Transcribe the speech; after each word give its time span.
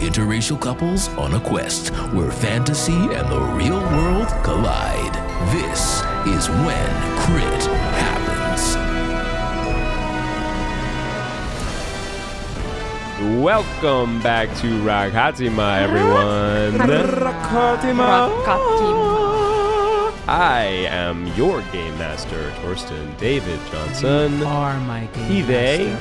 interracial 0.00 0.60
couples 0.60 1.08
on 1.16 1.34
a 1.34 1.40
quest 1.40 1.88
where 2.12 2.30
fantasy 2.30 2.92
and 2.92 3.28
the 3.28 3.40
real 3.56 3.80
world 3.80 4.28
collide. 4.44 5.14
This 5.52 6.02
is 6.26 6.48
When 6.48 6.90
Crit 7.18 7.64
Happens. 7.98 8.76
Welcome 13.42 14.22
back 14.22 14.48
to 14.58 14.66
Rakatima, 14.82 15.80
everyone. 15.82 16.88
Rakatima. 16.88 18.44
Rakatima. 18.44 19.18
I 20.28 20.86
am 20.90 21.26
your 21.28 21.62
game 21.72 21.96
master, 21.98 22.52
Torsten 22.60 23.16
David 23.18 23.58
Johnson. 23.72 24.38
You 24.38 24.44
are 24.46 24.78
my 24.80 25.06
game 25.06 25.24
He, 25.24 25.42
they. 25.42 25.96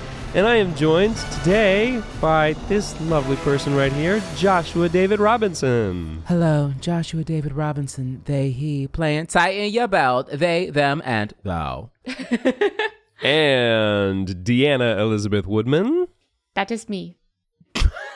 And 0.33 0.47
I 0.47 0.55
am 0.55 0.73
joined 0.75 1.17
today 1.17 2.01
by 2.21 2.53
this 2.69 2.99
lovely 3.01 3.35
person 3.37 3.75
right 3.75 3.91
here, 3.91 4.23
Joshua 4.37 4.87
David 4.87 5.19
Robinson. 5.19 6.23
Hello, 6.25 6.73
Joshua 6.79 7.25
David 7.25 7.51
Robinson. 7.51 8.21
They, 8.23 8.51
he, 8.51 8.87
playing 8.87 9.27
tighten 9.27 9.71
your 9.71 9.89
belt. 9.89 10.29
They, 10.31 10.69
them, 10.69 11.01
and 11.03 11.33
thou. 11.43 11.91
And 13.21 14.27
Deanna 14.27 14.97
Elizabeth 14.97 15.45
Woodman. 15.45 16.07
That 16.55 16.71
is 16.71 16.89
me. 16.89 17.17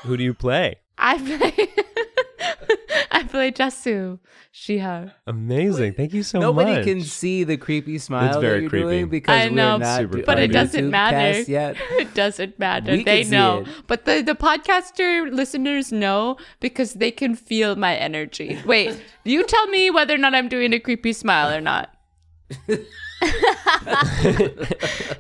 Who 0.02 0.18
do 0.18 0.24
you 0.24 0.34
play? 0.34 0.78
I 0.98 1.18
play. 1.20 1.84
I 3.36 3.52
play 3.52 3.66
Jasoo. 3.66 4.20
She 4.52 4.78
her. 4.80 5.14
Amazing. 5.28 5.94
Thank 5.96 6.14
you 6.14 6.24
so 6.24 6.40
Nobody 6.40 6.70
much. 6.72 6.78
Nobody 6.80 6.94
can 6.94 7.02
see 7.04 7.44
the 7.44 7.58
creepy 7.58 7.98
smile 7.98 8.28
It's 8.30 8.38
very 8.38 8.56
that 8.56 8.62
you're 8.62 8.70
creepy. 8.70 8.84
doing 8.84 9.10
because 9.10 9.42
I 9.42 9.50
know, 9.50 9.74
we're 9.74 9.80
not 9.80 10.00
Super 10.00 10.18
do- 10.18 10.24
But 10.26 10.40
it 10.40 10.48
doesn't 10.54 10.86
YouTube 10.86 10.90
matter. 10.92 11.34
cast 11.38 11.50
yet. 11.60 11.76
It 11.92 12.14
doesn't 12.14 12.58
matter. 12.60 12.92
We 12.94 13.04
they 13.04 13.18
can 13.24 13.26
see 13.26 13.32
know. 13.32 13.60
it. 13.62 13.68
But 13.88 14.06
the, 14.06 14.22
the 14.22 14.36
podcaster 14.36 15.30
listeners 15.32 15.92
know 15.92 16.38
because 16.62 16.94
they 16.94 17.12
can 17.12 17.36
feel 17.36 17.76
my 17.76 17.96
energy. 17.96 18.58
Wait, 18.66 19.00
you 19.26 19.44
tell 19.44 19.68
me 19.68 19.90
whether 19.92 20.14
or 20.16 20.18
not 20.18 20.34
I'm 20.34 20.48
doing 20.48 20.72
a 20.74 20.80
creepy 20.80 21.12
smile 21.14 21.54
or 21.54 21.62
not. 21.62 21.92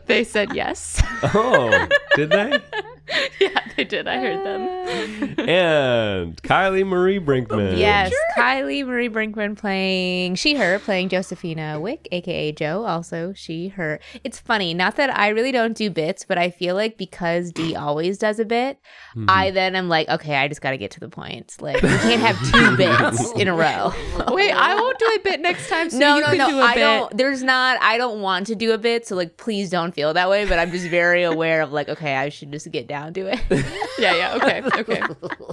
they 0.05 0.23
said 0.23 0.53
yes. 0.55 1.01
Oh, 1.23 1.87
did 2.15 2.29
they? 2.29 2.59
yeah, 3.39 3.59
they 3.75 3.83
did. 3.83 4.07
I 4.07 4.17
heard 4.17 4.45
them. 4.45 5.39
and 5.49 6.41
Kylie 6.41 6.85
Marie 6.85 7.19
Brinkman. 7.19 7.77
Yes, 7.77 8.13
Kylie 8.37 8.85
Marie 8.85 9.09
Brinkman 9.09 9.57
playing 9.57 10.35
she, 10.35 10.55
her, 10.55 10.79
playing 10.79 11.09
Josephina 11.09 11.79
Wick, 11.79 12.07
aka 12.11 12.51
Jo, 12.51 12.85
also 12.85 13.33
she, 13.33 13.69
her. 13.69 13.99
It's 14.23 14.39
funny, 14.39 14.73
not 14.73 14.95
that 14.95 15.15
I 15.17 15.29
really 15.29 15.51
don't 15.51 15.75
do 15.75 15.89
bits, 15.89 16.25
but 16.25 16.37
I 16.37 16.49
feel 16.49 16.75
like 16.75 16.97
because 16.97 17.51
Dee 17.51 17.75
always 17.75 18.17
does 18.17 18.39
a 18.39 18.45
bit, 18.45 18.79
Mm-hmm. 19.15 19.29
I 19.29 19.51
then 19.51 19.75
am 19.75 19.87
like, 19.87 20.09
okay, 20.09 20.35
I 20.35 20.49
just 20.49 20.59
got 20.61 20.71
to 20.71 20.77
get 20.77 20.91
to 20.91 20.99
the 20.99 21.07
point. 21.07 21.55
Like, 21.61 21.81
we 21.81 21.87
can't 21.87 22.21
have 22.21 22.37
two 22.51 22.75
bits 22.77 23.31
in 23.33 23.47
a 23.47 23.55
row. 23.55 23.93
Wait, 24.33 24.51
I 24.51 24.75
won't 24.75 24.99
do 24.99 25.05
a 25.15 25.19
bit 25.23 25.39
next 25.39 25.69
time. 25.69 25.89
So 25.89 25.99
no, 25.99 26.15
you 26.15 26.21
no, 26.21 26.27
can 26.27 26.37
no. 26.37 26.49
do 26.49 26.59
a 26.59 26.61
I 26.61 26.73
bit. 26.73 26.79
don't. 26.81 27.17
There's 27.17 27.41
not. 27.41 27.81
I 27.81 27.97
don't 27.97 28.21
want 28.21 28.47
to 28.47 28.55
do 28.55 28.73
a 28.73 28.77
bit. 28.77 29.07
So 29.07 29.15
like, 29.15 29.37
please 29.37 29.69
don't 29.69 29.93
feel 29.93 30.13
that 30.13 30.29
way. 30.29 30.45
But 30.45 30.59
I'm 30.59 30.69
just 30.69 30.87
very 30.87 31.23
aware 31.23 31.61
of 31.61 31.71
like, 31.71 31.87
okay, 31.87 32.15
I 32.15 32.27
should 32.27 32.51
just 32.51 32.69
get 32.71 32.87
down 32.87 32.94
to 33.13 33.27
it. 33.33 33.39
Yeah, 33.97 34.13
yeah, 34.13 34.35
okay, 34.35 34.61
okay. 34.81 35.01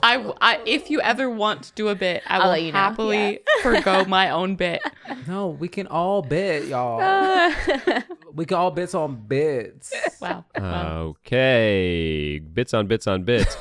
I, 0.02 0.32
I, 0.40 0.60
if 0.66 0.90
you 0.90 1.00
ever 1.00 1.30
want 1.30 1.62
to 1.62 1.72
do 1.74 1.90
a 1.90 1.94
bit, 1.94 2.24
I 2.26 2.38
I'll 2.38 2.42
will 2.42 2.50
let 2.50 2.62
you 2.62 2.72
know, 2.72 2.78
happily 2.78 3.38
forgo 3.62 4.04
my 4.04 4.30
own 4.30 4.56
bit. 4.56 4.82
No, 5.28 5.46
we 5.46 5.68
can 5.68 5.86
all 5.86 6.22
bit, 6.22 6.64
y'all. 6.64 6.98
we 8.34 8.44
can 8.44 8.56
all 8.56 8.72
bits 8.72 8.96
on 8.96 9.14
bits. 9.28 9.94
Wow. 10.20 10.44
Wow. 10.58 11.14
Okay. 11.24 12.40
Bits 12.40 12.74
on 12.74 12.88
bits 12.88 13.06
on 13.06 13.22
bits. 13.22 13.56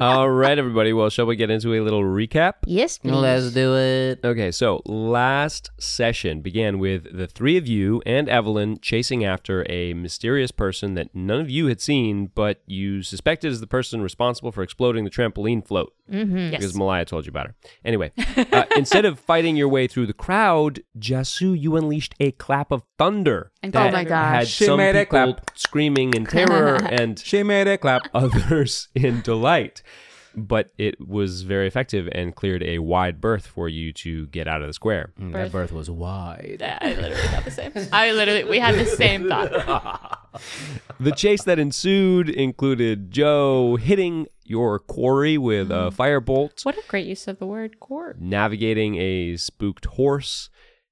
All 0.00 0.28
right, 0.28 0.58
everybody. 0.58 0.92
Well, 0.92 1.10
shall 1.10 1.26
we 1.26 1.36
get 1.36 1.48
into 1.48 1.74
a 1.74 1.80
little 1.80 2.02
recap? 2.02 2.54
yes, 2.66 2.98
please. 2.98 3.12
Let's 3.12 3.52
do 3.52 3.76
it. 3.76 4.18
Okay, 4.24 4.50
so 4.50 4.82
last 4.84 5.70
session 5.78 6.40
began 6.40 6.80
with 6.80 7.16
the 7.16 7.28
three 7.28 7.56
of 7.56 7.68
you 7.68 8.02
and 8.04 8.28
Evelyn 8.28 8.78
chasing 8.80 9.24
after 9.24 9.64
a 9.70 9.94
mysterious 9.94 10.50
person 10.50 10.94
that 10.94 11.14
none 11.14 11.40
of 11.40 11.48
you 11.48 11.66
had 11.66 11.80
seen, 11.80 12.11
but 12.34 12.62
you 12.66 13.02
suspected 13.02 13.50
is 13.50 13.60
the 13.60 13.66
person 13.66 14.00
responsible 14.02 14.52
for 14.52 14.62
exploding 14.62 15.04
the 15.04 15.10
trampoline 15.10 15.66
float. 15.66 15.92
Mm-hmm. 16.10 16.50
Because 16.50 16.74
Malaya 16.76 17.04
told 17.04 17.26
you 17.26 17.30
about 17.30 17.46
her. 17.48 17.54
Anyway, 17.84 18.12
uh, 18.52 18.64
instead 18.76 19.04
of 19.04 19.18
fighting 19.18 19.56
your 19.56 19.68
way 19.68 19.86
through 19.86 20.06
the 20.06 20.12
crowd, 20.12 20.82
Jasoo, 20.98 21.58
you 21.58 21.76
unleashed 21.76 22.14
a 22.20 22.32
clap 22.32 22.70
of 22.70 22.82
thunder. 22.98 23.50
And 23.62 23.72
that 23.72 23.88
Oh 23.88 23.92
my 23.92 24.04
gosh. 24.04 24.34
Had 24.34 24.48
She 24.48 24.64
some 24.66 24.76
made 24.78 24.96
a 24.96 25.00
people 25.04 25.34
clap. 25.34 25.50
screaming 25.58 26.14
in 26.14 26.26
terror 26.26 26.76
and 26.90 27.18
She 27.18 27.42
made 27.42 27.66
a 27.68 27.78
clap. 27.78 28.02
others 28.14 28.88
in 28.94 29.20
delight. 29.22 29.82
But 30.34 30.70
it 30.78 31.06
was 31.06 31.42
very 31.42 31.66
effective 31.66 32.08
and 32.12 32.34
cleared 32.34 32.62
a 32.62 32.78
wide 32.78 33.20
berth 33.20 33.46
for 33.46 33.68
you 33.68 33.92
to 33.94 34.26
get 34.28 34.48
out 34.48 34.62
of 34.62 34.66
the 34.68 34.72
square. 34.72 35.12
Mm, 35.20 35.32
that 35.32 35.52
berth 35.52 35.72
was 35.72 35.90
wide. 35.90 36.58
Yeah, 36.60 36.78
I 36.80 36.94
literally 36.94 37.28
thought 37.28 37.44
the 37.44 37.50
same. 37.50 37.72
I 37.92 38.12
literally, 38.12 38.44
we 38.44 38.58
had 38.58 38.74
the 38.76 38.86
same 38.86 39.28
thought. 39.28 40.18
The 40.98 41.12
chase 41.12 41.42
that 41.44 41.58
ensued 41.58 42.30
included 42.30 43.10
Jo 43.10 43.76
hitting 43.76 44.28
your 44.44 44.78
quarry 44.78 45.36
with 45.36 45.70
a 45.70 45.90
firebolt, 45.94 46.64
What 46.64 46.76
a 46.78 46.82
great 46.88 47.06
use 47.06 47.28
of 47.28 47.38
the 47.38 47.46
word 47.46 47.80
core. 47.80 48.16
navigating 48.18 48.96
a 48.96 49.36
spooked 49.36 49.84
horse, 49.84 50.48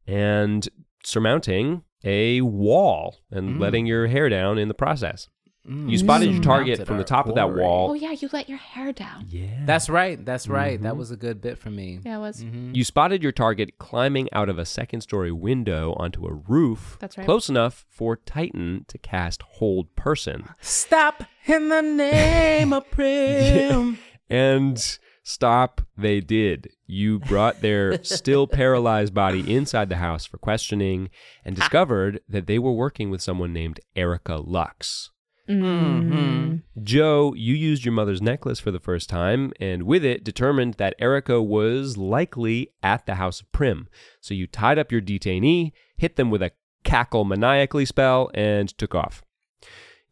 and 0.06 0.68
surmounting 1.04 1.84
a 2.04 2.40
wall 2.42 3.16
and 3.30 3.58
letting 3.60 3.86
your 3.86 4.06
hair 4.08 4.28
down 4.28 4.58
in 4.58 4.68
the 4.68 4.74
process. 4.74 5.28
You 5.70 5.98
spotted 5.98 6.31
your 6.31 6.41
mm. 6.41 6.44
target 6.44 6.84
from 6.84 6.97
the 6.97 7.03
our 7.03 7.06
top 7.06 7.28
of 7.28 7.36
that 7.36 7.54
wall. 7.54 7.91
Oh 7.91 7.94
yeah, 7.94 8.10
you 8.10 8.28
let 8.32 8.48
your 8.48 8.58
hair 8.58 8.92
down. 8.92 9.26
Yeah. 9.28 9.47
That's 9.66 9.88
right. 9.88 10.22
That's 10.25 10.48
right. 10.48 10.81
That 10.82 10.91
mm-hmm. 10.91 10.98
was 10.98 11.12
a 11.12 11.16
good 11.16 11.41
bit 11.41 11.58
for 11.58 11.70
me. 11.70 12.00
Yeah, 12.04 12.16
it 12.16 12.20
was. 12.20 12.42
Mm-hmm. 12.42 12.75
You 12.75 12.82
spotted 12.82 13.22
your 13.22 13.31
target 13.31 13.78
climbing 13.78 14.28
out 14.32 14.48
of 14.48 14.59
a 14.59 14.64
second 14.64 15.03
story 15.03 15.30
window 15.30 15.94
onto 15.97 16.26
a 16.26 16.32
roof 16.32 16.97
That's 16.98 17.16
right. 17.16 17.25
close 17.25 17.48
enough 17.48 17.84
for 17.88 18.16
Titan 18.16 18.84
to 18.88 18.98
cast 18.98 19.42
Hold 19.42 19.94
Person. 19.94 20.48
Stop 20.60 21.22
in 21.47 21.69
the 21.69 21.82
name 21.82 22.72
of 22.72 22.91
Prim. 22.91 23.98
And 24.28 24.98
stop, 25.22 25.82
they 25.97 26.20
did. 26.20 26.70
You 26.86 27.20
brought 27.20 27.60
their 27.60 28.03
still 28.04 28.48
paralyzed 28.48 29.14
body 29.14 29.53
inside 29.53 29.88
the 29.88 29.97
house 29.97 30.26
for 30.26 30.38
questioning 30.38 31.10
and 31.44 31.54
discovered 31.54 32.20
that 32.28 32.48
they 32.48 32.59
were 32.59 32.72
working 32.72 33.10
with 33.10 33.22
someone 33.22 33.53
named 33.53 33.78
Eryka 33.97 34.42
Lux. 34.44 35.10
Mm-hmm. 35.50 36.82
Jo, 36.82 37.34
you 37.34 37.54
used 37.54 37.84
your 37.84 37.92
mother's 37.92 38.22
necklace 38.22 38.60
for 38.60 38.70
the 38.70 38.78
first 38.78 39.08
time, 39.08 39.52
and 39.60 39.82
with 39.82 40.04
it 40.04 40.22
determined 40.22 40.74
that 40.74 40.98
Eryka 41.00 41.44
was 41.44 41.96
likely 41.96 42.70
at 42.82 43.06
the 43.06 43.16
House 43.16 43.40
of 43.40 43.50
Prim. 43.52 43.88
So 44.20 44.34
you 44.34 44.46
tied 44.46 44.78
up 44.78 44.92
your 44.92 45.00
detainee, 45.00 45.72
hit 45.96 46.16
them 46.16 46.30
with 46.30 46.42
a 46.42 46.52
cackle 46.84 47.24
maniacally 47.24 47.84
spell, 47.84 48.30
and 48.34 48.68
took 48.78 48.94
off. 48.94 49.22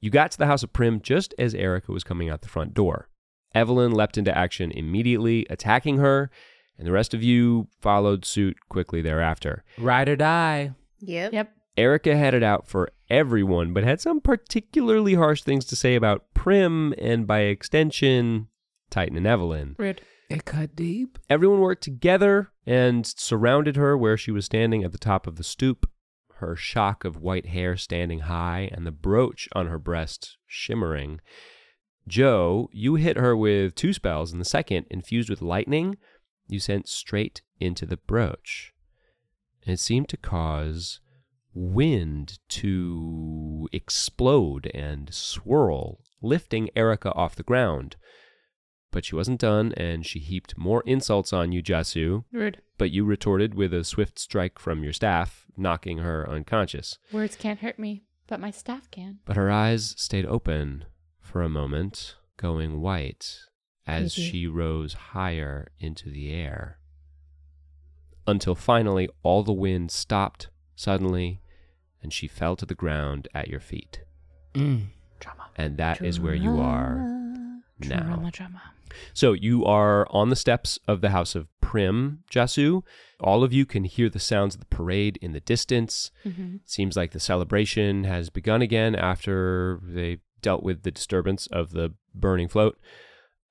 You 0.01 0.11
got 0.11 0.31
to 0.33 0.39
the 0.39 0.47
House 0.47 0.63
of 0.63 0.73
Prim 0.73 1.01
just 1.01 1.35
as 1.39 1.55
Eryka 1.55 1.89
was 1.89 2.05
coming 2.05 2.29
out 2.29 2.43
the 2.43 2.49
front 2.49 2.75
door. 2.75 3.09
Evelyn 3.55 3.93
leapt 3.93 4.19
into 4.19 4.37
action 4.37 4.71
immediately, 4.73 5.47
attacking 5.49 5.99
her, 5.99 6.31
and 6.77 6.87
the 6.87 6.93
rest 6.93 7.15
of 7.15 7.23
you 7.23 7.69
followed 7.81 8.25
suit 8.25 8.57
quickly 8.69 9.03
thereafter. 9.03 9.65
Ride 9.79 10.09
or 10.09 10.17
die. 10.17 10.73
Yep. 11.01 11.33
Yep. 11.33 11.53
Eryka 11.79 12.19
had 12.19 12.35
it 12.35 12.43
out 12.43 12.67
for 12.67 12.91
everyone, 13.09 13.73
but 13.73 13.85
had 13.85 14.01
some 14.01 14.21
particularly 14.21 15.15
harsh 15.15 15.43
things 15.43 15.65
to 15.67 15.77
say 15.77 15.95
about 15.95 16.35
Prim 16.35 16.93
and, 16.99 17.27
by 17.27 17.41
extension, 17.41 18.49
Titan 18.91 19.17
and 19.17 19.27
Evelyn. 19.27 19.77
Rude. 19.79 20.03
It 20.29 20.45
cut 20.45 20.77
deep. 20.77 21.19
Everyone 21.31 21.61
worked 21.61 21.83
together 21.83 22.51
and 22.67 23.07
surrounded 23.07 23.77
her 23.77 23.97
where 23.97 24.19
she 24.19 24.31
was 24.31 24.45
standing 24.45 24.85
at 24.85 24.93
the 24.93 24.99
top 24.99 25.27
of 25.27 25.37
the 25.37 25.45
stoop, 25.45 25.89
her 26.35 26.55
shock 26.55 27.05
of 27.05 27.23
white 27.23 27.47
hair 27.47 27.77
standing 27.77 28.21
high 28.21 28.69
and 28.73 28.87
the 28.87 28.93
brooch 28.93 29.49
on 29.55 29.69
her 29.69 29.79
breast 29.79 30.37
shimmering. 30.47 31.21
Jo, 32.07 32.69
you 32.73 32.97
hit 32.97 33.17
her 33.17 33.35
with 33.37 33.75
two 33.75 33.93
spells, 33.93 34.33
and 34.33 34.41
the 34.41 34.45
second, 34.45 34.87
infused 34.91 35.31
with 35.31 35.41
lightning, 35.41 35.97
you 36.47 36.61
sent 36.61 36.89
straight 36.89 37.43
into 37.59 37.87
the 37.87 37.97
brooch. 37.97 38.75
And 39.65 39.73
it 39.73 39.81
seemed 39.81 40.09
to 40.11 40.17
cause 40.17 41.01
wind 41.59 42.39
to 42.49 43.69
explode 43.73 44.71
and 44.73 45.13
swirl, 45.13 46.01
lifting 46.23 46.71
Eryka 46.77 47.15
off 47.17 47.35
the 47.35 47.43
ground. 47.43 47.97
But 48.91 49.05
she 49.05 49.17
wasn't 49.17 49.41
done, 49.41 49.73
and 49.77 50.07
she 50.07 50.19
heaped 50.19 50.57
more 50.57 50.83
insults 50.87 51.33
on 51.33 51.53
you, 51.53 51.63
Jasoo. 51.63 52.25
Rude. 52.33 52.63
But 52.79 52.91
you 52.91 53.05
retorted 53.05 53.55
with 53.55 53.75
a 53.75 53.85
swift 53.85 54.19
strike 54.19 54.59
from 54.59 54.83
your 54.83 54.93
staff, 54.93 55.47
knocking 55.57 55.99
her 55.99 56.29
unconscious. 56.31 56.99
Words 57.13 57.37
can't 57.37 57.61
hurt 57.61 57.79
me, 57.79 58.05
but 58.29 58.41
my 58.41 58.51
staff 58.51 58.91
can. 58.91 59.19
But 59.27 59.37
her 59.37 59.51
eyes 59.51 59.95
stayed 59.99 60.25
open 60.27 60.85
for 61.21 61.43
a 61.43 61.49
moment, 61.49 62.15
going 62.37 62.81
white 62.81 63.41
as 63.87 64.13
she 64.13 64.47
rose 64.47 64.93
higher 64.93 65.69
into 65.81 66.09
the 66.09 66.33
air. 66.33 66.79
Until 68.27 68.55
finally 68.55 69.09
all 69.23 69.43
the 69.43 69.53
wind 69.53 69.91
stopped 69.91 70.49
suddenly 70.77 71.41
and 72.03 72.13
she 72.13 72.29
fell 72.29 72.57
to 72.57 72.67
the 72.67 72.75
ground 72.75 73.29
at 73.35 73.49
your 73.49 73.61
feet. 73.61 74.03
Mm. 74.55 74.87
Drama. 75.21 75.51
and 75.57 75.77
that 75.79 76.01
is 76.01 76.21
where 76.21 76.35
you 76.35 76.61
are 76.61 76.97
now. 77.81 78.01
Drama, 78.03 78.31
drama. 78.31 78.63
So 79.13 79.33
you 79.33 79.65
are 79.65 80.07
on 80.11 80.29
the 80.31 80.37
steps 80.37 80.79
of 80.87 81.01
the 81.01 81.11
house 81.11 81.35
of 81.35 81.49
Prim 81.61 82.21
Jasoo. 82.31 82.83
All 83.21 83.43
of 83.45 83.53
you 83.53 83.67
can 83.67 83.85
hear 83.85 84.09
the 84.09 84.19
sounds 84.21 84.55
of 84.55 84.61
the 84.61 84.67
parade 84.67 85.19
in 85.21 85.33
the 85.33 85.41
distance. 85.41 86.11
Seems 86.65 86.97
like 86.97 87.11
the 87.13 87.21
celebration 87.21 88.05
has 88.05 88.31
begun 88.31 88.63
again 88.63 88.95
after 88.95 89.81
they 89.83 90.19
dealt 90.41 90.63
with 90.63 90.83
the 90.85 90.91
disturbance 90.91 91.47
of 91.49 91.73
the 91.73 91.95
burning 92.15 92.49
float, 92.49 92.79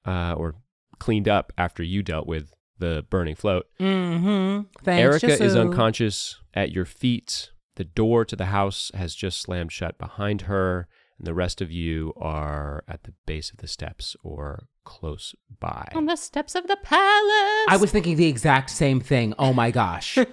uh, 0.05 0.33
or 0.33 0.55
cleaned 0.99 1.27
up 1.27 1.51
after 1.57 1.83
you 1.83 2.01
dealt 2.01 2.27
with 2.27 2.53
the 2.79 3.05
burning 3.09 3.35
float. 3.35 3.67
Mm-hmm. 3.79 4.61
Thanks, 4.83 5.23
Eryka 5.23 5.41
is 5.41 5.55
unconscious 5.55 6.39
at 6.53 6.71
your 6.71 6.85
feet. 6.85 7.51
The 7.77 7.83
door 7.83 8.25
to 8.25 8.35
the 8.35 8.45
house 8.45 8.89
has 8.95 9.13
just 9.13 9.39
slammed 9.39 9.71
shut 9.71 9.99
behind 9.99 10.41
her, 10.41 10.87
and 11.19 11.27
the 11.27 11.35
rest 11.35 11.61
of 11.61 11.71
you 11.71 12.11
are 12.17 12.83
at 12.87 13.03
the 13.03 13.13
base 13.27 13.51
of 13.51 13.57
the 13.57 13.67
steps 13.67 14.15
or 14.23 14.67
close 14.83 15.35
by. 15.59 15.87
On 15.93 16.07
the 16.07 16.15
steps 16.15 16.55
of 16.55 16.65
the 16.65 16.77
palace. 16.81 17.67
I 17.69 17.77
was 17.79 17.91
thinking 17.91 18.15
the 18.15 18.25
exact 18.25 18.71
same 18.71 18.99
thing. 18.99 19.35
Oh 19.37 19.53
my 19.53 19.69
gosh. 19.71 20.17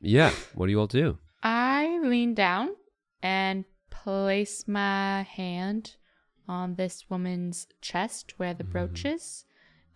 Yeah. 0.00 0.30
What 0.54 0.66
do 0.66 0.72
you 0.72 0.78
all 0.78 0.86
do? 0.86 1.18
I 1.42 1.98
lean 2.02 2.34
down 2.34 2.76
and 3.22 3.64
place 3.90 4.68
my 4.68 5.22
hand 5.22 5.96
on 6.48 6.76
this 6.76 7.10
woman's 7.10 7.66
chest 7.80 8.34
where 8.36 8.54
the 8.54 8.62
brooch 8.62 9.04
is, 9.04 9.44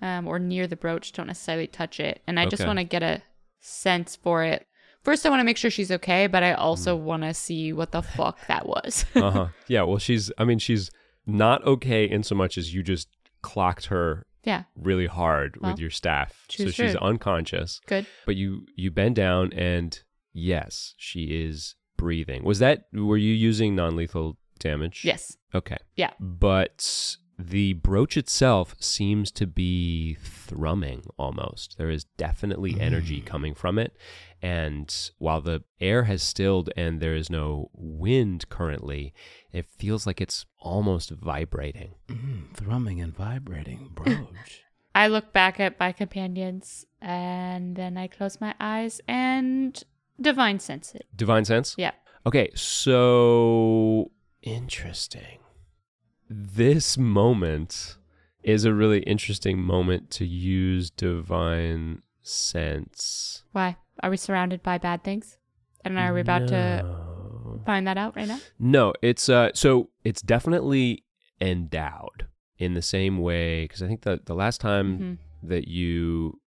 um, 0.03 0.27
or 0.27 0.39
near 0.41 0.67
the 0.67 0.75
brooch. 0.77 1.13
Don't 1.13 1.29
necessarily 1.29 1.69
touch 1.69 2.01
it. 2.01 2.23
And 2.27 2.41
I 2.41 2.47
just 2.47 2.67
want 2.67 2.79
to 2.81 2.85
get 2.85 3.03
a 3.05 3.23
sense 3.61 4.17
for 4.17 4.43
it. 4.43 4.67
First, 5.03 5.25
I 5.25 5.31
want 5.31 5.41
to 5.41 5.45
make 5.45 5.57
sure 5.57 5.71
she's 5.71 5.91
okay, 5.91 6.27
but 6.27 6.43
I 6.43 6.53
also 6.53 6.95
want 6.95 7.23
to 7.23 7.33
see 7.33 7.73
what 7.73 7.93
the 7.93 8.03
fuck 8.03 8.39
that 8.49 8.67
was. 8.67 9.05
Uh 9.15 9.31
huh. 9.31 9.47
yeah. 9.69 9.83
Well, 9.83 9.99
she's. 9.99 10.31
I 10.39 10.45
mean, 10.45 10.59
she's 10.59 10.91
not 11.27 11.65
okay 11.67 12.05
in 12.09 12.23
so 12.23 12.35
much 12.35 12.57
as 12.59 12.75
you 12.75 12.83
just 12.83 13.09
clocked 13.43 13.87
her 13.87 14.27
yeah, 14.45 14.65
really 14.75 15.07
hard 15.07 15.57
Well, 15.61 15.73
with 15.73 15.81
your 15.81 15.91
staff, 15.91 16.45
so 16.49 16.71
she's 16.71 16.97
unconscious. 16.97 17.81
good. 17.87 18.07
But 18.27 18.37
you 18.37 18.67
you 18.77 18.91
bend 18.91 19.17
down, 19.17 19.53
and 19.53 19.99
yes, 20.33 20.95
she 20.97 21.25
is 21.25 21.75
breathing. 21.97 22.45
Was 22.45 22.59
that? 22.61 22.85
Were 22.93 23.17
you 23.19 23.35
using 23.35 23.75
non 23.75 23.97
lethal 23.97 24.37
damage? 24.59 25.03
Yes. 25.05 25.37
Okay. 25.55 25.79
Yeah. 25.97 26.13
But 26.21 27.17
the 27.49 27.75
brooch 27.75 28.17
itself 28.17 28.75
seems 28.79 29.31
to 29.33 29.47
be 29.47 30.17
thrumming 30.23 31.05
almost. 31.17 31.79
There 31.79 31.91
is 31.91 32.05
definitely 32.17 32.79
energy 32.81 33.21
coming 33.21 33.55
from 33.55 33.79
it. 33.79 33.97
And 34.43 34.95
while 35.19 35.41
the 35.41 35.63
air 35.81 36.05
has 36.05 36.23
stilled 36.23 36.71
and 36.77 37.01
there 37.01 37.15
is 37.15 37.31
no 37.31 37.71
wind 37.75 38.49
currently, 38.49 39.15
it 39.53 39.67
feels 39.67 40.07
like 40.07 40.21
it's 40.21 40.47
almost 40.59 41.11
vibrating. 41.11 41.95
Mm, 42.09 42.55
thrumming 42.55 43.01
and 43.01 43.15
vibrating 43.15 43.91
brooch. 43.95 44.65
I 44.95 45.09
look 45.09 45.33
back 45.33 45.61
at 45.61 45.79
my 45.79 45.93
companions 45.93 46.85
and 47.01 47.77
then 47.77 47.97
I 47.97 48.07
close 48.07 48.41
my 48.41 48.55
eyes 48.59 49.01
and 49.07 49.83
divine 50.21 50.59
sense 50.59 50.95
it. 50.95 51.07
Divine 51.15 51.45
sense? 51.45 51.75
Yeah. 51.79 51.93
Okay, 52.27 52.51
so 52.55 54.11
interesting. 54.43 55.39
This 56.33 56.97
moment 56.97 57.97
is 58.45 58.65
a 58.65 58.73
really 58.73 59.01
interesting 59.01 59.61
moment 59.61 60.11
to 60.13 60.25
use 60.25 60.89
divine 60.89 62.03
sense. 62.23 63.43
Why? 63.51 63.77
Are 64.01 64.11
we 64.11 64.17
surrounded 64.17 64.63
by 64.63 64.79
bad 64.79 65.03
things? 65.03 65.39
And 65.85 65.99
are 65.99 66.15
we 66.15 66.21
about 66.21 66.47
to 66.49 66.85
find 67.67 67.85
that 67.89 67.99
out 67.99 68.15
right 68.15 68.29
now? 68.29 68.39
No, 68.61 68.93
it's 69.03 69.29
uh 69.29 69.51
so 69.55 69.91
it's 70.05 70.23
definitely 70.23 71.03
endowed 71.41 72.29
in 72.59 72.75
the 72.75 72.83
same 72.83 73.19
way 73.19 73.65
because 73.65 73.83
I 73.83 73.89
think 73.89 74.03
the 74.03 74.21
the 74.25 74.35
last 74.35 74.61
time 74.61 74.99
Mhm. 75.01 75.19
that 75.49 75.67
you 75.69 76.41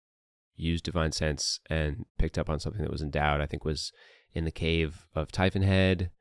used 0.55 0.83
divine 0.83 1.11
sense 1.11 1.59
and 1.71 2.05
picked 2.19 2.37
up 2.37 2.49
on 2.51 2.59
something 2.59 2.83
that 2.83 2.91
was 2.91 3.01
endowed, 3.01 3.41
I 3.41 3.47
think 3.47 3.65
was 3.65 3.91
in 4.33 4.45
the 4.45 4.51
cave 4.51 5.07
of 5.15 5.31
Typhon 5.31 5.63
Head. 5.63 6.11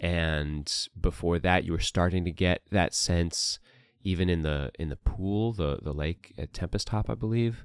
And 0.00 0.72
before 1.00 1.38
that 1.40 1.64
you 1.64 1.72
were 1.72 1.80
starting 1.80 2.24
to 2.24 2.30
get 2.30 2.62
that 2.70 2.94
sense 2.94 3.58
even 4.02 4.28
in 4.30 4.42
the 4.42 4.70
in 4.78 4.88
the 4.88 4.96
pool, 4.96 5.52
the 5.52 5.78
the 5.82 5.92
lake 5.92 6.32
at 6.38 6.52
Tempest 6.52 6.86
Top, 6.86 7.10
I 7.10 7.14
believe. 7.14 7.64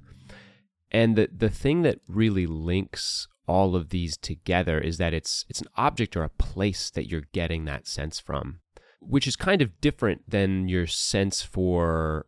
And 0.90 1.16
the 1.16 1.28
the 1.34 1.48
thing 1.48 1.82
that 1.82 2.00
really 2.08 2.46
links 2.46 3.28
all 3.46 3.76
of 3.76 3.90
these 3.90 4.16
together 4.16 4.78
is 4.78 4.98
that 4.98 5.14
it's 5.14 5.44
it's 5.48 5.60
an 5.60 5.68
object 5.76 6.16
or 6.16 6.22
a 6.22 6.28
place 6.28 6.90
that 6.90 7.08
you're 7.08 7.28
getting 7.32 7.64
that 7.64 7.86
sense 7.86 8.18
from, 8.20 8.60
which 9.00 9.26
is 9.26 9.36
kind 9.36 9.62
of 9.62 9.80
different 9.80 10.28
than 10.28 10.68
your 10.68 10.86
sense 10.86 11.42
for 11.42 12.26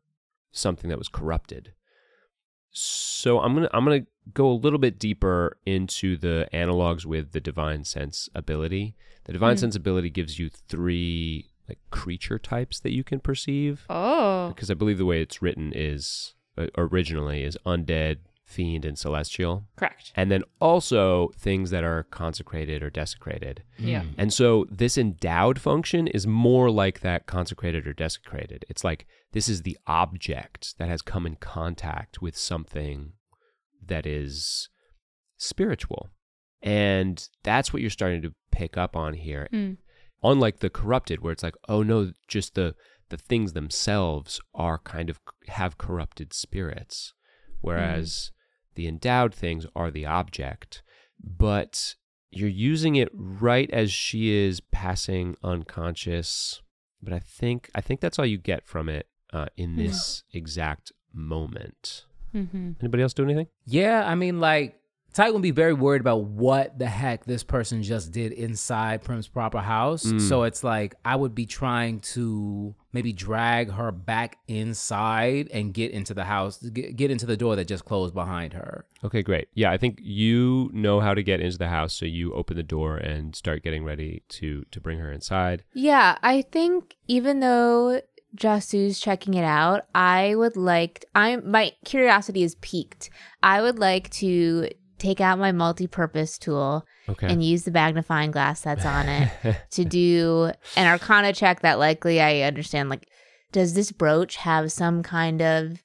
something 0.52 0.88
that 0.88 0.98
was 0.98 1.08
corrupted. 1.08 1.72
So 2.78 3.40
I'm 3.40 3.54
gonna 3.54 3.70
I'm 3.72 3.84
gonna 3.84 4.04
go 4.34 4.50
a 4.50 4.52
little 4.52 4.78
bit 4.78 4.98
deeper 4.98 5.56
into 5.64 6.16
the 6.18 6.46
analogs 6.52 7.06
with 7.06 7.32
the 7.32 7.40
divine 7.40 7.84
sense 7.84 8.28
ability. 8.34 8.94
The 9.24 9.32
divine 9.32 9.56
Mm. 9.56 9.60
sense 9.60 9.76
ability 9.76 10.10
gives 10.10 10.38
you 10.38 10.50
three 10.50 11.46
like 11.70 11.78
creature 11.90 12.38
types 12.38 12.78
that 12.80 12.92
you 12.92 13.02
can 13.02 13.18
perceive 13.18 13.86
Oh. 13.88 14.48
because 14.50 14.70
I 14.70 14.74
believe 14.74 14.98
the 14.98 15.06
way 15.06 15.22
it's 15.22 15.40
written 15.40 15.72
is 15.74 16.34
uh, 16.58 16.66
originally 16.76 17.42
is 17.44 17.56
undead, 17.64 18.18
fiend, 18.46 18.84
and 18.84 18.96
celestial, 18.96 19.64
Correct. 19.76 20.12
and 20.14 20.30
then 20.30 20.44
also 20.60 21.30
things 21.36 21.70
that 21.70 21.82
are 21.84 22.04
consecrated 22.04 22.82
or 22.82 22.90
desecrated. 22.90 23.62
Yeah. 23.76 24.04
And 24.16 24.32
so 24.32 24.66
this 24.70 24.96
endowed 24.96 25.60
function 25.60 26.06
is 26.06 26.26
more 26.26 26.70
like 26.70 27.00
that 27.00 27.26
consecrated 27.26 27.86
or 27.86 27.92
desecrated. 27.92 28.64
It's 28.68 28.84
like 28.84 29.06
this 29.32 29.48
is 29.48 29.62
the 29.62 29.76
object 29.86 30.78
that 30.78 30.88
has 30.88 31.02
come 31.02 31.26
in 31.26 31.36
contact 31.36 32.22
with 32.22 32.36
something 32.36 33.12
that 33.84 34.06
is 34.06 34.68
spiritual. 35.36 36.08
And 36.62 37.28
that's 37.42 37.72
what 37.72 37.82
you're 37.82 37.90
starting 37.90 38.22
to 38.22 38.34
pick 38.52 38.76
up 38.78 38.96
on 38.96 39.14
here. 39.14 39.48
Mm. 39.52 39.78
Unlike 40.22 40.60
the 40.60 40.70
corrupted 40.70 41.20
where 41.20 41.32
it's 41.32 41.42
like, 41.42 41.56
oh 41.68 41.82
no, 41.82 42.12
just 42.28 42.54
the 42.54 42.74
the 43.08 43.16
things 43.16 43.52
themselves 43.52 44.40
are 44.54 44.78
kind 44.78 45.10
of 45.10 45.20
have 45.48 45.78
corrupted 45.78 46.32
spirits. 46.32 47.12
Whereas 47.60 48.30
the 48.76 48.86
endowed 48.86 49.34
things 49.34 49.66
are 49.74 49.90
the 49.90 50.06
object. 50.06 50.82
But 51.22 51.94
you're 52.30 52.48
using 52.48 52.96
it 52.96 53.08
right 53.12 53.70
as 53.70 53.90
she 53.90 54.30
is 54.30 54.60
passing 54.60 55.36
unconscious. 55.42 56.62
But 57.02 57.12
I 57.12 57.18
think 57.18 57.70
I 57.74 57.80
think 57.80 58.00
that's 58.00 58.18
all 58.18 58.26
you 58.26 58.38
get 58.38 58.66
from 58.66 58.88
it 58.88 59.08
uh, 59.32 59.46
in 59.56 59.76
this 59.76 60.22
exact 60.32 60.92
moment. 61.12 62.04
Mm-hmm. 62.34 62.72
Anybody 62.80 63.02
else 63.02 63.14
do 63.14 63.24
anything? 63.24 63.46
Yeah, 63.64 64.06
I 64.06 64.14
mean, 64.14 64.40
like, 64.40 64.78
Ty 65.16 65.30
would 65.30 65.40
be 65.40 65.50
very 65.50 65.72
worried 65.72 66.02
about 66.02 66.24
what 66.24 66.78
the 66.78 66.86
heck 66.86 67.24
this 67.24 67.42
person 67.42 67.82
just 67.82 68.12
did 68.12 68.32
inside 68.32 69.02
Prim's 69.02 69.26
proper 69.26 69.60
house. 69.60 70.04
Mm. 70.04 70.20
So 70.20 70.42
it's 70.42 70.62
like 70.62 70.94
I 71.06 71.16
would 71.16 71.34
be 71.34 71.46
trying 71.46 72.00
to 72.00 72.74
maybe 72.92 73.14
drag 73.14 73.70
her 73.70 73.90
back 73.90 74.36
inside 74.46 75.48
and 75.54 75.72
get 75.72 75.92
into 75.92 76.12
the 76.12 76.24
house, 76.24 76.58
get, 76.58 76.96
get 76.96 77.10
into 77.10 77.24
the 77.24 77.38
door 77.38 77.56
that 77.56 77.66
just 77.66 77.86
closed 77.86 78.12
behind 78.12 78.52
her. 78.52 78.84
Okay, 79.04 79.22
great. 79.22 79.48
Yeah, 79.54 79.70
I 79.70 79.78
think 79.78 80.00
you 80.02 80.68
know 80.74 81.00
how 81.00 81.14
to 81.14 81.22
get 81.22 81.40
into 81.40 81.56
the 81.56 81.68
house, 81.68 81.94
so 81.94 82.04
you 82.04 82.34
open 82.34 82.58
the 82.58 82.62
door 82.62 82.98
and 82.98 83.34
start 83.34 83.62
getting 83.62 83.84
ready 83.84 84.22
to 84.28 84.66
to 84.70 84.80
bring 84.82 84.98
her 84.98 85.10
inside. 85.10 85.64
Yeah, 85.72 86.18
I 86.22 86.42
think 86.42 86.94
even 87.08 87.40
though 87.40 88.02
Jasoo's 88.34 89.00
checking 89.00 89.32
it 89.32 89.44
out, 89.44 89.86
I 89.94 90.34
would 90.34 90.58
like 90.58 91.06
I 91.14 91.36
my 91.36 91.72
curiosity 91.86 92.42
is 92.42 92.56
piqued. 92.56 93.08
I 93.42 93.62
would 93.62 93.78
like 93.78 94.10
to 94.10 94.68
take 94.98 95.20
out 95.20 95.38
my 95.38 95.52
multi-purpose 95.52 96.38
tool 96.38 96.84
Okay. 97.08 97.26
and 97.28 97.42
use 97.44 97.64
the 97.64 97.70
magnifying 97.70 98.30
glass 98.30 98.62
that's 98.62 98.84
on 98.84 99.08
it 99.08 99.30
to 99.70 99.84
do 99.84 100.50
an 100.76 100.86
arcana 100.86 101.32
check 101.32 101.60
that 101.60 101.78
likely 101.78 102.20
I 102.20 102.40
understand 102.40 102.88
like 102.90 103.08
does 103.52 103.74
this 103.74 103.92
brooch 103.92 104.36
have 104.36 104.72
some 104.72 105.02
kind 105.02 105.40
of 105.40 105.78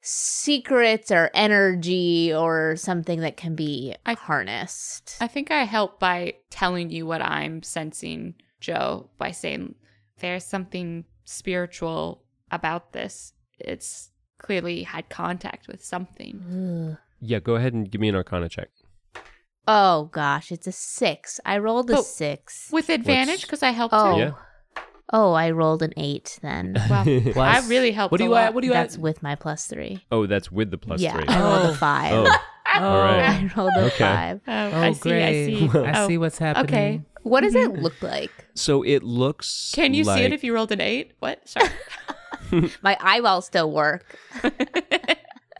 secrets 0.00 1.10
or 1.10 1.30
energy 1.34 2.32
or 2.32 2.76
something 2.76 3.20
that 3.20 3.36
can 3.36 3.54
be 3.54 3.94
I- 4.06 4.14
harnessed? 4.14 5.16
I 5.20 5.26
think 5.28 5.50
I 5.50 5.64
help 5.64 6.00
by 6.00 6.34
telling 6.50 6.90
you 6.90 7.06
what 7.06 7.22
I'm 7.22 7.62
sensing, 7.62 8.34
Jo, 8.60 9.10
by 9.18 9.30
saying 9.32 9.74
there's 10.20 10.44
something 10.44 11.04
spiritual 11.24 12.22
about 12.50 12.92
this. 12.92 13.32
It's 13.58 14.10
clearly 14.38 14.82
had 14.84 15.08
contact 15.08 15.68
with 15.68 15.84
something. 15.84 16.88
Ugh. 16.92 16.98
Yeah, 17.20 17.38
go 17.40 17.56
ahead 17.56 17.72
and 17.74 17.90
give 17.90 18.00
me 18.00 18.08
an 18.08 18.14
Arcana 18.16 18.48
check. 18.48 18.68
Oh 19.66 20.04
gosh, 20.12 20.50
it's 20.50 20.66
a 20.66 20.72
six. 20.72 21.40
I 21.44 21.58
rolled 21.58 21.90
a 21.90 21.98
Oh, 21.98 22.02
six. 22.02 22.68
With 22.72 22.88
advantage, 22.88 23.42
because 23.42 23.62
I 23.62 23.70
helped 23.70 23.94
Oh. 23.96 24.14
her. 24.14 24.18
Yeah. 24.18 24.30
Oh, 25.10 25.32
I 25.32 25.50
rolled 25.52 25.82
an 25.82 25.92
eight 25.96 26.38
then. 26.42 26.76
Well, 26.90 27.04
I 27.40 27.62
really 27.66 27.92
helped. 27.92 28.12
What 28.12 28.18
do 28.18 28.24
a 28.24 28.26
you 28.26 28.32
lot. 28.32 28.44
add? 28.48 28.54
What 28.54 28.60
do 28.62 28.66
you 28.66 28.72
That's 28.72 28.94
add? 28.96 29.00
with 29.02 29.22
my 29.22 29.34
plus 29.36 29.66
three. 29.66 30.04
Oh, 30.12 30.26
that's 30.26 30.50
with 30.52 30.70
the 30.70 30.78
plus 30.78 31.00
yeah, 31.00 31.14
three. 31.14 31.24
I 31.28 31.40
rolled 31.40 31.66
Oh. 31.66 31.70
a 31.70 31.74
five. 31.74 32.12
Oh. 32.12 32.24
oh, 32.76 32.84
all 32.84 32.98
right. 33.04 33.20
I 33.50 33.50
rolled 33.56 33.72
a 33.76 33.84
Okay. 33.86 33.96
five. 33.98 34.40
Oh, 34.46 34.52
Oh, 34.52 34.80
I 34.82 34.92
see. 34.92 35.00
great. 35.00 35.24
I 35.24 35.32
see. 35.46 35.70
I 35.78 36.02
Oh, 36.04 36.08
see 36.08 36.18
what's 36.18 36.38
happening. 36.38 36.64
Okay. 36.66 37.00
What 37.22 37.40
does 37.42 37.54
it 37.54 37.70
mhm. 37.72 37.82
look 37.82 38.00
like? 38.02 38.30
So 38.54 38.82
it 38.82 39.02
looks. 39.02 39.72
Can 39.74 39.92
you 39.94 40.04
see 40.04 40.20
it 40.20 40.32
if 40.32 40.44
you 40.44 40.54
rolled 40.54 40.72
an 40.72 40.80
eight? 40.80 41.12
What? 41.20 41.46
Sorry. 41.48 41.68
My 42.82 42.96
eyeballs 43.00 43.44
still 43.46 43.70
work. 43.70 44.16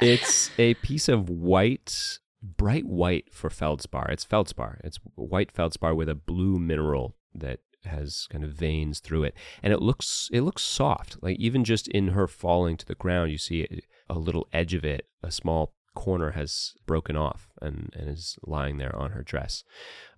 It's 0.00 0.50
a 0.58 0.74
piece 0.74 1.08
of 1.08 1.28
white, 1.28 2.18
bright 2.42 2.86
white 2.86 3.32
for 3.32 3.50
feldspar. 3.50 4.10
It's 4.10 4.24
feldspar. 4.24 4.80
It's 4.84 4.98
white 5.14 5.52
feldspar 5.52 5.94
with 5.94 6.08
a 6.08 6.14
blue 6.14 6.58
mineral 6.58 7.16
that 7.34 7.60
has 7.84 8.26
kind 8.30 8.44
of 8.44 8.52
veins 8.52 9.00
through 9.00 9.24
it, 9.24 9.34
and 9.62 9.72
it 9.72 9.80
looks 9.80 10.28
it 10.32 10.42
looks 10.42 10.62
soft. 10.62 11.16
Like 11.22 11.38
even 11.38 11.64
just 11.64 11.88
in 11.88 12.08
her 12.08 12.26
falling 12.26 12.76
to 12.76 12.86
the 12.86 12.94
ground, 12.94 13.30
you 13.30 13.38
see 13.38 13.66
a 14.08 14.18
little 14.18 14.48
edge 14.52 14.74
of 14.74 14.84
it, 14.84 15.06
a 15.22 15.30
small 15.30 15.74
corner 15.94 16.30
has 16.30 16.74
broken 16.86 17.16
off 17.16 17.48
and, 17.60 17.92
and 17.96 18.08
is 18.08 18.38
lying 18.46 18.78
there 18.78 18.94
on 18.94 19.10
her 19.10 19.22
dress. 19.22 19.64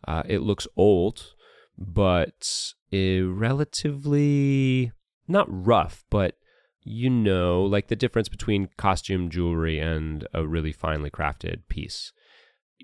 Uh, 0.06 0.22
it 0.26 0.40
looks 0.40 0.66
old, 0.76 1.34
but 1.78 2.75
eh, 2.92 3.22
relatively 3.25 4.92
not 5.26 5.46
rough, 5.49 6.04
but 6.10 6.37
you 6.82 7.10
know, 7.10 7.62
like 7.62 7.88
the 7.88 7.96
difference 7.96 8.28
between 8.28 8.68
costume 8.76 9.28
jewelry 9.30 9.78
and 9.78 10.26
a 10.32 10.46
really 10.46 10.72
finely 10.72 11.10
crafted 11.10 11.60
piece. 11.68 12.12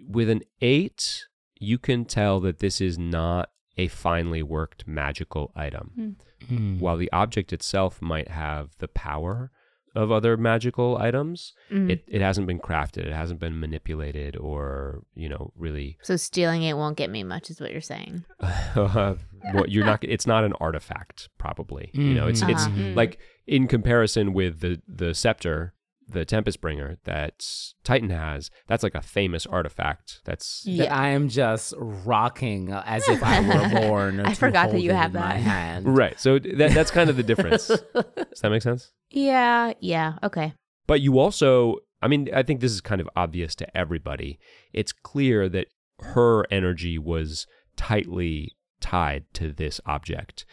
With 0.06 0.28
an 0.28 0.42
eight, 0.60 1.24
you 1.58 1.78
can 1.78 2.04
tell 2.04 2.38
that 2.40 2.58
this 2.58 2.80
is 2.80 2.98
not 2.98 3.50
a 3.78 3.88
finely 3.88 4.42
worked 4.42 4.86
magical 4.86 5.52
item. 5.56 6.16
Hmm. 6.48 6.78
While 6.78 6.96
the 6.98 7.10
object 7.12 7.52
itself 7.52 8.02
might 8.02 8.28
have 8.28 8.70
the 8.78 8.88
power 8.88 9.50
of 9.94 10.12
other 10.12 10.36
magical 10.36 10.98
items, 10.98 11.54
Mm. 11.72 11.90
it, 11.90 12.04
it 12.06 12.20
hasn't 12.20 12.46
been 12.46 12.58
crafted, 12.60 13.06
it 13.06 13.12
hasn't 13.14 13.40
been 13.40 13.58
manipulated 13.58 14.36
or, 14.36 15.02
you 15.14 15.26
know, 15.30 15.52
really 15.56 15.96
So 16.02 16.16
stealing 16.16 16.62
it 16.62 16.76
won't 16.76 16.98
get 16.98 17.08
me 17.08 17.24
much, 17.24 17.48
is 17.48 17.58
what 17.62 17.72
you're 17.72 17.80
saying. 17.80 18.22
what 18.74 19.70
you're 19.70 19.86
not 19.86 20.02
it's 20.04 20.26
not 20.26 20.44
an 20.44 20.52
artifact 20.60 21.28
probably 21.38 21.90
you 21.94 22.14
know 22.14 22.26
it's 22.26 22.42
it's 22.42 22.66
Uh-huh. 22.66 22.92
like 22.94 23.18
in 23.46 23.66
comparison 23.68 24.32
with 24.32 24.60
the 24.60 24.80
the 24.88 25.14
scepter 25.14 25.72
the 26.08 26.24
tempest 26.24 26.60
bringer 26.60 26.98
that 27.02 27.44
titan 27.82 28.10
has 28.10 28.48
that's 28.68 28.84
like 28.84 28.94
a 28.94 29.02
famous 29.02 29.44
artifact 29.46 30.20
that's 30.24 30.62
That 30.64 30.92
I 30.92 31.08
am 31.08 31.28
just 31.28 31.74
rocking 31.78 32.70
as 32.72 33.08
if 33.08 33.20
I 33.24 33.40
were 33.40 33.80
born. 33.80 34.20
I 34.20 34.30
to 34.30 34.34
forgot 34.36 34.70
that 34.70 34.80
you 34.82 34.92
have 34.92 35.14
in 35.16 35.20
my 35.20 35.32
that. 35.34 35.40
hand. 35.40 35.96
right 35.96 36.18
so 36.20 36.38
that 36.38 36.70
that's 36.72 36.92
kind 36.92 37.10
of 37.10 37.16
the 37.16 37.24
difference 37.24 37.66
does 37.94 38.40
that 38.40 38.50
make 38.50 38.62
sense 38.62 38.92
Yeah, 39.10 39.72
yeah, 39.80 40.14
okay. 40.22 40.52
but 40.86 41.00
you 41.00 41.18
also 41.18 41.76
i 42.02 42.06
mean 42.06 42.28
i 42.32 42.42
think 42.44 42.60
this 42.60 42.72
is 42.72 42.80
kind 42.80 43.00
of 43.00 43.08
obvious 43.16 43.54
to 43.56 43.76
everybody 43.76 44.38
it's 44.72 44.92
clear 44.92 45.48
that 45.48 45.66
her 46.00 46.44
energy 46.52 46.98
was 46.98 47.46
tightly 47.76 48.52
tied 48.80 49.24
to 49.34 49.50
this 49.52 49.80
object 49.86 50.44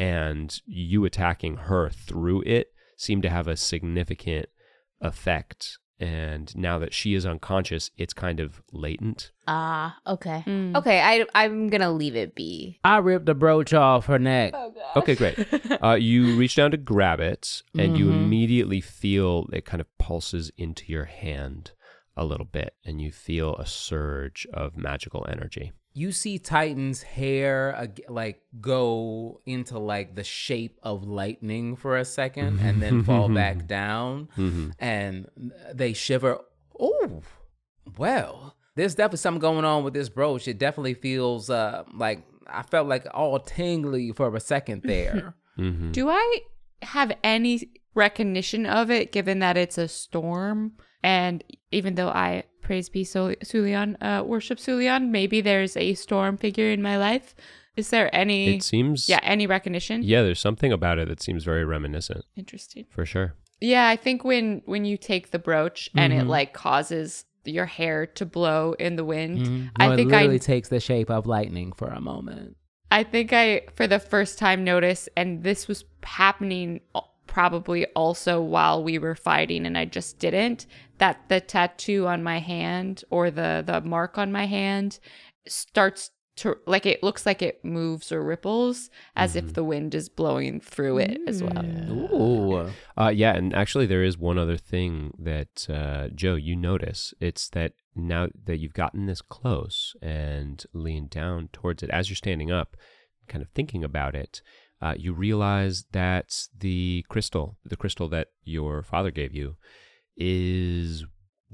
and 0.00 0.60
you 0.66 1.04
attacking 1.04 1.56
her 1.68 1.90
through 1.90 2.42
it 2.46 2.72
seemed 2.96 3.22
to 3.22 3.30
have 3.30 3.46
a 3.48 3.56
significant 3.56 4.46
effect 5.00 5.78
and 5.98 6.56
now 6.56 6.78
that 6.78 6.94
she 6.94 7.14
is 7.14 7.26
unconscious 7.26 7.90
it's 7.96 8.14
kind 8.14 8.40
of 8.40 8.62
latent 8.72 9.30
Ah, 9.52 9.98
okay. 10.06 10.44
Mm. 10.46 10.76
Okay, 10.76 11.00
I, 11.00 11.26
I'm 11.34 11.66
going 11.70 11.80
to 11.80 11.90
leave 11.90 12.14
it 12.14 12.36
be. 12.36 12.78
I 12.84 12.98
ripped 12.98 13.26
the 13.26 13.34
brooch 13.34 13.74
off 13.74 14.06
her 14.06 14.18
neck. 14.18 14.54
okay 14.96 15.14
great 15.16 15.38
uh, 15.82 15.94
you 15.94 16.36
reach 16.36 16.54
down 16.54 16.70
to 16.70 16.76
grab 16.76 17.20
it 17.20 17.62
and 17.76 17.96
you 17.98 18.06
Mhm. 18.06 18.10
immediately 18.26 18.80
feel 18.80 19.48
it 19.52 19.64
kind 19.64 19.80
of 19.80 19.86
pulses 19.98 20.50
into 20.56 20.84
your 20.92 21.06
hand 21.06 21.72
a 22.16 22.24
little 22.24 22.46
bit 22.46 22.74
and 22.84 23.00
you 23.00 23.10
feel 23.10 23.56
a 23.56 23.66
surge 23.66 24.46
of 24.54 24.76
magical 24.76 25.26
energy 25.28 25.72
You 25.92 26.12
see 26.12 26.38
Titan's 26.38 27.02
hair 27.02 27.90
like 28.08 28.40
go 28.60 29.40
into 29.44 29.78
like 29.78 30.14
the 30.14 30.22
shape 30.24 30.78
of 30.82 31.04
lightning 31.06 31.74
for 31.76 31.96
a 31.96 32.04
second 32.04 32.60
and 32.60 32.80
then 32.80 33.02
fall 33.02 33.28
back 33.28 33.66
down 33.80 34.28
Mhm. 34.36 34.72
and 34.78 35.26
they 35.74 35.92
shiver. 35.92 36.38
Oh, 36.78 37.22
well, 37.98 38.54
there's 38.76 38.94
definitely 38.94 39.18
something 39.18 39.40
going 39.40 39.64
on 39.64 39.82
with 39.84 39.94
this 39.94 40.08
brooch. 40.08 40.46
It 40.46 40.58
definitely 40.58 40.94
feels 40.94 41.50
uh 41.50 41.84
like 41.92 42.22
I 42.46 42.62
felt 42.62 42.88
like 42.88 43.06
all 43.12 43.38
tingly 43.40 44.12
for 44.12 44.34
a 44.34 44.40
second 44.40 44.82
there. 44.84 45.34
Mhm. 45.58 45.92
Do 45.92 46.08
I 46.08 46.38
have 46.82 47.12
any 47.22 47.68
recognition 47.94 48.64
of 48.64 48.90
it 48.90 49.12
given 49.12 49.40
that 49.40 49.56
it's 49.58 49.76
a 49.76 49.88
storm? 49.88 50.72
And 51.02 51.42
even 51.72 51.96
though 51.96 52.08
I 52.08 52.44
praise 52.70 52.88
be 52.88 53.02
Sol- 53.02 53.34
Sulian, 53.42 53.96
uh, 54.00 54.22
worship 54.22 54.58
Sulian, 54.58 55.08
maybe 55.10 55.40
there's 55.40 55.76
a 55.76 55.94
storm 55.94 56.36
figure 56.36 56.70
in 56.70 56.80
my 56.80 56.96
life. 56.96 57.34
Is 57.76 57.90
there 57.90 58.14
any, 58.14 58.54
It 58.58 58.62
seems 58.62 59.08
yeah, 59.08 59.18
any 59.24 59.48
recognition? 59.48 60.04
yeah, 60.04 60.22
there's 60.22 60.38
something 60.38 60.70
about 60.72 61.00
it 61.00 61.08
that 61.08 61.20
seems 61.20 61.42
very 61.42 61.64
reminiscent 61.64 62.24
Interesting. 62.36 62.86
for 62.88 63.04
sure. 63.04 63.34
Yeah, 63.60 63.88
I 63.88 63.96
think 63.96 64.22
when 64.24 64.62
when 64.66 64.84
you 64.84 64.96
take 64.96 65.32
the 65.32 65.40
brooch 65.40 65.90
and 65.96 66.12
Mm-hmm. 66.12 66.22
it 66.22 66.26
like 66.36 66.52
causes 66.52 67.24
your 67.44 67.66
hair 67.66 68.06
to 68.06 68.24
blow 68.24 68.74
in 68.78 68.94
the 68.94 69.04
wind, 69.04 69.38
Mhm. 69.40 69.70
I 69.74 69.96
think 69.96 70.12
it 70.12 70.14
literally 70.14 70.34
I 70.36 70.38
takes 70.38 70.68
the 70.68 70.78
shape 70.78 71.10
of 71.10 71.26
lightning 71.26 71.72
for 71.72 71.88
a 71.88 72.00
moment. 72.00 72.56
I 72.92 73.02
think 73.02 73.32
I, 73.32 73.62
for 73.74 73.86
the 73.88 73.98
first 73.98 74.38
time, 74.38 74.62
noticed, 74.62 75.08
and 75.16 75.42
this 75.42 75.66
was 75.66 75.84
happening 76.04 76.80
probably 77.26 77.86
also 77.94 78.40
while 78.42 78.82
we 78.82 78.98
were 78.98 79.14
fighting, 79.14 79.64
and 79.66 79.76
I 79.78 79.84
just 79.84 80.18
didn't, 80.18 80.66
that 81.00 81.28
the 81.28 81.40
tattoo 81.40 82.06
on 82.06 82.22
my 82.22 82.38
hand 82.38 83.02
or 83.10 83.30
the, 83.30 83.64
the 83.66 83.80
mark 83.80 84.16
on 84.16 84.30
my 84.30 84.46
hand 84.46 85.00
starts 85.46 86.10
to, 86.36 86.56
like, 86.66 86.86
it 86.86 87.02
looks 87.02 87.26
like 87.26 87.42
it 87.42 87.62
moves 87.64 88.12
or 88.12 88.22
ripples 88.22 88.88
as 89.16 89.36
if 89.36 89.52
the 89.52 89.64
wind 89.64 89.94
is 89.94 90.08
blowing 90.08 90.60
through 90.60 90.98
it 90.98 91.18
as 91.26 91.42
well. 91.42 91.64
Ooh. 91.90 92.70
Uh, 92.96 93.08
yeah, 93.08 93.34
and 93.34 93.54
actually, 93.54 93.86
there 93.86 94.04
is 94.04 94.16
one 94.16 94.38
other 94.38 94.56
thing 94.56 95.12
that 95.18 95.68
uh, 95.68 96.08
Jo 96.14 96.36
you 96.36 96.56
notice. 96.56 97.12
It's 97.20 97.48
that 97.50 97.72
now 97.94 98.28
that 98.44 98.58
you've 98.58 98.72
gotten 98.72 99.04
this 99.06 99.20
close 99.20 99.94
and 100.00 100.64
leaned 100.72 101.10
down 101.10 101.48
towards 101.52 101.82
it, 101.82 101.90
as 101.90 102.08
you're 102.08 102.16
standing 102.16 102.50
up, 102.50 102.76
kind 103.28 103.42
of 103.42 103.50
thinking 103.50 103.84
about 103.84 104.14
it, 104.14 104.40
uh, 104.80 104.94
you 104.96 105.12
realize 105.12 105.84
that 105.92 106.46
the 106.58 107.04
crystal, 107.10 107.58
the 107.64 107.76
crystal 107.76 108.08
that 108.08 108.28
your 108.44 108.82
father 108.82 109.10
gave 109.10 109.34
you, 109.34 109.56
is 110.20 111.04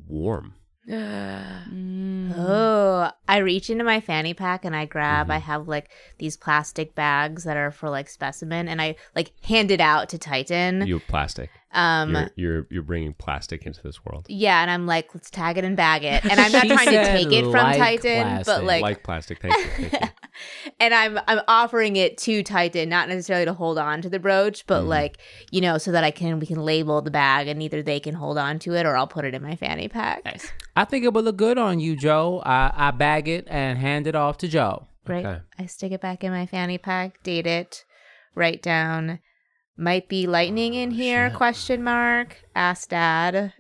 warm. 0.07 0.55
Mm. 0.89 2.33
Oh, 2.37 3.11
I 3.29 3.39
reach 3.39 3.71
into 3.71 3.83
my 3.85 4.01
fanny 4.01 4.35
pack 4.35 4.65
and 4.65 4.75
I 4.77 4.85
grab, 4.85 5.27
Mm-hmm. 5.27 5.33
I 5.33 5.39
have 5.39 5.67
like 5.69 5.91
these 6.19 6.37
plastic 6.37 6.95
bags 6.95 7.45
that 7.45 7.57
are 7.57 7.71
for 7.71 7.89
like 7.91 8.09
specimen 8.09 8.69
and 8.69 8.81
I 8.81 8.97
like 9.15 9.33
hand 9.45 9.71
it 9.71 9.81
out 9.81 10.09
to 10.11 10.19
Titan. 10.19 10.87
You 10.87 10.99
have 10.99 11.07
plastic. 11.09 11.51
um, 11.73 12.13
You're, 12.15 12.31
you're 12.37 12.67
you're 12.71 12.83
bringing 12.83 13.15
plastic 13.15 13.67
into 13.67 13.83
this 13.83 14.05
world. 14.05 14.27
yeah, 14.29 14.63
and 14.63 14.71
I'm 14.71 14.87
like, 14.87 15.15
let's 15.15 15.31
tag 15.31 15.59
it 15.59 15.65
and 15.65 15.77
bag 15.77 16.05
it. 16.05 16.25
And 16.25 16.39
I'm 16.39 16.53
not 16.53 16.67
trying 16.67 16.87
to 16.91 17.05
take 17.05 17.33
it 17.33 17.43
from 17.45 17.53
like 17.53 17.79
Titan, 17.79 18.23
plastic. 18.23 18.47
but 18.47 18.65
like, 18.65 18.83
like 18.83 19.03
plastic. 19.03 19.41
Thank 19.41 19.57
you. 19.57 19.89
Thank 19.89 19.93
you. 19.93 20.09
and 20.81 20.93
I'm 20.95 21.19
I'm 21.27 21.41
offering 21.49 21.97
it 21.97 22.19
to 22.19 22.43
Titan, 22.43 22.89
not 22.89 23.09
necessarily 23.09 23.45
to 23.47 23.53
hold 23.53 23.79
on 23.79 24.03
to 24.03 24.09
the 24.11 24.19
brooch, 24.19 24.67
but 24.67 24.81
Mm-hmm. 24.81 24.89
like 24.89 25.19
you 25.51 25.61
know, 25.61 25.79
so 25.79 25.93
that 25.93 26.05
I 26.05 26.11
can 26.11 26.39
we 26.41 26.47
can 26.47 26.59
label 26.61 27.01
the 27.03 27.11
bag, 27.11 27.49
and 27.49 27.63
either 27.63 27.83
they 27.83 28.01
can 28.01 28.15
hold 28.15 28.39
on 28.39 28.59
to 28.61 28.75
it 28.75 28.87
or 28.87 28.97
I'll 28.97 29.07
put 29.07 29.25
it 29.25 29.35
in 29.35 29.43
my 29.43 29.57
fanny 29.57 29.89
pack. 29.89 30.25
Nice. 30.25 30.51
I 30.75 30.85
think 30.85 31.05
it 31.05 31.13
would 31.15 31.25
look 31.25 31.37
good 31.37 31.59
on 31.59 31.81
you, 31.81 31.97
Jo. 31.97 32.43
I, 32.45 32.73
I 32.75 32.91
bag 32.91 33.29
it 33.29 33.47
and 33.49 33.79
hand 33.79 34.07
it 34.07 34.15
off 34.15 34.39
to 34.39 34.49
Jo. 34.49 34.89
Right? 35.07 35.25
Okay. 35.25 35.41
I 35.59 35.67
stick 35.67 35.93
it 35.93 36.01
back 36.01 36.25
in 36.25 36.33
my 36.33 36.47
fanny 36.47 36.79
pack, 36.79 37.23
date 37.23 37.47
it, 37.47 37.85
write 38.35 38.63
down. 38.63 39.21
Might 39.79 40.09
be 40.09 40.27
lightning 40.27 40.75
in 40.75 40.91
here? 40.91 41.31
Question 41.31 41.85
mark. 41.85 42.43
Ask 42.55 42.89
dad, 42.89 43.53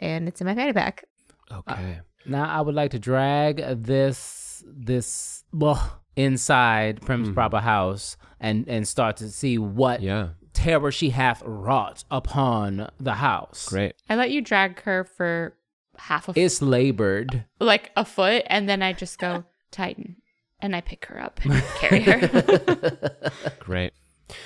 and 0.00 0.26
it's 0.28 0.40
in 0.40 0.46
my 0.46 0.54
fanny 0.54 0.72
pack. 0.72 1.04
Okay. 1.50 2.00
Now 2.26 2.48
I 2.48 2.60
would 2.60 2.74
like 2.74 2.90
to 2.90 2.98
drag 2.98 3.58
this 3.84 4.64
this 4.66 5.44
well, 5.52 6.02
inside 6.16 7.00
Prim's 7.02 7.28
Mhm. 7.30 7.34
proper 7.34 7.60
house 7.60 8.16
and 8.40 8.66
and 8.68 8.86
start 8.86 9.16
to 9.18 9.28
see 9.30 9.58
what 9.58 10.00
Yeah. 10.02 10.28
terror 10.52 10.90
she 10.92 11.10
hath 11.10 11.42
wrought 11.44 12.04
upon 12.10 12.88
the 13.00 13.14
house. 13.14 13.68
Great. 13.68 13.94
I 14.08 14.16
let 14.16 14.30
you 14.30 14.40
drag 14.40 14.80
her 14.82 15.04
for 15.04 15.54
half 15.98 16.28
a 16.28 16.30
f- 16.32 16.36
It's 16.36 16.60
labored. 16.62 17.44
like 17.60 17.90
a 17.96 18.04
foot, 18.04 18.42
and 18.46 18.68
then 18.68 18.82
I 18.82 18.92
just 18.92 19.18
go, 19.18 19.44
Titan. 19.70 20.16
And 20.60 20.74
I 20.74 20.80
pick 20.80 21.04
her 21.06 21.20
up 21.20 21.40
and 21.44 21.52
carry 21.78 22.00
her. 22.00 23.10
Great. 23.58 23.92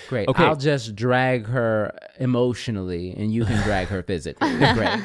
Great. 0.08 0.28
Okay. 0.28 0.42
I'll 0.44 0.56
just 0.56 0.96
drag 0.96 1.46
her 1.46 1.96
emotionally 2.18 3.14
and 3.16 3.32
you 3.32 3.44
can 3.44 3.62
drag 3.62 3.86
her 3.88 4.02
physically. 4.02 4.50
Great. 4.74 5.00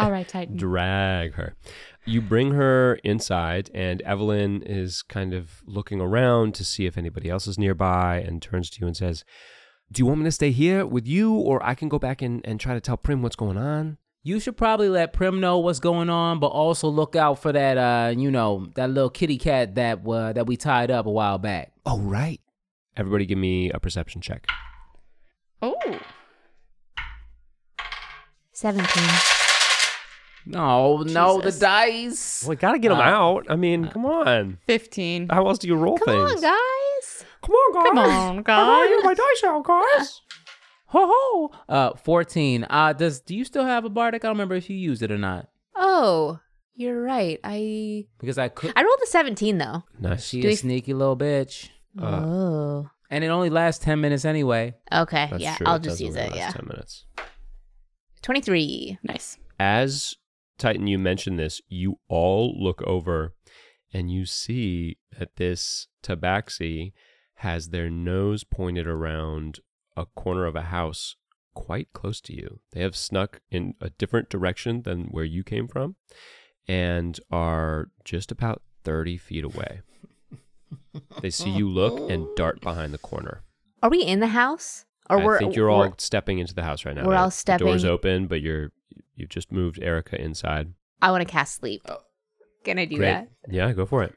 All 0.00 0.10
right, 0.10 0.26
Titan. 0.26 0.56
drag 0.56 1.34
her. 1.34 1.54
You 2.06 2.20
bring 2.20 2.52
her 2.52 2.96
inside, 3.02 3.70
and 3.72 4.02
Evelyn 4.02 4.62
is 4.62 5.00
kind 5.00 5.32
of 5.32 5.62
looking 5.64 6.02
around 6.02 6.54
to 6.56 6.64
see 6.64 6.84
if 6.84 6.98
anybody 6.98 7.30
else 7.30 7.46
is 7.46 7.58
nearby 7.58 8.18
and 8.18 8.42
turns 8.42 8.68
to 8.70 8.80
you 8.80 8.86
and 8.86 8.94
says, 8.94 9.24
Do 9.90 10.00
you 10.00 10.06
want 10.06 10.20
me 10.20 10.24
to 10.26 10.32
stay 10.32 10.50
here 10.50 10.84
with 10.84 11.06
you, 11.06 11.32
or 11.32 11.64
I 11.64 11.74
can 11.74 11.88
go 11.88 11.98
back 11.98 12.20
and, 12.20 12.42
and 12.44 12.60
try 12.60 12.74
to 12.74 12.80
tell 12.80 12.98
Prim 12.98 13.22
what's 13.22 13.36
going 13.36 13.56
on? 13.56 13.96
You 14.22 14.38
should 14.38 14.56
probably 14.56 14.90
let 14.90 15.14
Prim 15.14 15.40
know 15.40 15.58
what's 15.58 15.80
going 15.80 16.10
on, 16.10 16.40
but 16.40 16.48
also 16.48 16.88
look 16.88 17.16
out 17.16 17.38
for 17.38 17.52
that, 17.52 17.78
uh, 17.78 18.14
you 18.14 18.30
know, 18.30 18.68
that 18.74 18.90
little 18.90 19.10
kitty 19.10 19.38
cat 19.38 19.74
that 19.76 20.06
uh, 20.06 20.32
that 20.34 20.46
we 20.46 20.56
tied 20.58 20.90
up 20.90 21.06
a 21.06 21.10
while 21.10 21.38
back. 21.38 21.72
Oh, 21.86 22.00
right. 22.00 22.40
Everybody 22.96 23.26
give 23.26 23.38
me 23.38 23.70
a 23.70 23.80
perception 23.80 24.20
check. 24.20 24.46
Oh, 25.62 26.00
17. 28.52 29.43
No, 30.46 30.98
no, 30.98 31.38
the 31.38 31.44
Jesus. 31.46 31.58
dice. 31.60 32.42
Well, 32.42 32.50
we 32.50 32.56
gotta 32.56 32.78
get 32.78 32.90
them 32.90 32.98
Uh, 32.98 33.02
out. 33.02 33.46
I 33.48 33.56
mean, 33.56 33.88
come 33.88 34.04
on. 34.06 34.58
15. 34.66 35.28
How 35.30 35.46
else 35.46 35.58
do 35.58 35.68
you 35.68 35.74
roll 35.76 35.96
things? 35.96 36.04
Come 36.16 36.28
things? 36.28 36.44
on, 36.44 36.50
guys. 36.52 37.24
Come 37.42 37.54
on, 37.54 37.72
guys. 37.74 37.84
Come 37.88 37.98
on, 37.98 38.42
guys. 38.42 39.04
my 39.04 39.14
dice 39.14 39.44
out, 39.44 39.64
guys. 39.64 40.20
Ho 40.88 41.10
ho. 41.12 41.50
Uh, 41.68 41.94
fourteen. 41.96 42.66
Uh, 42.70 42.92
does 42.92 43.20
do 43.20 43.34
you 43.34 43.44
still 43.44 43.64
have 43.64 43.84
a 43.84 43.88
bardic? 43.90 44.24
I 44.24 44.28
don't 44.28 44.34
remember 44.36 44.54
if 44.54 44.70
you 44.70 44.76
used 44.76 45.02
it 45.02 45.10
or 45.10 45.18
not. 45.18 45.48
Oh, 45.74 46.38
you're 46.76 47.02
right. 47.02 47.40
I 47.42 48.06
Because 48.20 48.38
I 48.38 48.48
could. 48.48 48.72
I 48.76 48.82
rolled 48.82 49.00
a 49.02 49.06
17 49.06 49.58
though. 49.58 49.82
Nice. 49.98 50.24
She 50.28 50.40
Do 50.40 50.48
a 50.48 50.50
we- 50.52 50.56
sneaky 50.56 50.94
little 50.94 51.16
bitch, 51.16 51.70
Uh, 52.00 52.04
oh. 52.06 52.90
and 53.10 53.24
it 53.24 53.28
only 53.28 53.50
lasts 53.50 53.84
ten 53.84 54.00
minutes 54.00 54.24
anyway. 54.24 54.74
Okay. 54.92 55.26
That's 55.30 55.42
yeah, 55.42 55.56
true. 55.56 55.66
I'll 55.66 55.76
It 55.76 55.82
just 55.82 55.94
does 55.94 56.00
use 56.02 56.16
only 56.16 56.28
it. 56.28 56.30
last 56.30 56.36
Yeah. 56.38 56.50
10 56.52 56.66
minutes. 56.68 57.04
23. 58.22 58.98
Nice. 59.02 59.38
As 59.58 60.14
Titan, 60.58 60.86
you 60.86 60.98
mentioned 60.98 61.38
this, 61.38 61.60
you 61.68 61.98
all 62.08 62.54
look 62.58 62.82
over 62.82 63.34
and 63.92 64.10
you 64.10 64.26
see 64.26 64.98
that 65.18 65.36
this 65.36 65.88
tabaxi 66.02 66.92
has 67.36 67.68
their 67.68 67.90
nose 67.90 68.44
pointed 68.44 68.86
around 68.86 69.60
a 69.96 70.06
corner 70.06 70.46
of 70.46 70.56
a 70.56 70.62
house 70.62 71.16
quite 71.54 71.92
close 71.92 72.20
to 72.22 72.34
you. 72.34 72.60
They 72.72 72.80
have 72.80 72.96
snuck 72.96 73.40
in 73.50 73.74
a 73.80 73.90
different 73.90 74.28
direction 74.28 74.82
than 74.82 75.04
where 75.06 75.24
you 75.24 75.44
came 75.44 75.68
from 75.68 75.96
and 76.66 77.18
are 77.30 77.90
just 78.04 78.32
about 78.32 78.62
30 78.84 79.16
feet 79.16 79.44
away. 79.44 79.80
They 81.22 81.30
see 81.30 81.50
you 81.50 81.68
look 81.68 82.10
and 82.10 82.26
dart 82.36 82.60
behind 82.60 82.92
the 82.92 82.98
corner. 82.98 83.42
Are 83.82 83.90
we 83.90 84.02
in 84.02 84.20
the 84.20 84.28
house? 84.28 84.84
Or 85.10 85.18
I 85.18 85.24
we're 85.24 85.36
I 85.36 85.38
think 85.38 85.56
you're 85.56 85.70
all 85.70 85.80
we're- 85.80 85.94
stepping 85.98 86.38
into 86.38 86.54
the 86.54 86.62
house 86.62 86.84
right 86.84 86.94
now. 86.94 87.04
we're 87.06 87.16
all 87.16 87.30
The 87.30 87.56
door's 87.58 87.84
open, 87.84 88.26
but 88.26 88.40
you're 88.40 88.70
you've 89.16 89.28
just 89.30 89.50
moved 89.52 89.80
Eryka 89.80 90.14
inside. 90.18 90.74
I 91.02 91.10
want 91.10 91.26
to 91.26 91.30
cast 91.30 91.56
sleep. 91.56 91.82
Can 92.64 92.78
I 92.78 92.84
do 92.86 92.96
Great. 92.96 93.06
that? 93.10 93.28
Yeah, 93.48 93.72
go 93.72 93.84
for 93.86 94.02
it. 94.02 94.10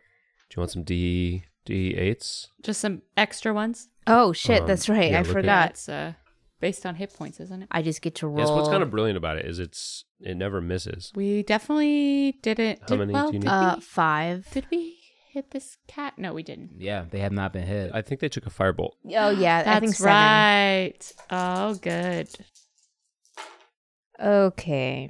Do 0.50 0.56
you 0.56 0.62
want 0.62 0.72
some 0.72 0.84
D 0.84 1.44
D 1.66 1.96
eights? 1.96 2.48
Just 2.64 2.80
some 2.82 3.02
extra 3.18 3.54
ones. 3.54 3.90
Oh 4.06 4.32
shit, 4.34 4.62
Um, 4.62 4.68
that's 4.68 4.88
right. 4.88 5.12
yeah, 5.12 5.18
I 5.18 5.22
look 5.22 5.28
at- 5.30 5.34
forgot. 5.34 5.68
That's 5.70 5.90
uh, 5.90 6.14
based 6.62 6.86
on 6.86 6.96
hit 6.96 7.14
points, 7.14 7.40
isn't 7.42 7.64
it? 7.64 7.68
I 7.72 7.82
just 7.82 8.02
get 8.02 8.16
to 8.16 8.28
roll. 8.28 8.40
Yes. 8.40 8.50
What's 8.50 8.70
kind 8.70 8.82
of 8.84 8.90
brilliant 8.90 9.18
about 9.18 9.38
it 9.38 9.46
is 9.46 9.60
it's 9.60 10.06
it 10.22 10.38
never 10.38 10.62
misses. 10.62 11.12
We 11.14 11.44
definitely 11.44 12.40
didn't. 12.42 12.80
How 12.82 12.88
did, 12.88 13.00
many 13.00 13.14
well, 13.14 13.28
do 13.32 13.34
you 13.36 13.40
did 13.42 13.48
need? 13.48 13.52
uh 13.52 13.74
we, 13.76 13.82
five. 13.82 14.48
did 14.52 14.66
we 14.72 14.98
hit 15.30 15.52
this 15.52 15.76
cat? 15.88 16.14
No, 16.18 16.34
we 16.34 16.42
didn't. 16.42 16.72
Yeah, 16.80 17.04
they 17.12 17.20
have 17.20 17.34
not 17.34 17.52
been 17.52 17.68
hit. 17.68 17.92
I 17.94 18.02
think 18.02 18.22
they 18.22 18.30
took 18.30 18.46
a 18.48 18.50
firebolt. 18.50 18.92
Oh 19.14 19.30
yeah, 19.32 19.64
That's 19.64 19.78
I 19.78 19.80
think 19.82 19.94
seven. 19.96 20.14
right. 20.14 21.12
Oh, 21.30 21.76
good. 21.76 22.30
Okay. 24.24 25.10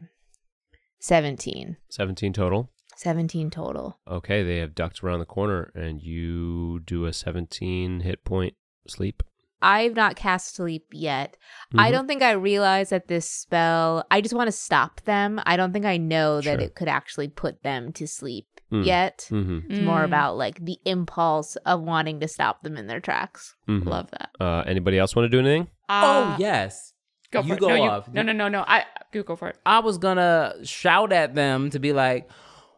17. 0.99 1.77
Seventeen 1.89 2.33
total. 2.33 2.69
17 2.95 3.51
total. 3.51 3.99
Okay, 4.09 4.43
they 4.43 4.57
have 4.57 4.73
ducked 4.73 5.03
around 5.03 5.19
the 5.19 5.25
corner, 5.25 5.71
and 5.75 6.01
you 6.01 6.79
do 6.79 7.05
a 7.05 7.13
seventeen 7.13 7.99
hit 7.99 8.25
point 8.25 8.55
sleep. 8.87 9.21
I've 9.61 9.95
not 9.95 10.15
cast 10.15 10.55
sleep 10.55 10.85
yet. 10.91 11.35
I 11.75 11.89
Mhm. 11.89 11.91
don't 11.91 12.07
think 12.07 12.21
I 12.23 12.31
realize 12.31 12.89
that 12.89 13.07
this 13.07 13.29
spell, 13.29 14.03
I 14.11 14.21
just 14.21 14.33
want 14.35 14.47
to 14.47 14.51
stop 14.51 15.01
them. 15.01 15.39
I 15.45 15.57
don't 15.57 15.73
think 15.73 15.85
I 15.85 15.97
know 15.97 16.41
that 16.41 16.59
it 16.61 16.75
could 16.75 16.87
actually 16.87 17.27
put 17.27 17.63
them 17.63 17.91
to 17.93 18.07
sleep 18.07 18.47
Mm. 18.71 18.85
yet. 18.85 19.27
Mm-hmm. 19.31 19.71
It's 19.71 19.81
more 19.81 20.01
Mm, 20.01 20.05
about 20.05 20.37
like 20.37 20.63
the 20.63 20.77
impulse 20.85 21.55
of 21.57 21.81
wanting 21.81 22.19
to 22.19 22.27
stop 22.27 22.61
them 22.63 22.77
in 22.77 22.85
their 22.87 22.99
tracks. 22.99 23.55
mm-hmm. 23.67 23.87
Love 23.87 24.11
that. 24.11 24.29
Uh, 24.39 24.63
anybody 24.67 24.97
else 24.99 25.15
want 25.15 25.25
to 25.25 25.29
do 25.29 25.39
anything? 25.39 25.69
oh 25.89 26.33
Uh, 26.33 26.37
yes. 26.39 26.93
Go 27.31 27.41
You 27.41 27.47
for 27.49 27.53
it. 27.55 27.59
go 27.59 27.67
no, 27.69 27.83
off. 27.83 28.07
You, 28.07 28.13
no, 28.13 28.21
no, 28.21 28.31
no, 28.33 28.47
no. 28.49 28.63
I 28.67 28.85
you 29.13 29.23
go 29.23 29.35
for 29.35 29.49
it. 29.49 29.57
I 29.65 29.79
was 29.79 29.97
gonna 29.97 30.55
shout 30.63 31.11
at 31.11 31.35
them 31.35 31.69
to 31.71 31.79
be 31.79 31.91
like, 31.93 32.29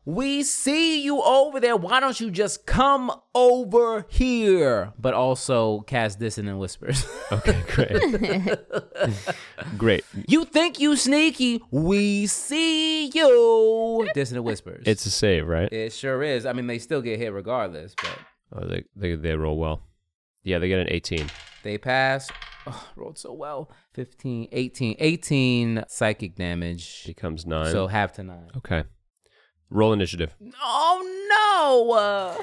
"We 0.06 0.42
see 0.44 1.02
you 1.04 1.22
over 1.22 1.60
there. 1.60 1.76
Why 1.78 2.00
don't 2.00 2.20
you 2.20 2.32
just 2.32 2.66
come 2.66 3.12
over 3.36 4.06
here?" 4.10 4.92
But 4.98 5.14
also 5.14 5.82
cast 5.82 6.20
dissonant 6.20 6.58
whispers. 6.60 7.06
Okay, 7.32 7.62
great, 7.76 8.58
great. 9.78 10.04
you 10.28 10.46
think 10.46 10.80
you 10.80 10.96
sneaky? 10.96 11.62
We 11.70 12.26
see 12.26 13.06
you. 13.10 14.10
Dissonant 14.16 14.46
whispers. 14.46 14.84
It's 14.88 15.06
a 15.06 15.12
save, 15.12 15.48
right? 15.48 15.72
it 15.72 15.94
sure 15.94 16.24
is. 16.24 16.48
I 16.48 16.54
mean, 16.54 16.66
they 16.66 16.80
still 16.80 17.02
get 17.04 17.20
hit 17.20 17.32
regardless, 17.34 17.94
but 18.02 18.18
Oh, 18.52 18.68
they, 18.68 18.84
they 18.96 19.14
they 19.16 19.36
roll 19.36 19.58
well. 19.60 19.82
Yeah, 20.44 20.58
they 20.58 20.70
get 20.70 20.80
an 20.80 20.88
eighteen. 20.90 21.28
they 21.62 21.78
pass. 21.78 22.28
Oh, 22.70 22.88
rolled 22.96 23.18
so 23.18 23.34
well. 23.34 23.72
15, 23.94 24.48
18, 24.52 24.96
18 25.00 25.84
psychic 25.88 26.36
damage. 26.36 27.04
Becomes 27.06 27.46
nine. 27.46 27.72
So 27.72 27.88
half 27.88 28.14
to 28.14 28.24
nine. 28.24 28.50
okay. 28.58 28.84
Roll 29.72 29.94
initiative. 29.94 30.36
Oh 30.64 31.04
no! 31.30 31.92
Uh, 31.94 32.38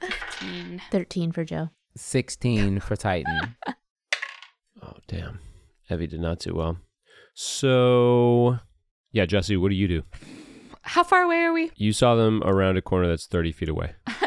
Fifteen. 0.00 0.80
13 0.90 1.32
for 1.32 1.44
Jo. 1.44 1.70
16 1.96 2.80
for 2.80 2.96
Titan. 2.96 3.56
Oh 4.82 4.96
damn, 5.08 5.38
Evie 5.88 6.06
did 6.06 6.20
not 6.20 6.40
do 6.40 6.52
well. 6.54 6.76
So, 7.32 8.58
yeah, 9.12 9.24
Jesse, 9.24 9.56
what 9.56 9.70
do 9.70 9.74
you 9.76 9.88
do? 9.88 10.02
How 10.82 11.02
far 11.02 11.22
away 11.22 11.36
are 11.38 11.54
we? 11.54 11.70
You 11.76 11.94
saw 11.94 12.14
them 12.16 12.42
around 12.44 12.76
a 12.76 12.82
corner 12.82 13.08
that's 13.08 13.26
thirty 13.26 13.50
feet 13.50 13.70
away. 13.70 13.92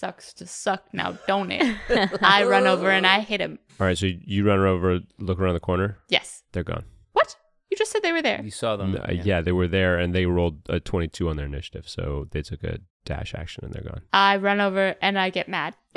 Sucks 0.00 0.32
to 0.32 0.46
suck 0.46 0.84
now, 0.94 1.18
don't 1.26 1.52
it? 1.52 1.76
I 2.22 2.44
run 2.44 2.66
over 2.66 2.88
and 2.90 3.06
I 3.06 3.20
hit 3.20 3.38
him. 3.38 3.58
All 3.78 3.86
right, 3.86 3.98
so 3.98 4.06
you 4.06 4.46
run 4.46 4.58
over, 4.60 5.00
look 5.18 5.38
around 5.38 5.52
the 5.52 5.60
corner. 5.60 5.98
Yes. 6.08 6.42
They're 6.52 6.64
gone. 6.64 6.84
What? 7.12 7.36
You 7.70 7.76
just 7.76 7.92
said 7.92 8.00
they 8.02 8.12
were 8.12 8.22
there. 8.22 8.40
You 8.42 8.50
saw 8.50 8.76
them. 8.76 8.96
Uh, 8.96 9.12
yeah. 9.12 9.42
they 9.42 9.52
were 9.52 9.68
there, 9.68 9.98
and 9.98 10.14
they 10.14 10.24
rolled 10.24 10.62
a 10.70 10.80
twenty-two 10.80 11.28
on 11.28 11.36
their 11.36 11.44
initiative, 11.44 11.86
so 11.86 12.28
they 12.30 12.40
took 12.40 12.64
a 12.64 12.78
dash 13.04 13.34
action, 13.34 13.62
and 13.62 13.74
they're 13.74 13.82
gone. 13.82 14.00
I 14.10 14.38
run 14.38 14.62
over 14.62 14.96
and 15.02 15.18
I 15.18 15.28
get 15.28 15.50
mad. 15.50 15.76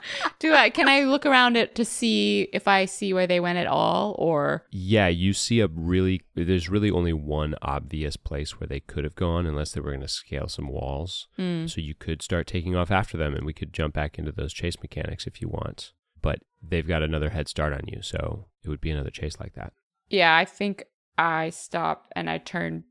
Do 0.38 0.54
I? 0.54 0.70
Can 0.70 0.88
I 0.88 1.04
look 1.04 1.26
around 1.26 1.56
it 1.56 1.74
to 1.76 1.84
see 1.84 2.48
if 2.52 2.66
I 2.68 2.84
see 2.84 3.12
where 3.12 3.26
they 3.26 3.40
went 3.40 3.58
at 3.58 3.66
all, 3.66 4.14
or 4.18 4.64
Yeah, 4.70 5.08
you 5.08 5.32
see 5.32 5.60
a 5.60 5.68
really. 5.68 6.22
There's 6.34 6.68
really 6.68 6.90
only 6.90 7.12
one 7.12 7.54
obvious 7.62 8.16
place 8.16 8.58
where 8.60 8.66
they 8.68 8.80
could 8.80 9.04
have 9.04 9.14
gone, 9.16 9.46
unless 9.46 9.72
they 9.72 9.80
were 9.80 9.90
going 9.90 10.00
to 10.02 10.08
scale 10.08 10.48
some 10.48 10.68
walls. 10.68 11.28
Hmm. 11.36 11.66
So 11.66 11.80
you 11.80 11.94
could 11.94 12.22
start 12.22 12.46
taking 12.46 12.76
off 12.76 12.90
after 12.90 13.16
them, 13.16 13.34
and 13.34 13.44
we 13.46 13.52
could 13.52 13.72
jump 13.72 13.94
back 13.94 14.18
into 14.18 14.32
those 14.32 14.52
chase 14.52 14.76
mechanics 14.82 15.26
if 15.26 15.40
you 15.40 15.48
want. 15.48 15.92
But 16.20 16.40
they've 16.62 16.86
got 16.86 17.02
another 17.02 17.30
head 17.30 17.48
start 17.48 17.72
on 17.72 17.82
you, 17.86 18.02
so 18.02 18.46
it 18.64 18.68
would 18.68 18.80
be 18.80 18.90
another 18.90 19.10
chase 19.10 19.38
like 19.40 19.54
that. 19.54 19.72
yeah, 20.10 20.36
I 20.36 20.44
think 20.44 20.84
I 21.16 21.50
stop 21.50 22.06
and 22.16 22.28
I 22.30 22.38
turn 22.38 22.84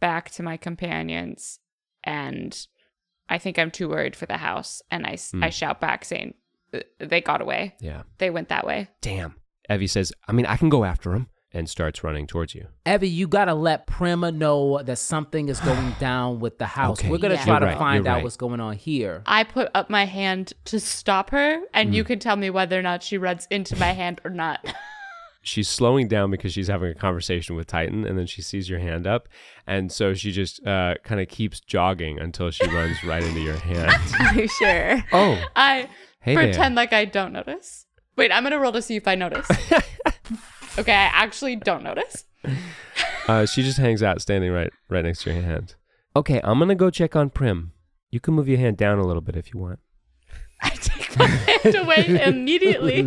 back 0.00 0.30
to 0.32 0.42
my 0.42 0.56
companions, 0.56 1.58
and 2.04 2.66
I 3.28 3.38
think 3.38 3.58
I'm 3.58 3.70
too 3.70 3.88
worried 3.88 4.16
for 4.16 4.26
the 4.26 4.38
house, 4.38 4.82
and 4.90 5.06
I 5.06 5.12
s- 5.12 5.30
Hmm. 5.32 5.44
I 5.44 5.50
shout 5.50 5.80
back 5.80 6.04
saying, 6.04 6.34
"Uh, 6.34 6.39
"They 6.98 7.20
got 7.20 7.40
away. 7.40 7.74
Yeah. 7.80 8.02
They 8.18 8.30
went 8.30 8.48
that 8.48 8.66
way." 8.66 8.88
Damn. 9.00 9.34
Evie 9.68 9.86
says, 9.86 10.12
I 10.26 10.32
mean, 10.32 10.46
I 10.46 10.56
can 10.56 10.68
go 10.68 10.84
after 10.84 11.12
him, 11.14 11.28
and 11.52 11.68
starts 11.68 12.02
running 12.02 12.26
towards 12.26 12.54
you. 12.54 12.66
Evie, 12.86 13.08
you 13.08 13.26
gotta 13.28 13.54
let 13.54 13.86
Prima 13.86 14.32
know 14.32 14.82
that 14.82 14.98
something 14.98 15.48
is 15.48 15.60
going 15.60 15.94
down 16.00 16.40
with 16.40 16.58
the 16.58 16.66
house. 16.66 16.98
Okay, 17.00 17.08
We're 17.08 17.18
gonna 17.18 17.34
Yeah. 17.34 17.44
try 17.44 17.52
you're 17.54 17.60
to 17.60 17.66
right, 17.66 17.78
find 17.78 18.04
you're 18.04 18.12
out 18.12 18.16
right. 18.16 18.24
what's 18.24 18.36
going 18.36 18.60
on 18.60 18.74
here. 18.76 19.22
I 19.26 19.44
put 19.44 19.70
up 19.74 19.88
my 19.90 20.04
hand 20.06 20.52
to 20.66 20.80
stop 20.80 21.30
her, 21.30 21.60
and 21.74 21.90
Mm. 21.90 21.94
you 21.94 22.04
can 22.04 22.18
tell 22.18 22.36
me 22.36 22.50
whether 22.50 22.78
or 22.78 22.82
not 22.82 23.02
she 23.02 23.16
runs 23.18 23.46
into 23.50 23.76
my 23.76 23.92
hand 23.92 24.20
or 24.24 24.30
not. 24.30 24.64
she's 25.42 25.68
slowing 25.68 26.06
down 26.08 26.30
because 26.30 26.52
she's 26.52 26.68
having 26.68 26.90
a 26.90 26.94
conversation 26.94 27.56
with 27.56 27.66
Titan, 27.66 28.04
and 28.04 28.18
then 28.18 28.26
she 28.26 28.42
sees 28.42 28.68
your 28.68 28.78
hand 28.80 29.06
up, 29.06 29.28
and 29.66 29.90
so 29.90 30.14
she 30.14 30.32
just 30.32 30.64
uh, 30.66 30.96
kind 31.04 31.20
of 31.20 31.28
keeps 31.28 31.60
jogging 31.60 32.18
until 32.18 32.50
she 32.50 32.66
runs 32.68 33.02
right 33.04 33.22
into 33.22 33.40
your 33.40 33.56
hand. 33.56 33.92
Are 34.20 34.34
you 34.34 34.48
sure? 34.48 35.04
oh, 35.12 35.42
I 35.56 35.88
hey 36.20 36.34
pretend 36.34 36.74
like 36.74 36.92
I 36.92 37.04
don't 37.04 37.32
notice. 37.32 37.86
Wait, 38.16 38.32
I'm 38.32 38.42
gonna 38.42 38.58
roll 38.58 38.72
to 38.72 38.82
see 38.82 38.96
if 38.96 39.08
I 39.08 39.14
notice. 39.14 39.48
okay, 40.78 40.92
I 40.92 41.10
actually 41.12 41.56
don't 41.56 41.82
notice. 41.82 42.24
Uh, 43.28 43.46
she 43.46 43.62
just 43.62 43.78
hangs 43.78 44.02
out, 44.02 44.20
standing 44.20 44.52
right 44.52 44.72
right 44.88 45.04
next 45.04 45.22
to 45.24 45.32
your 45.32 45.42
hand. 45.42 45.74
Okay, 46.16 46.40
I'm 46.42 46.58
gonna 46.58 46.74
go 46.74 46.90
check 46.90 47.16
on 47.16 47.30
Prim. 47.30 47.72
You 48.10 48.20
can 48.20 48.34
move 48.34 48.48
your 48.48 48.58
hand 48.58 48.76
down 48.76 48.98
a 48.98 49.06
little 49.06 49.22
bit 49.22 49.36
if 49.36 49.54
you 49.54 49.60
want. 49.60 49.78
I 50.62 50.70
take 50.70 51.16
my 51.18 51.26
hand 51.26 51.74
away 51.74 52.22
immediately. 52.26 52.98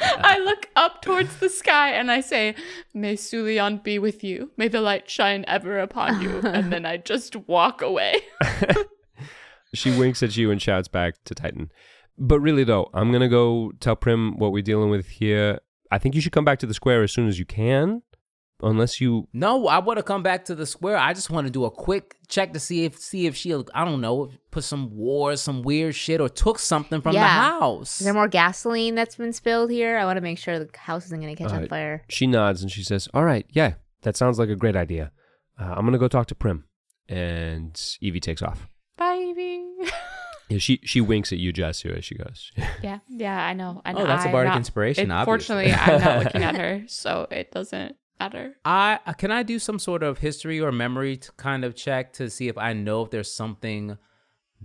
I 0.00 0.38
look 0.38 0.68
up 0.76 1.02
towards 1.02 1.36
the 1.36 1.50
sky 1.50 1.90
and 1.92 2.10
I 2.10 2.20
say, 2.20 2.54
May 2.94 3.16
Sulion 3.16 3.82
be 3.82 3.98
with 3.98 4.24
you. 4.24 4.50
May 4.56 4.68
the 4.68 4.80
light 4.80 5.10
shine 5.10 5.44
ever 5.46 5.78
upon 5.78 6.22
you. 6.22 6.38
And 6.38 6.72
then 6.72 6.86
I 6.86 6.96
just 6.96 7.36
walk 7.36 7.82
away. 7.82 8.22
She 9.74 9.96
winks 9.96 10.22
at 10.22 10.36
you 10.36 10.50
and 10.50 10.60
shouts 10.60 10.88
back 10.88 11.22
to 11.24 11.34
Titan. 11.34 11.70
But 12.22 12.40
really, 12.40 12.64
though, 12.64 12.90
I'm 12.92 13.10
gonna 13.12 13.28
go 13.28 13.72
tell 13.80 13.96
Prim 13.96 14.36
what 14.38 14.52
we're 14.52 14.62
dealing 14.62 14.90
with 14.90 15.08
here. 15.08 15.58
I 15.90 15.98
think 15.98 16.14
you 16.14 16.20
should 16.20 16.32
come 16.32 16.44
back 16.44 16.58
to 16.60 16.66
the 16.66 16.74
square 16.74 17.02
as 17.02 17.10
soon 17.12 17.26
as 17.28 17.38
you 17.38 17.46
can, 17.46 18.02
unless 18.62 19.00
you. 19.00 19.26
No, 19.32 19.66
I 19.68 19.78
want 19.78 19.96
to 19.96 20.02
come 20.02 20.22
back 20.22 20.44
to 20.44 20.54
the 20.54 20.66
square. 20.66 20.96
I 20.98 21.14
just 21.14 21.30
want 21.30 21.46
to 21.46 21.50
do 21.50 21.64
a 21.64 21.70
quick 21.70 22.16
check 22.28 22.52
to 22.52 22.60
see 22.60 22.84
if 22.84 22.98
see 22.98 23.26
if 23.26 23.34
she 23.34 23.54
I 23.74 23.84
don't 23.86 24.00
know 24.02 24.30
put 24.50 24.64
some 24.64 24.94
war, 24.94 25.34
some 25.36 25.62
weird 25.62 25.94
shit, 25.94 26.20
or 26.20 26.28
took 26.28 26.58
something 26.58 27.00
from 27.00 27.14
Yeah. 27.14 27.22
the 27.22 27.28
house. 27.58 28.00
Is 28.00 28.04
there 28.04 28.12
more 28.14 28.28
gasoline 28.28 28.94
that's 28.96 29.16
been 29.16 29.32
spilled 29.32 29.70
here? 29.70 29.96
I 29.96 30.04
want 30.04 30.18
to 30.18 30.20
make 30.20 30.36
sure 30.38 30.58
the 30.58 30.68
house 30.76 31.06
isn't 31.06 31.20
going 31.20 31.34
to 31.34 31.42
catch 31.42 31.52
Uh, 31.52 31.56
on 31.56 31.68
fire. 31.68 32.04
She 32.10 32.26
nods 32.26 32.60
and 32.62 32.70
she 32.70 32.82
says, 32.84 33.08
"All 33.14 33.24
right, 33.24 33.46
yeah, 33.50 33.74
that 34.02 34.16
sounds 34.16 34.38
like 34.38 34.50
a 34.50 34.56
great 34.56 34.76
idea. 34.76 35.10
Uh, 35.58 35.72
I'm 35.76 35.86
gonna 35.86 35.98
go 35.98 36.08
talk 36.08 36.26
to 36.26 36.34
Prim." 36.34 36.64
And 37.08 37.80
Evie 38.00 38.20
takes 38.20 38.42
off. 38.42 38.68
Bye, 38.96 39.16
Evie. 39.30 39.64
Yeah, 40.50 40.58
she 40.58 40.80
she 40.84 41.00
winks 41.00 41.32
at 41.32 41.38
you, 41.38 41.52
Jess, 41.52 41.84
as 41.86 42.04
she 42.04 42.16
goes. 42.16 42.52
yeah, 42.82 42.98
yeah, 43.08 43.46
I 43.46 43.52
know. 43.54 43.80
I 43.84 43.92
know. 43.92 44.00
Oh, 44.00 44.06
that's 44.06 44.24
a 44.24 44.28
I'm 44.28 44.32
bardic 44.32 44.50
not- 44.50 44.56
inspiration, 44.58 45.10
Unfortunately, 45.10 45.72
obviously. 45.72 45.94
I'm 45.94 46.00
not 46.04 46.24
looking 46.24 46.42
at 46.42 46.56
her, 46.56 46.82
so 46.88 47.26
it 47.30 47.50
doesn't 47.52 47.96
matter. 48.18 48.56
I 48.64 48.98
can 49.16 49.30
I 49.30 49.42
do 49.44 49.58
some 49.58 49.78
sort 49.78 50.02
of 50.02 50.18
history 50.18 50.60
or 50.60 50.72
memory 50.72 51.16
to 51.16 51.32
kind 51.32 51.64
of 51.64 51.74
check 51.76 52.12
to 52.14 52.28
see 52.28 52.48
if 52.48 52.58
I 52.58 52.72
know 52.72 53.02
if 53.04 53.10
there's 53.10 53.32
something 53.32 53.96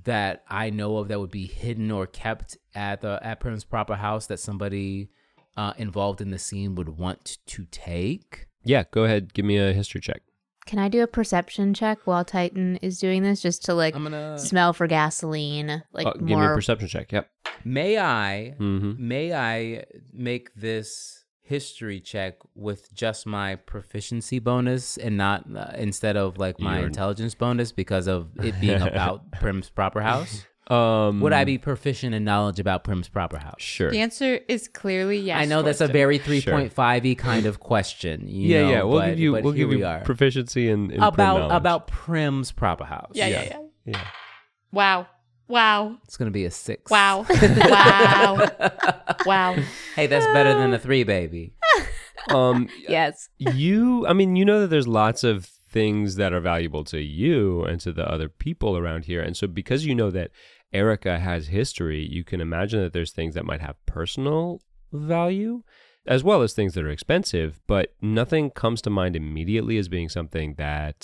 that 0.04 0.44
I 0.50 0.72
know 0.72 0.98
of 0.98 1.08
that 1.08 1.20
would 1.22 1.32
be 1.32 1.46
hidden 1.46 1.90
or 1.92 2.06
kept 2.06 2.58
at 2.74 3.02
the 3.02 3.20
at 3.22 3.40
Prim's 3.40 3.64
proper 3.64 3.96
house 3.96 4.26
that 4.28 4.40
somebody 4.40 5.10
uh, 5.56 5.74
involved 5.78 6.20
in 6.20 6.32
the 6.32 6.40
scene 6.40 6.76
would 6.76 6.90
want 6.98 7.38
to 7.46 7.66
take. 7.72 8.48
yeah, 8.66 8.84
go 8.92 9.06
ahead, 9.06 9.34
give 9.34 9.46
me 9.46 9.58
a 9.58 9.72
history 9.72 10.02
check. 10.02 10.22
Can 10.66 10.80
I 10.80 10.90
do 10.90 11.04
a 11.04 11.08
perception 11.08 11.74
check 11.76 12.00
while 12.06 12.26
Titan 12.26 12.78
is 12.78 12.98
doing 13.00 13.22
this 13.24 13.42
just 13.42 13.64
to 13.66 13.74
like 13.76 13.96
I'm 13.96 14.04
gonna. 14.04 14.38
smell 14.40 14.74
for 14.74 14.88
gasoline? 14.88 15.84
Like 15.94 16.08
Uh, 16.08 16.14
give 16.14 16.24
me 16.40 16.46
a 16.46 16.54
perception 16.56 16.88
check. 16.88 17.12
Yep. 17.12 17.30
May 17.64 17.98
I? 18.00 18.56
Mm-hmm. 18.60 19.08
May 19.08 19.34
I 19.34 19.84
make 20.12 20.54
this 20.56 21.24
history 21.42 22.00
check 22.00 22.38
with 22.56 22.92
just 22.94 23.28
my 23.28 23.56
proficiency 23.56 24.40
bonus 24.40 24.98
and 24.98 25.16
not 25.18 25.46
uh, 25.56 25.68
instead 25.76 26.18
of 26.18 26.40
like 26.40 26.60
my 26.60 26.78
You're- 26.78 26.88
intelligence 26.88 27.36
bonus 27.36 27.72
because 27.72 28.08
of 28.08 28.30
it 28.44 28.60
being 28.60 28.82
about 28.94 29.32
Prim's 29.34 29.70
proper 29.70 30.02
house? 30.02 30.46
Um, 30.68 31.22
Would 31.22 31.32
I 31.34 31.44
be 31.44 31.60
proficient 31.60 32.16
in 32.16 32.24
knowledge 32.24 32.60
about 32.60 32.84
Prim's 32.84 33.08
proper 33.08 33.38
house? 33.38 33.62
sure? 33.62 33.92
The 33.92 34.00
answer 34.00 34.40
is 34.48 34.68
clearly 34.68 35.20
yes. 35.20 35.40
I 35.40 35.46
know 35.46 35.62
that's 35.62 35.82
a 35.82 35.88
very 35.88 36.18
Sure. 36.18 36.54
3.5 36.60 37.04
y 37.06 37.14
kind 37.14 37.46
of 37.46 37.60
question. 37.60 38.28
you 38.28 38.48
yeah, 38.50 38.62
know, 38.62 38.70
yeah. 38.72 38.84
We'll 38.84 39.00
but- 39.00 39.10
give 39.10 39.20
you 39.20 39.32
but 39.34 39.44
we'll 39.44 39.54
here 39.54 39.66
give 39.68 39.70
we 39.70 39.78
you 39.80 39.86
are. 39.86 40.02
proficiency 40.02 40.70
in, 40.70 40.90
in 40.92 41.04
about 41.04 41.38
knowledge. 41.38 41.56
about 41.56 41.88
Prim's 41.88 42.52
proper 42.52 42.84
house. 42.86 43.12
Yeah, 43.14 43.28
yeah, 43.28 43.44
yeah. 43.44 43.58
yeah. 43.86 44.08
Wow. 44.72 45.08
Wow. 45.48 45.98
It's 46.06 46.18
gonna 46.18 46.32
be 46.32 46.46
a 46.46 46.52
six. 46.52 46.90
Wow. 46.90 47.26
wow. 47.30 48.50
Wow. 49.26 49.56
Hey, 49.96 50.08
that's 50.08 50.26
better 50.28 50.54
than 50.58 50.74
a 50.74 50.80
three, 50.80 51.04
baby. 51.04 51.54
Um, 52.30 52.68
yes. 52.90 53.30
you, 53.38 54.08
I 54.08 54.14
mean, 54.14 54.36
you 54.36 54.46
know 54.46 54.62
that 54.62 54.68
there's 54.70 54.88
lots 54.88 55.24
of 55.24 55.46
things 55.70 56.16
that 56.16 56.34
are 56.34 56.40
valuable 56.40 56.84
to 56.86 57.00
you 57.00 57.64
and 57.64 57.80
to 57.82 57.92
the 57.92 58.10
other 58.10 58.30
people 58.30 58.78
around 58.78 59.06
here, 59.06 59.22
and 59.22 59.36
so 59.38 59.46
because 59.46 59.86
you 59.86 59.94
know 59.94 60.10
that 60.10 60.32
Eryka 60.76 61.20
has 61.20 61.48
history, 61.48 62.06
you 62.06 62.24
can 62.24 62.42
imagine 62.42 62.82
that 62.82 62.94
there's 62.94 63.12
things 63.14 63.34
that 63.36 63.46
might 63.46 63.62
have 63.62 63.76
personal 63.86 64.62
value. 64.92 65.64
As 66.08 66.24
well 66.24 66.44
as 66.44 66.54
things 66.54 66.76
that 66.76 66.84
are 66.84 66.90
expensive, 66.90 67.60
but 67.66 67.96
nothing 68.00 68.52
comes 68.52 68.80
to 68.84 68.92
mind 68.92 69.16
immediately 69.16 69.80
as 69.80 69.88
being 69.90 70.08
something 70.10 70.54
that 70.56 70.98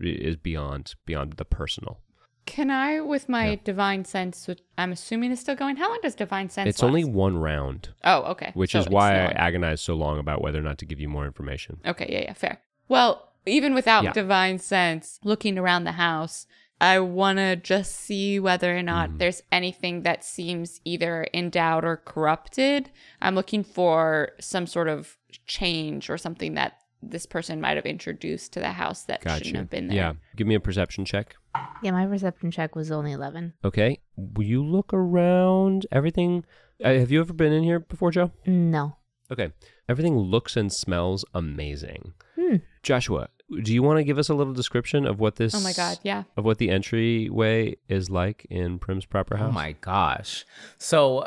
is 0.00 0.36
beyond 0.36 0.94
beyond 1.04 1.34
the 1.34 1.44
personal. 1.44 2.00
Can 2.46 2.70
I, 2.70 3.00
with 3.00 3.28
my 3.28 3.50
Yeah. 3.50 3.56
divine 3.64 4.04
sense, 4.06 4.48
which 4.48 4.60
I'm 4.78 4.92
assuming 4.92 5.30
is 5.30 5.40
still 5.40 5.54
going, 5.56 5.76
how 5.76 5.88
long 5.90 5.98
does 6.02 6.14
divine 6.14 6.48
sense 6.50 6.68
It's 6.70 6.82
only 6.82 7.04
one 7.04 7.36
round. 7.36 7.90
Oh, 8.02 8.22
okay. 8.32 8.50
which 8.54 8.72
So 8.72 8.80
is 8.80 8.88
why 8.88 9.14
I 9.18 9.26
on. 9.26 9.32
agonize 9.36 9.80
so 9.82 9.94
long 9.94 10.18
about 10.18 10.40
whether 10.42 10.58
or 10.58 10.62
not 10.62 10.78
to 10.78 10.86
give 10.86 11.00
you 11.00 11.08
more 11.08 11.26
information. 11.26 11.80
Okay, 11.86 12.06
yeah, 12.10 12.20
yeah, 12.22 12.32
fair. 12.34 12.60
Well, 12.88 13.30
even 13.46 13.74
without 13.74 14.04
Yeah. 14.04 14.12
divine 14.12 14.58
sense, 14.58 15.18
looking 15.22 15.58
around 15.58 15.84
the 15.84 15.92
house, 15.92 16.46
I 16.80 16.98
want 17.00 17.38
to 17.38 17.56
just 17.56 17.94
see 17.94 18.38
whether 18.40 18.76
or 18.76 18.82
not 18.82 19.10
Mm. 19.10 19.18
there's 19.18 19.42
anything 19.52 20.02
that 20.02 20.24
seems 20.24 20.80
either 20.84 21.26
endowed 21.32 21.84
or 21.84 21.96
corrupted. 21.96 22.90
I'm 23.22 23.34
looking 23.34 23.62
for 23.64 24.32
some 24.40 24.66
sort 24.66 24.88
of 24.88 25.16
change 25.46 26.10
or 26.10 26.18
something 26.18 26.54
that 26.54 26.78
this 27.00 27.26
person 27.26 27.60
might 27.60 27.76
have 27.76 27.84
introduced 27.86 28.52
to 28.54 28.60
the 28.60 28.72
house 28.72 29.04
that 29.04 29.20
Gotcha. 29.22 29.38
shouldn't 29.44 29.56
have 29.56 29.70
been 29.70 29.88
there. 29.88 29.96
Yeah. 29.96 30.12
Give 30.36 30.46
me 30.46 30.54
a 30.54 30.60
perception 30.60 31.04
check. 31.04 31.36
Yeah, 31.82 31.92
my 31.92 32.06
perception 32.06 32.50
check 32.50 32.74
was 32.74 32.90
only 32.90 33.12
11. 33.12 33.52
Okay. 33.64 34.00
Will 34.16 34.44
you 34.46 34.64
look 34.64 34.92
around? 34.92 35.86
Everything. 35.92 36.44
Uh, 36.82 36.94
have 36.94 37.10
you 37.10 37.20
ever 37.20 37.32
been 37.32 37.52
in 37.52 37.62
here 37.62 37.78
before, 37.78 38.10
Jo? 38.10 38.32
No. 38.46 38.96
Okay. 39.30 39.52
Everything 39.88 40.16
looks 40.18 40.56
and 40.56 40.72
smells 40.72 41.24
amazing. 41.34 42.14
Hmm. 42.36 42.56
Joshua, 42.82 43.28
do 43.62 43.72
you 43.72 43.82
want 43.82 43.98
to 43.98 44.04
give 44.04 44.18
us 44.18 44.28
a 44.28 44.34
little 44.34 44.52
description 44.52 45.06
of 45.06 45.20
what 45.20 45.36
this? 45.36 45.54
Oh 45.54 45.60
my 45.60 45.72
god, 45.72 45.98
yeah. 46.02 46.24
Of 46.36 46.44
what 46.44 46.58
the 46.58 46.70
entryway 46.70 47.76
is 47.88 48.10
like 48.10 48.46
in 48.50 48.78
Prim's 48.78 49.06
proper 49.06 49.34
oh 49.34 49.38
house? 49.38 49.48
Oh 49.50 49.52
my 49.52 49.72
gosh. 49.80 50.44
So, 50.78 51.26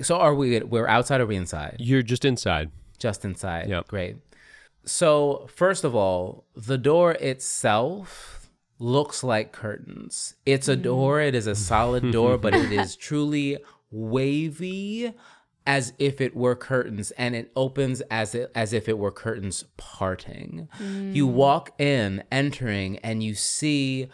so 0.00 0.16
are 0.16 0.34
we? 0.34 0.60
We're 0.60 0.88
outside 0.88 1.20
or 1.20 1.26
we 1.26 1.36
inside? 1.36 1.76
You're 1.78 2.02
just 2.02 2.24
inside. 2.24 2.70
Just 2.98 3.24
inside. 3.24 3.68
Yep. 3.68 3.88
Great. 3.88 4.16
So 4.84 5.46
first 5.54 5.84
of 5.84 5.94
all, 5.94 6.44
the 6.56 6.78
door 6.78 7.12
itself 7.12 8.48
looks 8.78 9.22
like 9.22 9.52
curtains. 9.52 10.34
It's 10.46 10.68
a 10.68 10.76
mm. 10.76 10.82
door. 10.82 11.20
It 11.20 11.34
is 11.34 11.46
a 11.46 11.54
solid 11.54 12.10
door, 12.12 12.38
but 12.38 12.54
it 12.54 12.72
is 12.72 12.96
truly 12.96 13.58
wavy 13.90 15.12
as 15.68 15.92
if 15.98 16.18
it 16.18 16.34
were 16.34 16.56
curtains 16.56 17.10
and 17.12 17.36
it 17.36 17.52
opens 17.54 18.00
as 18.10 18.34
it, 18.34 18.50
as 18.54 18.72
if 18.72 18.88
it 18.88 18.96
were 18.98 19.12
curtains 19.12 19.66
parting. 19.76 20.66
Hmm. 20.72 21.12
You 21.12 21.26
walk 21.26 21.78
in, 21.78 22.24
entering 22.32 22.96
and 23.00 23.22
you 23.22 23.34
see 23.34 24.08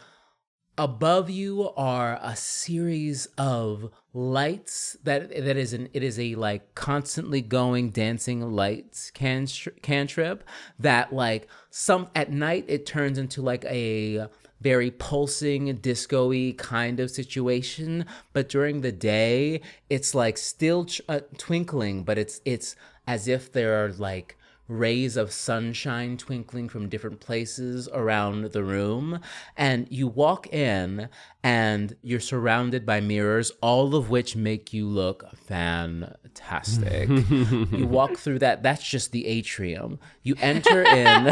above 0.77 1.31
you 1.31 1.71
are 1.77 2.19
a 2.21 2.35
series 2.35 3.27
of 3.39 3.89
lights 4.13 4.97
that 5.05 5.31
that 5.31 5.57
is 5.57 5.73
an 5.73 5.89
it 5.93 6.03
is 6.03 6.19
a 6.19 6.35
like 6.35 6.75
constantly 6.75 7.41
going 7.41 7.91
dancing 7.91 8.41
lights 8.41 9.13
can 9.13 9.47
cantrip 9.83 10.43
that 10.81 11.13
like 11.13 11.47
some 11.71 12.09
at 12.17 12.33
night 12.33 12.65
it 12.67 12.85
turns 12.85 13.19
into 13.19 13.41
like 13.41 13.65
a 13.67 14.27
very 14.65 14.91
pulsing 14.91 15.77
disco-y 15.77 16.55
kind 16.57 16.99
of 16.99 17.11
situation. 17.11 18.07
But 18.33 18.49
during 18.49 18.81
the 18.81 18.93
day 18.93 19.61
it's 19.89 20.15
like 20.15 20.39
still 20.39 20.89
uh, 21.09 21.21
twinkling 21.39 22.03
but 22.03 22.19
it's 22.19 22.41
it's 22.45 22.75
as 23.07 23.29
if 23.29 23.53
there 23.53 23.85
are 23.85 23.93
like 23.93 24.37
rays 24.67 25.17
of 25.17 25.31
sunshine 25.31 26.17
twinkling 26.17 26.69
from 26.69 26.89
different 26.89 27.21
places 27.21 27.89
around 27.93 28.45
the 28.53 28.65
room. 28.65 29.21
And 29.57 29.87
you 29.91 30.09
walk 30.09 30.47
in 30.53 31.09
and 31.43 31.95
you're 32.03 32.21
surrounded 32.21 32.87
by 32.87 33.01
mirrors, 33.01 33.53
all 33.61 33.95
of 33.95 34.09
which 34.09 34.37
make 34.37 34.73
you 34.73 34.87
look 34.89 35.29
fantastic. 35.37 37.09
you 37.31 37.87
walk 37.87 38.17
through 38.17 38.39
that, 38.39 38.63
that's 38.63 38.89
just 38.89 39.13
the 39.13 39.27
atrium. 39.27 39.99
You 40.23 40.35
enter 40.41 40.83
in. 40.83 41.25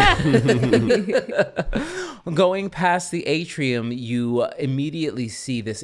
Going 2.35 2.71
past 2.71 3.11
the 3.11 3.27
atrium, 3.27 3.90
you 3.92 4.45
immediately 4.59 5.29
see 5.29 5.61
this 5.61 5.83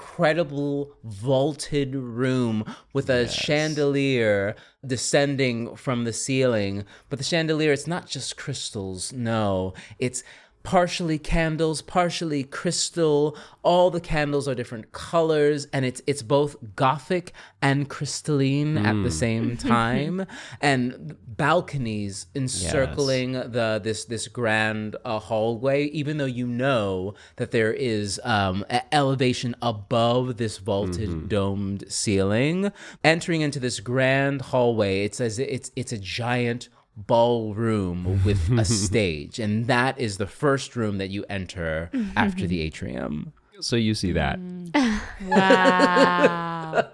incredible 0.00 0.96
vaulted 1.04 1.94
room 1.94 2.64
with 2.94 3.10
a 3.10 3.28
chandelier 3.28 4.56
descending 4.86 5.76
from 5.76 6.04
the 6.04 6.12
ceiling. 6.12 6.84
But 7.10 7.18
the 7.18 7.24
chandelier, 7.24 7.72
it's 7.72 7.86
not 7.86 8.06
just 8.06 8.38
crystals, 8.38 9.12
no. 9.12 9.74
It's 9.98 10.24
partially 10.62 11.18
candles, 11.18 11.82
partially 11.82 12.44
crystal. 12.44 13.36
All 13.62 13.90
the 13.90 14.00
candles 14.00 14.46
are 14.48 14.54
different 14.54 14.92
colors, 14.92 15.66
and 15.72 15.84
it's 15.84 16.02
it's 16.06 16.22
both 16.22 16.56
gothic 16.76 17.32
and 17.62 17.88
crystalline 17.88 18.78
at 18.78 19.02
the 19.02 19.10
same 19.10 19.56
time. 19.76 20.26
and 20.60 21.16
balconies 21.26 22.26
encircling 22.34 23.32
the 23.32 23.80
this 23.82 24.04
this 24.04 24.28
grand 24.28 24.96
uh, 25.04 25.18
hallway. 25.18 25.84
Even 25.86 26.18
though 26.18 26.24
you 26.24 26.46
know 26.46 27.14
that 27.36 27.50
there 27.50 27.72
is 27.72 28.20
um, 28.24 28.64
a 28.70 28.82
elevation 28.94 29.54
above 29.62 30.36
this 30.36 30.58
vaulted 30.58 31.28
domed 31.28 31.84
ceiling, 31.90 32.72
entering 33.02 33.40
into 33.40 33.58
this 33.60 33.80
grand 33.80 34.42
hallway, 34.42 35.04
it's 35.04 35.20
as 35.20 35.38
it's 35.38 35.70
it's 35.76 35.92
a 35.92 35.98
giant 35.98 36.68
ballroom 36.96 38.22
with 38.24 38.50
a 38.58 38.64
stage 38.86 39.38
and 39.38 39.66
that 39.66 39.98
is 39.98 40.18
the 40.18 40.26
first 40.26 40.76
room 40.76 40.98
that 40.98 41.08
you 41.10 41.24
enter 41.30 41.90
after 42.16 42.46
the 42.46 42.60
atrium 42.60 43.32
So 43.60 43.76
you 43.76 43.94
see 43.94 44.12
that. 44.12 44.38
Mm. 44.38 45.00
Wow. 45.28 46.88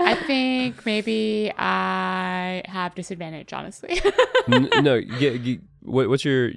I 0.00 0.14
think 0.26 0.84
maybe 0.84 1.50
I 1.56 2.62
have 2.66 2.94
disadvantage, 2.94 3.52
honestly. 3.52 4.00
N- 4.52 4.68
no, 4.82 4.96
y- 4.96 5.40
y- 5.42 5.58
what, 5.80 6.08
what's 6.10 6.24
your? 6.24 6.50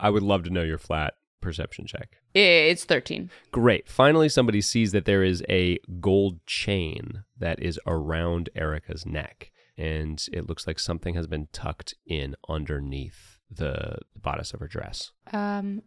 I 0.00 0.08
would 0.10 0.22
love 0.22 0.44
to 0.44 0.50
know 0.50 0.62
your 0.62 0.78
flat 0.78 1.14
perception 1.40 1.86
check. 1.86 2.16
it's 2.34 2.84
13. 2.84 3.30
Great. 3.52 3.88
Finally, 3.88 4.30
somebody 4.30 4.60
sees 4.62 4.92
that 4.92 5.04
there 5.04 5.22
is 5.22 5.42
a 5.50 5.78
gold 6.00 6.44
chain 6.46 7.24
that 7.38 7.62
is 7.62 7.78
around 7.86 8.48
Eryka's 8.56 9.04
neck. 9.04 9.50
And 9.76 10.24
it 10.32 10.48
looks 10.48 10.66
like 10.66 10.78
something 10.78 11.14
has 11.14 11.26
been 11.26 11.48
tucked 11.52 11.94
in 12.06 12.34
underneath 12.48 13.38
the 13.50 13.98
bodice 14.16 14.52
of 14.54 14.60
her 14.60 14.68
dress. 14.68 15.10
Um, 15.32 15.82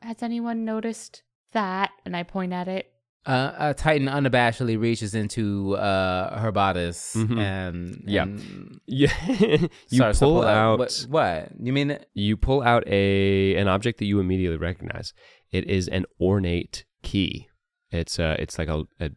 has 0.00 0.22
anyone 0.22 0.64
noticed 0.64 1.22
that? 1.52 1.90
And 2.04 2.16
I 2.16 2.22
point 2.22 2.52
at 2.52 2.68
it. 2.68 2.88
Uh, 3.24 3.30
uh, 3.56 3.72
Titan 3.74 4.08
unabashedly 4.08 4.80
reaches 4.80 5.14
into 5.14 5.76
uh, 5.76 6.40
her 6.40 6.50
bodice 6.50 7.14
Mhm. 7.16 7.38
and, 7.38 8.02
Yeah. 8.04 8.24
and 8.24 8.80
Yeah, 8.86 9.12
you 9.38 9.68
starts 9.90 10.18
to 10.18 10.24
pull 10.24 10.42
out. 10.42 10.80
What, 10.80 11.06
what? 11.08 11.52
You 11.60 11.72
mean? 11.72 11.98
You 12.14 12.36
pull 12.36 12.62
out 12.62 12.82
a 12.88 13.54
an 13.54 13.68
object 13.68 14.00
that 14.00 14.06
you 14.06 14.18
immediately 14.18 14.56
recognize. 14.58 15.14
It 15.52 15.66
is 15.70 15.86
an 15.86 16.04
ornate 16.20 16.84
key. 17.04 17.48
It's 17.92 18.18
uh 18.18 18.34
it's 18.40 18.58
like 18.58 18.68
a 18.68 18.84
a, 18.98 19.10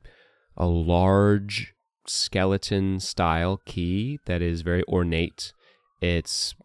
a 0.55 0.67
large 0.67 1.73
skeleton 2.07 2.99
style 2.99 3.61
key 3.65 4.19
that 4.25 4.41
is 4.41 4.61
very 4.61 4.83
ornate. 4.87 5.53
It's 6.01 6.55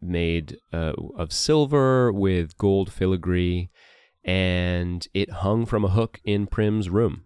made 0.00 0.56
uh, 0.72 0.92
of 1.16 1.32
silver 1.32 2.12
with 2.12 2.56
gold 2.58 2.92
filigree, 2.92 3.70
and 4.24 5.06
it 5.14 5.30
hung 5.30 5.66
from 5.66 5.84
a 5.84 5.88
hook 5.90 6.20
in 6.24 6.46
Prim's 6.46 6.88
room. 6.90 7.24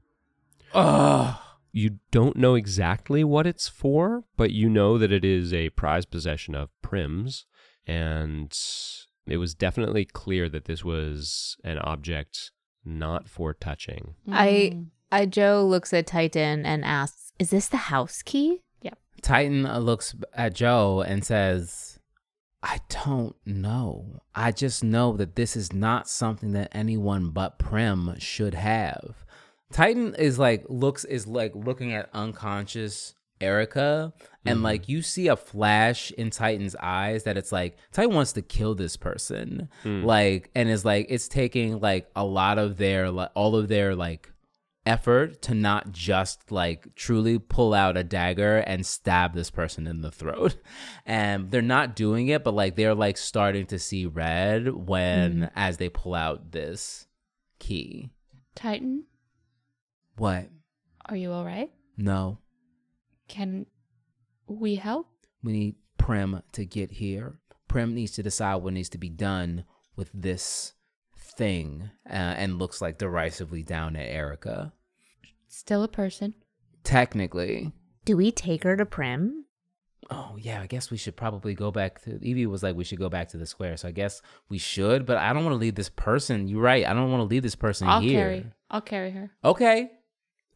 Oh, 0.75 1.41
You 1.73 1.99
don't 2.11 2.37
know 2.37 2.55
exactly 2.55 3.23
what 3.25 3.47
it's 3.47 3.69
for, 3.69 4.25
but 4.37 4.51
you 4.51 4.69
know 4.69 4.99
that 4.99 5.13
it 5.13 5.25
is 5.25 5.53
a 5.53 5.71
prized 5.71 6.11
possession 6.11 6.55
of 6.55 6.71
Prim's, 6.83 7.47
and 7.87 8.53
it 9.27 9.37
was 9.37 9.55
definitely 9.55 10.05
clear 10.05 10.49
that 10.49 10.65
this 10.65 10.85
was 10.85 11.57
an 11.65 11.79
object 11.79 12.51
not 12.85 13.29
for 13.29 13.53
touching. 13.55 14.15
I- 14.31 14.73
Mm. 14.75 14.87
Uh, 15.11 15.25
Jo 15.25 15.65
looks 15.67 15.95
at 15.95 16.07
Titan 16.07 16.67
and 16.67 16.85
asks, 16.85 17.28
"Is 17.39 17.51
this 17.51 17.69
the 17.69 17.77
house 17.77 18.23
key?" 18.23 18.63
Yeah. 18.83 18.95
Titan 19.23 19.63
looks 19.85 20.15
at 20.35 20.55
Jo 20.55 21.01
and 21.01 21.25
says, 21.25 21.99
I 22.63 22.81
don't 23.05 23.37
know. 23.47 24.21
I 24.35 24.51
just 24.53 24.83
know 24.83 25.17
that 25.17 25.37
this 25.37 25.57
is 25.57 25.73
not 25.73 26.09
something 26.09 26.53
that 26.53 26.71
anyone 26.73 27.31
but 27.31 27.59
Prim 27.59 28.17
should 28.19 28.55
have. 28.55 29.25
Titan 29.73 30.15
is 30.17 30.39
like 30.39 30.65
looks 30.69 31.05
is 31.05 31.27
like 31.29 31.53
looking 31.55 31.93
at 31.93 32.09
unconscious 32.13 33.15
Eryka 33.41 34.13
and 34.45 34.59
Mhm. 34.59 34.63
like 34.65 34.89
you 34.89 35.03
see 35.03 35.29
a 35.29 35.37
flash 35.37 36.11
in 36.13 36.31
Titan's 36.31 36.75
eyes 36.81 37.23
that 37.25 37.37
it's 37.37 37.53
like 37.53 37.77
Titan 37.93 38.13
wants 38.15 38.33
to 38.33 38.43
kill 38.43 38.75
this 38.75 38.97
person. 38.97 39.69
Mm. 39.85 40.05
Like 40.05 40.51
and 40.57 40.69
is 40.69 40.85
like 40.85 41.07
it's 41.09 41.29
taking 41.29 41.79
like 41.79 42.11
a 42.17 42.25
lot 42.25 42.59
of 42.59 42.77
their 42.79 43.11
like 43.13 43.31
all 43.35 43.55
of 43.55 43.69
their 43.69 43.95
like 43.95 44.33
effort 44.89 45.43
to 45.43 45.55
not 45.55 45.93
just 45.93 46.51
like 46.51 46.95
truly 46.95 47.39
pull 47.39 47.75
out 47.75 47.97
a 47.99 48.03
dagger 48.03 48.57
and 48.59 48.85
stab 48.87 49.35
this 49.35 49.51
person 49.51 49.87
in 49.87 50.01
the 50.01 50.11
throat. 50.11 50.57
And 51.07 51.51
they're 51.51 51.63
not 51.63 51.97
doing 51.97 52.29
it, 52.29 52.43
but 52.45 52.55
like 52.55 52.77
they're 52.77 52.95
like 52.95 53.17
starting 53.17 53.67
to 53.67 53.79
see 53.79 54.05
red 54.07 54.69
when 54.69 55.51
as 55.55 55.77
they 55.77 55.89
pull 55.89 56.15
out 56.15 56.53
this 56.53 57.07
key. 57.59 58.11
Titan, 58.55 59.05
What? 60.17 60.49
are 61.07 61.17
you 61.17 61.33
all 61.33 61.45
right? 61.45 61.71
No. 61.97 62.39
Can 63.29 63.67
we 64.47 64.75
help? 64.75 65.07
We 65.43 65.53
need 65.53 65.77
Prim 65.97 66.43
to 66.53 66.65
get 66.67 66.91
here. 66.91 67.39
Prim 67.69 67.95
needs 67.95 68.13
to 68.13 68.23
decide 68.23 68.57
what 68.57 68.73
needs 68.75 68.89
to 68.91 68.99
be 68.99 69.09
done 69.11 69.65
with 69.97 70.11
this 70.13 70.75
thing 71.17 71.91
uh, 72.09 72.13
and 72.13 72.59
looks 72.59 72.81
like 72.83 72.99
derisively 72.99 73.63
down 73.63 73.97
at 73.97 74.11
Eryka. 74.11 74.73
Still 75.49 75.83
a 75.83 75.89
person. 75.89 76.35
Technically, 76.85 77.73
Do 78.05 78.17
we 78.17 78.31
take 78.33 78.65
her 78.65 78.77
to 78.77 78.87
Prim? 78.87 79.45
Oh 80.11 80.37
yeah, 80.39 80.63
I 80.63 80.67
guess 80.67 80.91
we 80.91 80.97
should 80.97 81.17
probably 81.17 81.53
go 81.55 81.71
back 81.71 82.01
to 82.05 82.19
Evie 82.23 82.47
was 82.47 82.63
like 82.63 82.77
we 82.77 82.85
should 82.85 82.99
go 82.99 83.09
back 83.11 83.29
to 83.31 83.37
the 83.37 83.45
square. 83.47 83.77
So 83.77 83.89
I 83.89 83.91
guess 83.91 84.23
we 84.49 84.57
should, 84.57 85.05
but 85.05 85.19
I 85.19 85.33
don't 85.33 85.45
want 85.45 85.53
to 85.55 85.59
leave 85.59 85.75
this 85.75 85.91
person. 85.91 86.49
You're 86.49 86.63
right. 86.63 86.87
I 86.87 86.95
don't 86.95 87.11
want 87.11 87.21
to 87.21 87.25
leave 87.27 87.43
this 87.43 87.57
person 87.57 87.89
I'll 87.89 88.01
here. 88.01 88.19
carry. 88.21 88.47
I'll 88.71 88.81
carry 88.81 89.11
her. 89.11 89.31
Okay. 89.45 89.91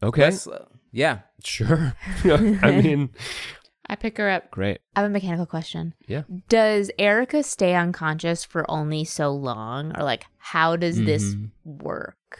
Okay, 0.01 0.21
Let's, 0.23 0.47
uh, 0.47 0.65
yeah. 0.91 1.19
sure. 1.43 1.93
I 2.25 2.81
mean, 2.81 3.09
I 3.87 3.95
pick 3.95 4.17
her 4.17 4.29
up. 4.29 4.49
great. 4.51 4.79
I 4.95 5.01
have 5.01 5.09
a 5.09 5.13
mechanical 5.13 5.45
question. 5.45 5.93
Yeah. 6.07 6.23
Does 6.49 6.89
Eryka 6.99 7.43
stay 7.45 7.75
unconscious 7.75 8.43
for 8.43 8.69
only 8.69 9.03
so 9.05 9.31
long, 9.31 9.95
or 9.97 10.03
like 10.03 10.25
how 10.39 10.75
does 10.75 11.01
this 11.03 11.35
Mhm. 11.35 11.51
work? 11.63 12.39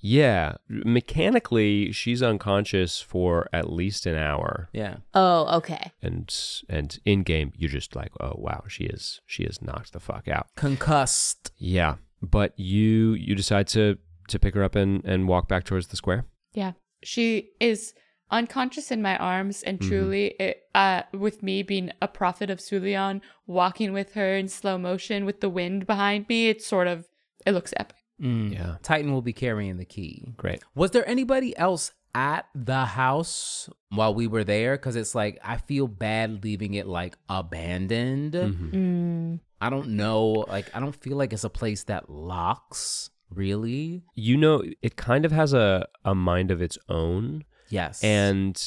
Yeah, 0.00 0.54
mechanically, 0.68 1.92
she's 1.92 2.22
unconscious 2.22 3.00
for 3.00 3.48
at 3.52 3.72
least 3.72 4.06
an 4.06 4.14
hour, 4.14 4.68
Yeah. 4.72 4.98
Oh, 5.14 5.56
okay. 5.58 5.92
and 6.02 6.32
and 6.68 6.98
in 7.04 7.22
game, 7.22 7.52
you're 7.56 7.70
just 7.70 7.96
like, 7.96 8.12
oh 8.20 8.34
wow, 8.36 8.64
she 8.68 8.84
is 8.84 9.20
she 9.26 9.42
is 9.44 9.60
knocked 9.62 9.92
the 9.92 10.00
fuck 10.00 10.28
out. 10.28 10.46
Concussed. 10.56 11.52
Yeah, 11.56 11.96
but 12.22 12.52
you 12.58 13.14
you 13.14 13.34
decide 13.34 13.66
to 13.68 13.98
to 14.28 14.38
pick 14.38 14.54
her 14.54 14.62
up 14.62 14.76
and 14.76 15.04
and 15.04 15.26
walk 15.28 15.48
back 15.48 15.64
towards 15.64 15.88
the 15.88 15.96
square. 15.96 16.26
Yeah. 16.52 16.72
She 17.02 17.50
is 17.60 17.94
unconscious 18.30 18.90
in 18.90 19.00
my 19.00 19.16
arms, 19.16 19.62
and 19.62 19.78
Mhm. 19.78 19.88
truly, 19.88 20.26
it, 20.38 20.58
uh, 20.74 21.02
with 21.12 21.42
me 21.42 21.62
being 21.62 21.90
a 22.02 22.08
prophet 22.08 22.50
of 22.50 22.58
Sulion, 22.58 23.20
walking 23.46 23.92
with 23.92 24.12
her 24.14 24.36
in 24.36 24.48
slow 24.48 24.76
motion 24.76 25.24
with 25.24 25.40
the 25.40 25.48
wind 25.48 25.86
behind 25.86 26.28
me, 26.28 26.48
it's 26.50 26.66
sort 26.66 26.86
of, 26.88 27.06
it 27.46 27.52
looks 27.52 27.72
epic. 27.76 27.96
Mm. 28.20 28.52
Yeah, 28.52 28.76
Titan 28.82 29.12
will 29.12 29.22
be 29.22 29.32
carrying 29.32 29.76
the 29.76 29.84
key. 29.84 30.34
great. 30.36 30.62
Was 30.74 30.90
there 30.90 31.08
anybody 31.08 31.56
else 31.56 31.92
at 32.14 32.46
the 32.54 32.84
house 32.84 33.68
while 33.90 34.14
we 34.14 34.26
were 34.26 34.44
there? 34.44 34.76
Because 34.76 34.96
it's 34.96 35.14
like 35.14 35.38
I 35.44 35.56
feel 35.58 35.86
bad 35.86 36.42
leaving 36.42 36.74
it 36.74 36.86
like 36.86 37.16
abandoned. 37.28 38.32
Mhm. 38.34 38.72
Mm. 38.72 39.40
I 39.60 39.70
don't 39.70 39.90
know. 39.90 40.44
Like 40.48 40.74
I 40.74 40.80
don't 40.80 40.94
feel 40.96 41.16
like 41.16 41.32
it's 41.32 41.44
a 41.44 41.50
place 41.50 41.84
that 41.84 42.08
locks. 42.10 43.10
Really? 43.30 44.04
You 44.14 44.36
know, 44.36 44.62
it 44.82 44.96
kind 44.96 45.24
of 45.24 45.32
has 45.32 45.52
a 45.52 45.86
a 46.04 46.14
mind 46.14 46.50
of 46.50 46.62
its 46.62 46.78
own, 46.88 47.44
Yes. 47.68 48.02
and 48.02 48.58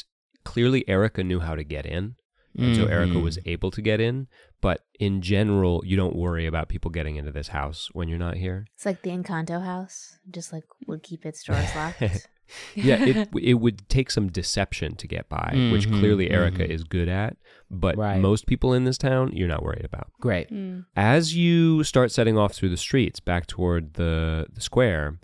clearly 0.44 0.84
Eryka 0.88 1.26
knew 1.26 1.40
how 1.40 1.56
to 1.56 1.64
get 1.64 1.86
in. 1.86 2.16
And 2.58 2.76
so 2.76 2.86
Eryka 2.86 3.14
Mhm. 3.16 3.24
was 3.24 3.40
able 3.46 3.72
to 3.72 3.82
get 3.82 4.00
in, 4.02 4.28
but 4.62 4.86
in 5.00 5.22
general, 5.22 5.82
you 5.86 5.98
don't 5.98 6.16
worry 6.16 6.46
about 6.46 6.70
people 6.70 6.92
getting 6.92 7.16
into 7.16 7.32
this 7.32 7.50
house 7.50 7.90
when 7.94 8.08
you're 8.08 8.20
not 8.20 8.38
here. 8.38 8.66
It's 8.76 8.86
like 8.86 9.02
the 9.02 9.10
Encanto 9.10 9.64
house, 9.64 10.18
just 10.30 10.54
like 10.54 10.64
would 10.88 11.04
keep 11.04 11.26
its 11.26 11.44
doors 11.44 11.70
locked. 11.76 12.28
Yeah, 12.76 13.04
it 13.04 13.30
it 13.42 13.54
would 13.56 13.88
take 13.90 14.12
some 14.12 14.28
deception 14.30 14.96
to 14.98 15.08
get 15.08 15.30
by, 15.30 15.52
which 15.72 15.88
Mhm, 15.88 16.00
clearly 16.00 16.30
Eryka 16.30 16.60
mhm. 16.68 16.70
is 16.70 16.84
good 16.84 17.08
at, 17.08 17.38
but 17.70 17.98
Right. 17.98 18.20
most 18.20 18.46
people 18.46 18.74
in 18.74 18.84
this 18.84 18.98
town 18.98 19.32
you're 19.34 19.48
not 19.48 19.64
worried 19.64 19.86
about. 19.86 20.12
Great. 20.20 20.50
Mm. 20.50 20.86
As 20.96 21.34
you 21.36 21.84
start 21.84 22.12
setting 22.12 22.38
off 22.38 22.54
through 22.54 22.70
the 22.70 22.78
streets 22.78 23.20
back 23.20 23.48
toward 23.48 23.94
the, 23.94 24.48
the 24.54 24.62
square, 24.62 25.18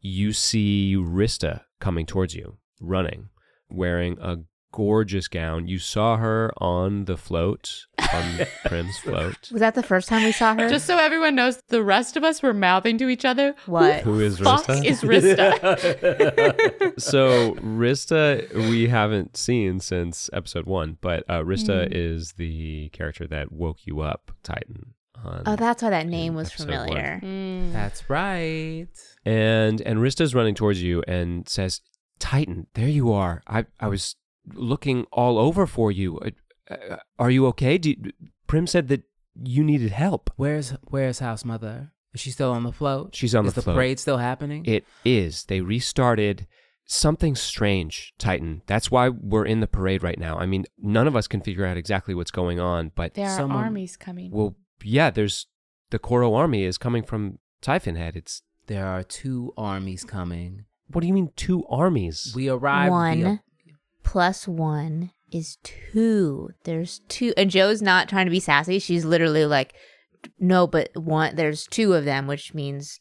you 0.00 0.32
see 0.32 0.96
Rista 0.96 1.62
coming 1.80 2.06
towards 2.06 2.34
you, 2.34 2.56
running, 2.80 3.28
wearing 3.68 4.16
a 4.20 4.38
gorgeous 4.72 5.28
gown. 5.28 5.66
You 5.68 5.78
saw 5.78 6.16
her 6.16 6.52
on 6.58 7.04
the 7.06 7.16
float, 7.16 7.86
on 8.12 8.46
Prim's 8.66 8.98
float. 8.98 9.50
Was 9.52 9.60
that 9.60 9.74
the 9.74 9.82
first 9.82 10.08
time 10.08 10.24
we 10.24 10.32
saw 10.32 10.54
her? 10.54 10.68
Just 10.68 10.86
so 10.86 10.96
everyone 10.98 11.34
knows, 11.34 11.60
the 11.68 11.82
rest 11.82 12.16
of 12.16 12.24
us 12.24 12.42
were 12.42 12.54
mouthing 12.54 12.98
to 12.98 13.08
each 13.08 13.24
other. 13.24 13.54
What? 13.66 14.00
Who 14.02 14.20
is 14.20 14.38
Fuck 14.38 14.66
Rista? 14.66 14.84
is 14.84 15.00
Rista. 15.02 17.00
so 17.00 17.54
Rista 17.54 18.52
we 18.70 18.88
haven't 18.88 19.36
seen 19.36 19.80
since 19.80 20.30
episode 20.32 20.66
one, 20.66 20.98
but 21.00 21.24
uh, 21.28 21.40
Rista 21.42 21.70
Mm. 21.70 21.88
is 21.92 22.32
the 22.32 22.88
character 22.90 23.26
that 23.28 23.52
woke 23.52 23.86
you 23.86 24.00
up, 24.00 24.32
Titan. 24.42 24.94
Oh, 25.22 25.54
that's 25.56 25.82
why 25.82 25.90
that 25.90 26.06
name 26.06 26.34
was 26.34 26.50
familiar. 26.50 27.20
Mm. 27.22 27.72
That's 27.74 28.08
right. 28.08 28.88
and 29.26 29.80
and 29.82 29.98
Rista's 29.98 30.34
running 30.34 30.54
towards 30.54 30.82
you 30.82 31.02
and 31.06 31.46
says, 31.48 31.82
"Titan, 32.18 32.66
there 32.74 32.88
you 32.88 33.12
are. 33.12 33.42
I 33.46 33.66
I 33.78 33.88
was 33.88 34.16
looking 34.54 35.04
all 35.12 35.38
over 35.38 35.66
for 35.66 35.90
you. 35.92 36.18
Uh, 36.18 36.74
uh, 36.74 36.96
are 37.18 37.30
you 37.30 37.46
okay? 37.48 37.78
Do 37.78 37.90
you, 37.90 37.96
Prim 38.46 38.66
said 38.66 38.88
that 38.88 39.02
you 39.42 39.62
needed 39.64 39.92
help. 39.92 40.30
Where's 40.36 40.70
Where's 40.88 41.18
House 41.20 41.44
Mother? 41.44 41.92
Is 42.12 42.20
she 42.20 42.30
still 42.30 42.50
on 42.52 42.64
the 42.64 42.72
float? 42.72 43.14
She's 43.14 43.34
on 43.34 43.46
Is 43.46 43.52
the 43.54 43.60
the 43.60 43.62
float. 43.64 43.76
parade 43.76 43.98
still 44.00 44.18
happening? 44.18 44.64
It 44.66 44.84
is. 45.04 45.44
They 45.44 45.60
restarted." 45.60 46.46
Something 46.92 47.36
strange, 47.36 48.14
Titan. 48.18 48.62
That's 48.66 48.90
why 48.90 49.10
we're 49.10 49.44
in 49.46 49.60
the 49.60 49.68
parade 49.68 50.02
right 50.02 50.18
now. 50.18 50.36
I 50.38 50.46
mean, 50.46 50.64
none 50.76 51.06
of 51.06 51.14
us 51.14 51.28
can 51.28 51.40
figure 51.40 51.64
out 51.64 51.76
exactly 51.76 52.14
what's 52.16 52.32
going 52.32 52.58
on, 52.58 52.90
but 52.96 53.14
There 53.14 53.28
are 53.28 53.36
Someone- 53.36 53.62
armies 53.62 53.96
coming. 53.96 54.32
Well, 54.32 54.56
yeah, 54.82 55.10
there's 55.10 55.46
the 55.90 56.00
Koro 56.00 56.34
army 56.34 56.64
is 56.64 56.78
coming 56.78 57.04
from 57.04 57.38
Typhon 57.62 57.94
Head. 57.94 58.16
It's 58.16 58.42
there 58.66 58.86
are 58.88 59.04
two 59.04 59.52
armies 59.56 60.02
coming. 60.02 60.64
what 60.88 61.02
do 61.02 61.06
you 61.06 61.12
mean 61.14 61.30
two 61.36 61.64
armies? 61.68 62.32
We 62.34 62.48
arrived. 62.48 62.90
One 62.90 63.18
via- 63.22 63.42
plus 64.10 64.48
one 64.48 65.12
is 65.30 65.56
two. 65.62 66.50
There's 66.64 67.00
two. 67.06 67.32
And 67.36 67.48
Jo's 67.48 67.80
not 67.80 68.08
trying 68.08 68.26
to 68.26 68.30
be 68.30 68.40
sassy. 68.40 68.80
She's 68.80 69.04
literally 69.04 69.46
like, 69.46 69.72
no, 70.36 70.66
but 70.66 70.90
one. 70.94 71.36
There's 71.36 71.64
two 71.68 71.94
of 71.94 72.04
them, 72.04 72.26
which 72.26 72.52
means 72.52 72.98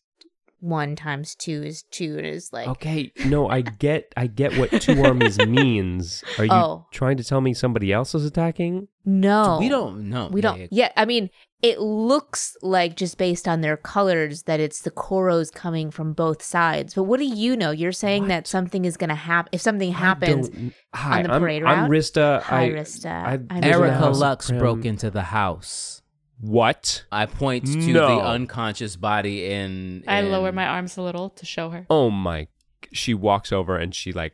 one 0.61 0.95
times 0.95 1.35
two 1.35 1.63
is 1.63 1.83
two 1.83 2.17
and 2.17 2.25
is 2.25 2.51
like 2.51 2.67
Okay, 2.67 3.11
no, 3.25 3.47
I 3.49 3.61
get 3.61 4.11
I 4.17 4.27
get 4.27 4.57
what 4.57 4.69
two 4.81 5.01
armies 5.05 5.37
means. 5.39 6.23
Are 6.37 6.45
you 6.45 6.51
Oh. 6.51 6.85
trying 6.91 7.17
to 7.17 7.23
tell 7.23 7.41
me 7.41 7.53
somebody 7.53 7.91
else 7.93 8.13
is 8.15 8.25
attacking? 8.25 8.87
no. 9.05 9.57
We 9.59 9.69
don't 9.69 10.09
know. 10.09 10.29
We 10.31 10.41
don't. 10.41 10.59
Nick. 10.59 10.69
Yeah, 10.71 10.91
I 10.95 11.05
mean, 11.05 11.29
it 11.63 11.79
looks 11.79 12.55
like 12.61 12.95
just 12.95 13.17
based 13.17 13.47
on 13.47 13.61
their 13.61 13.75
colors 13.75 14.43
that 14.43 14.59
it's 14.59 14.81
the 14.81 14.91
Koros 14.91 15.51
coming 15.51 15.89
from 15.91 16.13
both 16.13 16.41
sides. 16.43 16.93
But 16.93 17.03
what 17.03 17.19
do 17.19 17.25
you 17.25 17.55
know? 17.57 17.71
You're 17.71 17.91
saying 17.91 18.27
that 18.27 18.45
something 18.47 18.85
is 18.85 18.97
going 18.97 19.09
to 19.09 19.15
happen. 19.15 19.49
If 19.51 19.61
something 19.61 19.91
happens, 19.91 20.49
I 20.49 20.51
don't- 20.53 20.73
Hi, 20.93 21.23
the 21.23 21.31
I'm, 21.33 21.41
parade 21.41 21.63
I'm 21.63 21.83
route? 21.83 21.91
Rista. 21.91 22.41
Hi, 22.43 22.63
I, 22.65 22.69
Rista. 22.69 23.05
I 23.11 23.33
I'm 23.33 23.47
live 23.49 23.49
in 23.51 23.61
the 23.61 23.67
Eryka 23.77 24.15
Lux 24.15 24.47
Prim. 24.47 24.59
broke 24.59 24.85
into 24.85 25.09
the 25.09 25.23
house. 25.23 26.01
What? 26.39 27.03
I 27.11 27.25
point 27.25 27.65
to 27.65 27.77
No. 27.93 28.07
the 28.15 28.21
unconscious 28.25 28.95
body 28.95 29.45
in. 29.51 30.03
I 30.07 30.21
lower 30.21 30.51
my 30.51 30.65
arms 30.65 30.97
a 30.97 31.01
little 31.01 31.29
to 31.31 31.45
show 31.45 31.69
her. 31.71 31.85
Oh 31.89 32.09
my! 32.09 32.47
She 32.93 33.13
walks 33.13 33.51
over 33.51 33.77
and 33.77 33.93
she 33.93 34.11
like 34.13 34.33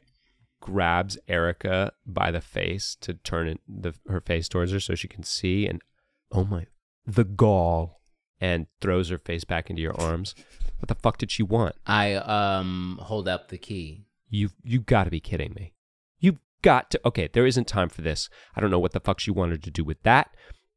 grabs 0.62 1.18
Eryka 1.28 1.92
by 2.06 2.32
the 2.32 2.42
face 2.42 2.96
to 3.02 3.14
turn 3.16 3.48
it, 3.48 3.60
the, 3.68 3.94
her 4.08 4.22
face 4.22 4.48
towards 4.50 4.72
her 4.72 4.80
so 4.80 4.96
she 4.96 5.08
can 5.08 5.24
see. 5.24 5.68
And 5.68 5.82
oh 6.32 6.44
my, 6.44 6.68
the 7.08 7.24
gall! 7.24 8.02
And 8.40 8.68
throws 8.82 9.10
her 9.10 9.18
face 9.18 9.44
back 9.44 9.70
into 9.70 9.82
your 9.82 10.00
arms. 10.00 10.36
What 10.78 10.90
the 10.90 10.96
fuck 10.96 11.18
did 11.18 11.32
she 11.32 11.42
want? 11.42 11.76
I 11.88 12.14
um 12.16 13.00
hold 13.02 13.28
up 13.28 13.48
the 13.48 13.58
key. 13.58 14.06
You 14.30 14.50
you 14.64 14.80
got 14.80 15.06
to 15.06 15.10
be 15.10 15.20
kidding 15.20 15.54
me. 15.56 15.74
You've 16.20 16.40
got 16.62 16.92
to. 16.92 17.02
Okay, 17.06 17.30
there 17.34 17.48
isn't 17.48 17.68
time 17.68 17.90
for 17.90 18.02
this. 18.04 18.30
I 18.56 18.62
don't 18.62 18.70
know 18.72 18.80
what 18.80 18.92
the 18.92 19.00
fuck 19.00 19.20
she 19.20 19.32
wanted 19.32 19.64
to 19.64 19.72
do 19.72 19.84
with 19.84 20.04
that, 20.04 20.30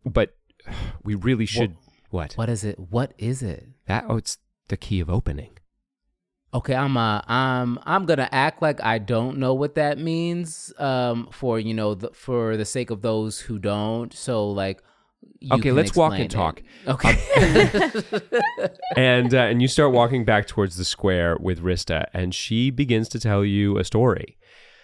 but 0.07 0.37
we 1.05 1.15
really 1.15 1.47
should. 1.47 1.77
What? 2.11 2.35
What 2.35 2.49
is 2.49 2.65
it? 2.65 2.79
What 2.79 3.13
is 3.19 3.43
it? 3.43 3.69
That? 3.87 4.05
Oh, 4.09 4.17
it's 4.17 4.39
the 4.69 4.77
key 4.77 5.01
of 5.01 5.11
opening. 5.11 5.51
Okay, 6.55 6.75
I'm 6.75 6.97
uh 6.97 7.21
I'm 7.27 7.79
I'm 7.83 8.07
gonna 8.07 8.29
act 8.33 8.63
like 8.63 8.83
I 8.83 8.99
don't 8.99 9.37
know 9.37 9.53
what 9.53 9.75
that 9.75 9.99
means. 9.99 10.73
Um, 10.79 11.29
for 11.31 11.59
you 11.59 11.75
know, 11.75 11.95
the, 11.95 12.11
for 12.11 12.57
the 12.57 12.65
sake 12.65 12.91
of 12.91 13.03
those 13.03 13.41
who 13.41 13.59
don't. 13.59 14.15
So 14.15 14.49
like, 14.49 14.83
you 15.41 15.55
Okay, 15.57 15.73
let's 15.73 15.95
walk 15.95 16.15
and 16.15 16.31
talk. 16.31 16.63
it. 16.87 16.89
Okay. 16.89 17.19
and 18.97 19.35
uh, 19.35 19.39
and 19.39 19.61
you 19.61 19.69
start 19.69 19.93
walking 19.93 20.25
back 20.25 20.47
towards 20.47 20.77
the 20.77 20.87
square 20.87 21.37
with 21.39 21.63
Rista, 21.63 22.07
and 22.15 22.35
she 22.35 22.71
begins 22.71 23.11
to 23.11 23.21
tell 23.21 23.45
you 23.45 23.77
a 23.77 23.85
story. 23.85 24.39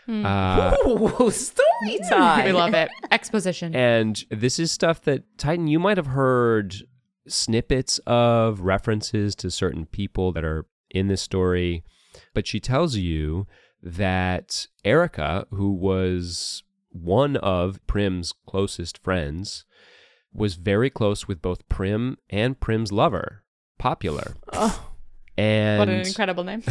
Uh, 0.08 0.76
Ooh, 0.86 1.30
story 1.30 1.98
time. 2.08 2.46
We 2.46 2.52
love 2.52 2.74
it. 2.74 2.90
Exposition. 3.10 3.74
and 3.74 4.24
this 4.30 4.58
is 4.58 4.70
stuff 4.70 5.02
that 5.02 5.24
Titan 5.38 5.66
you 5.66 5.78
might 5.78 5.96
have 5.96 6.08
heard 6.08 6.74
snippets 7.26 7.98
of 8.06 8.60
references 8.60 9.34
to 9.36 9.50
certain 9.50 9.86
people 9.86 10.32
that 10.32 10.44
are 10.44 10.66
in 10.90 11.08
this 11.08 11.22
story, 11.22 11.84
but 12.34 12.46
she 12.46 12.60
tells 12.60 12.96
you 12.96 13.46
that 13.82 14.66
Eryka, 14.84 15.46
who 15.50 15.72
was 15.72 16.62
one 16.90 17.36
of 17.38 17.84
Prim's 17.86 18.32
closest 18.46 18.98
friends, 18.98 19.64
was 20.32 20.54
very 20.54 20.90
close 20.90 21.26
with 21.26 21.40
both 21.40 21.68
Prim 21.68 22.18
and 22.30 22.58
Prim's 22.60 22.92
lover, 22.92 23.42
Popular. 23.78 24.34
Oh. 24.52 24.90
And 25.36 25.78
what 25.78 25.88
an 25.88 26.06
incredible 26.06 26.44
name. 26.44 26.62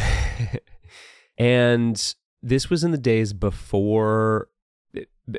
and 1.38 2.16
this 2.44 2.70
was 2.70 2.84
in 2.84 2.92
the 2.92 2.98
days 2.98 3.34
before. 3.34 4.50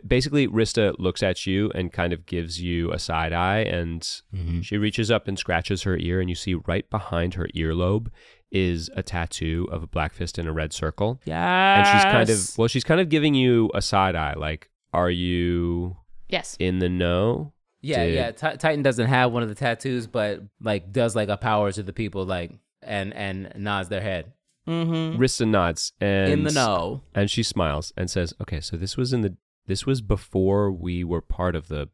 Basically, 0.08 0.48
Rista 0.48 0.94
looks 0.98 1.22
at 1.22 1.46
you 1.46 1.70
and 1.74 1.92
kind 1.92 2.14
of 2.14 2.24
gives 2.24 2.58
you 2.60 2.90
a 2.90 2.98
side 2.98 3.34
eye, 3.34 3.58
and 3.60 4.00
Mm-hmm. 4.34 4.62
she 4.62 4.78
reaches 4.78 5.10
up 5.10 5.28
and 5.28 5.38
scratches 5.38 5.82
her 5.82 5.96
ear, 5.98 6.20
and 6.20 6.28
you 6.30 6.34
see 6.34 6.54
right 6.54 6.88
behind 6.88 7.34
her 7.34 7.46
earlobe 7.54 8.08
is 8.50 8.88
a 8.96 9.02
tattoo 9.02 9.68
of 9.70 9.82
a 9.82 9.86
black 9.86 10.14
fist 10.14 10.38
in 10.38 10.46
a 10.46 10.52
red 10.52 10.72
circle. 10.72 11.20
Yeah. 11.26 11.76
And 11.78 11.86
she's 11.86 12.04
kind 12.04 12.30
of 12.30 12.58
well, 12.58 12.68
she's 12.68 12.84
kind 12.84 13.00
of 13.00 13.10
giving 13.10 13.34
you 13.34 13.70
a 13.74 13.82
side 13.82 14.16
eye, 14.16 14.32
like, 14.34 14.70
"Are 14.94 15.10
you 15.10 15.98
Yes. 16.28 16.56
in 16.58 16.78
the 16.78 16.88
know?" 16.88 17.52
Yeah, 17.82 18.06
Did- 18.06 18.14
yeah. 18.14 18.30
Ti- 18.30 18.56
Titan 18.56 18.82
doesn't 18.82 19.08
have 19.08 19.30
one 19.32 19.42
of 19.42 19.50
the 19.50 19.54
tattoos, 19.54 20.06
but 20.06 20.40
like 20.62 20.90
does 20.92 21.14
like 21.14 21.28
a 21.28 21.36
power 21.36 21.70
to 21.72 21.82
the 21.82 21.92
people, 21.92 22.24
like 22.24 22.52
and 22.82 23.12
and 23.12 23.52
nods 23.56 23.90
their 23.90 24.00
head. 24.00 24.32
Mm-hmm. 24.66 25.20
Rista 25.20 25.46
nods 25.46 25.92
and 26.00 26.32
In 26.32 26.44
the 26.44 26.52
know. 26.52 27.02
and 27.14 27.30
she 27.30 27.42
smiles 27.42 27.92
and 27.96 28.10
says, 28.10 28.32
"Okay, 28.40 28.60
so 28.60 28.76
this 28.76 28.96
was 28.96 29.12
in 29.12 29.20
the 29.20 29.36
this 29.66 29.84
was 29.86 30.00
before 30.00 30.72
we 30.72 31.04
were 31.04 31.20
part 31.20 31.54
of 31.54 31.68
the," 31.68 31.88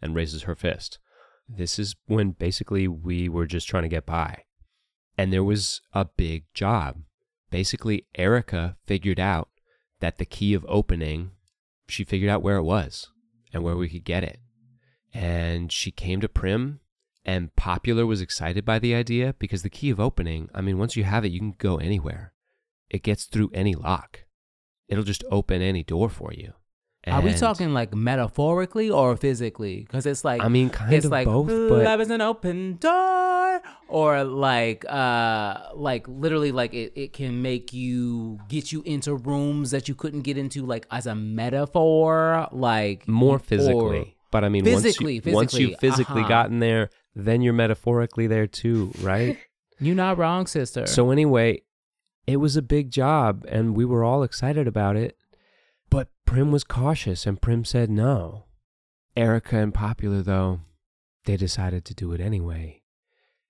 and 0.00 0.14
raises 0.14 0.42
her 0.44 0.54
fist. 0.54 0.98
This 1.48 1.78
is 1.78 1.96
when 2.06 2.30
basically 2.30 2.88
we 2.88 3.28
were 3.28 3.46
just 3.46 3.68
trying 3.68 3.82
to 3.82 3.88
get 3.90 4.06
by, 4.06 4.44
and 5.18 5.32
there 5.32 5.44
was 5.44 5.82
a 5.92 6.06
big 6.06 6.44
job. 6.54 7.02
Basically, 7.50 8.06
Eryka 8.18 8.76
figured 8.86 9.20
out 9.20 9.50
that 10.00 10.16
the 10.18 10.24
key 10.24 10.54
of 10.54 10.64
opening, 10.68 11.32
she 11.86 12.04
figured 12.04 12.30
out 12.30 12.42
where 12.42 12.56
it 12.56 12.62
was 12.64 13.10
and 13.52 13.62
where 13.62 13.76
we 13.76 13.88
could 13.88 14.04
get 14.04 14.24
it, 14.24 14.40
and 15.12 15.70
she 15.70 15.90
came 15.90 16.20
to 16.22 16.28
Prim. 16.28 16.80
And 17.24 17.54
Popular 17.56 18.04
was 18.04 18.20
excited 18.20 18.64
by 18.64 18.78
the 18.78 18.94
idea 18.94 19.34
because 19.38 19.62
the 19.62 19.70
key 19.70 19.90
of 19.90 19.98
opening, 19.98 20.50
I 20.54 20.60
mean, 20.60 20.78
once 20.78 20.94
you 20.94 21.04
have 21.04 21.24
it, 21.24 21.32
you 21.32 21.38
can 21.40 21.54
go 21.56 21.76
anywhere 21.76 22.34
it 22.94 23.02
gets 23.02 23.24
through 23.24 23.50
any 23.52 23.74
lock. 23.74 24.24
It'll 24.88 25.04
just 25.04 25.24
open 25.30 25.60
any 25.62 25.82
door 25.82 26.08
for 26.08 26.32
you. 26.32 26.52
Are 27.06 27.20
we 27.20 27.34
talking 27.34 27.74
like 27.74 27.94
metaphorically 27.94 28.88
or 28.88 29.14
physically? 29.16 29.80
Because 29.80 30.06
it's 30.06 30.24
like 30.24 30.42
I 30.42 30.48
mean, 30.48 30.70
kind 30.70 30.94
it's 30.94 31.04
of 31.04 31.12
like 31.12 31.26
both, 31.26 31.48
but 31.48 31.84
love 31.84 32.00
is 32.00 32.08
an 32.08 32.22
open 32.22 32.78
door, 32.78 33.60
or 33.88 34.24
like 34.24 34.86
uh 34.88 35.68
like 35.74 36.08
literally 36.08 36.50
like 36.50 36.72
it, 36.72 36.92
it 36.94 37.12
can 37.12 37.42
make 37.42 37.74
you 37.74 38.38
get 38.48 38.72
you 38.72 38.80
into 38.86 39.14
rooms 39.16 39.70
that 39.72 39.86
you 39.86 39.94
couldn't 39.94 40.22
get 40.22 40.38
into 40.38 40.64
like 40.64 40.86
as 40.90 41.06
a 41.06 41.14
metaphor, 41.14 42.48
like 42.52 43.06
more 43.06 43.36
or- 43.36 43.38
physically. 43.38 44.16
But 44.30 44.42
I 44.42 44.48
mean, 44.48 44.64
Physically, 44.64 45.20
once 45.20 45.26
you, 45.26 45.34
once 45.34 45.54
you've 45.54 45.70
physically, 45.78 45.90
physically 45.90 46.20
uh-huh. 46.22 46.28
gotten 46.28 46.58
there, 46.58 46.90
then 47.14 47.42
you're 47.42 47.52
metaphorically 47.52 48.26
there 48.26 48.46
too, 48.46 48.92
right? 49.00 49.38
You're 49.80 49.96
not 49.96 50.18
wrong, 50.18 50.46
sister. 50.46 50.86
so 50.86 51.10
anyway, 51.10 51.62
it 52.28 52.36
was 52.36 52.56
a 52.56 52.62
big 52.62 52.90
job, 52.90 53.44
and 53.48 53.76
we 53.76 53.84
were 53.84 54.04
all 54.04 54.22
excited 54.22 54.68
about 54.68 54.96
it. 54.96 55.16
But 55.90 56.08
Prim 56.24 56.52
was 56.52 56.62
cautious, 56.62 57.26
and 57.26 57.42
Prim 57.42 57.64
said 57.64 57.90
no. 57.90 58.44
Eryka 59.16 59.62
and 59.62 59.74
Popular, 59.74 60.22
though, 60.22 60.60
they 61.24 61.36
decided 61.36 61.84
to 61.86 61.94
do 61.94 62.12
it 62.12 62.20
anyway. 62.20 62.82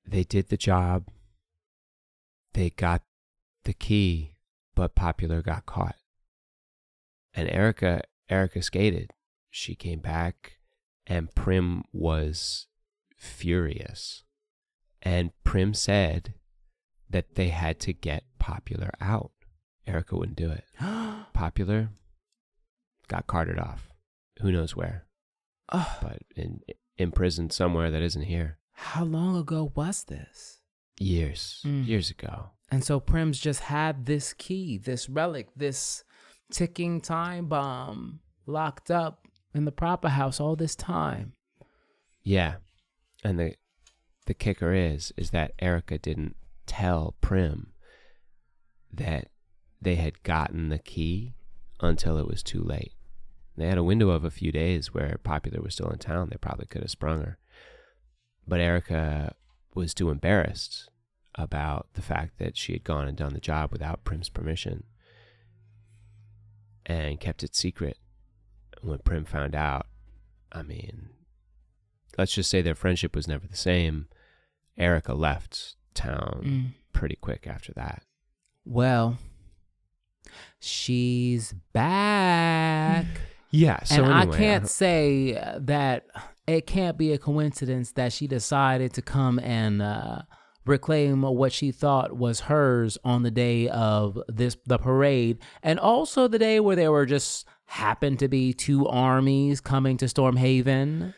They 0.07 0.25
did 0.25 0.49
the 0.49 0.57
job. 0.57 1.09
They 2.55 2.71
got 2.71 3.03
the 3.65 3.75
key, 3.75 4.37
but 4.75 4.95
Popular 4.95 5.43
got 5.43 5.67
caught. 5.67 5.97
And 7.35 7.49
Eryka, 7.49 8.01
Eryka 8.31 8.63
skated. 8.63 9.11
She 9.51 9.75
came 9.75 10.01
back, 10.01 10.59
and 11.07 11.35
Prim 11.35 11.85
was 11.93 12.67
furious. 13.25 14.23
And 15.03 15.31
Prim 15.45 15.75
said 15.75 16.35
that 17.11 17.35
they 17.35 17.49
had 17.49 17.79
to 17.81 17.93
get 17.93 18.25
Popular 18.39 18.91
out. 19.01 19.31
Eryka 19.89 20.19
wouldn't 20.19 20.37
do 20.37 20.51
it. 20.51 20.65
Popular 21.33 21.89
got 23.09 23.27
carted 23.27 23.59
off. 23.59 23.91
Who 24.41 24.53
knows 24.53 24.75
where? 24.77 25.07
Ugh, 25.71 25.87
But 26.03 26.19
in 26.37 26.61
imprisoned 26.99 27.53
somewhere 27.53 27.91
that 27.91 28.03
isn't 28.03 28.23
here. 28.23 28.59
how 28.73 29.05
long 29.05 29.37
ago 29.37 29.73
was 29.75 30.05
this? 30.05 30.61
Years, 30.99 31.61
Mm. 31.65 31.87
years 31.87 32.11
ago. 32.11 32.51
And 32.71 32.85
so 32.85 33.01
Prim's 33.01 33.39
just 33.41 33.61
had 33.61 34.07
this 34.07 34.33
key, 34.33 34.79
this 34.79 35.09
relic, 35.09 35.49
this 35.57 36.05
ticking 36.53 37.01
time 37.01 37.47
bomb 37.47 38.21
locked 38.47 38.91
up 38.91 39.27
in 39.55 39.65
the 39.65 39.73
proper 39.73 40.09
house 40.09 40.39
all 40.41 40.57
this 40.57 40.75
time. 40.77 41.33
Yeah. 42.23 42.57
And 43.25 43.39
the 43.39 43.55
the 44.27 44.35
kicker 44.35 44.73
is 44.73 45.13
is 45.17 45.31
that 45.31 45.57
Eryka 45.59 46.01
didn't 46.01 46.37
tell 46.67 47.15
Prim 47.21 47.73
that 48.93 49.29
they 49.81 49.97
had 49.97 50.23
gotten 50.23 50.69
the 50.69 50.79
key 50.79 51.35
until 51.81 52.19
it 52.19 52.27
was 52.27 52.43
too 52.43 52.63
late. 52.63 52.93
They 53.57 53.67
had 53.67 53.79
a 53.79 53.85
window 53.85 54.11
of 54.11 54.25
a 54.25 54.31
few 54.31 54.51
days 54.51 54.93
where 54.93 55.19
Popular 55.23 55.61
was 55.61 55.75
still 55.75 55.91
in 55.91 55.99
town. 55.99 56.29
They 56.31 56.37
probably 56.37 56.67
could 56.67 56.83
have 56.83 56.91
sprung 56.91 57.21
her. 57.21 57.39
But 58.47 58.61
Eryka 58.61 59.35
was 59.75 59.95
too 59.95 60.11
embarrassed 60.11 60.89
about 61.35 61.89
the 61.95 62.03
fact 62.03 62.39
that 62.39 62.57
she 62.57 62.73
had 62.73 62.85
gone 62.85 63.09
and 63.09 63.17
done 63.17 63.35
the 63.35 63.41
job 63.41 63.73
without 63.73 64.05
Prim's 64.05 64.29
permission 64.29 64.85
and 66.87 67.21
kept 67.21 67.43
it 67.43 67.55
secret. 67.55 67.99
When 68.83 68.99
Prim 68.99 69.25
found 69.25 69.55
out, 69.55 69.87
I 70.53 70.63
mean, 70.63 71.11
let's 72.19 72.35
just 72.35 72.51
say 72.51 72.63
their 72.63 72.75
friendship 72.75 73.15
was 73.17 73.27
never 73.29 73.47
the 73.47 73.57
same. 73.57 74.09
Eryka 74.79 75.17
left 75.17 75.77
town 75.95 76.41
Mm. 76.45 76.75
pretty 76.93 77.17
quick 77.17 77.47
after 77.47 77.73
that. 77.75 78.03
Well, 78.65 79.19
she's 80.59 81.53
back. 81.73 83.07
Yeah, 83.51 83.83
so 83.85 84.03
and 84.05 84.13
I 84.13 84.27
can't 84.27 84.65
don't- 84.65 84.69
say 84.69 85.33
that 85.61 86.07
it 86.47 86.67
can't 86.67 86.99
be 86.99 87.13
a 87.13 87.19
coincidence 87.19 87.93
that 87.93 88.13
she 88.13 88.27
decided 88.27 88.93
to 88.95 89.03
come 89.03 89.39
and 89.39 89.81
uh, 89.81 90.23
reclaim 90.67 91.23
what 91.23 91.53
she 91.53 91.71
thought 91.71 92.17
was 92.17 92.41
hers 92.41 92.99
on 93.05 93.23
the 93.23 93.31
day 93.31 93.69
of 93.69 94.19
this 94.29 94.57
the 94.67 94.79
parade 94.79 95.39
and 95.63 95.79
also 95.79 96.27
the 96.27 96.39
day 96.39 96.59
where 96.59 96.75
there 96.77 96.91
were 96.91 97.07
just 97.07 97.47
happened 97.67 98.19
to 98.19 98.29
be 98.29 98.53
two 98.53 98.87
armies 98.89 99.61
coming 99.61 99.97
to 99.99 100.07
Stormhaven. 100.07 101.15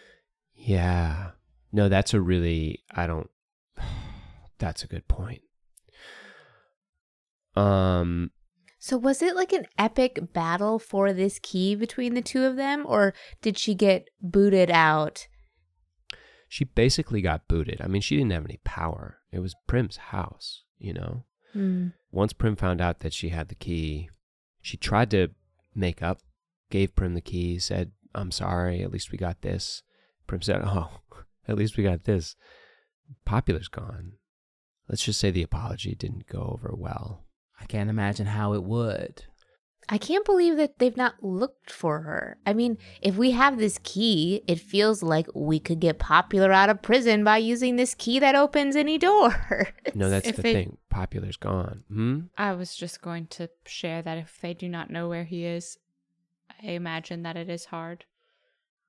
Yeah. 0.66 1.30
No, 1.72 1.88
that's 1.88 2.12
a 2.12 2.20
really 2.20 2.82
I 2.90 3.06
don't 3.06 3.30
that's 4.58 4.82
a 4.84 4.88
good 4.88 5.06
point. 5.08 5.42
Um 7.54 8.30
So 8.78 8.96
was 8.98 9.22
it 9.22 9.36
like 9.36 9.52
an 9.52 9.66
epic 9.78 10.32
battle 10.32 10.78
for 10.78 11.12
this 11.12 11.38
key 11.38 11.74
between 11.74 12.14
the 12.14 12.22
two 12.22 12.44
of 12.44 12.56
them, 12.56 12.84
or 12.86 13.14
did 13.40 13.56
she 13.58 13.74
get 13.74 14.08
booted 14.20 14.70
out? 14.70 15.28
she 16.48 16.64
basically 16.64 17.20
got 17.20 17.48
booted. 17.48 17.80
I 17.80 17.88
mean, 17.88 18.02
she 18.02 18.16
didn't 18.16 18.32
have 18.32 18.44
any 18.44 18.60
power. 18.64 19.18
It 19.32 19.40
was 19.40 19.54
Prim's 19.66 19.96
house, 19.96 20.62
you 20.78 20.92
know. 20.92 21.24
Hmm. 21.52 21.88
Once 22.10 22.32
Prim 22.32 22.56
found 22.56 22.80
out 22.80 23.00
that 23.00 23.12
she 23.12 23.30
had 23.30 23.48
the 23.48 23.54
key, 23.54 24.10
she 24.60 24.76
tried 24.76 25.10
to 25.10 25.28
make 25.74 26.02
up, 26.02 26.20
gave 26.70 26.94
Prim 26.94 27.14
the 27.14 27.20
key, 27.20 27.58
said, 27.58 27.92
"I'm 28.14 28.30
sorry, 28.30 28.82
at 28.82 28.92
least 28.92 29.10
we 29.12 29.18
got 29.18 29.42
this." 29.42 29.82
Prim 30.26 30.42
said, 30.42 30.62
"Oh, 30.64 31.00
at 31.48 31.56
least 31.56 31.76
we 31.76 31.84
got 31.84 32.04
this." 32.04 32.36
Popular's 33.24 33.68
gone. 33.68 34.12
Let's 34.88 35.04
just 35.04 35.20
say 35.20 35.30
the 35.30 35.42
apology 35.42 35.94
didn't 35.94 36.26
go 36.28 36.40
over 36.54 36.74
well. 36.76 37.24
I 37.60 37.66
can't 37.66 37.90
imagine 37.90 38.26
how 38.26 38.52
it 38.52 38.62
would. 38.64 39.24
I 39.88 39.98
can't 39.98 40.24
believe 40.24 40.56
that 40.56 40.78
they've 40.80 40.96
not 40.96 41.22
looked 41.22 41.70
for 41.70 42.00
her. 42.00 42.38
I 42.44 42.52
mean, 42.54 42.76
if 43.00 43.16
we 43.16 43.30
have 43.30 43.56
this 43.58 43.78
key, 43.84 44.42
it 44.48 44.58
feels 44.58 45.00
like 45.00 45.28
we 45.32 45.60
could 45.60 45.78
get 45.78 46.00
popular 46.00 46.50
out 46.50 46.68
of 46.70 46.82
prison 46.82 47.22
by 47.22 47.36
using 47.38 47.76
this 47.76 47.94
key 47.94 48.18
that 48.18 48.34
opens 48.34 48.74
any 48.74 48.98
door. 48.98 49.32
No, 49.94 50.10
that's 50.10 50.26
If 50.28 50.36
the 50.36 50.42
they- 50.42 50.52
thing. 50.52 50.78
Popular's 50.90 51.36
gone. 51.36 51.84
Hmm? 51.88 52.20
I 52.36 52.52
was 52.54 52.74
just 52.74 53.00
going 53.00 53.28
to 53.28 53.48
share 53.64 54.02
that 54.02 54.18
if 54.18 54.40
they 54.40 54.54
do 54.54 54.68
not 54.68 54.90
know 54.90 55.08
where 55.08 55.24
he 55.24 55.44
is, 55.44 55.78
I 56.60 56.70
imagine 56.70 57.22
that 57.22 57.36
it 57.36 57.48
is 57.48 57.66
hard. 57.66 58.06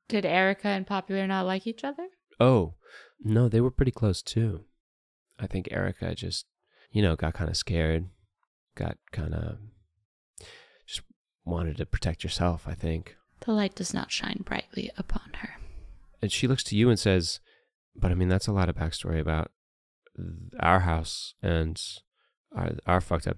Did 0.08 0.24
Eryka 0.24 0.66
and 0.66 0.88
Popular 0.88 1.28
not 1.28 1.46
like 1.46 1.68
each 1.68 1.84
other? 1.84 2.08
Oh, 2.40 2.76
no, 3.20 3.50
they 3.50 3.62
were 3.62 3.72
pretty 3.72 3.92
close 3.92 4.22
too. 4.22 4.66
I 5.40 5.48
think 5.48 5.68
Eryka 5.70 6.16
just, 6.16 6.46
you 6.92 7.02
know, 7.02 7.16
got 7.16 7.34
kind 7.34 7.50
of 7.50 7.58
scared, 7.58 8.06
got 8.76 8.98
kind 9.12 9.34
of 9.34 9.58
just 10.88 11.02
wanted 11.46 11.78
to 11.78 11.86
protect 11.86 12.24
yourself, 12.24 12.68
I 12.68 12.74
think. 12.74 13.16
The 13.42 13.52
light 13.52 13.76
does 13.76 13.94
not 13.94 14.12
shine 14.12 14.44
brightly 14.46 14.92
upon 14.98 15.34
her. 15.42 15.56
And 16.22 16.32
she 16.32 16.48
looks 16.48 16.64
to 16.66 16.76
you 16.76 16.90
and 16.90 17.00
says, 17.00 17.40
But 17.96 18.12
I 18.12 18.16
mean, 18.16 18.30
that's 18.30 18.48
a 18.48 18.54
lot 18.54 18.70
of 18.70 18.76
backstory 18.76 19.20
about 19.20 19.52
our 20.60 20.82
house 20.82 21.36
and 21.42 21.80
our, 22.56 22.72
our 22.86 23.02
fucked 23.02 23.28
up 23.28 23.38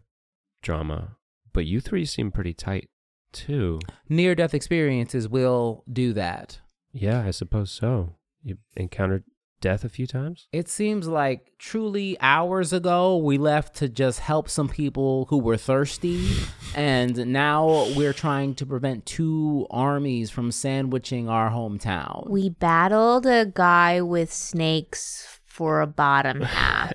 drama. 0.61 1.17
But 1.51 1.65
you 1.65 1.81
three 1.81 2.05
seem 2.05 2.31
pretty 2.31 2.53
tight 2.53 2.89
too. 3.31 3.79
Near 4.07 4.35
death 4.35 4.53
experiences 4.53 5.27
will 5.27 5.83
do 5.91 6.13
that. 6.13 6.59
Yeah, 6.91 7.23
I 7.25 7.31
suppose 7.31 7.71
so. 7.71 8.15
You 8.43 8.57
encountered 8.75 9.23
death 9.61 9.83
a 9.83 9.89
few 9.89 10.07
times? 10.07 10.47
It 10.51 10.69
seems 10.69 11.07
like 11.07 11.51
truly 11.57 12.17
hours 12.21 12.71
ago 12.73 13.17
we 13.17 13.37
left 13.37 13.75
to 13.77 13.89
just 13.89 14.19
help 14.21 14.49
some 14.49 14.69
people 14.69 15.25
who 15.29 15.37
were 15.37 15.57
thirsty, 15.57 16.29
and 16.75 17.27
now 17.27 17.87
we're 17.95 18.13
trying 18.13 18.55
to 18.55 18.65
prevent 18.65 19.05
two 19.05 19.67
armies 19.69 20.29
from 20.31 20.51
sandwiching 20.51 21.29
our 21.29 21.49
hometown. 21.51 22.29
we 22.29 22.49
battled 22.49 23.25
a 23.25 23.45
guy 23.45 24.01
with 24.01 24.31
snakes 24.31 25.39
for 25.45 25.81
a 25.81 25.87
bottom 25.87 26.41
half. 26.41 26.93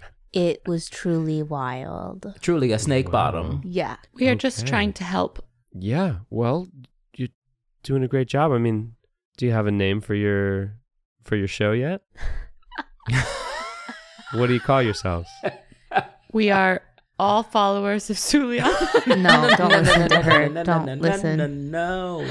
it 0.32 0.60
was 0.66 0.88
truly 0.88 1.42
wild. 1.42 2.34
truly 2.40 2.72
a 2.72 2.78
snake 2.78 3.10
bottom. 3.10 3.62
Yeah. 3.64 3.96
We 4.14 4.28
are 4.28 4.34
just 4.34 4.66
trying 4.66 4.92
to 4.94 5.04
help. 5.04 5.42
Yeah, 5.78 6.16
well, 6.30 6.68
you're 7.16 7.28
doing 7.82 8.02
a 8.02 8.08
great 8.08 8.28
job. 8.28 8.52
I 8.52 8.58
mean, 8.58 8.94
do 9.36 9.46
you 9.46 9.52
have 9.52 9.66
a 9.66 9.70
name 9.72 10.00
for 10.00 10.14
your 10.14 10.78
for 11.22 11.36
your 11.36 11.48
show 11.48 11.72
yet? 11.72 12.02
what 14.32 14.46
do 14.46 14.54
you 14.54 14.60
call 14.60 14.82
yourselves? 14.82 15.28
We 16.32 16.50
are 16.50 16.82
all 17.18 17.42
followers 17.42 18.10
of 18.10 18.16
Sulian. 18.16 18.64
No, 19.16 19.54
don't 19.56 19.70
listen 19.70 20.08
to 20.08 20.22
her. 20.22 20.48
No, 20.48 20.54
no, 20.54 20.64
Don't 20.64 20.86
no, 20.86 20.94
no, 20.94 21.00
listen. 21.02 21.36
No, 21.38 22.20
no. 22.22 22.30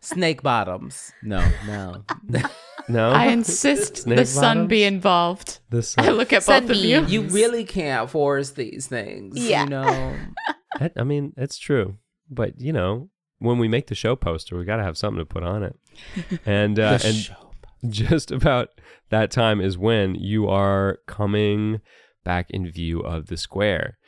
Snake 0.00 0.42
bottoms. 0.42 1.12
No, 1.22 1.46
no. 1.66 2.04
No, 2.88 3.10
I 3.10 3.26
insist 3.26 3.98
Snake 3.98 4.16
the 4.18 4.26
sun 4.26 4.66
be 4.66 4.80
bottoms? 4.82 4.94
involved. 4.96 5.60
this. 5.70 5.94
I 5.96 6.08
look 6.10 6.32
at 6.32 6.44
both 6.44 6.70
of 6.70 6.76
you. 6.76 7.04
You 7.04 7.22
really 7.22 7.62
can't 7.62 8.10
force 8.10 8.50
these 8.52 8.88
things. 8.88 9.36
Yeah. 9.38 9.62
You 9.64 9.68
know. 9.70 10.16
I, 10.80 10.90
I 10.96 11.04
mean, 11.04 11.32
it's 11.36 11.56
true, 11.56 11.98
but 12.30 12.60
you 12.60 12.72
know, 12.72 13.10
when 13.38 13.58
we 13.58 13.68
make 13.68 13.88
the 13.88 13.94
show 13.94 14.16
poster, 14.16 14.56
we 14.56 14.64
got 14.64 14.76
to 14.76 14.82
have 14.84 14.96
something 14.98 15.18
to 15.18 15.26
put 15.26 15.42
on 15.42 15.62
it. 15.62 15.76
And 16.46 16.78
uh, 16.78 16.98
The 16.98 17.06
and 17.08 17.16
show. 17.16 17.50
just 17.88 18.30
about 18.30 18.68
that 19.10 19.30
time 19.30 19.60
is 19.60 19.76
when 19.76 20.14
you 20.14 20.46
are 20.48 20.98
coming 21.06 21.80
back 22.24 22.50
in 22.50 22.70
view 22.70 23.00
of 23.00 23.26
the 23.26 23.36
square. 23.36 23.98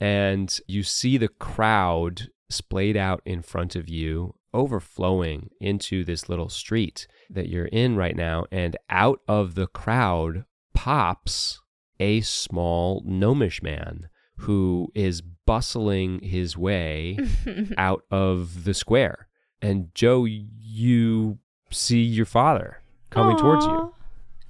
And 0.00 0.56
you 0.66 0.82
see 0.82 1.16
the 1.16 1.28
crowd 1.28 2.28
splayed 2.50 2.96
out 2.96 3.22
in 3.24 3.42
front 3.42 3.74
of 3.76 3.88
you, 3.88 4.34
overflowing 4.52 5.48
into 5.60 6.04
this 6.04 6.28
little 6.28 6.48
street 6.48 7.06
that 7.30 7.48
you're 7.48 7.66
in 7.66 7.96
right 7.96 8.14
now. 8.16 8.44
And 8.52 8.76
out 8.90 9.20
of 9.26 9.54
the 9.54 9.66
crowd 9.66 10.44
pops 10.74 11.60
a 11.98 12.20
small 12.20 13.02
gnomish 13.06 13.62
man 13.62 14.08
who 14.38 14.88
is 14.94 15.22
bustling 15.46 16.20
his 16.20 16.56
way 16.56 17.18
out 17.78 18.04
of 18.10 18.64
the 18.64 18.74
square. 18.74 19.28
And 19.60 19.94
Jo, 19.94 20.24
you 20.24 21.38
see 21.70 22.02
your 22.02 22.26
father 22.26 22.80
coming 23.10 23.36
towards 23.36 23.64
you. 23.64 23.94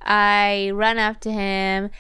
I 0.03 0.71
run 0.75 0.99
up 0.99 1.21
to 1.21 1.33
him, 1.33 1.91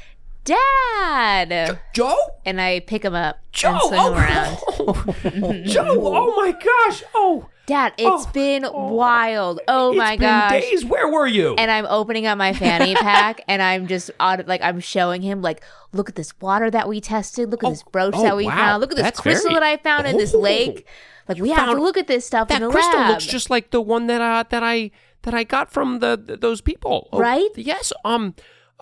Dad, 0.45 1.79
Jo? 1.95 2.15
and 2.45 2.61
I 2.61 2.81
pick 2.81 3.05
him 3.05 3.15
up 3.15 3.39
Jo! 3.53 3.71
and 3.71 3.81
swing 3.81 4.03
him 4.03 4.13
around. 4.13 5.65
Jo! 5.67 5.85
Oh 5.89 6.37
my 6.37 6.53
gosh! 6.53 7.03
Oh, 7.15 7.49
Dad, 7.67 7.95
it's 7.97 8.27
Oh, 8.27 8.31
been 8.33 8.67
wild. 8.73 9.61
Oh 9.69 9.95
my 9.95 10.13
it's 10.13 10.21
been 10.21 10.29
gosh. 10.29 10.51
days. 10.53 10.85
Where 10.85 11.09
were 11.09 11.27
you? 11.27 11.55
And 11.57 11.71
I'm 11.71 11.87
opening 11.87 12.27
up 12.27 12.37
my 12.37 12.53
fanny 12.53 12.95
pack 12.95 13.41
and 13.49 13.63
I'm 13.63 13.87
just 13.87 14.11
aud- 14.21 14.47
like 14.47 14.61
I'm 14.61 14.81
showing 14.81 15.23
him 15.23 15.41
like, 15.41 15.63
look 15.93 16.11
at 16.11 16.15
this 16.15 16.39
water 16.41 16.71
that 16.71 16.89
we 16.89 17.01
tested. 17.01 17.51
Look 17.51 17.65
at 17.65 17.69
Oh, 17.69 17.71
this 17.71 17.83
brooch 17.83 18.13
oh, 18.15 18.23
that 18.23 18.37
we 18.37 18.45
wow. 18.45 18.55
found. 18.55 18.81
Look 18.83 18.91
at 18.91 18.97
this 18.97 19.03
That's 19.05 19.21
crystal 19.21 19.51
very- 19.51 19.61
that 19.61 19.67
I 19.67 19.77
found 19.83 20.07
in 20.07 20.19
this 20.19 20.35
Oh. 20.35 20.41
lake. 20.41 20.87
Like 21.27 21.39
we 21.39 21.49
have 21.51 21.71
to 21.75 21.81
look 21.81 21.97
at 21.97 22.07
this 22.07 22.27
stuff 22.27 22.49
That 22.49 22.61
in 22.61 22.69
the 22.69 22.71
crystal 22.73 23.01
lab. 23.01 23.11
looks 23.13 23.25
just 23.25 23.49
like 23.49 23.71
the 23.71 23.81
one 23.81 24.09
that 24.09 24.21
uh, 24.21 24.45
that 24.51 24.63
I 24.63 24.91
that 25.23 25.33
I 25.33 25.43
got 25.43 25.73
from 25.73 26.01
the, 26.01 26.19
th- 26.19 26.41
those 26.41 26.61
people. 26.61 27.09
Oh, 27.13 27.19
Right? 27.19 27.49
Yes. 27.57 27.95
Um. 28.05 28.35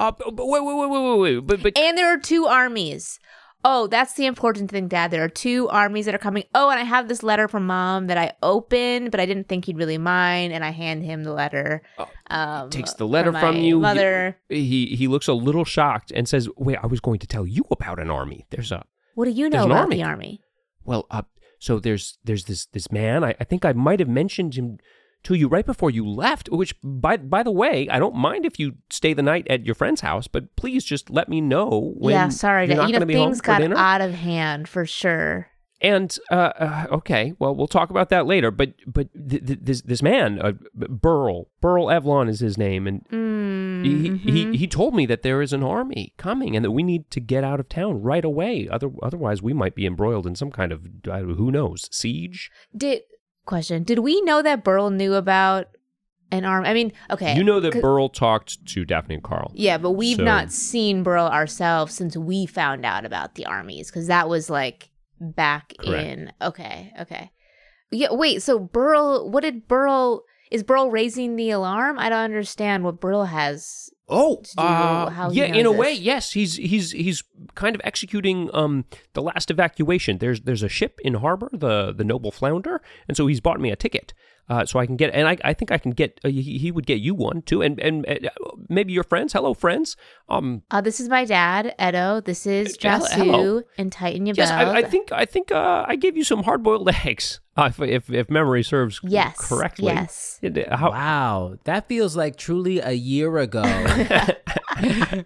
Uh. 0.03 0.13
but 0.33 0.47
Wait. 0.47 0.65
Wait. 0.65 0.77
Wait. 0.77 0.91
Wait. 0.91 1.03
Wait. 1.03 1.19
Wait. 1.19 1.47
But. 1.47 1.63
but 1.63 1.79
and 1.79 1.97
there 1.97 2.13
are 2.13 2.19
two 2.19 2.47
armies. 2.47 3.19
Oh, 3.65 3.87
that's 3.87 4.15
the 4.15 4.27
important 4.27 4.73
thing, 4.73 4.89
Dad. 4.89 5.13
There 5.13 5.23
are 5.23 5.29
two 5.29 5.69
armies 5.69 6.07
that 6.07 6.15
are 6.17 6.19
coming. 6.19 6.45
Oh, 6.53 6.71
and 6.71 6.81
I 6.81 6.83
have 6.83 7.07
this 7.07 7.23
letter 7.23 7.47
from 7.47 7.67
Mom 7.67 8.09
that 8.09 8.19
I 8.19 8.33
opened, 8.43 9.13
but 9.13 9.21
I 9.21 9.27
didn't 9.27 9.49
think 9.49 9.67
he'd 9.67 9.79
really 9.79 9.99
mind, 9.99 10.53
and 10.53 10.65
I 10.65 10.71
hand 10.71 11.05
him 11.05 11.23
the 11.23 11.33
letter. 11.33 11.83
Um, 12.29 12.71
takes 12.71 12.95
the 12.95 13.07
letter 13.07 13.31
my 13.31 13.41
from 13.41 13.59
you. 13.59 13.79
Mother, 13.79 14.37
He 14.49 14.87
he 14.87 15.07
looks 15.07 15.29
a 15.29 15.33
little 15.33 15.65
shocked 15.65 16.11
and 16.11 16.29
says, 16.29 16.49
"Wait, 16.57 16.77
I 16.83 16.87
was 16.87 16.99
going 16.99 17.21
to 17.21 17.27
tell 17.27 17.47
you 17.47 17.65
about 17.71 18.01
an 18.01 18.11
army. 18.11 18.47
There's 18.51 18.73
a 18.73 18.85
what 19.15 19.27
do 19.27 19.31
you 19.31 19.49
know 19.49 19.67
about 19.67 19.83
army. 19.83 19.97
the 19.97 20.03
army? 20.03 20.41
well. 20.85 21.07
Uh. 21.11 21.23
So 21.61 21.79
there's 21.79 22.19
there's 22.25 22.47
this 22.47 22.67
this 22.67 22.91
man. 22.91 23.23
I, 23.23 23.37
I 23.39 23.45
think 23.45 23.65
I 23.65 23.73
might 23.73 24.01
have 24.01 24.09
mentioned 24.09 24.55
him 24.55 24.79
to 25.25 25.35
you 25.35 25.49
right 25.49 25.67
before 25.67 25.91
you 25.91 26.09
left. 26.09 26.49
Which 26.51 26.75
by 26.83 27.17
by 27.17 27.43
the 27.43 27.51
way, 27.51 27.89
I 27.89 27.99
don't 27.99 28.15
mind 28.17 28.45
if 28.45 28.59
you 28.59 28.75
stay 28.91 29.13
the 29.15 29.23
night 29.23 29.47
at 29.49 29.65
your 29.67 29.75
friend's 29.75 30.01
house, 30.01 30.27
but 30.29 30.55
please 30.57 30.85
just 30.85 31.11
let 31.11 31.29
me 31.29 31.41
know 31.41 31.93
when. 31.97 32.13
yeah, 32.15 32.29
sorry, 32.29 32.67
you're 32.67 32.77
not 32.77 32.91
You 32.91 32.99
know, 32.99 33.07
be 33.07 33.15
things 33.15 33.41
got 33.41 33.61
dinner. 33.61 33.77
out 33.77 34.01
of 34.01 34.15
hand 34.15 34.69
for 34.69 34.85
sure. 34.87 35.49
And 35.81 36.17
uh, 36.31 36.35
uh, 36.35 36.87
okay, 36.93 37.33
well, 37.41 37.57
we'll 37.57 37.67
talk 37.67 37.91
about 37.91 38.09
that 38.11 38.25
later. 38.25 38.53
But 38.53 38.75
but 38.87 39.09
th- 39.15 39.45
th- 39.45 39.59
this 39.63 39.83
this 39.83 40.01
man, 40.01 40.41
uh, 40.41 40.53
Burl 40.75 41.49
Burl 41.61 41.87
Evlon 41.87 42.29
is 42.29 42.39
his 42.39 42.57
name, 42.57 42.87
and 42.87 43.05
Mm, 43.11 43.85
he, 43.85 44.13
he 44.31 44.57
he 44.57 44.67
told 44.69 44.95
me 44.95 45.07
that 45.07 45.23
there 45.23 45.43
is 45.43 45.53
an 45.53 45.65
army 45.65 46.13
coming, 46.19 46.55
and 46.55 46.65
that 46.65 46.71
we 46.71 46.85
need 46.85 47.11
to 47.11 47.19
get 47.19 47.43
out 47.43 47.59
of 47.59 47.69
town 47.69 48.01
right 48.01 48.25
away. 48.25 48.69
Other 48.71 48.91
otherwise, 49.03 49.43
we 49.43 49.53
might 49.53 49.75
be 49.75 49.85
embroiled 49.85 50.25
in 50.25 50.37
some 50.37 50.53
kind 50.53 50.71
of 50.71 50.87
who 51.05 51.51
knows 51.51 51.89
siege. 51.91 52.49
Did 52.77 53.01
question? 53.47 53.83
Did 53.85 54.01
we 54.01 54.21
know 54.23 54.43
that 54.43 54.65
Burl 54.65 54.91
knew 54.91 55.15
about 55.15 55.67
an 56.31 56.45
army? 56.45 56.69
I 56.69 56.75
mean, 56.75 56.93
okay, 57.11 57.35
You 57.37 57.45
know 57.45 57.61
that 57.61 57.81
Burl 57.81 58.09
talked 58.09 58.65
to 58.67 58.85
Daphne 58.85 59.17
and 59.17 59.25
Carl. 59.25 59.51
Yeah, 59.55 59.79
but 59.79 59.93
we've 59.93 60.17
So- 60.17 60.25
not 60.25 60.51
seen 60.53 61.03
Burl 61.03 61.27
ourselves 61.27 61.95
since 61.95 62.17
we 62.17 62.47
found 62.47 62.85
out 62.87 63.05
about 63.05 63.35
the 63.35 63.47
armies 63.47 63.91
because 63.91 64.07
that 64.07 64.29
was 64.29 64.49
like 64.51 64.91
back 65.21 65.75
Correct. 65.79 66.05
in. 66.09 66.33
Okay, 66.41 66.93
okay. 67.01 67.31
Yeah, 67.91 68.09
wait. 68.13 68.43
So 68.43 68.59
Burl, 68.59 69.31
what 69.31 69.43
did 69.43 69.69
Burl? 69.69 70.23
is 70.51 70.63
Burl 70.63 70.91
raising 70.91 71.37
the 71.37 71.49
alarm? 71.51 71.99
I 71.99 72.11
don't 72.11 72.19
understand 72.25 72.85
what 72.85 73.01
Burl 73.01 73.25
has. 73.25 73.89
Oh, 74.09 74.43
uh, 74.59 75.31
yeah. 75.33 75.45
In 75.45 75.65
a 75.65 75.73
way, 75.73 75.93
yes. 75.93 76.33
He's 76.33 76.57
he's 76.57 76.91
he's 76.91 77.23
kind 77.55 77.75
of 77.75 77.81
executing 77.85 78.51
um 78.53 78.85
the 79.15 79.23
last 79.23 79.51
evacuation. 79.51 80.19
There's 80.19 80.43
there's 80.43 80.63
a 80.63 80.69
ship 80.69 80.99
in 81.03 81.15
harbor, 81.15 81.49
the 81.53 81.93
the 81.93 82.05
Noble 82.05 82.31
Flounder, 82.31 82.83
and 83.09 83.17
so 83.17 83.27
he's 83.27 83.41
bought 83.41 83.61
me 83.61 83.71
a 83.71 83.77
ticket. 83.77 84.13
Uh, 84.49 84.67
so 84.67 84.79
I 84.79 84.87
can 84.87 84.97
get, 84.97 85.15
and 85.15 85.27
I, 85.29 85.39
I 85.45 85.55
think 85.55 85.71
I 85.71 85.79
can 85.79 85.93
get. 85.93 86.21
Uh, 86.25 86.29
he, 86.29 86.59
he 86.59 86.71
would 86.73 86.85
get 86.85 86.99
you 87.01 87.15
one 87.15 87.43
too, 87.43 87.63
and 87.63 87.79
and 87.81 88.05
uh, 88.07 88.15
maybe 88.69 88.93
your 88.93 89.05
friends. 89.05 89.33
Hello, 89.33 89.55
friends. 89.55 89.97
Um, 90.29 90.63
Uh, 90.71 90.81
this 90.83 91.01
is 91.01 91.09
my 91.09 91.25
dad, 91.25 91.75
Edo. 91.81 92.21
This 92.21 92.45
is 92.47 92.77
hello- 92.81 93.07
Jasoo 93.07 93.63
and 93.79 93.91
Tighten 93.93 94.27
Your 94.27 94.35
yes, 94.37 94.51
Belt. 94.51 94.75
I, 94.77 94.81
I 94.81 94.83
think 94.83 95.13
I 95.13 95.25
think 95.25 95.53
uh, 95.53 95.85
I 95.89 95.97
gave 95.97 96.17
you 96.17 96.25
some 96.25 96.43
hard 96.43 96.63
boiled 96.63 96.91
eggs. 97.07 97.41
Uh, 97.57 97.71
if, 97.71 97.81
if 97.81 98.11
if 98.11 98.29
memory 98.31 98.63
serves 98.65 99.01
Yes, 99.05 99.37
correctly. 99.39 99.87
yes. 99.87 100.39
It- 100.43 100.69
how- 100.73 100.91
Wow, 100.91 101.57
that 101.65 101.89
feels 101.89 102.17
like 102.17 102.37
truly 102.37 102.81
a 102.81 102.93
year 102.93 103.39
ago. 103.39 103.63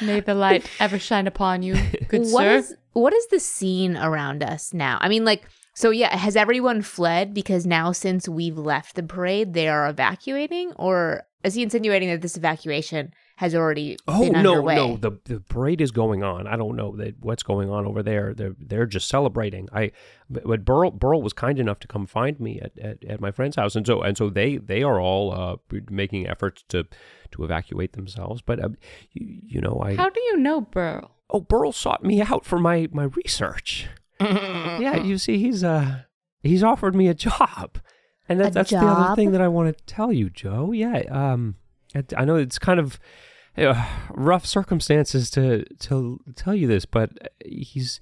May 0.00 0.20
the 0.20 0.34
light 0.34 0.68
ever 0.78 0.98
shine 0.98 1.26
upon 1.26 1.62
you, 1.62 1.74
good 2.08 2.22
What 2.30 2.42
sir. 2.44 2.54
is 2.56 2.76
what 2.92 3.12
is 3.12 3.26
the 3.28 3.40
scene 3.40 3.96
around 3.96 4.42
us 4.42 4.72
now? 4.74 4.98
I 5.00 5.08
mean, 5.08 5.24
like, 5.24 5.48
so 5.74 5.90
yeah, 5.90 6.16
has 6.16 6.36
everyone 6.36 6.82
fled 6.82 7.32
because 7.34 7.66
now 7.66 7.92
since 7.92 8.28
we've 8.28 8.58
left 8.58 8.94
the 8.96 9.02
parade, 9.02 9.54
they 9.54 9.68
are 9.68 9.88
evacuating, 9.88 10.72
or 10.76 11.22
is 11.44 11.54
he 11.54 11.62
insinuating 11.62 12.08
that 12.10 12.20
this 12.22 12.36
evacuation 12.36 13.12
has 13.36 13.54
already 13.54 13.96
Oh 14.06 14.20
been 14.24 14.32
no, 14.34 14.38
underway? 14.38 14.74
no, 14.76 14.96
the 14.98 15.12
the 15.24 15.40
parade 15.40 15.80
is 15.80 15.90
going 15.92 16.22
on. 16.22 16.46
I 16.46 16.56
don't 16.56 16.76
know 16.76 16.94
that 16.96 17.14
what's 17.20 17.42
going 17.42 17.70
on 17.70 17.86
over 17.86 18.02
there. 18.02 18.34
They're 18.34 18.54
they're 18.58 18.84
just 18.86 19.08
celebrating. 19.08 19.68
I 19.72 19.92
but, 20.28 20.44
but 20.44 20.64
Burl 20.66 20.90
Burl 20.90 21.22
was 21.22 21.32
kind 21.32 21.58
enough 21.58 21.78
to 21.80 21.88
come 21.88 22.06
find 22.06 22.38
me 22.38 22.60
at, 22.60 22.78
at, 22.78 23.02
at 23.04 23.20
my 23.20 23.30
friend's 23.30 23.56
house, 23.56 23.74
and 23.76 23.86
so 23.86 24.02
and 24.02 24.18
so 24.18 24.28
they 24.28 24.58
they 24.58 24.82
are 24.82 25.00
all 25.00 25.32
uh, 25.32 25.56
making 25.88 26.26
efforts 26.28 26.62
to 26.68 26.84
to 27.30 27.44
evacuate 27.44 27.94
themselves. 27.94 28.42
But 28.42 28.62
uh, 28.62 28.68
you, 29.12 29.40
you 29.46 29.60
know, 29.62 29.80
I 29.82 29.94
How 29.94 30.10
do 30.10 30.20
you 30.20 30.36
know 30.36 30.60
Burl? 30.60 31.12
oh 31.30 31.40
Burl 31.40 31.72
sought 31.72 32.04
me 32.04 32.20
out 32.20 32.44
for 32.44 32.58
my 32.58 32.88
my 32.92 33.04
research. 33.04 33.88
yeah, 34.80 34.96
you 34.96 35.18
see, 35.18 35.38
he's 35.38 35.64
uh 35.64 36.02
he's 36.42 36.62
offered 36.62 36.94
me 36.94 37.08
a 37.08 37.14
job, 37.14 37.78
and 38.28 38.40
A 38.40 38.44
that's 38.44 38.54
that's 38.54 38.70
the 38.70 38.76
other 38.78 39.14
thing 39.16 39.32
that 39.32 39.40
I 39.40 39.48
want 39.48 39.76
to 39.76 39.84
tell 39.84 40.12
you, 40.12 40.30
Jo. 40.30 40.72
Yeah, 40.72 40.98
um, 41.10 41.56
I, 41.94 42.04
I 42.16 42.24
know 42.24 42.36
it's 42.36 42.58
kind 42.58 42.78
of 42.80 42.98
uh, 43.56 43.86
rough 44.10 44.46
circumstances 44.46 45.30
to 45.30 45.64
to 45.80 46.20
tell 46.34 46.54
you 46.54 46.66
this, 46.66 46.84
but 46.84 47.10
he's 47.44 48.00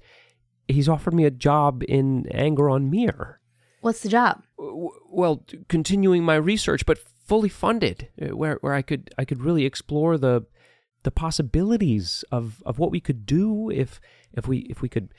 he's 0.67 0.89
offered 0.89 1.13
me 1.13 1.25
a 1.25 1.31
job 1.31 1.83
in 1.87 2.27
Anger 2.31 2.69
on 2.69 2.89
Mere. 2.89 3.39
What's 3.81 4.01
the 4.01 4.09
job? 4.09 4.43
W- 4.57 4.91
Well, 5.09 5.45
continuing 5.67 6.23
my 6.23 6.35
research, 6.35 6.85
but 6.85 6.97
fully 7.25 7.49
funded, 7.49 8.09
uh, 8.21 8.35
where 8.35 8.57
where 8.61 8.73
I 8.73 8.81
could 8.81 9.09
I 9.17 9.25
could 9.25 9.41
really 9.41 9.65
explore 9.65 10.17
the 10.17 10.45
the 11.03 11.11
possibilities 11.11 12.25
of, 12.29 12.61
of 12.65 12.77
what 12.77 12.91
we 12.91 12.99
could 12.99 13.25
do 13.25 13.69
if 13.69 14.01
if 14.33 14.47
we 14.49 14.59
if 14.69 14.81
we 14.81 14.89
could 14.89 15.13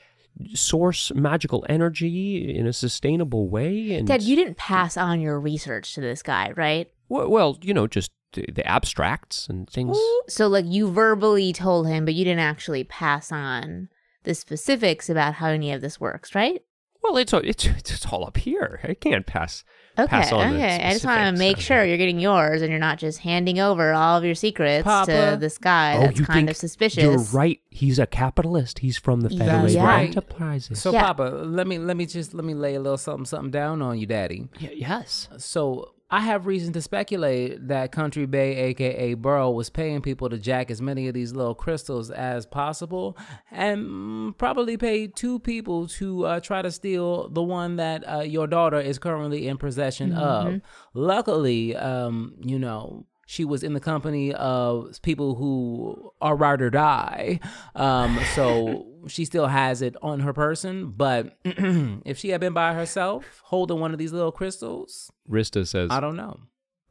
source 0.53 1.11
magical 1.13 1.65
energy 1.69 2.55
in 2.55 2.67
a 2.67 2.73
sustainable 2.73 3.49
way. 3.49 3.93
And 3.93 4.07
Dad, 4.07 4.21
you 4.23 4.35
didn't 4.35 4.57
pass 4.57 4.97
on 4.97 5.21
your 5.21 5.39
research 5.39 5.93
to 5.95 6.01
this 6.01 6.21
guy, 6.21 6.53
right? 6.55 6.89
well, 7.11 7.29
well, 7.29 7.57
you 7.61 7.73
know, 7.73 7.87
just 7.87 8.11
the, 8.33 8.45
the 8.51 8.65
abstracts 8.65 9.47
and 9.47 9.69
things. 9.69 9.99
So, 10.29 10.47
like, 10.47 10.65
you 10.65 10.89
verbally 10.89 11.51
told 11.51 11.87
him, 11.87 12.05
but 12.05 12.13
you 12.13 12.23
didn't 12.23 12.39
actually 12.39 12.85
pass 12.85 13.31
on 13.31 13.89
the 14.23 14.33
specifics 14.33 15.09
about 15.09 15.35
how 15.35 15.47
any 15.47 15.73
of 15.73 15.81
this 15.81 15.99
works, 15.99 16.33
right? 16.33 16.63
Well, 17.03 17.17
it's 17.17 17.33
it's 17.33 17.65
it's 17.65 18.05
all 18.05 18.25
up 18.25 18.37
here. 18.37 18.79
I 18.83 18.93
can't 18.93 19.25
pass. 19.25 19.63
Okay, 19.99 20.07
pass 20.07 20.31
on 20.31 20.51
the 20.51 20.55
okay. 20.57 20.81
I 20.83 20.93
just 20.93 21.03
want 21.05 21.35
to 21.35 21.39
make 21.39 21.57
sure 21.59 21.83
you're 21.83 21.97
getting 21.97 22.19
yours 22.19 22.61
and 22.61 22.69
you're 22.69 22.79
not 22.79 22.97
just 22.97 23.19
handing 23.19 23.59
over 23.59 23.91
all 23.91 24.17
of 24.17 24.23
your 24.23 24.35
secrets 24.35 24.83
Papa. 24.85 25.31
to 25.31 25.37
this 25.37 25.57
guy. 25.57 25.97
Oh, 25.97 26.01
That's 26.01 26.19
you 26.19 26.25
kind 26.25 26.37
think 26.37 26.49
of 26.51 26.57
suspicious. 26.57 27.03
You're 27.03 27.17
right. 27.37 27.59
He's 27.69 27.99
a 27.99 28.05
capitalist. 28.07 28.79
He's 28.79 28.97
from 28.97 29.21
the 29.21 29.29
That's 29.29 29.41
Federated 29.41 29.81
right. 29.81 30.07
Enterprises. 30.07 30.79
so, 30.81 30.91
Yeah. 30.93 31.07
Papa, 31.07 31.23
let 31.45 31.67
me 31.67 31.77
let 31.77 31.97
me 31.97 32.05
just 32.05 32.33
let 32.33 32.45
me 32.45 32.53
lay 32.53 32.75
a 32.75 32.79
little 32.79 32.97
something 32.97 33.25
something 33.25 33.51
down 33.51 33.81
on 33.81 33.97
you, 33.99 34.05
Daddy. 34.05 34.47
Y- 34.61 34.73
yes. 34.75 35.27
So 35.37 35.93
I 36.11 36.19
have 36.19 36.45
reason 36.45 36.73
to 36.73 36.81
speculate 36.81 37.69
that 37.69 37.93
Country 37.93 38.25
Bay, 38.25 38.57
aka 38.57 39.13
Burrow, 39.13 39.49
was 39.49 39.69
paying 39.69 40.01
people 40.01 40.29
to 40.29 40.37
jack 40.37 40.69
as 40.69 40.81
many 40.81 41.07
of 41.07 41.13
these 41.13 41.31
little 41.31 41.55
crystals 41.55 42.11
as 42.11 42.45
possible, 42.45 43.17
and 43.49 43.85
mm, 43.85 44.37
probably 44.37 44.75
paid 44.75 45.15
two 45.15 45.39
people 45.39 45.87
to 45.87 46.25
uh, 46.25 46.39
try 46.41 46.61
to 46.61 46.69
steal 46.69 47.29
the 47.29 47.41
one 47.41 47.77
that 47.77 48.03
uh, 48.07 48.19
your 48.19 48.45
daughter 48.45 48.79
is 48.79 48.99
currently 48.99 49.47
in 49.47 49.57
possession 49.57 50.13
of. 50.13 50.61
Luckily, 50.93 51.75
um, 51.75 52.35
you 52.41 52.59
know. 52.59 53.05
She 53.27 53.45
was 53.45 53.63
in 53.63 53.73
the 53.73 53.79
company 53.79 54.33
of 54.33 55.01
people 55.03 55.35
who 55.35 56.11
are 56.19 56.35
ride 56.35 56.61
or 56.61 56.69
die. 56.69 57.39
Um, 57.75 58.19
so 58.35 58.87
she 59.07 59.25
still 59.25 59.47
has 59.47 59.81
it 59.81 59.95
on 60.01 60.19
her 60.21 60.33
person. 60.33 60.91
But 60.91 61.37
if 61.45 62.17
she 62.17 62.29
had 62.29 62.41
been 62.41 62.53
by 62.53 62.73
herself 62.73 63.41
holding 63.45 63.79
one 63.79 63.91
of 63.93 63.97
these 63.99 64.11
little 64.13 64.31
crystals, 64.31 65.11
Rista 65.29 65.67
says, 65.67 65.89
I 65.91 65.99
don't 65.99 66.15
know. 66.15 66.39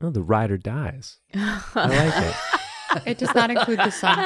"Oh, 0.00 0.11
the 0.11 0.22
rider 0.22 0.56
dies." 0.56 1.18
I 1.34 1.62
like 1.74 3.04
it. 3.04 3.08
It 3.11 3.18
does 3.18 3.34
not 3.34 3.50
include 3.50 3.78
the 3.78 3.90
sun. 3.90 4.18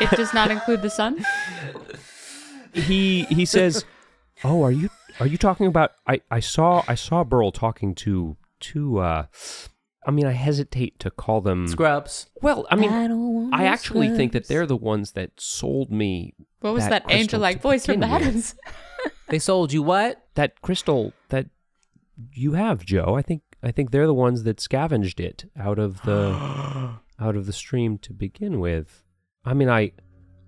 it 0.00 0.10
does 0.10 0.34
not 0.34 0.50
include 0.50 0.82
the 0.82 0.90
sun. 0.90 1.24
he 2.72 3.24
he 3.24 3.44
says, 3.44 3.84
"Oh, 4.42 4.62
are 4.62 4.72
you 4.72 4.88
are 5.20 5.26
you 5.26 5.38
talking 5.38 5.66
about? 5.66 5.92
I 6.06 6.20
I 6.30 6.40
saw 6.40 6.82
I 6.88 6.94
saw 6.94 7.24
Burl 7.24 7.52
talking 7.52 7.94
to 7.96 8.36
to. 8.60 8.98
uh 8.98 9.26
I 10.06 10.10
mean, 10.10 10.26
I 10.26 10.32
hesitate 10.32 10.98
to 11.00 11.10
call 11.10 11.40
them. 11.40 11.66
Scrubs. 11.68 12.28
Well, 12.42 12.66
I 12.70 12.76
mean, 12.76 12.90
I 12.90 13.06
don't 13.08 13.34
want 13.34 13.54
I 13.54 13.64
no 13.64 13.68
actually 13.68 14.10
think 14.10 14.32
that 14.32 14.48
they're 14.48 14.66
the 14.66 14.76
ones 14.76 15.12
that 15.12 15.30
sold 15.38 15.90
me 15.90 16.34
What 16.60 16.74
was 16.74 16.84
That 16.88 17.06
that, 17.06 17.14
angel-like 17.14 17.60
voice 17.62 17.86
from 17.86 18.00
the 18.00 18.06
begin 18.06 18.22
heavens? 18.22 18.54
They 19.28 19.38
sold 19.38 19.72
you 19.72 19.82
what? 19.82 20.20
that 20.34 20.60
crystal 20.60 21.12
that 21.30 21.46
you 22.32 22.52
have, 22.52 22.84
Jo. 22.84 23.14
I 23.16 23.22
think 23.22 23.42
I 23.62 23.70
think 23.70 23.90
they're 23.90 24.06
the 24.06 24.14
ones 24.14 24.42
that 24.44 24.60
scavenged 24.60 25.18
it 25.20 25.50
out 25.58 25.78
of 25.78 26.02
the 26.02 26.96
out 27.20 27.36
of 27.36 27.46
the 27.46 27.52
stream 27.52 27.98
to 27.98 28.12
begin 28.12 28.60
with. 28.60 29.02
I 29.44 29.54
mean, 29.54 29.68
I 29.68 29.92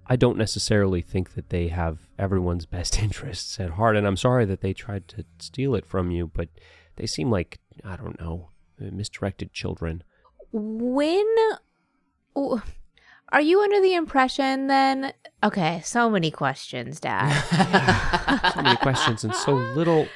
I 0.06 0.16
don't 0.16 0.36
necessarily 0.38 1.00
think 1.00 1.34
that 1.34 1.48
they 1.50 1.68
have 1.68 1.98
everyone's 2.18 2.66
best 2.76 3.02
interests 3.02 3.58
at 3.58 3.70
heart, 3.70 3.96
and 3.96 4.06
I'm 4.06 4.16
sorry 4.16 4.44
that 4.44 4.60
they 4.60 4.72
tried 4.72 5.08
to 5.08 5.24
steal 5.38 5.74
it 5.74 5.86
from 5.86 6.10
you, 6.10 6.30
but 6.32 6.48
they 6.96 7.06
seem 7.06 7.30
like 7.30 7.58
I 7.82 7.96
don't 7.96 8.20
know 8.20 8.50
misdirected 8.78 9.52
children. 9.52 10.02
when 10.52 11.26
w- 12.34 12.60
are 13.32 13.40
you 13.40 13.60
under 13.60 13.80
the 13.80 13.94
impression 13.94 14.66
then 14.68 15.12
okay 15.42 15.80
so 15.84 16.08
many 16.08 16.30
questions 16.30 17.00
dad 17.00 17.30
So 18.54 18.62
many 18.62 18.76
questions 18.76 19.24
and 19.24 19.34
so 19.34 19.54
little 19.54 20.06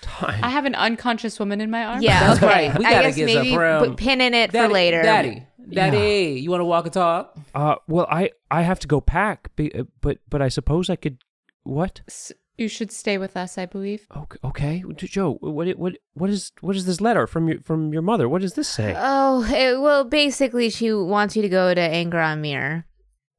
time. 0.00 0.42
I 0.42 0.48
have 0.48 0.64
an 0.64 0.74
unconscious 0.74 1.38
woman 1.38 1.60
in 1.60 1.70
my 1.70 1.84
arms. 1.84 2.02
yeah 2.02 2.20
That's 2.28 2.42
okay. 2.42 2.68
right. 2.68 2.78
We 2.78 2.84
i 2.86 2.90
gotta 2.90 3.08
guess 3.08 3.16
get 3.16 3.26
maybe 3.26 3.50
some 3.50 3.58
from- 3.58 3.88
put 3.90 3.96
pin 3.98 4.20
in 4.20 4.34
it 4.34 4.50
Daddy, 4.52 4.68
for 4.68 4.72
later 4.72 5.02
Daddy. 5.02 5.46
Daddy, 5.68 6.40
you 6.40 6.48
want 6.50 6.60
to 6.60 6.64
walk 6.64 6.84
and 6.84 6.94
talk? 6.94 7.36
Uh, 7.52 7.74
well, 7.88 8.06
I 8.08 8.30
I 8.52 8.62
have 8.62 8.78
to 8.80 8.86
go 8.86 9.00
pack, 9.00 9.50
uh, 9.58 9.82
but 10.00 10.18
but 10.28 10.40
I 10.40 10.48
suppose 10.48 10.88
I 10.88 10.94
could. 10.94 11.18
What? 11.64 12.02
S- 12.06 12.30
You 12.58 12.68
should 12.68 12.90
stay 12.90 13.18
with 13.18 13.36
us, 13.36 13.58
I 13.58 13.66
believe. 13.66 14.06
Okay, 14.16 14.38
okay. 14.42 14.84
Jo, 14.94 15.38
what 15.40 15.68
what 15.76 15.98
what 16.14 16.30
is 16.30 16.52
what 16.60 16.74
is 16.74 16.86
this 16.86 17.00
letter 17.00 17.26
from 17.26 17.48
your 17.48 17.60
from 17.60 17.92
your 17.92 18.02
mother? 18.02 18.28
What 18.28 18.40
does 18.42 18.54
this 18.54 18.68
say? 18.68 18.94
oh 18.96 19.44
it, 19.44 19.80
well 19.80 20.04
basically 20.04 20.70
she 20.70 20.92
wants 20.92 21.36
you 21.36 21.42
to 21.42 21.48
go 21.48 21.74
to 21.74 21.80
anger 21.80 22.18
on 22.18 22.40
mirror 22.40 22.86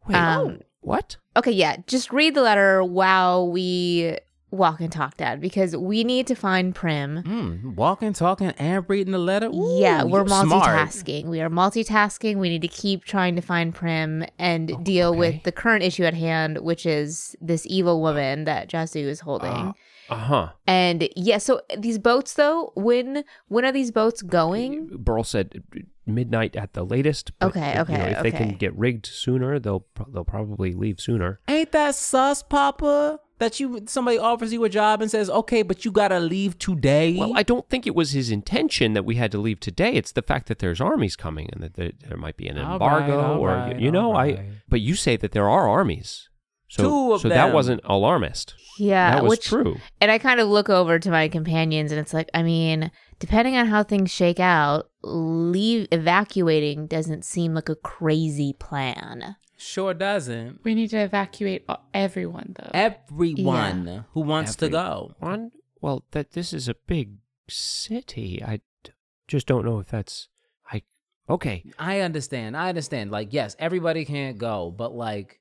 Wait, 0.08 0.16
um, 0.16 0.60
what? 0.82 1.18
okay 1.36 1.52
yeah 1.52 1.78
just 1.88 2.12
read 2.12 2.36
the 2.36 2.42
letter 2.42 2.84
while 2.84 3.50
we 3.50 4.18
walk 4.50 4.80
and 4.80 4.92
talk 4.92 5.18
dad 5.18 5.42
because 5.42 5.76
we 5.76 6.04
need 6.06 6.26
to 6.28 6.36
find 6.36 6.74
prim 6.74 7.22
Mm, 7.24 7.76
walking, 7.76 8.14
talking, 8.14 8.52
and 8.58 8.86
reading 8.88 9.12
the 9.12 9.18
letter. 9.20 9.48
Ooh, 9.48 9.78
yeah, 9.80 10.04
we're 10.04 10.20
you're 10.20 10.28
smart. 10.28 10.64
multitasking. 10.68 11.26
We 11.26 11.42
are 11.42 11.50
multitasking. 11.50 12.38
We 12.38 12.50
need 12.50 12.62
to 12.62 12.68
keep 12.70 13.04
trying 13.04 13.36
to 13.36 13.42
find 13.42 13.76
Prim 13.76 14.24
and 14.40 14.84
deal 14.86 15.10
okay. 15.10 15.18
with 15.20 15.44
the 15.44 15.52
current 15.52 15.84
issue 15.84 16.04
at 16.04 16.14
hand, 16.14 16.60
which 16.60 16.86
is 16.86 17.36
this 17.42 17.66
evil 17.68 18.02
woman 18.02 18.46
that 18.46 18.70
Jasoo 18.70 19.04
is 19.06 19.20
holding. 19.22 19.74
Uh 20.10 20.16
huh. 20.16 20.50
and 20.66 21.10
yeah, 21.18 21.38
so 21.38 21.60
these 21.78 22.00
boats 22.00 22.34
though, 22.36 22.72
when 22.76 23.26
when 23.50 23.66
are 23.66 23.74
these 23.74 23.92
boats 23.92 24.22
going? 24.22 24.88
Burl 24.98 25.26
said 25.26 25.62
midnight 26.06 26.56
at 26.56 26.72
the 26.72 26.86
latest. 26.86 27.32
but, 27.40 27.48
Okay, 27.48 27.68
you 27.72 27.76
know, 27.76 27.82
okay, 27.82 28.12
if 28.12 28.24
they 28.24 28.32
can 28.32 28.56
get 28.56 28.74
rigged 28.78 29.06
sooner, 29.06 29.60
they'll 29.60 29.82
pro- 29.82 30.10
they'll 30.10 30.24
probably 30.24 30.74
leave 30.74 31.02
sooner. 31.02 31.42
Ain't 31.50 31.74
that 31.74 31.96
sus, 31.96 32.42
Papa? 32.42 33.20
That 33.40 33.60
you 33.60 33.84
somebody 33.86 34.18
offers 34.18 34.52
you 34.52 34.64
a 34.64 34.70
job 34.70 35.02
and 35.02 35.12
says, 35.12 35.30
"Okay, 35.30 35.62
but 35.62 35.86
you 35.86 35.92
gotta 35.92 36.20
leave 36.20 36.58
today." 36.58 37.16
Well, 37.18 37.34
I 37.36 37.44
don't 37.44 37.70
think 37.70 37.86
it 37.86 37.94
was 37.94 38.12
his 38.12 38.32
intention 38.32 38.94
that 38.94 39.06
we 39.06 39.16
had 39.16 39.32
to 39.34 39.38
leave 39.38 39.60
today. 39.60 39.94
It's 39.94 40.12
the 40.12 40.24
fact 40.24 40.48
that 40.48 40.58
there's 40.60 40.82
armies 40.82 41.16
coming 41.16 41.48
and 41.54 41.62
that 41.62 41.76
there, 41.76 41.92
there 42.08 42.18
might 42.18 42.36
be 42.36 42.48
an 42.48 42.58
All 42.58 42.74
embargo, 42.74 43.18
right, 43.18 43.26
all 43.26 43.40
or 43.40 43.50
right, 43.50 43.80
you 43.80 43.92
know, 43.92 44.12
all 44.14 44.18
I. 44.18 44.50
But 44.68 44.82
you 44.82 44.96
say 44.96 45.18
that 45.18 45.34
there 45.34 45.48
are 45.48 45.70
armies, 45.70 46.30
so 46.68 46.84
Two 46.84 47.14
of 47.14 47.22
so 47.22 47.30
that 47.30 47.54
wasn't 47.54 47.82
alarmist. 47.84 48.56
Yeah, 48.80 49.12
that 49.12 49.24
was 49.24 49.30
which 49.32 49.46
true. 49.46 49.78
and 50.02 50.10
I 50.12 50.18
kind 50.18 50.40
of 50.40 50.48
look 50.48 50.70
over 50.70 50.98
to 51.00 51.12
my 51.12 51.28
companions 51.28 51.92
and 51.92 52.00
it's 52.00 52.14
like, 52.14 52.30
I 52.34 52.44
mean, 52.44 52.92
depending 53.20 53.56
on 53.58 53.68
how 53.68 53.84
things 53.84 54.12
shake 54.12 54.40
out, 54.40 54.90
leave 55.02 55.88
evacuating 55.92 56.88
doesn't 56.88 57.26
seem 57.26 57.54
like 57.54 57.70
a 57.70 57.76
crazy 57.76 58.54
plan. 58.54 59.36
Sure 59.58 59.94
doesn't. 59.94 60.64
We 60.64 60.76
need 60.76 60.90
to 60.92 61.00
evacuate 61.00 61.68
everyone, 61.94 62.56
though. 62.58 62.72
Everyone 62.74 64.06
who 64.14 64.22
wants 64.22 64.56
to 64.58 64.70
go. 64.70 65.16
One, 65.20 65.52
well, 65.82 66.04
that 66.12 66.32
this 66.32 66.54
is 66.54 66.68
a 66.68 66.76
big 66.76 67.16
city. 67.50 68.44
I 68.44 68.62
d- 68.84 68.92
just 69.28 69.48
don't 69.48 69.66
know 69.66 69.80
if 69.80 69.88
that's. 69.88 70.30
I 70.72 70.84
okay. 71.28 71.64
I 71.80 72.02
understand. 72.02 72.56
I 72.56 72.70
understand. 72.70 73.10
Like, 73.10 73.34
yes, 73.34 73.56
everybody 73.58 74.06
can't 74.06 74.38
go, 74.38 74.70
but 74.70 74.94
like, 74.94 75.40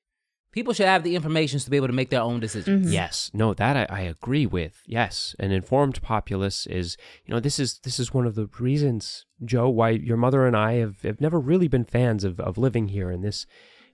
people 0.57 0.72
should 0.72 0.86
have 0.86 1.04
the 1.04 1.14
information 1.14 1.61
to 1.61 1.70
be 1.70 1.76
able 1.76 1.86
to 1.86 1.92
make 1.92 2.09
their 2.09 2.22
own 2.22 2.40
decisions. 2.40 2.86
Mhm. 2.88 2.92
Yes, 2.92 3.30
no, 3.34 3.52
that 3.54 3.76
I, 3.76 3.86
I 3.98 4.00
agree 4.00 4.46
with. 4.46 4.82
Yes, 4.86 5.36
an 5.38 5.52
informed 5.52 6.00
populace 6.00 6.66
is, 6.66 6.96
you 7.26 7.32
know, 7.34 7.40
this 7.40 7.59
is 7.61 7.78
this 7.80 8.00
is 8.00 8.14
one 8.14 8.26
of 8.26 8.34
the 8.34 8.48
reasons, 8.59 9.26
Joe, 9.44 9.68
why 9.68 9.90
your 9.90 10.16
mother 10.16 10.46
and 10.46 10.57
I 10.57 10.72
have, 10.82 11.02
have 11.02 11.20
never 11.20 11.38
really 11.38 11.68
been 11.68 11.84
fans 11.84 12.24
of, 12.24 12.40
of 12.40 12.57
living 12.57 12.88
here 12.88 13.11
in 13.11 13.20
this 13.20 13.46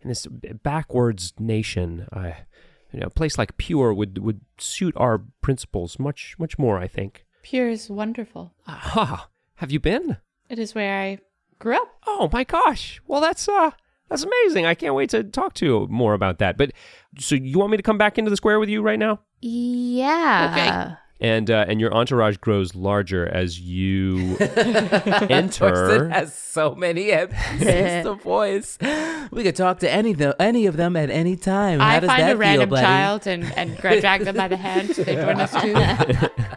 in 0.02 0.08
this 0.08 0.26
backwards 0.62 1.34
nation. 1.38 2.06
Uh, 2.12 2.32
you 2.92 3.00
know, 3.00 3.06
a 3.06 3.10
place 3.10 3.36
like 3.38 3.56
Pure 3.56 3.94
would 3.94 4.18
would 4.18 4.40
suit 4.56 4.94
our 4.96 5.18
principles 5.40 5.98
much 5.98 6.36
much 6.38 6.58
more. 6.58 6.78
I 6.78 6.86
think. 6.86 7.24
Pure 7.42 7.70
is 7.70 7.90
wonderful. 7.90 8.54
Aha, 8.68 9.28
have 9.56 9.72
you 9.72 9.80
been? 9.80 10.18
It 10.48 10.60
is 10.60 10.76
where 10.76 10.96
I 11.02 11.18
grew 11.58 11.74
up. 11.74 11.88
Oh 12.06 12.30
my 12.32 12.44
gosh! 12.44 13.00
Well, 13.08 13.20
that's 13.20 13.48
uh. 13.48 13.72
That's 14.12 14.24
amazing. 14.24 14.66
I 14.66 14.74
can't 14.74 14.94
wait 14.94 15.08
to 15.10 15.24
talk 15.24 15.54
to 15.54 15.64
you 15.66 15.86
more 15.90 16.12
about 16.12 16.38
that. 16.38 16.58
But 16.58 16.72
so 17.18 17.34
you 17.34 17.58
want 17.58 17.70
me 17.70 17.78
to 17.78 17.82
come 17.82 17.96
back 17.96 18.18
into 18.18 18.30
the 18.30 18.36
square 18.36 18.60
with 18.60 18.68
you 18.68 18.82
right 18.82 18.98
now? 18.98 19.20
Yeah. 19.40 20.50
Okay 20.52 20.96
and 21.22 21.50
uh, 21.52 21.64
and 21.68 21.80
your 21.80 21.94
entourage 21.94 22.36
grows 22.38 22.74
larger 22.74 23.26
as 23.28 23.58
you 23.58 24.16
Torsten 24.36 25.30
enter. 25.30 26.08
has 26.08 26.34
so 26.36 26.74
many 26.74 27.12
episodes 27.12 28.04
to 28.04 28.14
voice. 28.14 28.76
We 29.30 29.44
could 29.44 29.54
talk 29.54 29.78
to 29.78 29.90
any 29.90 30.10
of 30.10 30.18
them, 30.18 30.34
any 30.40 30.66
of 30.66 30.76
them 30.76 30.96
at 30.96 31.10
any 31.10 31.36
time. 31.36 31.78
How 31.78 31.86
I 31.88 32.00
does 32.00 32.08
find 32.08 32.22
that 32.22 32.32
a 32.32 32.36
random 32.36 32.68
buddy? 32.68 32.82
child 32.82 33.26
and, 33.28 33.44
and 33.56 33.76
drag 33.78 34.24
them 34.24 34.36
by 34.36 34.48
the 34.48 34.56
hand 34.56 34.88
they 34.90 35.14
join 35.14 35.40
us 35.40 35.62
too. 35.62 36.56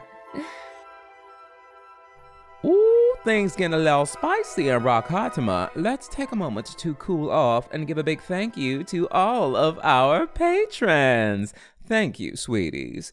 Things 3.25 3.55
getting 3.55 3.73
a 3.73 3.77
little 3.77 4.05
spicy 4.05 4.69
in 4.69 4.83
Rock 4.83 5.07
Hatima. 5.07 5.71
Let's 5.73 6.07
take 6.07 6.31
a 6.31 6.35
moment 6.35 6.67
to 6.77 6.93
cool 6.93 7.31
off 7.31 7.67
and 7.71 7.87
give 7.87 7.97
a 7.97 8.03
big 8.03 8.21
thank 8.21 8.55
you 8.55 8.83
to 8.83 9.09
all 9.09 9.55
of 9.55 9.79
our 9.81 10.27
patrons. 10.27 11.51
Thank 11.87 12.19
you, 12.19 12.35
sweeties. 12.35 13.11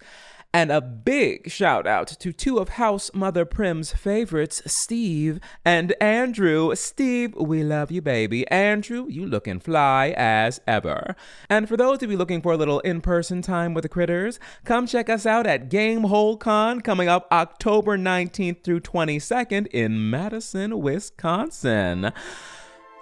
And 0.54 0.70
a 0.70 0.82
big 0.82 1.50
shout 1.50 1.86
out 1.86 2.08
to 2.08 2.30
two 2.30 2.58
of 2.58 2.70
House 2.70 3.10
Mother 3.14 3.46
Prim's 3.46 3.92
favorites, 3.92 4.60
Steve 4.66 5.40
and 5.64 5.94
Andrew. 5.98 6.74
Steve, 6.74 7.34
we 7.36 7.64
love 7.64 7.90
you, 7.90 8.02
baby. 8.02 8.46
Andrew, 8.48 9.06
you 9.08 9.24
looking 9.24 9.60
fly 9.60 10.12
as 10.14 10.60
ever. 10.66 11.16
And 11.48 11.70
for 11.70 11.78
those 11.78 12.02
of 12.02 12.10
you 12.10 12.18
looking 12.18 12.42
for 12.42 12.52
a 12.52 12.58
little 12.58 12.80
in 12.80 13.00
person 13.00 13.40
time 13.40 13.72
with 13.72 13.82
the 13.82 13.88
critters, 13.88 14.38
come 14.66 14.86
check 14.86 15.08
us 15.08 15.24
out 15.24 15.46
at 15.46 15.70
Gamehole 15.70 16.38
Con 16.38 16.82
coming 16.82 17.08
up 17.08 17.28
October 17.32 17.96
19th 17.96 18.62
through 18.62 18.80
22nd 18.80 19.68
in 19.68 20.10
Madison, 20.10 20.82
Wisconsin. 20.82 22.12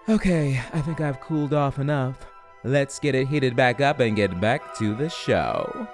Okay, 0.08 0.62
I 0.72 0.80
think 0.82 1.00
I've 1.00 1.20
cooled 1.20 1.52
off 1.52 1.80
enough. 1.80 2.26
Let's 2.62 3.00
get 3.00 3.16
it 3.16 3.26
heated 3.26 3.56
back 3.56 3.80
up 3.80 3.98
and 3.98 4.14
get 4.14 4.40
back 4.40 4.76
to 4.76 4.94
the 4.94 5.08
show. 5.08 5.88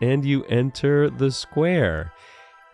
And 0.00 0.24
you 0.24 0.44
enter 0.44 1.10
the 1.10 1.30
square. 1.30 2.12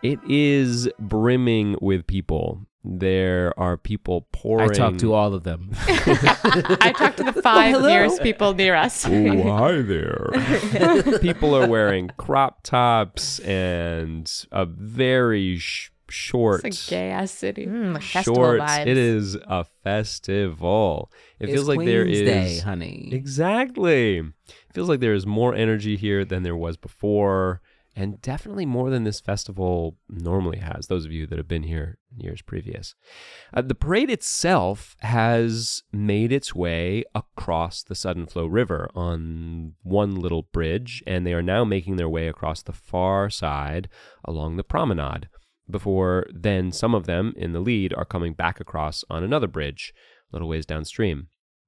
It 0.01 0.19
is 0.27 0.89
brimming 0.99 1.77
with 1.81 2.05
people. 2.07 2.65
There 2.83 3.57
are 3.57 3.77
people 3.77 4.27
pouring. 4.33 4.69
I 4.69 4.73
talked 4.73 4.99
to 4.99 5.13
all 5.13 5.33
of 5.33 5.43
them. 5.43 5.69
I 5.87 6.93
talked 6.97 7.15
to 7.17 7.23
the 7.23 7.41
five 7.41 7.81
nearest 7.81 8.21
people 8.21 8.53
near 8.53 8.75
us. 8.75 9.05
Oh, 9.07 9.43
hi 9.43 9.81
there. 9.81 10.29
people 11.21 11.55
are 11.55 11.65
wearing 11.67 12.11
crop 12.17 12.63
tops 12.63 13.39
and 13.39 14.29
a 14.51 14.65
very 14.65 15.57
sh- 15.57 15.91
short. 16.09 16.65
It's 16.65 16.85
a 16.87 16.89
gay 16.89 17.11
ass 17.11 17.31
city. 17.31 17.65
Mm, 17.67 17.93
like 17.93 18.03
festival 18.03 18.35
shorts. 18.57 18.77
It 18.79 18.97
is 18.97 19.35
a 19.35 19.63
festival. 19.85 21.09
It 21.39 21.45
It's 21.45 21.53
feels 21.53 21.69
like 21.69 21.85
there 21.85 22.03
Queen's 22.03 22.19
is 22.19 22.27
Day, 22.27 22.59
honey. 22.59 23.09
Exactly. 23.13 24.23
Feels 24.73 24.89
like 24.89 24.99
there 24.99 25.13
is 25.13 25.25
more 25.25 25.53
energy 25.53 25.95
here 25.95 26.25
than 26.25 26.43
there 26.43 26.55
was 26.55 26.77
before, 26.77 27.61
and 27.95 28.19
definitely 28.21 28.65
more 28.65 28.89
than 28.89 29.03
this 29.03 29.19
festival 29.19 29.97
normally 30.09 30.57
has. 30.57 30.87
Those 30.87 31.05
of 31.05 31.11
you 31.11 31.27
that 31.27 31.37
have 31.37 31.47
been 31.47 31.63
here 31.63 31.99
years 32.17 32.41
previous. 32.41 32.95
Uh, 33.53 33.61
the 33.61 33.75
parade 33.75 34.09
itself 34.09 34.95
has 35.01 35.83
made 35.91 36.31
its 36.31 36.55
way 36.55 37.03
across 37.13 37.83
the 37.83 37.95
Sudden 37.95 38.25
Flow 38.25 38.47
River 38.47 38.89
on 38.95 39.73
one 39.83 40.15
little 40.15 40.43
bridge, 40.51 41.03
and 41.05 41.25
they 41.25 41.33
are 41.33 41.43
now 41.43 41.63
making 41.63 41.97
their 41.97 42.09
way 42.09 42.27
across 42.27 42.63
the 42.63 42.73
far 42.73 43.29
side 43.29 43.89
along 44.25 44.57
the 44.57 44.63
promenade. 44.63 45.29
Before 45.69 46.25
then, 46.33 46.71
some 46.71 46.95
of 46.95 47.05
them 47.05 47.33
in 47.37 47.53
the 47.53 47.59
lead 47.59 47.93
are 47.93 48.05
coming 48.05 48.33
back 48.33 48.59
across 48.59 49.03
on 49.09 49.23
another 49.23 49.47
bridge 49.47 49.93
a 50.31 50.35
little 50.35 50.49
ways 50.49 50.65
downstream. 50.65 51.27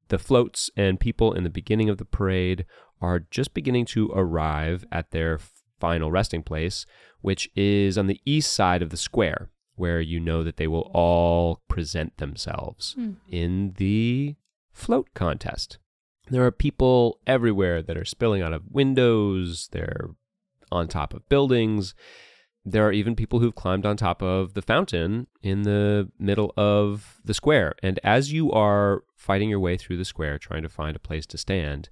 The 0.10 0.20
floats 0.20 0.70
and 0.76 1.00
people 1.00 1.34
in 1.34 1.44
the 1.44 1.50
beginning 1.50 1.90
of 1.90 1.98
the 1.98 2.06
parade 2.06 2.66
are 3.02 3.26
just 3.32 3.54
beginning 3.54 3.86
to 3.86 4.12
arrive 4.14 4.86
at 4.92 5.12
their 5.12 5.40
final 5.80 6.12
resting 6.12 6.44
place, 6.44 6.86
which 7.22 7.50
is 7.56 7.98
on 7.98 8.08
the 8.08 8.22
east 8.26 8.54
side 8.54 8.82
of 8.82 8.90
the 8.90 8.98
square, 8.98 9.50
where 9.76 10.00
you 10.00 10.20
know 10.20 10.44
that 10.44 10.58
they 10.58 10.68
will 10.68 10.90
all 10.94 11.62
present 11.68 12.18
themselves 12.18 12.94
hmm. 12.94 13.14
in 13.30 13.74
the 13.78 14.36
float 14.72 15.10
contest. 15.14 15.78
There 16.30 16.46
are 16.46 16.52
people 16.52 17.20
everywhere 17.28 17.82
that 17.82 17.98
are 17.98 18.06
spilling 18.06 18.42
out 18.42 18.54
of 18.54 18.64
windows, 18.72 19.70
they're 19.72 20.10
on 20.72 20.88
top 20.88 21.14
of 21.14 21.28
buildings. 21.30 21.94
There 22.68 22.86
are 22.88 22.92
even 22.92 23.16
people 23.16 23.40
who've 23.40 23.54
climbed 23.54 23.86
on 23.86 23.96
top 23.96 24.24
of 24.24 24.56
the 24.56 24.62
fountain 24.62 25.28
in 25.44 25.62
the 25.62 26.10
middle 26.18 26.52
of 26.58 27.22
the 27.24 27.36
square. 27.36 27.76
And 27.84 28.00
as 28.04 28.34
you 28.34 28.52
are 28.52 29.04
fighting 29.16 29.50
your 29.50 29.60
way 29.60 29.78
through 29.78 29.98
the 29.98 30.06
square, 30.06 30.40
trying 30.40 30.64
to 30.64 30.70
find 30.70 30.96
a 30.96 31.00
place 31.00 31.28
to 31.28 31.38
stand, 31.38 31.90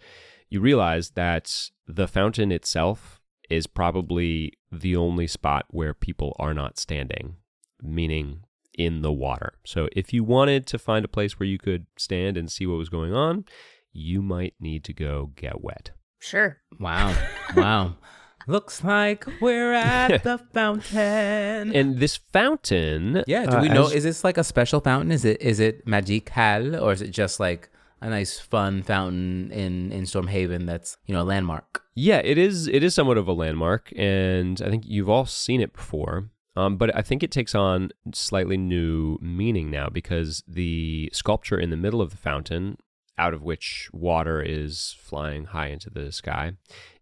you 0.54 0.62
realize 0.62 1.12
that 1.12 1.70
the 1.88 2.08
fountain 2.08 2.51
itself 2.51 3.20
is 3.49 3.66
probably 3.68 4.54
the 4.72 4.95
only 4.95 5.28
spot 5.28 5.66
where 5.70 5.93
people 5.93 6.36
are 6.39 6.54
not 6.54 6.78
standing, 6.78 7.38
meaning 7.82 8.41
in 8.78 9.01
the 9.01 9.12
water. 9.12 9.54
So 9.66 9.89
if 9.93 10.14
you 10.14 10.24
wanted 10.24 10.68
to 10.68 10.80
find 10.80 11.04
a 11.04 11.10
place 11.10 11.39
where 11.39 11.47
you 11.47 11.58
could 11.58 11.88
stand 11.97 12.38
and 12.38 12.51
see 12.51 12.66
what 12.68 12.78
was 12.78 12.89
going 12.89 13.14
on, 13.14 13.45
you 13.91 14.22
might 14.22 14.54
need 14.60 14.84
to 14.86 14.93
go 14.93 15.32
get 15.36 15.62
wet. 15.62 15.91
Sure. 16.20 16.58
Wow. 16.80 17.16
Wow. 17.56 17.95
Looks 18.47 18.84
like 18.84 19.26
we're 19.41 19.74
at 19.74 20.24
the 20.24 20.38
fountain. 20.38 21.76
And 21.76 21.97
this 21.97 22.18
fountain, 22.18 23.24
yeah, 23.26 23.45
do 23.45 23.58
uh, 23.58 23.62
we 23.62 23.70
know 23.70 23.86
as- 23.86 23.93
is 23.93 24.04
this 24.04 24.24
like 24.24 24.38
a 24.38 24.43
special 24.43 24.82
fountain? 24.82 25.12
Is 25.12 25.26
it 25.26 25.41
is 25.41 25.60
it 25.60 25.88
magical 25.88 26.76
or 26.76 26.91
is 26.91 27.01
it 27.01 27.12
just 27.12 27.39
like 27.39 27.70
a 28.04 28.10
nice 28.10 28.39
fun 28.39 28.84
fountain 28.84 29.51
in 29.51 29.91
in 29.91 30.04
Stormhaven 30.04 30.66
that's, 30.66 30.97
you 31.06 31.14
know, 31.16 31.22
a 31.22 31.24
landmark? 31.24 31.84
Yeah, 31.95 32.18
it 32.24 32.38
is. 32.38 32.68
It 32.68 32.84
is 32.84 32.93
somewhat 32.93 33.18
of 33.18 33.28
a 33.28 33.34
landmark, 33.34 33.91
and 33.95 34.62
I 34.62 34.70
think 34.70 34.84
you've 34.86 35.10
all 35.10 35.26
seen 35.26 35.62
it 35.62 35.74
before. 35.74 36.30
Um, 36.56 36.78
but 36.78 36.95
I 36.95 37.01
think 37.01 37.24
it 37.24 37.32
takes 37.32 37.56
on 37.56 37.89
slightly 38.14 38.58
new 38.58 39.18
meaning 39.22 39.72
now 39.72 39.89
because 39.89 40.43
the 40.47 41.10
sculpture 41.12 41.58
in 41.58 41.72
the 41.72 41.78
middle 41.78 41.99
of 42.01 42.12
the 42.12 42.18
fountain, 42.18 42.78
out 43.18 43.34
of 43.34 43.41
which 43.41 43.89
water 43.91 44.39
is 44.41 44.95
flying 44.99 45.45
high 45.45 45.68
into 45.68 45.89
the 45.89 46.12
sky, 46.12 46.54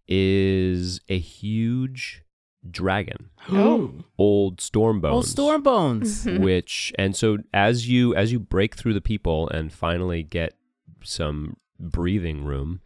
is 0.07 1.01
a 1.09 1.17
huge 1.17 2.23
dragon, 2.69 3.29
Oh. 3.49 3.91
old 4.17 4.57
Stormbones. 4.59 5.11
Oh, 5.13 5.21
storm 5.21 5.63
bones. 5.63 6.25
which 6.25 6.93
and 6.97 7.15
so 7.15 7.39
as 7.53 7.89
you 7.89 8.13
as 8.15 8.31
you 8.31 8.39
break 8.39 8.75
through 8.75 8.93
the 8.93 9.01
people 9.01 9.49
and 9.49 9.71
finally 9.73 10.21
get 10.23 10.53
some 11.03 11.57
breathing 11.79 12.43
room 12.43 12.81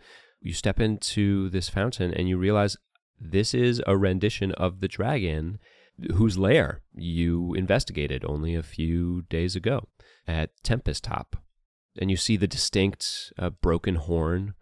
you 0.45 0.53
step 0.53 0.79
into 0.79 1.49
this 1.49 1.69
fountain 1.69 2.13
and 2.13 2.29
you 2.29 2.37
realize 2.37 2.77
this 3.19 3.53
is 3.53 3.81
a 3.87 3.97
rendition 3.97 4.51
of 4.53 4.79
the 4.79 4.87
dragon 4.87 5.57
whose 6.15 6.37
lair 6.37 6.81
you 6.93 7.53
investigated 7.53 8.23
only 8.25 8.53
a 8.53 8.63
few 8.63 9.23
days 9.23 9.55
ago 9.55 9.87
at 10.27 10.51
Tempest 10.63 11.03
Top. 11.03 11.37
And 11.99 12.11
you 12.11 12.17
see 12.17 12.35
the 12.35 12.47
distinct 12.47 13.33
uh, 13.39 13.49
broken 13.49 13.95
horn, 13.95 14.53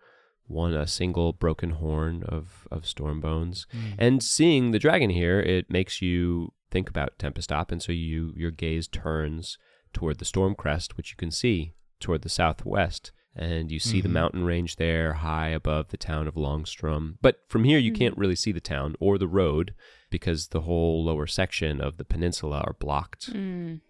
one 0.45 0.73
a 0.73 0.85
single 0.85 1.33
broken 1.33 1.71
horn 1.71 2.23
of 2.27 2.67
of 2.69 2.83
Stormbones. 2.83 3.65
And 3.97 4.21
seeing 4.21 4.71
the 4.71 4.79
dragon 4.79 5.09
here, 5.09 5.39
it 5.39 5.69
makes 5.69 6.01
you 6.01 6.53
think 6.69 6.89
about 6.89 7.17
Tempest 7.17 7.49
Top, 7.49 7.71
and 7.71 7.81
so 7.81 7.91
you 7.91 8.33
your 8.37 8.51
gaze 8.51 8.87
turns 8.87 9.57
toward 9.93 10.19
the 10.19 10.25
Storm 10.25 10.53
Crest, 10.53 10.95
which 10.95 11.09
you 11.09 11.17
can 11.17 11.31
see 11.31 11.73
toward 11.99 12.21
the 12.21 12.29
southwest 12.29 13.11
and 13.35 13.71
you 13.71 13.79
see 13.79 13.99
the 14.01 14.09
Mhm. 14.09 14.13
mountain 14.13 14.43
range 14.43 14.75
there 14.75 15.13
high 15.13 15.49
above 15.49 15.89
the 15.89 15.97
town 15.97 16.27
of 16.27 16.35
Longstrom. 16.37 17.17
But 17.21 17.39
from 17.47 17.63
here, 17.63 17.79
you 17.79 17.91
can't 17.91 18.17
really 18.17 18.35
see 18.35 18.51
the 18.51 18.61
town 18.61 18.95
or 18.99 19.17
the 19.17 19.27
road 19.27 19.73
because 20.11 20.49
the 20.49 20.61
whole 20.61 21.03
lower 21.03 21.25
section 21.27 21.81
of 21.81 21.97
the 21.97 22.05
peninsula 22.05 22.59
are 22.65 22.75
blocked. 22.79 23.33
Mm. 23.33 23.81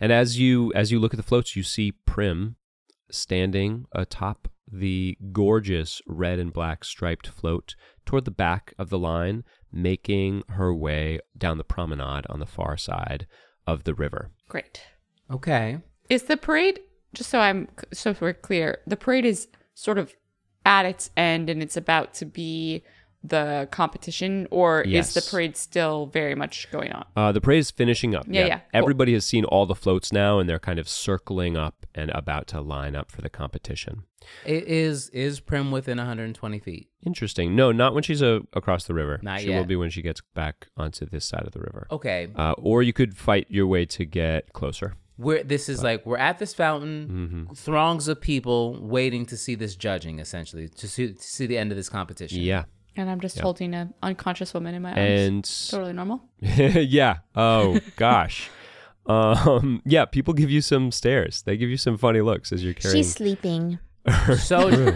And 0.00 0.12
as 0.12 0.38
you 0.38 0.72
as 0.74 0.90
you 0.92 0.98
look 0.98 1.14
at 1.14 1.16
the 1.16 1.22
floats, 1.22 1.56
you 1.56 1.62
see 1.62 1.92
Prim 1.92 2.56
standing 3.10 3.86
atop 3.92 4.48
the 4.70 5.16
gorgeous 5.32 6.00
red 6.06 6.38
and 6.38 6.52
black 6.52 6.84
striped 6.84 7.26
float 7.26 7.74
toward 8.06 8.24
the 8.24 8.30
back 8.30 8.72
of 8.78 8.88
the 8.88 8.98
line, 8.98 9.42
making 9.72 10.42
her 10.48 10.74
way 10.74 11.18
down 11.36 11.58
the 11.58 11.64
promenade 11.64 12.26
on 12.28 12.38
the 12.40 12.46
far 12.46 12.76
side 12.76 13.26
of 13.66 13.84
the 13.84 13.94
river. 13.94 14.30
Great. 14.48 14.82
Okay. 15.30 15.78
Is 16.08 16.24
the 16.24 16.36
parade 16.36 16.80
just 17.14 17.30
so 17.30 17.40
I'm 17.40 17.68
so 17.92 18.14
we're 18.20 18.34
clear? 18.34 18.80
The 18.86 18.96
parade 18.96 19.24
is 19.24 19.48
sort 19.74 19.98
of 19.98 20.14
at 20.64 20.86
its 20.86 21.10
end 21.16 21.48
and 21.48 21.62
it's 21.62 21.76
about 21.76 22.14
to 22.14 22.26
be 22.26 22.82
the 23.22 23.68
competition, 23.70 24.48
or 24.50 24.80
is 24.82 25.12
the 25.14 25.20
parade 25.20 25.56
still 25.56 26.06
very 26.06 26.34
much 26.34 26.70
going 26.70 26.92
on? 26.92 27.04
Uh, 27.16 27.32
the 27.32 27.40
parade 27.40 27.60
is 27.60 27.70
finishing 27.70 28.14
up. 28.14 28.24
Yeah, 28.26 28.46
yeah, 28.46 28.58
cool. 28.58 28.64
Everybody 28.72 29.12
has 29.12 29.26
seen 29.26 29.44
all 29.44 29.66
the 29.66 29.74
floats 29.74 30.12
now, 30.12 30.38
and 30.38 30.48
they're 30.48 30.58
kind 30.58 30.78
of 30.78 30.88
circling 30.88 31.56
up 31.56 31.86
and 31.94 32.10
about 32.12 32.46
to 32.48 32.60
line 32.60 32.96
up 32.96 33.10
for 33.10 33.20
the 33.20 33.28
competition. 33.28 34.04
It 34.44 34.64
is 34.64 35.08
is 35.10 35.40
Prim 35.40 35.70
within 35.70 35.98
120 35.98 36.58
feet? 36.60 36.88
Interesting. 37.04 37.56
No, 37.56 37.72
not 37.72 37.94
when 37.94 38.02
she's 38.02 38.22
uh, 38.22 38.40
across 38.52 38.84
the 38.84 38.94
river. 38.94 39.18
Not 39.22 39.40
she 39.40 39.48
yet. 39.48 39.58
will 39.58 39.66
be 39.66 39.76
when 39.76 39.90
she 39.90 40.02
gets 40.02 40.22
back 40.34 40.68
onto 40.76 41.06
this 41.06 41.24
side 41.24 41.44
of 41.46 41.52
the 41.52 41.60
river. 41.60 41.86
Okay. 41.90 42.28
Uh, 42.34 42.52
or 42.58 42.82
you 42.82 42.92
could 42.92 43.16
fight 43.16 43.46
your 43.48 43.66
way 43.66 43.86
to 43.86 44.04
get 44.04 44.52
closer. 44.52 44.94
We're 45.20 45.42
this 45.44 45.68
is 45.68 45.82
like 45.82 46.06
we're 46.06 46.16
at 46.30 46.38
this 46.38 46.54
fountain, 46.54 47.46
hmm 47.48 47.54
throngs 47.54 48.08
of 48.08 48.20
people 48.20 48.78
waiting 48.80 49.26
to 49.26 49.36
see 49.36 49.54
this 49.54 49.76
judging, 49.76 50.18
essentially 50.18 50.68
to 50.68 50.88
see 50.88 51.12
to 51.12 51.22
see 51.22 51.46
the 51.46 51.58
end 51.58 51.70
of 51.72 51.76
this 51.76 51.88
competition. 51.90 52.40
Yeah. 52.40 52.64
And 52.96 53.08
I'm 53.10 53.20
just 53.20 53.36
Yeah. 53.36 53.42
holding 53.42 53.74
an 53.74 53.94
unconscious 54.02 54.52
woman 54.54 54.74
in 54.74 54.82
my 54.82 54.90
arms. 54.90 54.98
And 55.00 55.44
totally 55.70 55.92
normal. 55.92 56.22
yeah. 56.40 57.18
Oh 57.36 57.78
gosh. 57.96 58.50
um. 59.06 59.82
Yeah. 59.84 60.04
People 60.06 60.34
give 60.34 60.50
you 60.50 60.60
some 60.60 60.90
stares. 60.90 61.42
They 61.42 61.56
give 61.56 61.70
you 61.70 61.76
some 61.76 61.96
funny 61.98 62.20
looks 62.20 62.52
as 62.52 62.64
you're 62.64 62.74
carrying. 62.74 62.96
She's 63.04 63.12
sleeping. 63.12 63.78
So, 64.38 64.94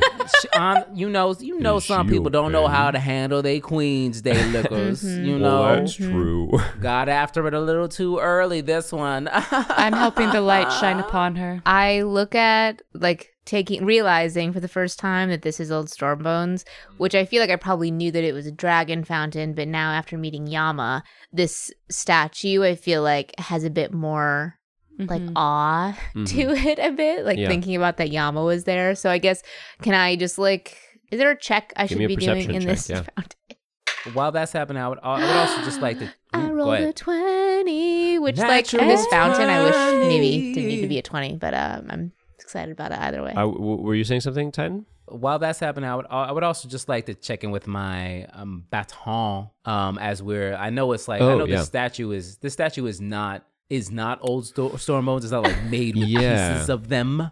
um, 0.55 0.85
you 0.95 1.09
know, 1.09 1.35
you 1.39 1.61
know, 1.61 1.77
Is 1.77 1.85
some 1.85 2.09
she 2.09 2.15
people 2.15 2.31
don't 2.31 2.53
know 2.53 2.67
how 2.67 2.91
to 2.91 2.99
handle 2.99 3.43
their 3.43 3.61
Queens 3.61 4.23
Day 4.23 4.45
liquors. 4.47 5.05
You 5.25 5.39
well, 5.39 5.63
know, 5.63 5.77
that's 5.77 5.95
true. 5.95 6.59
got 6.81 7.09
after 7.09 7.47
it 7.47 7.55
a 7.55 7.61
little 7.61 7.89
too 7.89 8.19
early. 8.19 8.61
This 8.61 8.93
one. 8.93 9.29
I'm 9.33 9.93
helping 9.93 10.31
the 10.31 10.41
light 10.41 10.71
shine 10.73 10.99
upon 11.01 11.37
her. 11.37 11.63
I 11.65 12.03
look 12.03 12.35
at 12.35 12.83
like 12.93 13.35
taking 13.45 13.85
realizing 13.85 14.53
for 14.53 14.61
the 14.61 14.69
first 14.69 14.99
time 14.99 15.31
that 15.31 15.43
this 15.43 15.61
is 15.61 15.71
old 15.71 15.89
Stormbones, 15.89 16.65
which 16.97 17.15
I 17.15 17.25
feel 17.25 17.41
like 17.41 17.51
I 17.51 17.57
probably 17.57 17.91
knew 17.91 18.11
that 18.11 18.25
it 18.25 18.33
was 18.33 18.47
a 18.47 18.53
dragon 18.53 19.05
fountain, 19.05 19.55
but 19.55 19.69
now 19.69 19.93
after 19.93 20.17
meeting 20.19 20.47
Yama, 20.47 21.03
this 21.33 21.73
statue 21.89 22.63
I 22.63 22.75
feel 22.75 23.03
like 23.03 23.39
has 23.39 23.65
a 23.65 23.71
bit 23.71 23.93
more 23.93 24.59
like 24.99 25.23
Mhm. 25.23 25.33
awe 25.37 25.97
to 26.27 26.41
it 26.41 26.79
a 26.79 26.91
bit, 26.93 27.25
like 27.25 27.39
Yeah. 27.39 27.49
thinking 27.49 27.77
about 27.77 27.97
that 27.99 28.11
Yama 28.11 28.43
was 28.43 28.65
there. 28.65 28.95
So 28.95 29.11
I 29.11 29.19
guess 29.19 29.43
can 29.83 29.95
I 29.95 30.17
just 30.17 30.39
like 30.39 30.77
is 31.11 31.19
there 31.19 31.31
a 31.31 31.39
check 31.39 31.73
I 31.77 31.87
Give 31.87 31.99
should 31.99 32.09
be 32.09 32.17
doing 32.17 32.29
perception 32.37 32.55
in 32.55 32.63
check, 32.63 32.71
this 32.77 32.91
yeah. 32.91 33.03
fountain? 33.17 34.15
While 34.15 34.33
that's 34.33 34.53
happening, 34.53 34.83
I 34.83 34.89
would, 34.89 34.99
I 35.03 35.15
would 35.15 35.25
also 35.37 35.63
just 35.63 35.81
like 35.81 35.99
to. 35.99 36.11
I 36.35 36.41
Ooh, 36.45 36.49
go 36.49 36.55
rolled 36.55 36.75
a 36.81 36.93
twenty, 36.93 38.19
which 38.19 38.37
like 38.37 38.67
for 38.67 38.77
Natural 38.77 38.89
this 38.97 39.07
fountain, 39.07 39.49
I 39.49 39.63
wish 39.65 40.09
maybe 40.09 40.53
didn't 40.55 40.69
need 40.69 40.83
to 40.83 40.89
be 40.89 40.99
a 40.99 41.03
twenty, 41.03 41.37
but 41.37 41.55
um, 41.55 41.87
I'm 41.89 42.13
excited 42.39 42.73
about 42.73 42.93
it 42.93 42.99
either 42.99 43.23
way. 43.23 43.31
Uh, 43.31 43.47
w- 43.47 43.81
were 43.81 43.95
you 43.95 44.05
saying 44.05 44.21
something, 44.21 44.53
Titan? 44.53 44.85
While 45.07 45.39
that's 45.39 45.59
happening, 45.59 45.89
I 45.89 45.97
would 45.97 46.07
I 46.11 46.33
would 46.33 46.43
also 46.43 46.69
just 46.69 46.89
like 46.89 47.07
to 47.07 47.15
check 47.15 47.45
in 47.45 47.51
with 47.51 47.67
my 47.67 48.25
um, 48.33 48.65
baton. 48.71 49.49
Um, 49.65 49.99
as 49.99 50.23
we're 50.23 50.55
I 50.55 50.71
know 50.71 50.93
it's 50.93 51.09
like 51.09 51.21
I 51.23 51.25
Oh, 51.25 51.39
know 51.39 51.47
yeah. 51.47 51.59
the 51.59 51.65
statue 51.65 52.11
is 52.11 52.39
the 52.39 52.51
statue 52.51 52.85
is 52.87 53.01
not 53.01 53.45
is 53.71 53.91
not 53.91 54.19
old 54.23 54.47
Sto- 54.47 54.77
storm 54.77 55.07
modes. 55.07 55.25
It's 55.25 55.33
not 55.33 55.43
like 55.45 55.62
made 55.65 55.97
with 55.97 56.09
Yeah. 56.09 56.53
pieces 56.55 56.69
of 56.71 56.89
them, 56.89 57.31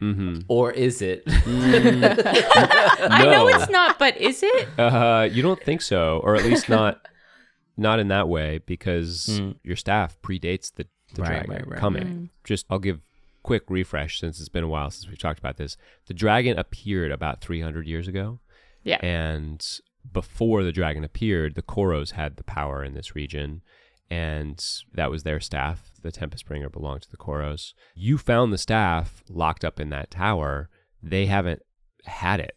Mm-hmm. 0.00 0.40
or 0.48 0.70
is 0.72 1.00
it? 1.02 1.22
I 1.26 3.24
know 3.24 3.48
it's 3.48 3.68
not, 3.70 3.98
but 3.98 4.16
is 4.18 4.42
it? 4.42 4.68
Uh, 4.78 5.28
you 5.30 5.42
don't 5.42 5.62
think 5.62 5.82
so, 5.82 6.20
or 6.22 6.36
at 6.36 6.44
least 6.44 6.68
not, 6.68 7.06
not 7.76 7.98
in 7.98 8.08
that 8.08 8.28
way, 8.28 8.60
because 8.66 9.26
Mm. 9.40 9.56
your 9.62 9.76
staff 9.76 10.20
predates 10.22 10.72
the, 10.74 10.86
the 11.14 11.22
Right, 11.22 11.28
dragon 11.28 11.50
right, 11.50 11.68
right. 11.68 11.78
coming. 11.80 12.30
Just, 12.44 12.66
I'll 12.70 12.78
give 12.78 13.00
quick 13.42 13.62
refresh 13.68 14.18
since 14.20 14.40
it's 14.40 14.48
been 14.48 14.64
a 14.64 14.68
while 14.68 14.90
since 14.90 15.08
we 15.08 15.16
talked 15.16 15.38
about 15.38 15.56
this. 15.56 15.76
The 16.06 16.14
dragon 16.14 16.58
appeared 16.58 17.12
about 17.12 17.40
300 17.40 17.86
years 17.86 18.08
ago, 18.08 18.40
Yeah. 18.84 18.98
and 19.04 19.64
before 20.12 20.62
the 20.62 20.72
dragon 20.72 21.04
appeared, 21.04 21.54
the 21.54 21.62
Koros 21.62 22.12
had 22.12 22.36
the 22.36 22.44
power 22.44 22.82
in 22.84 22.94
this 22.94 23.14
region, 23.14 23.62
and 24.10 24.64
that 24.94 25.10
was 25.10 25.22
their 25.22 25.40
staff. 25.40 25.90
The 26.02 26.12
Tempest 26.12 26.46
Bringer 26.46 26.68
belonged 26.68 27.02
to 27.02 27.10
the 27.10 27.16
Koros. 27.16 27.72
You 27.94 28.18
found 28.18 28.52
the 28.52 28.58
staff 28.58 29.22
locked 29.28 29.64
up 29.64 29.80
in 29.80 29.90
that 29.90 30.10
tower. 30.10 30.68
They 31.02 31.26
haven't 31.26 31.62
had 32.04 32.40
it, 32.40 32.56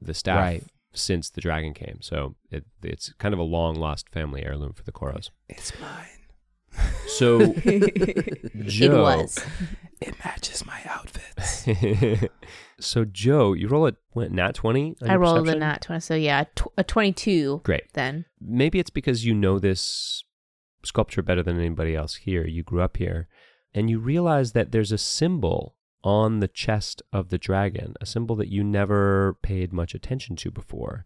the 0.00 0.14
staff, 0.14 0.38
Right. 0.38 0.64
since 0.92 1.30
the 1.30 1.40
dragon 1.40 1.74
came. 1.74 1.98
So 2.00 2.34
it, 2.50 2.64
it's 2.82 3.12
kind 3.14 3.32
of 3.32 3.38
a 3.40 3.44
long 3.44 3.74
lost 3.76 4.08
family 4.08 4.44
heirloom 4.44 4.72
for 4.72 4.82
the 4.82 4.92
Koros. 4.92 5.30
it's 5.48 5.72
mine. 5.80 6.06
So 7.06 7.40
it 7.64 8.52
Jo, 8.66 9.02
was. 9.02 9.38
It 10.00 10.14
matches 10.24 10.64
my 10.66 10.80
outfits. 10.86 11.66
so 12.80 13.04
Jo, 13.04 13.52
you 13.54 13.68
roll 13.68 13.88
a 13.88 13.92
what, 14.12 14.30
nat 14.30 14.54
twenty. 14.54 14.94
I 15.02 15.16
rolled 15.16 15.48
a 15.48 15.54
nat 15.56 15.80
twenty, 15.82 16.00
so 16.00 16.14
yeah, 16.14 16.44
tw- 16.54 16.68
a 16.76 16.84
twenty-two. 16.84 17.62
Great. 17.64 17.84
Then 17.94 18.26
maybe 18.40 18.78
it's 18.78 18.90
because 18.90 19.24
you 19.24 19.34
know 19.34 19.58
this 19.58 20.22
sculpture 20.82 21.22
better 21.22 21.42
than 21.42 21.58
anybody 21.58 21.94
else 21.94 22.16
here. 22.16 22.46
You 22.46 22.62
grew 22.62 22.82
up 22.82 22.96
here, 22.96 23.28
and 23.74 23.90
you 23.90 23.98
realize 23.98 24.52
that 24.52 24.72
there's 24.72 24.92
a 24.92 24.98
symbol 24.98 25.76
on 26.04 26.40
the 26.40 26.48
chest 26.48 27.02
of 27.12 27.28
the 27.28 27.38
dragon, 27.38 27.94
a 28.00 28.06
symbol 28.06 28.36
that 28.36 28.48
you 28.48 28.62
never 28.62 29.36
paid 29.42 29.72
much 29.72 29.94
attention 29.94 30.36
to 30.36 30.50
before. 30.50 31.04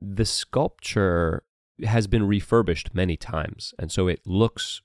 The 0.00 0.24
sculpture 0.24 1.44
has 1.84 2.06
been 2.06 2.26
refurbished 2.26 2.94
many 2.94 3.16
times, 3.16 3.74
and 3.78 3.90
so 3.90 4.08
it 4.08 4.20
looks 4.26 4.82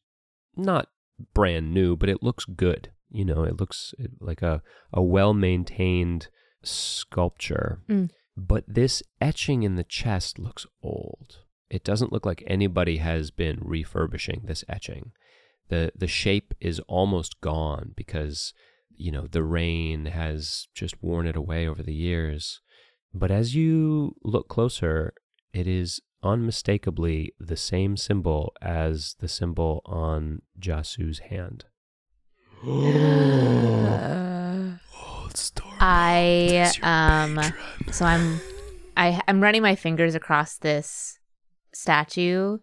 not 0.56 0.90
brand 1.34 1.74
new, 1.74 1.96
but 1.96 2.10
it 2.10 2.24
looks 2.24 2.46
good. 2.46 2.92
You 3.12 3.26
know, 3.26 3.44
it 3.44 3.60
looks 3.60 3.94
like 4.20 4.42
a, 4.42 4.62
a 4.92 5.02
well 5.02 5.34
maintained 5.34 6.30
sculpture. 6.64 7.82
Mm. 7.88 8.10
But 8.36 8.64
this 8.68 9.04
etching 9.22 9.64
in 9.64 9.76
the 9.76 9.84
chest 9.84 10.40
looks 10.40 10.66
old. 10.82 11.43
It 11.74 11.84
doesn't 11.84 12.14
look 12.14 12.24
like 12.24 12.44
anybody 12.46 12.98
has 12.98 13.32
been 13.32 13.58
refurbishing 13.60 14.44
this 14.46 14.64
etching. 14.70 15.12
The 15.70 15.92
the 15.96 16.08
shape 16.08 16.54
is 16.62 16.80
almost 16.82 17.42
gone 17.42 17.94
because 17.96 18.54
you 18.96 19.12
know 19.12 19.26
the 19.26 19.42
rain 19.42 20.06
has 20.06 20.68
just 20.76 21.02
worn 21.02 21.26
it 21.26 21.36
away 21.36 21.68
over 21.68 21.82
the 21.82 21.96
years. 21.96 22.62
But 23.12 23.32
as 23.32 23.56
you 23.56 24.16
look 24.24 24.50
closer, 24.50 25.16
it 25.52 25.66
is 25.66 26.00
unmistakably 26.22 27.34
the 27.40 27.58
same 27.58 27.98
symbol 27.98 28.54
as 28.62 29.16
the 29.20 29.28
symbol 29.28 29.82
on 29.84 30.44
Jasoo's 30.60 31.20
hand. 31.32 31.66
I 35.80 36.72
um, 36.84 37.42
so 37.92 38.06
I'm 38.06 38.40
I 38.96 39.20
I'm 39.28 39.42
running 39.42 39.64
my 39.64 39.74
fingers 39.74 40.14
across 40.14 40.60
this 40.60 41.18
statue, 41.76 42.58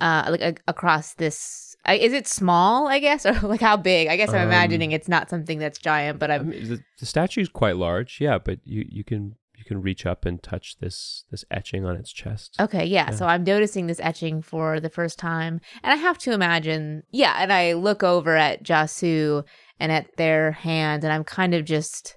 uh, 0.00 0.26
like 0.30 0.40
a, 0.40 0.54
across 0.66 1.14
this. 1.14 1.76
I, 1.84 1.94
is 1.96 2.12
it 2.12 2.26
small? 2.26 2.88
I 2.88 2.98
guess, 2.98 3.26
or 3.30 3.34
like 3.40 3.60
how 3.60 3.76
big? 3.76 4.08
I 4.08 4.16
guess 4.16 4.30
I'm 4.30 4.42
Um, 4.42 4.48
imagining 4.48 4.92
it's 4.92 5.08
not 5.08 5.30
something 5.30 5.58
that's 5.58 5.78
giant, 5.78 6.18
but 6.18 6.30
I 6.30 6.36
I'm 6.36 6.48
mean, 6.48 6.68
the, 6.68 6.80
the 6.98 7.06
statue 7.06 7.42
is 7.42 7.48
quite 7.48 7.76
large, 7.76 8.20
yeah, 8.20 8.38
but 8.38 8.58
you, 8.64 8.86
you 8.88 9.04
can 9.04 9.36
you 9.56 9.64
can 9.64 9.80
reach 9.80 10.04
up 10.04 10.24
and 10.26 10.42
touch 10.42 10.76
this 10.78 11.24
this 11.30 11.44
etching 11.50 11.84
on 11.86 11.96
its 11.96 12.12
chest. 12.12 12.56
Okay, 12.60 12.84
yeah. 12.84 13.10
Yeah. 13.10 13.16
So 13.16 13.26
I'm 13.26 13.44
noticing 13.44 13.86
this 13.86 14.00
etching 14.00 14.42
for 14.42 14.80
the 14.80 14.90
first 14.90 15.18
time. 15.18 15.60
And 15.82 15.92
I 15.92 15.96
have 15.96 16.18
to 16.18 16.32
imagine, 16.32 17.04
yeah. 17.12 17.36
And 17.38 17.52
I 17.52 17.74
look 17.74 18.02
over 18.02 18.36
at 18.36 18.62
Jasoo 18.62 19.44
and 19.78 19.92
at 19.92 20.16
their 20.16 20.52
hand, 20.52 21.04
and 21.04 21.12
I'm 21.12 21.24
kind 21.24 21.54
of 21.54 21.64
just 21.64 22.16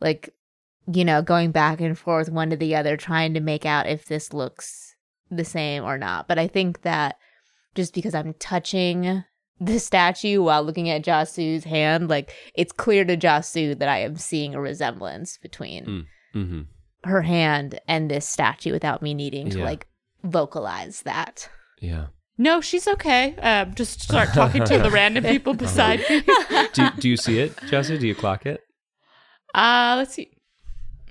like, 0.00 0.34
you 0.92 1.04
know, 1.04 1.22
going 1.22 1.50
back 1.50 1.80
and 1.80 1.98
forth 1.98 2.28
one 2.30 2.50
to 2.50 2.56
the 2.56 2.76
other, 2.76 2.96
trying 2.96 3.34
to 3.34 3.40
make 3.40 3.64
out 3.64 3.86
if 3.88 4.06
this 4.06 4.32
looks 4.34 4.85
the 5.30 5.44
same 5.44 5.84
or 5.84 5.98
not. 5.98 6.28
But 6.28 6.38
I 6.38 6.46
think 6.48 6.82
that 6.82 7.16
just 7.74 7.94
because 7.94 8.14
I'm 8.14 8.34
touching 8.34 9.24
the 9.60 9.78
statue 9.78 10.42
while 10.42 10.62
looking 10.62 10.88
at 10.90 11.02
Jasoo's 11.04 11.64
hand, 11.64 12.08
like 12.08 12.32
it's 12.54 12.72
clear 12.72 13.04
to 13.04 13.16
Jasoo 13.16 13.78
that 13.78 13.88
I 13.88 13.98
am 14.00 14.16
seeing 14.16 14.54
a 14.54 14.60
resemblance 14.60 15.38
between 15.38 15.84
Mm. 15.86 16.06
Mm-hmm. 16.34 17.08
her 17.08 17.22
hand 17.22 17.80
and 17.88 18.10
this 18.10 18.28
statue 18.28 18.72
without 18.72 19.00
me 19.02 19.14
needing 19.14 19.48
to 19.50 19.58
Yeah. 19.58 19.64
like 19.64 19.86
vocalize 20.22 21.02
that. 21.02 21.48
Yeah. 21.80 22.06
No, 22.38 22.60
she's 22.60 22.86
okay. 22.86 23.34
Um, 23.36 23.74
just 23.74 24.02
start 24.02 24.30
talking 24.34 24.62
to 24.64 24.78
the 24.78 24.90
random 24.90 25.24
people 25.32 25.54
beside 25.54 26.00
me. 26.10 26.22
Do 26.74 26.90
do 26.98 27.08
you 27.08 27.16
see 27.16 27.38
it, 27.38 27.56
Jesse? 27.68 27.96
Do 27.96 28.06
you 28.06 28.14
clock 28.14 28.44
it? 28.44 28.60
Uh, 29.54 29.94
let's 29.96 30.12
see. 30.14 30.30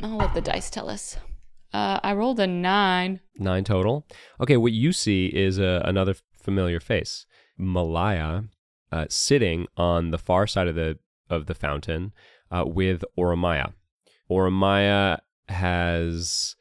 I'll 0.04 0.18
let 0.18 0.36
the 0.36 0.42
dice 0.42 0.70
tell 0.70 0.88
us. 0.90 1.18
Uh, 1.76 2.00
I 2.04 2.14
rolled 2.14 2.40
a 2.40 2.48
nine. 2.48 3.20
Nine 3.38 3.64
total. 3.66 4.08
Okay, 4.40 4.56
what 4.56 4.72
you 4.72 4.94
see 4.94 5.26
is 5.28 5.60
uh, 5.60 5.82
another 5.84 6.16
familiar 6.42 6.80
face, 6.80 7.26
Malaya, 7.58 8.44
uh, 8.94 9.06
sitting 9.10 9.68
on 9.76 10.12
the 10.12 10.18
far 10.18 10.48
side 10.48 10.68
of 10.70 10.76
the 10.76 10.98
of 11.30 11.48
the 11.48 11.54
fountain 11.56 12.14
uh, 12.50 12.64
with 12.66 13.04
Oramaya. 13.18 13.74
Oramaya 14.32 15.20
has 15.50 16.56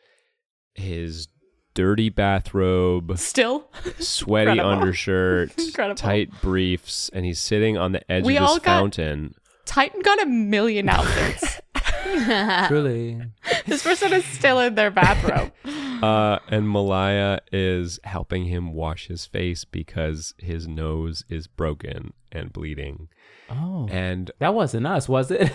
his 0.74 1.28
dirty 1.74 2.08
bathrobe, 2.08 3.16
Still, 3.18 3.70
sweaty 4.00 4.50
Incredible. 4.52 4.80
undershirt, 4.82 5.58
Incredible. 5.58 5.94
tight 5.96 6.30
briefs, 6.40 7.08
and 7.12 7.24
he's 7.24 7.38
sitting 7.38 7.76
on 7.78 7.92
the 7.92 8.10
edge 8.10 8.24
We 8.24 8.36
of 8.36 8.42
this 8.42 8.50
all 8.50 8.56
got- 8.58 8.64
fountain. 8.64 9.34
Titan 9.66 10.02
got 10.02 10.22
a 10.22 10.26
million 10.26 10.88
outfits. 10.90 11.60
Truly. 12.68 13.20
this 13.66 13.82
person 13.82 14.12
is 14.12 14.24
still 14.24 14.58
in 14.60 14.74
their 14.74 14.90
bathrobe. 14.90 15.52
Uh, 16.02 16.38
and 16.48 16.68
Malaya 16.68 17.40
is 17.50 17.98
helping 18.04 18.44
him 18.44 18.74
wash 18.74 19.06
his 19.06 19.24
face 19.24 19.64
because 19.64 20.34
his 20.36 20.68
nose 20.68 21.24
is 21.30 21.46
broken 21.46 22.12
and 22.30 22.52
bleeding. 22.52 23.08
Oh. 23.48 23.88
And 23.90 24.30
That 24.38 24.52
wasn't 24.52 24.86
us, 24.86 25.08
was 25.08 25.30
it? 25.30 25.50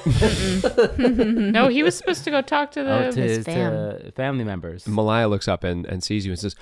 no, 0.98 1.68
he 1.68 1.84
was 1.84 1.96
supposed 1.96 2.24
to 2.24 2.32
go 2.32 2.42
talk 2.42 2.72
to 2.72 2.84
the. 2.84 3.08
oh, 3.08 3.12
to, 3.12 3.22
his 3.22 3.46
fam. 3.46 3.72
to 3.72 4.12
family 4.14 4.44
members. 4.44 4.88
Malaya 4.88 5.28
looks 5.28 5.48
up 5.48 5.64
and, 5.64 5.86
and 5.86 6.04
sees 6.04 6.26
you 6.26 6.32
and 6.32 6.40
says, 6.40 6.56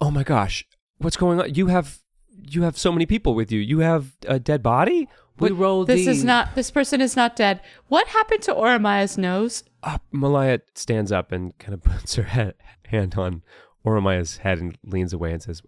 "Oh 0.00 0.12
my 0.12 0.22
gosh, 0.22 0.64
what's 0.98 1.16
going 1.16 1.40
on? 1.40 1.54
You 1.54 1.68
have 1.68 1.98
you 2.36 2.62
have 2.62 2.78
so 2.78 2.92
many 2.92 3.06
people 3.06 3.34
with 3.34 3.50
you. 3.50 3.58
You 3.58 3.80
have 3.80 4.12
a 4.28 4.38
dead 4.38 4.62
body." 4.62 5.08
We 5.38 5.50
rolled 5.50 5.86
this 5.88 6.06
is 6.06 6.24
not. 6.24 6.54
This 6.54 6.70
person 6.70 7.00
is 7.00 7.16
not 7.16 7.36
dead. 7.36 7.60
What 7.88 8.06
happened 8.08 8.42
to 8.42 8.54
Oramaya's 8.54 9.18
nose? 9.18 9.64
Uh, 9.82 9.98
Malaya 10.12 10.60
stands 10.74 11.10
up 11.12 11.32
and 11.32 11.56
kind 11.58 11.74
of 11.74 11.82
puts 11.84 12.14
her 12.14 12.22
head, 12.24 12.54
hand 12.86 13.16
on 13.16 13.42
Oramaya's 13.84 14.38
head 14.38 14.58
and 14.58 14.78
leans 14.84 15.12
away 15.12 15.32
and 15.32 15.42
says, 15.42 15.62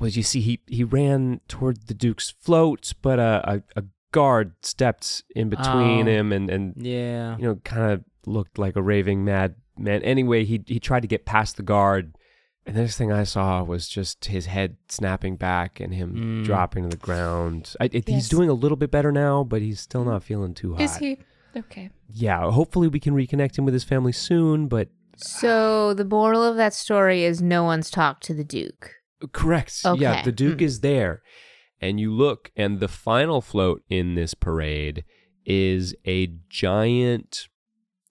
"Well, 0.00 0.10
you 0.10 0.22
see, 0.22 0.40
he 0.40 0.60
he 0.66 0.84
ran 0.84 1.40
toward 1.48 1.86
the 1.86 1.94
Duke's 1.94 2.30
float, 2.40 2.92
but 3.02 3.18
uh, 3.18 3.42
a 3.44 3.62
a 3.80 3.84
guard 4.12 4.54
stepped 4.62 5.22
in 5.36 5.48
between 5.48 6.08
Oh. 6.08 6.10
him 6.10 6.32
and 6.32 6.50
and 6.50 6.74
Yeah. 6.76 7.36
you 7.38 7.44
know 7.44 7.56
kind 7.64 7.92
of 7.92 8.04
looked 8.26 8.58
like 8.58 8.74
a 8.76 8.82
raving 8.82 9.24
mad 9.24 9.54
man. 9.78 10.02
Anyway, 10.02 10.44
he 10.44 10.62
he 10.66 10.80
tried 10.80 11.00
to 11.02 11.08
get 11.08 11.24
past 11.24 11.56
the 11.56 11.62
guard." 11.62 12.14
And 12.68 12.76
the 12.76 12.82
next 12.82 12.98
thing 12.98 13.10
I 13.10 13.24
saw 13.24 13.62
was 13.62 13.88
just 13.88 14.26
his 14.26 14.46
head 14.46 14.76
snapping 14.88 15.36
back 15.36 15.80
and 15.80 15.92
him 15.94 16.14
Mm. 16.14 16.44
dropping 16.44 16.84
to 16.84 16.90
the 16.90 16.96
ground. 17.02 17.74
I, 17.80 17.88
it, 17.92 18.08
He's 18.08 18.28
doing 18.28 18.48
a 18.50 18.52
little 18.54 18.76
bit 18.76 18.90
better 18.90 19.10
now, 19.10 19.42
but 19.42 19.62
he's 19.62 19.80
still 19.80 20.04
not 20.04 20.22
feeling 20.22 20.52
too 20.54 20.72
hot. 20.74 20.82
Is 20.82 20.96
he 20.98 21.18
okay? 21.56 21.88
Yeah, 22.10 22.50
hopefully 22.50 22.86
we 22.88 23.00
can 23.00 23.14
reconnect 23.14 23.58
him 23.58 23.64
with 23.64 23.74
his 23.74 23.84
family 23.84 24.12
soon, 24.12 24.68
but 24.68 24.88
So 25.16 25.94
the 25.94 26.04
moral 26.04 26.44
of 26.44 26.56
that 26.56 26.74
story 26.74 27.24
is 27.24 27.40
no 27.42 27.64
one's 27.64 27.90
talked 27.90 28.22
to 28.24 28.34
the 28.34 28.44
Duke. 28.44 28.92
Correct. 29.32 29.80
Yeah, 29.96 30.22
the 30.22 30.30
Duke 30.30 30.58
Mm. 30.58 30.62
is 30.62 30.80
there. 30.80 31.22
And 31.80 31.98
you 31.98 32.12
look, 32.12 32.50
and 32.54 32.80
the 32.80 32.88
final 32.88 33.40
float 33.40 33.82
in 33.88 34.14
this 34.14 34.34
parade 34.34 35.04
is 35.46 35.94
a 36.06 36.26
giant 36.50 37.48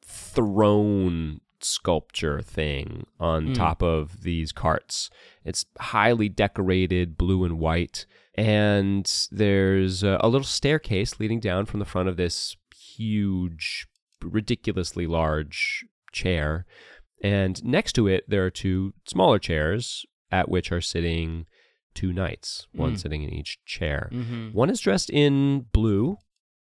throne 0.03 1.41
sculpture 1.61 2.41
thing 2.41 3.05
on 3.19 3.47
Mm. 3.49 3.55
top 3.55 3.81
of 3.83 4.23
these 4.23 4.51
carts. 4.51 5.09
It's 5.43 5.65
highly 5.79 6.29
decorated, 6.29 7.17
blue 7.17 7.43
and 7.43 7.59
white. 7.59 8.05
And 8.35 9.11
there's 9.31 10.03
a, 10.03 10.17
a 10.21 10.27
little 10.29 10.45
staircase 10.45 11.19
leading 11.19 11.39
down 11.39 11.65
from 11.65 11.79
the 11.79 11.85
front 11.85 12.07
of 12.09 12.17
this 12.17 12.55
huge, 12.95 13.87
ridiculously 14.21 15.07
large 15.07 15.85
chair. 16.11 16.65
And 17.23 17.63
next 17.63 17.93
to 17.93 18.07
it, 18.07 18.25
there 18.27 18.45
are 18.45 18.51
two 18.51 18.93
smaller 19.07 19.39
chairs 19.39 20.05
at 20.31 20.49
which 20.49 20.71
are 20.71 20.81
sitting 20.81 21.45
two 21.95 22.13
knights, 22.13 22.67
one 22.73 22.93
Mm. 22.93 22.99
sitting 22.99 23.23
in 23.23 23.33
each 23.33 23.57
chair. 23.65 24.09
hmm 24.11 24.49
One 24.51 24.69
is 24.69 24.79
dressed 24.81 25.09
in 25.09 25.65
blue 25.71 26.17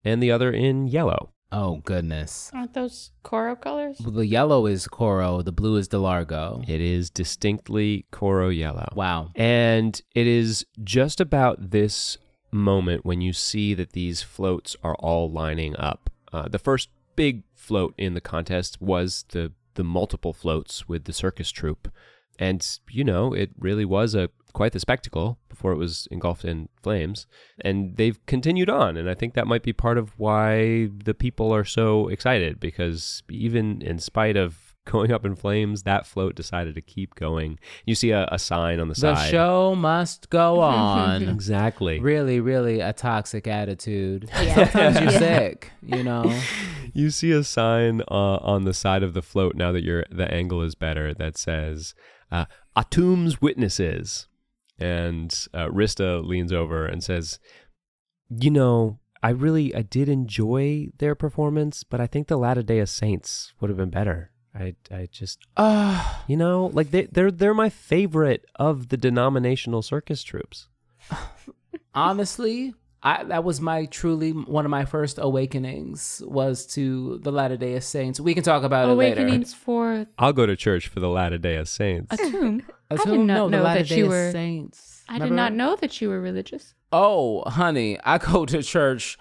and 0.05 0.21
the 0.23 0.33
other 0.33 0.51
in 0.51 0.89
yellow. 0.89 1.33
Oh, 1.53 1.77
goodness. 1.85 2.51
Aren't 2.55 2.75
those 2.75 3.11
Coro 3.23 3.57
colors? 3.57 4.01
Well, 4.01 4.13
the 4.13 4.27
yellow 4.27 4.67
is 4.67 4.87
Coro, 4.87 5.43
the 5.43 5.53
blue 5.53 5.77
is 5.77 5.89
Delargo. 5.89 6.63
It 6.69 6.81
is 6.81 7.11
distinctly 7.11 8.07
Coro 8.11 8.51
yellow. 8.51 8.89
Wow. 8.95 9.31
And 9.35 10.01
it 10.15 10.27
is 10.27 10.65
just 10.85 11.21
about 11.21 11.71
this 11.71 12.19
moment 12.53 13.05
when 13.05 13.21
you 13.21 13.33
see 13.33 13.75
that 13.75 13.93
these 13.93 14.23
floats 14.23 14.77
are 14.83 14.95
all 14.97 15.31
lining 15.31 15.77
up. 15.77 16.11
Uh, 16.33 16.49
the 16.49 16.59
first 16.59 16.89
big 17.17 17.43
float 17.55 17.95
in 17.99 18.15
the 18.15 18.21
contest 18.21 18.81
was 18.81 19.25
the 19.31 19.53
the 19.75 19.85
multiple 19.85 20.33
floats 20.33 20.89
with 20.89 21.05
the 21.05 21.13
circus 21.13 21.51
troupe, 21.51 21.89
and 22.39 22.81
you 22.91 23.05
know 23.05 23.33
it 23.33 23.51
really 23.59 23.85
was 23.85 24.15
a 24.15 24.31
quite 24.51 24.73
the 24.73 24.81
spectacle 24.81 25.39
before 25.49 25.73
it 25.73 25.77
was 25.79 26.07
engulfed 26.11 26.45
in 26.45 26.69
flames. 26.83 27.27
And 27.61 27.97
they've 27.97 28.25
continued 28.27 28.71
on, 28.71 28.97
and 28.97 29.09
I 29.09 29.15
think 29.15 29.35
that 29.35 29.47
might 29.47 29.63
be 29.63 29.73
part 29.73 29.99
of 29.99 30.19
why 30.19 30.89
the 31.05 31.15
people 31.15 31.53
are 31.55 31.65
so 31.65 32.09
excited 32.09 32.59
because 32.61 33.23
even 33.31 33.83
in 33.83 33.99
spite 33.99 34.37
of 34.37 34.67
going 34.87 35.13
up 35.13 35.25
in 35.27 35.37
flames, 35.37 35.83
that 35.83 36.07
float 36.07 36.35
decided 36.35 36.75
to 36.75 36.81
keep 36.81 37.15
going. 37.15 37.59
You 37.85 37.95
see 37.95 38.11
a, 38.13 38.27
a 38.33 38.39
sign 38.39 38.81
on 38.81 38.89
the, 38.89 38.95
The 38.95 39.01
side. 39.15 39.27
The 39.27 39.31
show 39.31 39.75
must 39.77 40.31
go 40.31 40.61
on. 40.61 41.29
Exactly. 41.29 42.01
really, 42.01 42.41
really 42.41 42.81
a 42.81 42.93
toxic 42.95 43.47
attitude. 43.47 44.29
Yeah. 44.33 44.55
Sometimes 44.71 45.01
you're 45.01 45.11
Yeah. 45.13 45.19
sick, 45.19 45.71
you 45.83 46.03
know. 46.03 46.35
You 46.95 47.11
see 47.11 47.31
a 47.31 47.45
sign 47.45 48.01
uh, 48.11 48.39
on 48.39 48.65
the 48.65 48.75
side 48.75 49.03
of 49.03 49.13
the 49.15 49.23
float 49.23 49.55
now 49.55 49.71
that 49.71 49.85
your 49.85 50.05
the 50.11 50.29
angle 50.33 50.63
is 50.63 50.75
better 50.75 51.15
that 51.15 51.37
says 51.37 51.95
uh, 52.33 52.47
"Atum's 52.75 53.41
witnesses," 53.41 54.27
and 54.81 55.33
uh, 55.55 55.67
Rista 55.67 56.25
leans 56.25 56.53
over 56.53 56.87
and 56.87 57.05
says, 57.05 57.39
"You 58.29 58.51
know, 58.51 58.99
I 59.23 59.31
really 59.31 59.75
I 59.75 59.83
did 59.83 60.09
enjoy 60.09 60.89
their 60.99 61.15
performance, 61.15 61.85
but 61.85 62.01
I 62.01 62.07
think 62.07 62.29
the 62.29 62.39
Latter 62.39 62.63
Day 62.63 62.85
Saints 62.87 63.53
would 63.61 63.69
have 63.71 63.77
been 63.77 63.91
better. 63.91 64.31
I 64.55 64.75
I 64.91 65.09
just 65.11 65.41
Uh, 65.57 66.23
you 66.27 66.37
know 66.37 66.71
like 66.73 66.91
they 66.91 67.05
they're 67.05 67.31
they're 67.31 67.55
my 67.55 67.69
favorite 67.69 68.45
of 68.57 68.89
the 68.89 68.97
denominational 68.97 69.83
circus 69.83 70.23
troops. 70.23 70.69
honestly, 71.95 72.75
I 73.03 73.25
that 73.25 73.45
was 73.45 73.61
my 73.61 73.87
truly 73.87 74.31
one 74.33 74.65
of 74.65 74.71
my 74.71 74.85
first 74.85 75.19
awakenings 75.21 76.23
was 76.27 76.67
to 76.75 77.19
the 77.23 77.33
Latter 77.33 77.57
Day 77.57 77.79
Saints. 77.81 78.21
We 78.21 78.35
can 78.35 78.43
talk 78.43 78.63
about 78.63 78.89
it 78.89 78.93
later. 78.95 79.23
Awakenings 79.23 79.55
for 79.55 80.07
I'll 80.19 80.33
go 80.33 80.47
to 80.47 80.57
church 80.57 80.89
for 80.89 81.01
the 81.01 81.09
Latter 81.09 81.39
Day 81.39 81.63
Saints. 81.65 82.13
a 82.13 82.17
tomb. 82.17 82.63
I 82.91 82.97
did 82.97 83.07
not 83.21 83.25
No, 83.27 83.49
know 83.49 83.63
that 83.63 83.91
you 83.91 84.09
were. 84.09 84.31
Saints. 84.33 85.05
I 85.09 85.19
did 85.19 85.33
not 85.33 85.53
know 85.53 85.77
that 85.77 86.01
you 86.01 86.09
were 86.09 86.21
religious. 86.21 86.75
Oh, 86.93 87.43
honey, 87.49 87.99
I 88.05 88.19
go 88.19 88.45
to 88.47 88.63
church 88.63 89.19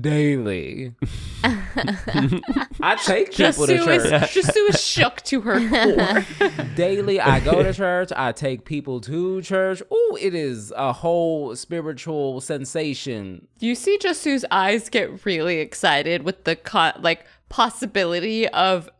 daily. 0.00 0.94
I 1.44 2.98
take 3.04 3.32
people 3.32 3.66
to 3.66 3.78
church. 3.78 3.88
is, 3.88 4.46
Jasoo 4.46 4.68
is 4.68 4.82
shook 4.82 5.22
to 5.22 5.40
her 5.42 5.68
core. 5.68 6.54
daily. 6.74 7.20
I 7.20 7.40
go 7.40 7.62
to 7.62 7.72
church. 7.72 8.12
I 8.14 8.32
take 8.32 8.64
people 8.64 9.00
to 9.02 9.40
church. 9.42 9.82
Ooh, 9.92 10.18
it 10.20 10.34
is 10.34 10.72
a 10.76 10.92
whole 10.92 11.56
spiritual 11.56 12.40
sensation. 12.40 13.46
you 13.58 13.74
see 13.74 13.98
Jasoo's 13.98 14.44
eyes 14.50 14.88
get 14.88 15.24
really 15.24 15.58
excited 15.58 16.22
with 16.22 16.44
the 16.44 16.56
co- 16.56 16.92
like 17.00 17.24
possibility 17.48 18.46
of 18.48 18.90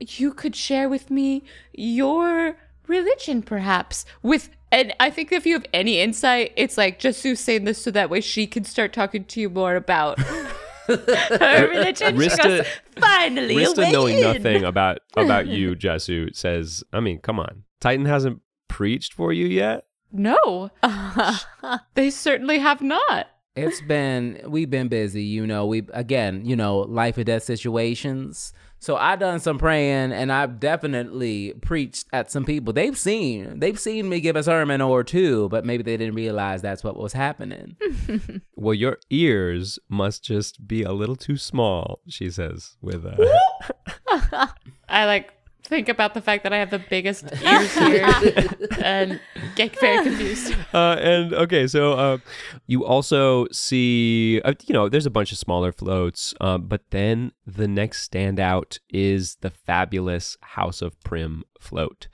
you 0.00 0.32
could 0.34 0.56
share 0.56 0.88
with 0.88 1.10
me 1.10 1.42
your 1.72 2.56
religion 2.86 3.42
perhaps 3.42 4.04
with 4.22 4.50
and 4.74 4.92
I 4.98 5.08
think 5.10 5.30
if 5.30 5.46
you 5.46 5.54
have 5.54 5.66
any 5.72 6.00
insight, 6.00 6.52
it's 6.56 6.76
like 6.76 6.98
Jasoo 6.98 7.38
saying 7.38 7.64
this 7.64 7.80
so 7.80 7.92
that 7.92 8.10
way 8.10 8.20
she 8.20 8.46
can 8.48 8.64
start 8.64 8.92
talking 8.92 9.24
to 9.26 9.40
you 9.40 9.48
more 9.48 9.76
about 9.76 10.18
her 10.20 10.48
uh, 10.88 11.36
uh, 11.40 11.66
religion. 11.70 12.18
she 12.20 12.26
Rista- 12.26 12.42
goes, 12.42 12.66
finally, 12.98 13.54
Rista 13.54 13.88
a 13.88 13.92
knowing 13.92 14.16
win." 14.16 14.24
nothing 14.24 14.64
about 14.64 14.98
about 15.16 15.46
you, 15.46 15.76
Jasoo, 15.76 16.34
says, 16.34 16.82
I 16.92 16.98
mean, 16.98 17.20
come 17.20 17.38
on. 17.38 17.62
Titan 17.80 18.06
hasn't 18.06 18.40
preached 18.66 19.12
for 19.12 19.32
you 19.32 19.46
yet? 19.46 19.86
No, 20.10 20.70
they 21.94 22.10
certainly 22.10 22.58
have 22.58 22.82
not. 22.82 23.28
It's 23.56 23.80
been 23.82 24.40
we've 24.46 24.70
been 24.70 24.88
busy, 24.88 25.22
you 25.22 25.46
know. 25.46 25.66
We 25.66 25.82
again, 25.92 26.44
you 26.44 26.56
know, 26.56 26.78
life 26.78 27.16
or 27.16 27.22
death 27.24 27.44
situations. 27.44 28.52
So 28.84 28.96
I 28.96 29.16
done 29.16 29.40
some 29.40 29.56
praying, 29.56 30.12
and 30.12 30.30
I've 30.30 30.60
definitely 30.60 31.54
preached 31.62 32.04
at 32.12 32.30
some 32.30 32.44
people. 32.44 32.74
They've 32.74 32.98
seen 32.98 33.58
they've 33.58 33.80
seen 33.80 34.10
me 34.10 34.20
give 34.20 34.36
a 34.36 34.42
sermon 34.42 34.82
or 34.82 35.02
two, 35.02 35.48
but 35.48 35.64
maybe 35.64 35.82
they 35.82 35.96
didn't 35.96 36.16
realize 36.16 36.60
that's 36.60 36.84
what 36.84 36.94
was 36.94 37.14
happening. 37.14 37.76
Well, 38.56 38.74
your 38.74 38.98
ears 39.10 39.78
must 39.90 40.24
just 40.24 40.66
be 40.66 40.84
a 40.84 40.92
little 40.92 41.16
too 41.16 41.36
small, 41.36 42.00
she 42.08 42.30
says, 42.30 42.76
with 42.80 43.04
uh, 43.04 43.16
a 44.10 44.48
I 44.88 45.04
like 45.04 45.34
think 45.64 45.88
about 45.88 46.14
the 46.14 46.20
fact 46.20 46.42
that 46.42 46.52
I 46.52 46.58
have 46.58 46.70
the 46.70 46.78
biggest 46.78 47.24
ears 47.42 47.74
here 47.74 48.06
and 48.82 49.20
get 49.56 49.78
very 49.80 50.04
confused. 50.04 50.54
Uh, 50.74 50.96
and 51.00 51.32
okay, 51.34 51.68
so 51.68 51.92
uh, 51.92 52.18
you 52.66 52.84
also 52.84 53.46
see, 53.52 54.40
uh, 54.44 54.54
you 54.66 54.72
know, 54.72 54.88
there's 54.88 55.06
a 55.06 55.10
bunch 55.10 55.30
of 55.30 55.38
smaller 55.38 55.70
floats, 55.70 56.34
um, 56.40 56.66
but 56.66 56.82
then 56.90 57.30
the 57.46 57.68
next 57.68 58.10
standout 58.10 58.80
is 58.90 59.36
the 59.36 59.50
fabulous 59.50 60.36
House 60.40 60.82
of 60.82 61.00
Prim 61.04 61.44
float. 61.60 62.08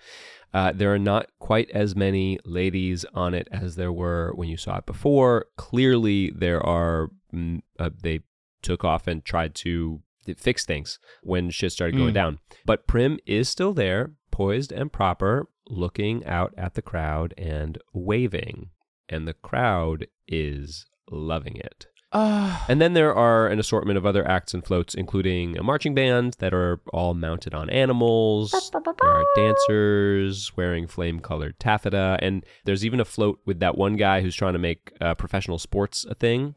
Uh, 0.52 0.72
there 0.72 0.92
are 0.92 0.98
not 0.98 1.30
quite 1.38 1.70
as 1.70 1.96
many 1.96 2.38
ladies 2.44 3.06
on 3.14 3.32
it 3.32 3.48
as 3.50 3.76
there 3.76 3.92
were 3.92 4.32
when 4.34 4.48
you 4.48 4.58
saw 4.58 4.76
it 4.76 4.84
before. 4.84 5.46
Clearly, 5.56 6.30
there 6.30 6.60
are, 6.60 7.08
mm, 7.34 7.62
uh, 7.78 7.90
they 8.02 8.20
took 8.60 8.84
off 8.84 9.06
and 9.06 9.24
tried 9.24 9.54
to 9.54 10.02
fix 10.36 10.64
things 10.64 10.98
when 11.22 11.50
shit 11.50 11.72
started 11.72 11.96
going 11.96 12.10
Mm. 12.10 12.14
down. 12.14 12.38
But 12.64 12.86
Prim 12.86 13.18
is 13.26 13.48
still 13.48 13.72
there, 13.72 14.12
poised 14.30 14.72
and 14.72 14.92
proper, 14.92 15.48
looking 15.68 16.24
out 16.26 16.52
at 16.56 16.74
the 16.74 16.82
crowd 16.82 17.34
and 17.38 17.78
waving. 17.92 18.70
And 19.08 19.26
the 19.26 19.34
crowd 19.34 20.06
is 20.28 20.86
loving 21.10 21.56
it. 21.56 21.86
Ah. 22.12 22.64
And 22.68 22.80
then 22.80 22.94
there 22.94 23.14
are 23.14 23.46
an 23.46 23.60
assortment 23.60 23.96
of 23.96 24.04
other 24.04 24.26
acts 24.26 24.52
and 24.52 24.64
floats, 24.64 24.94
including 24.96 25.56
a 25.56 25.62
marching 25.62 25.94
band 25.94 26.34
that 26.40 26.52
are 26.52 26.80
all 26.92 27.14
mounted 27.14 27.54
on 27.54 27.70
animals. 27.70 28.50
There 28.72 28.82
are 29.08 29.24
dancers 29.36 30.56
wearing 30.56 30.86
flame 30.88 31.20
colored 31.20 31.58
taffeta. 31.60 32.18
And 32.20 32.44
there's 32.64 32.84
even 32.84 32.98
a 32.98 33.04
float 33.04 33.38
with 33.46 33.60
that 33.60 33.78
one 33.78 33.94
guy 33.96 34.22
who's 34.22 34.34
trying 34.34 34.54
to 34.54 34.58
make 34.58 34.92
uh, 35.00 35.14
professional 35.14 35.58
sports 35.58 36.04
a 36.08 36.14
thing. 36.16 36.56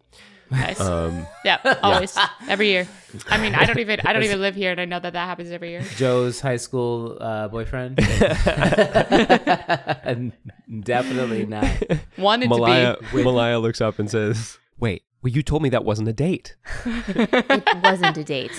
Nice. 0.54 0.80
Um, 0.80 1.26
yeah, 1.46 1.58
always, 1.82 2.16
every 2.48 2.70
year. 2.70 2.88
I 3.28 3.42
mean, 3.42 3.56
I 3.56 3.66
don't 3.66 3.80
even 3.80 4.00
I 4.06 4.14
don't 4.14 4.24
even 4.24 4.40
live 4.40 4.56
here, 4.56 4.72
and 4.72 4.80
I 4.80 4.86
know 4.86 5.00
that 5.00 5.14
that 5.14 5.26
happens 5.26 5.52
every 5.52 5.72
year. 5.72 5.82
Jo's 5.96 6.40
high 6.40 6.58
school 6.58 7.18
uh, 7.20 7.48
boyfriend? 7.48 7.96
Definitely 10.84 11.48
not. 11.48 11.66
Wanted 12.18 12.50
Malaya, 12.50 12.98
to 12.98 13.16
be. 13.16 13.24
Malaya 13.24 13.60
looks 13.60 13.82
up 13.82 13.98
and 13.98 14.10
says, 14.10 14.60
Wait, 14.78 15.04
well, 15.24 15.34
you 15.34 15.42
told 15.42 15.64
me 15.64 15.70
that 15.70 15.86
wasn't 15.86 16.08
a 16.08 16.14
date. 16.14 16.56
It 16.86 17.84
wasn't 17.84 18.18
a 18.18 18.24
date. 18.24 18.52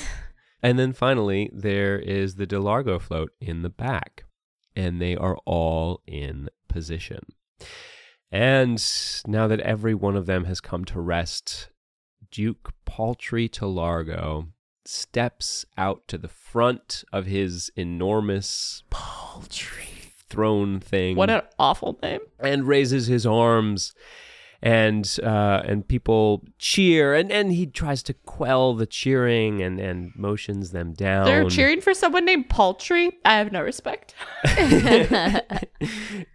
And 0.62 0.78
then 0.78 0.92
finally, 0.92 1.51
there 1.53 1.99
is 1.99 2.36
the 2.36 2.47
DeLargo 2.47 3.01
float 3.01 3.32
in 3.40 3.62
the 3.62 3.68
back, 3.68 4.24
and 4.74 5.01
they 5.01 5.14
are 5.14 5.36
all 5.45 6.01
in 6.07 6.49
position. 6.68 7.26
And 8.32 8.82
now 9.28 9.47
that 9.47 9.61
every 9.61 9.95
one 9.95 10.16
of 10.16 10.26
them 10.26 10.47
has 10.47 10.61
come 10.61 10.84
to 10.86 11.01
rest, 11.01 11.68
Duke 12.35 12.72
Paltry 12.85 13.47
de 13.47 13.64
Largo 13.64 14.49
steps 14.85 15.64
out 15.78 16.09
to 16.09 16.18
the 16.18 16.26
front 16.26 17.05
of 17.12 17.26
his 17.26 17.70
enormous 17.76 18.82
paltry 18.91 20.11
throne 20.28 20.80
thing 20.80 21.14
What 21.14 21.30
an 21.30 21.43
awful 21.61 21.97
name. 22.03 22.18
and 22.41 22.66
raises 22.66 23.07
his 23.07 23.24
arms 23.24 23.95
and 24.61 25.09
uh, 25.22 25.62
and 25.64 25.87
people 25.87 26.43
cheer 26.59 27.14
and, 27.14 27.30
and 27.30 27.53
he 27.53 27.66
tries 27.66 28.03
to 28.03 28.12
quell 28.12 28.74
the 28.74 28.87
cheering 28.87 29.62
and, 29.62 29.78
and 29.78 30.11
motions 30.16 30.72
them 30.72 30.93
down. 30.93 31.26
They're 31.26 31.49
cheering 31.49 31.80
for 31.80 31.95
someone 31.95 32.24
named 32.24 32.51
Paltry. 32.51 33.16
I 33.24 33.35
have 33.35 33.53
no 33.53 33.62
respect. 33.62 34.12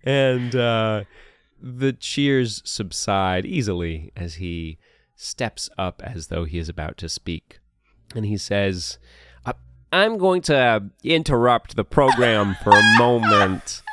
and 0.05 0.55
uh, 0.55 1.03
the 1.61 1.91
cheers 1.91 2.61
subside 2.63 3.45
easily 3.45 4.13
as 4.15 4.35
he 4.35 4.77
steps 5.21 5.69
up 5.77 6.01
as 6.03 6.27
though 6.27 6.45
he 6.45 6.57
is 6.57 6.69
about 6.69 6.97
to 6.97 7.09
speak. 7.09 7.59
And 8.15 8.25
he 8.25 8.37
says, 8.37 8.97
"I- 9.45 9.53
I'm 9.91 10.17
going 10.17 10.41
to 10.43 10.55
uh, 10.57 10.79
interrupt 11.03 11.75
the 11.75 11.83
program 11.83 12.55
for 12.63 12.71
a 12.71 12.97
moment. 12.97 13.81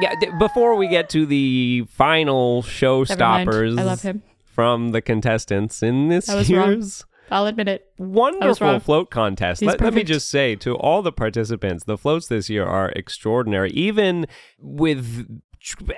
Yeah, 0.00 0.14
d- 0.20 0.28
before 0.38 0.76
we 0.76 0.86
get 0.86 1.08
to 1.08 1.26
the 1.26 1.82
final 1.90 2.62
showstoppers 2.62 3.76
I 3.76 3.82
love 3.82 4.00
him. 4.00 4.22
from 4.44 4.92
the 4.92 5.00
contestants 5.02 5.82
in 5.82 6.06
this 6.08 6.28
year's 6.48 7.04
I'll 7.32 7.46
admit 7.46 7.66
it. 7.66 7.84
wonderful 7.98 8.78
float 8.78 9.10
contest. 9.10 9.60
Let, 9.60 9.80
let 9.80 9.92
me 9.94 10.04
just 10.04 10.28
say 10.30 10.54
to 10.54 10.76
all 10.76 11.02
the 11.02 11.10
participants, 11.10 11.82
the 11.82 11.98
floats 11.98 12.28
this 12.28 12.48
year 12.48 12.64
are 12.64 12.90
extraordinary, 12.90 13.70
even 13.72 14.26
with 14.60 15.26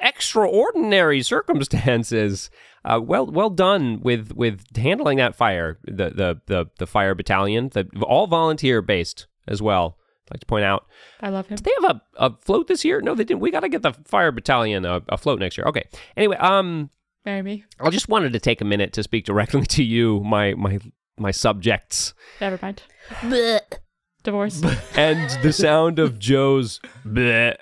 extraordinary 0.01 1.23
circumstances. 1.23 2.51
Uh, 2.85 3.01
well, 3.03 3.27
well 3.27 3.51
done 3.51 4.01
with 4.01 4.33
with 4.33 4.65
handling 4.77 5.19
that 5.19 5.37
fire. 5.37 5.79
The 5.85 6.11
the 6.11 6.41
the, 6.47 6.67
the 6.79 6.87
fire 6.87 7.15
battalion, 7.15 7.69
the 7.73 7.89
all 8.03 8.27
volunteer 8.27 8.81
based 8.83 9.27
as 9.47 9.61
well. 9.61 9.99
I'd 10.27 10.35
like 10.35 10.41
to 10.41 10.47
point 10.47 10.65
out. 10.65 10.87
I 11.21 11.29
love 11.29 11.49
him. 11.49 11.57
Did 11.57 11.65
they 11.65 11.73
have 11.83 11.97
a, 11.97 12.03
a 12.17 12.37
float 12.39 12.69
this 12.69 12.85
year? 12.85 13.01
No, 13.01 13.15
they 13.15 13.25
didn't. 13.25 13.41
We 13.41 13.51
got 13.51 13.61
to 13.61 13.69
get 13.69 13.83
the 13.83 13.93
fire 14.05 14.33
battalion 14.33 14.85
a, 14.85 15.03
a 15.09 15.19
float 15.19 15.41
next 15.41 15.59
year. 15.59 15.67
Okay. 15.67 15.85
Anyway, 16.17 16.37
um, 16.37 16.91
Marry 17.25 17.43
me. 17.43 17.65
I 17.79 17.91
just 17.91 18.09
wanted 18.09 18.33
to 18.33 18.41
take 18.41 18.61
a 18.61 18.65
minute 18.65 18.93
to 18.95 19.03
speak 19.03 19.25
directly 19.25 19.67
to 19.67 19.85
you, 19.85 20.21
my 20.21 20.55
my 20.55 20.79
my 21.19 21.31
subjects. 21.31 22.15
Never 22.41 22.59
mind. 22.63 22.83
Blech. 23.21 23.79
Divorce. 24.23 24.63
and 24.97 25.31
the 25.43 25.53
sound 25.53 25.99
of 25.99 26.19
Jo's 26.19 26.79
bleh 27.07 27.57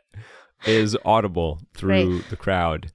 is 0.67 0.97
audible 1.05 1.61
through 1.75 2.19
Great. 2.19 2.31
the 2.31 2.37
crowd. 2.37 2.93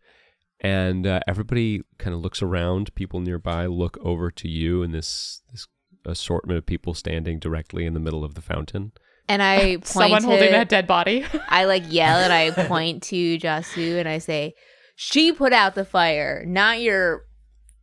And 0.59 1.05
uh, 1.05 1.19
everybody 1.27 1.81
kind 1.97 2.13
of 2.13 2.21
looks 2.21 2.41
around. 2.41 2.93
People 2.95 3.19
nearby 3.19 3.65
look 3.65 3.97
over 4.01 4.31
to 4.31 4.47
you 4.47 4.81
and 4.81 4.93
this 4.93 5.41
this 5.51 5.67
assortment 6.05 6.57
of 6.57 6.65
people 6.65 6.93
standing 6.93 7.39
directly 7.39 7.85
in 7.85 7.93
the 7.93 7.99
middle 7.99 8.23
of 8.23 8.35
the 8.35 8.41
fountain. 8.41 8.91
And 9.27 9.41
I 9.41 9.57
point 9.75 9.87
Someone 9.87 10.21
to, 10.21 10.27
holding 10.27 10.51
that 10.51 10.69
dead 10.69 10.87
body. 10.87 11.25
I 11.49 11.65
like 11.65 11.83
yell 11.87 12.17
and 12.17 12.33
I 12.33 12.51
point 12.67 13.03
to 13.03 13.37
Jasoo 13.37 13.99
and 13.99 14.07
I 14.07 14.19
say, 14.19 14.53
"She 14.95 15.31
put 15.31 15.53
out 15.53 15.75
the 15.75 15.85
fire, 15.85 16.43
not 16.45 16.81
your 16.81 17.25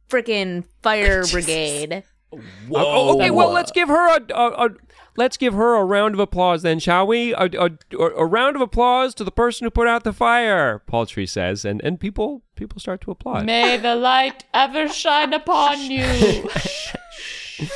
freaking 0.09 0.65
fire 0.83 1.25
brigade." 1.31 2.05
Whoa! 2.31 2.41
Oh, 2.75 3.15
okay, 3.15 3.31
well 3.31 3.51
let's 3.51 3.73
give 3.73 3.89
her 3.89 4.17
a, 4.17 4.21
a, 4.33 4.67
a 4.67 4.71
let's 5.17 5.37
give 5.37 5.55
her 5.55 5.75
a 5.75 5.85
round 5.85 6.15
of 6.15 6.21
applause 6.21 6.63
then, 6.63 6.79
shall 6.79 7.07
we? 7.07 7.35
A, 7.35 7.51
a, 7.59 7.71
a 7.99 8.25
round 8.27 8.57
of 8.57 8.63
applause 8.63 9.15
to 9.17 9.25
the 9.25 9.33
person 9.33 9.65
who 9.65 9.71
put 9.71 9.89
out 9.89 10.05
the 10.05 10.13
fire. 10.13 10.79
Paltry 10.87 11.27
says, 11.27 11.65
and 11.65 11.83
and 11.83 11.99
people 11.99 12.43
people 12.55 12.79
start 12.79 13.01
to 13.03 13.11
applaud. 13.11 13.47
May 13.47 13.77
the 13.77 13.97
light 13.97 14.45
ever 14.55 14.89
shine 14.89 15.33
upon 15.33 15.81
you. 15.91 16.49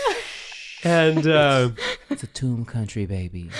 And 0.84 1.26
uh, 1.26 1.70
It's 2.10 2.22
a 2.22 2.26
tomb 2.28 2.64
country, 2.64 3.06
baby. 3.06 3.50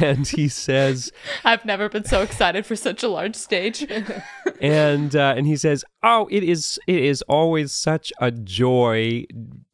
and 0.00 0.26
he 0.26 0.48
says, 0.48 1.12
I've 1.44 1.64
never 1.64 1.88
been 1.88 2.04
so 2.04 2.22
excited 2.22 2.66
for 2.66 2.74
such 2.76 3.02
a 3.02 3.08
large 3.08 3.36
stage. 3.36 3.86
and 4.60 5.14
uh, 5.14 5.34
and 5.36 5.46
he 5.46 5.56
says, 5.56 5.84
"Oh, 6.02 6.26
it 6.30 6.42
is 6.42 6.78
it 6.86 7.02
is 7.04 7.22
always 7.22 7.72
such 7.72 8.12
a 8.20 8.30
joy 8.30 9.26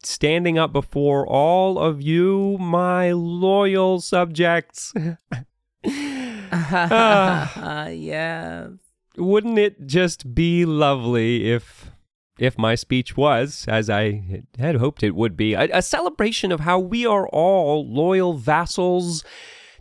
standing 0.03 0.59
up 0.59 0.73
before 0.73 1.27
all 1.27 1.79
of 1.79 2.03
you, 2.03 2.57
my 2.59 3.13
loyal 3.13 4.01
subjects. 4.01 4.93
Uh, 6.53 7.91
yeah. 7.93 8.69
Wouldn't 9.17 9.59
it 9.59 9.87
just 9.87 10.35
be 10.35 10.65
lovely 10.67 11.51
if 11.51 11.91
if 12.43 12.59
my 12.59 12.75
speech 12.75 13.17
was, 13.17 13.65
as 13.69 13.89
I 13.89 14.43
had 14.59 14.77
hoped 14.77 15.05
it 15.05 15.15
would 15.15 15.37
be, 15.37 15.55
a, 15.55 15.69
a 15.73 15.81
celebration 15.81 16.51
of 16.51 16.61
how 16.61 16.79
we 16.81 17.07
are 17.07 17.29
all 17.29 17.89
loyal 17.89 18.35
vassals 18.35 19.23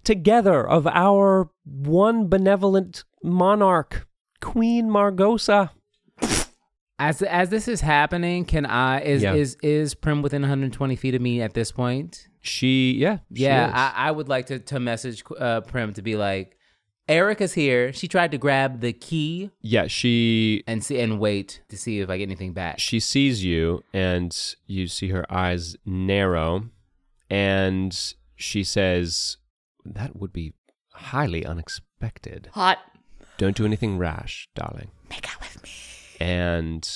together 0.04 0.68
of 0.68 0.86
our 0.86 1.50
one 1.66 2.28
benevolent 2.28 3.04
monarch, 3.24 4.08
Queen 4.42 4.90
Margosa." 4.90 5.72
As 7.00 7.24
as 7.24 7.50
this 7.50 7.68
is 7.68 7.82
happening, 7.82 8.46
can 8.46 8.68
I 8.68 9.02
is 9.02 9.24
Yeah. 9.24 9.34
is 9.34 9.58
is 9.64 9.96
Prim 9.96 10.22
within 10.22 10.44
120 10.44 10.96
feet 10.96 11.16
of 11.16 11.22
me 11.22 11.42
at 11.42 11.56
this 11.56 11.72
point? 11.72 12.28
She, 12.42 12.94
yeah, 12.94 13.18
she 13.34 13.44
yeah, 13.44 13.68
is. 13.68 13.74
I, 13.74 13.94
I 13.96 14.12
would 14.12 14.30
like 14.30 14.46
to 14.48 14.60
to 14.60 14.80
message 14.80 15.24
uh, 15.40 15.62
Prim 15.62 15.94
to 15.94 16.04
be 16.04 16.16
like, 16.16 16.58
Eryka's 17.10 17.54
here. 17.54 17.92
She 17.92 18.08
tried 18.08 18.32
to 18.32 18.38
grab 18.38 18.80
the 18.80 18.94
key 18.94 19.52
yeah, 19.62 19.88
she 19.88 20.64
and 20.68 20.84
see 20.84 21.00
and 21.00 21.20
wait 21.20 21.62
to 21.70 21.78
see 21.78 22.00
if 22.00 22.10
I 22.10 22.18
get 22.18 22.24
anything 22.24 22.54
back. 22.54 22.80
she 22.80 23.00
sees 23.00 23.44
you 23.44 23.84
and 23.94 24.36
you 24.68 24.88
see 24.88 25.10
her 25.10 25.26
eyes 25.32 25.76
narrow 25.86 26.70
and 27.30 28.14
she 28.36 28.64
says 28.64 29.38
that 29.86 30.16
would 30.16 30.32
be 30.34 30.54
highly 30.94 31.46
unexpected 31.46 32.50
Hot. 32.54 32.78
don't 33.38 33.56
do 33.58 33.66
anything 33.66 33.98
rash 33.98 34.48
darling 34.56 34.92
Make 35.10 35.30
out 35.34 35.40
with 35.42 35.64
me. 35.64 35.70
and 36.26 36.88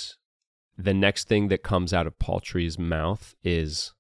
the 0.78 0.94
next 0.94 1.28
thing 1.28 1.48
that 1.50 1.64
comes 1.64 1.94
out 1.94 2.06
of 2.08 2.20
paltry's 2.20 2.78
mouth 2.78 3.36
is 3.44 3.94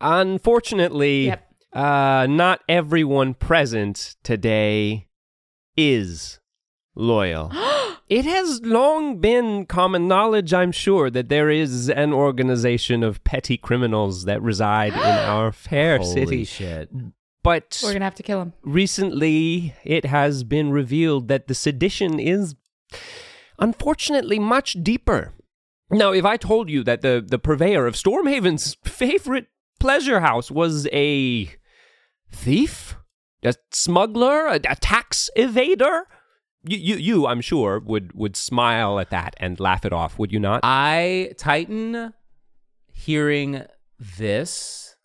unfortunately 0.00 1.26
Yep. 1.26 1.46
uh 1.74 2.26
not 2.28 2.60
everyone 2.68 3.34
present 3.34 4.16
today 4.22 5.06
is 5.78 6.40
loyal 6.94 7.50
It 8.08 8.24
has 8.24 8.62
long 8.62 9.18
been 9.20 9.66
common 9.66 10.08
knowledge, 10.08 10.54
I'm 10.54 10.72
sure, 10.72 11.10
that 11.10 11.28
there 11.28 11.50
is 11.50 11.90
an 11.90 12.14
organization 12.14 13.02
of 13.02 13.22
petty 13.22 13.58
criminals 13.58 14.24
that 14.24 14.40
reside 14.40 14.94
in 14.94 14.98
our 15.36 15.52
fair 15.52 15.98
Holy 15.98 16.14
city. 16.14 16.44
shit! 16.44 16.88
but 17.42 17.78
We're 17.82 17.92
gonna 17.92 18.06
have 18.06 18.14
to 18.14 18.22
kill 18.22 18.40
him. 18.40 18.52
recently 18.62 19.74
it 19.84 20.06
has 20.06 20.42
been 20.42 20.70
revealed 20.70 21.28
that 21.28 21.48
the 21.48 21.54
sedition 21.54 22.18
is 22.18 22.54
unfortunately 23.58 24.38
much 24.38 24.76
deeper. 24.82 25.34
Now, 25.90 26.12
if 26.12 26.24
I 26.24 26.36
told 26.38 26.70
you 26.70 26.82
that 26.84 27.02
the, 27.02 27.22
the 27.26 27.38
purveyor 27.38 27.86
of 27.86 27.94
Stormhaven's 27.94 28.76
favorite 28.84 29.48
pleasure 29.80 30.20
house 30.20 30.50
was 30.50 30.86
a 30.92 31.50
thief, 32.32 32.96
a 33.42 33.54
smuggler, 33.70 34.46
a, 34.46 34.54
a 34.68 34.76
tax 34.76 35.30
evader, 35.36 36.02
you, 36.64 36.76
you, 36.76 36.96
you, 36.96 37.26
I'm 37.26 37.40
sure, 37.40 37.80
would, 37.80 38.12
would 38.14 38.36
smile 38.36 38.98
at 38.98 39.10
that 39.10 39.34
and 39.38 39.58
laugh 39.60 39.84
it 39.84 39.92
off, 39.92 40.18
would 40.18 40.32
you 40.32 40.40
not? 40.40 40.60
I 40.64 41.32
Titan 41.38 42.12
hearing 42.92 43.62
this. 43.98 44.96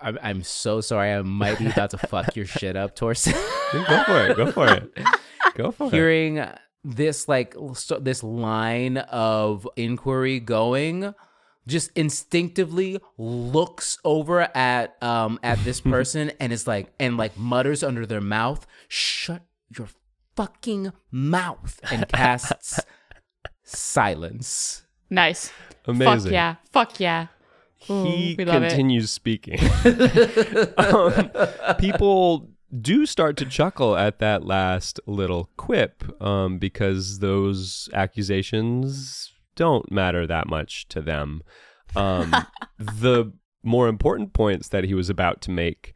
I'm, 0.00 0.18
I'm 0.22 0.42
so 0.42 0.80
sorry. 0.80 1.12
I 1.12 1.22
might 1.22 1.58
be 1.58 1.66
about 1.66 1.90
to 1.90 1.98
fuck 2.08 2.34
your 2.36 2.46
shit 2.46 2.76
up, 2.76 2.96
Torsten. 2.96 3.32
go 3.72 4.04
for 4.04 4.26
it. 4.26 4.36
Go 4.36 4.52
for 4.52 4.68
it. 4.68 4.92
Go 5.54 5.70
for 5.70 5.86
it. 5.86 5.92
hearing 5.92 6.44
this 6.84 7.28
like 7.28 7.54
so, 7.74 7.98
this 7.98 8.22
line 8.22 8.98
of 8.98 9.66
inquiry 9.74 10.38
going 10.38 11.14
just 11.66 11.90
instinctively 11.96 12.98
looks 13.18 13.98
over 14.04 14.42
at 14.56 15.00
um 15.02 15.38
at 15.42 15.58
this 15.64 15.80
person 15.92 16.30
and 16.40 16.52
is 16.52 16.66
like 16.66 16.92
and 16.98 17.16
like 17.16 17.36
mutters 17.36 17.82
under 17.82 18.06
their 18.06 18.20
mouth 18.20 18.66
shut 18.88 19.42
your 19.76 19.88
fucking 20.36 20.92
mouth 21.10 21.80
and 21.90 22.08
casts 22.08 22.80
silence 23.64 24.86
Nice. 25.10 25.52
Amazing. 25.86 26.22
Fuck 26.22 26.32
yeah. 26.32 26.54
Fuck 26.72 27.00
yeah. 27.00 27.26
Ooh, 27.90 28.04
he 28.04 28.34
we 28.36 28.44
love 28.44 28.62
it. 28.62 28.68
continues 28.70 29.10
speaking. 29.10 29.58
um, 30.76 31.30
people 31.78 32.48
do 32.80 33.06
start 33.06 33.36
to 33.36 33.46
chuckle 33.46 33.96
at 33.96 34.18
that 34.18 34.44
last 34.44 34.98
little 35.06 35.50
quip 35.56 36.02
um, 36.20 36.58
because 36.58 37.20
those 37.20 37.88
accusations 37.92 39.32
don't 39.56 39.90
matter 39.90 40.26
that 40.26 40.46
much 40.48 40.86
to 40.88 41.00
them. 41.02 41.42
Um, 41.96 42.34
the 42.78 43.32
more 43.62 43.88
important 43.88 44.32
points 44.32 44.68
that 44.68 44.84
he 44.84 44.94
was 44.94 45.10
about 45.10 45.40
to 45.42 45.50
make, 45.50 45.92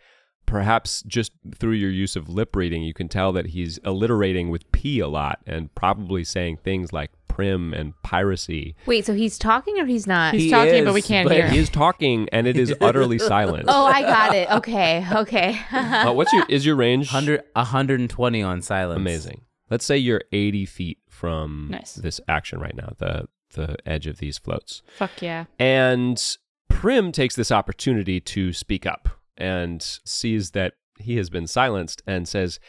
perhaps 0.47 1.03
just 1.03 1.33
through 1.57 1.73
your 1.75 1.91
use 1.91 2.17
of 2.17 2.29
lip 2.29 2.57
reading, 2.57 2.83
you 2.83 2.93
can 2.95 3.09
tell 3.09 3.33
that 3.33 3.49
he's 3.49 3.79
alliterating 3.85 4.49
with 4.51 4.71
P 4.73 4.99
a 4.99 5.07
lot 5.09 5.39
and 5.47 5.73
probably 5.75 6.25
saying 6.25 6.57
things 6.65 6.93
like 6.93 7.11
prim 7.29 7.73
and 7.73 7.93
piracy. 8.03 8.75
Wait, 8.87 9.07
so 9.07 9.15
he's 9.15 9.39
talking 9.39 9.79
or 9.79 9.87
he's 9.87 10.07
not? 10.07 10.35
He's 10.35 10.45
He 10.45 10.51
talking, 10.51 10.85
but 10.85 10.95
we 10.95 11.03
can't 11.03 11.29
but 11.29 11.37
hear. 11.37 11.49
He 11.49 11.59
is 11.59 11.69
talking 11.69 12.29
and 12.33 12.49
it 12.49 12.57
is 12.57 12.75
utterly 12.81 13.19
silent. 13.35 13.67
oh, 13.69 13.87
I 13.87 14.03
got 14.03 14.35
it. 14.35 14.51
Okay, 14.51 15.07
okay. 15.13 15.61
Uh, 15.71 16.13
what's 16.13 16.33
your 16.33 16.45
is 16.49 16.67
your 16.67 16.75
range? 16.77 17.07
100 17.13 17.43
120 17.55 18.43
on 18.43 18.63
silence 18.63 18.97
Amazing. 18.99 19.43
Let's 19.71 19.85
say 19.85 19.97
you're 19.97 20.23
80 20.33 20.67
feet 20.67 20.99
from 21.09 21.69
Nice. 21.71 21.95
this 21.95 22.21
action 22.27 22.59
right 22.59 22.75
now, 22.75 22.95
the 22.99 23.29
the 23.51 23.77
edge 23.87 24.07
of 24.07 24.19
these 24.19 24.39
floats, 24.39 24.83
Fuck 24.97 25.23
yeah. 25.23 25.45
and 25.59 26.37
Prim 26.69 27.13
takes 27.13 27.37
this 27.37 27.53
opportunity 27.53 28.21
to 28.21 28.53
speak 28.53 28.87
up 28.87 29.09
and 29.37 29.83
sees 30.05 30.53
that 30.53 30.75
he 30.99 31.17
has 31.17 31.31
been 31.31 31.47
silenced 31.47 32.03
and 32.07 32.29
says, 32.29 32.61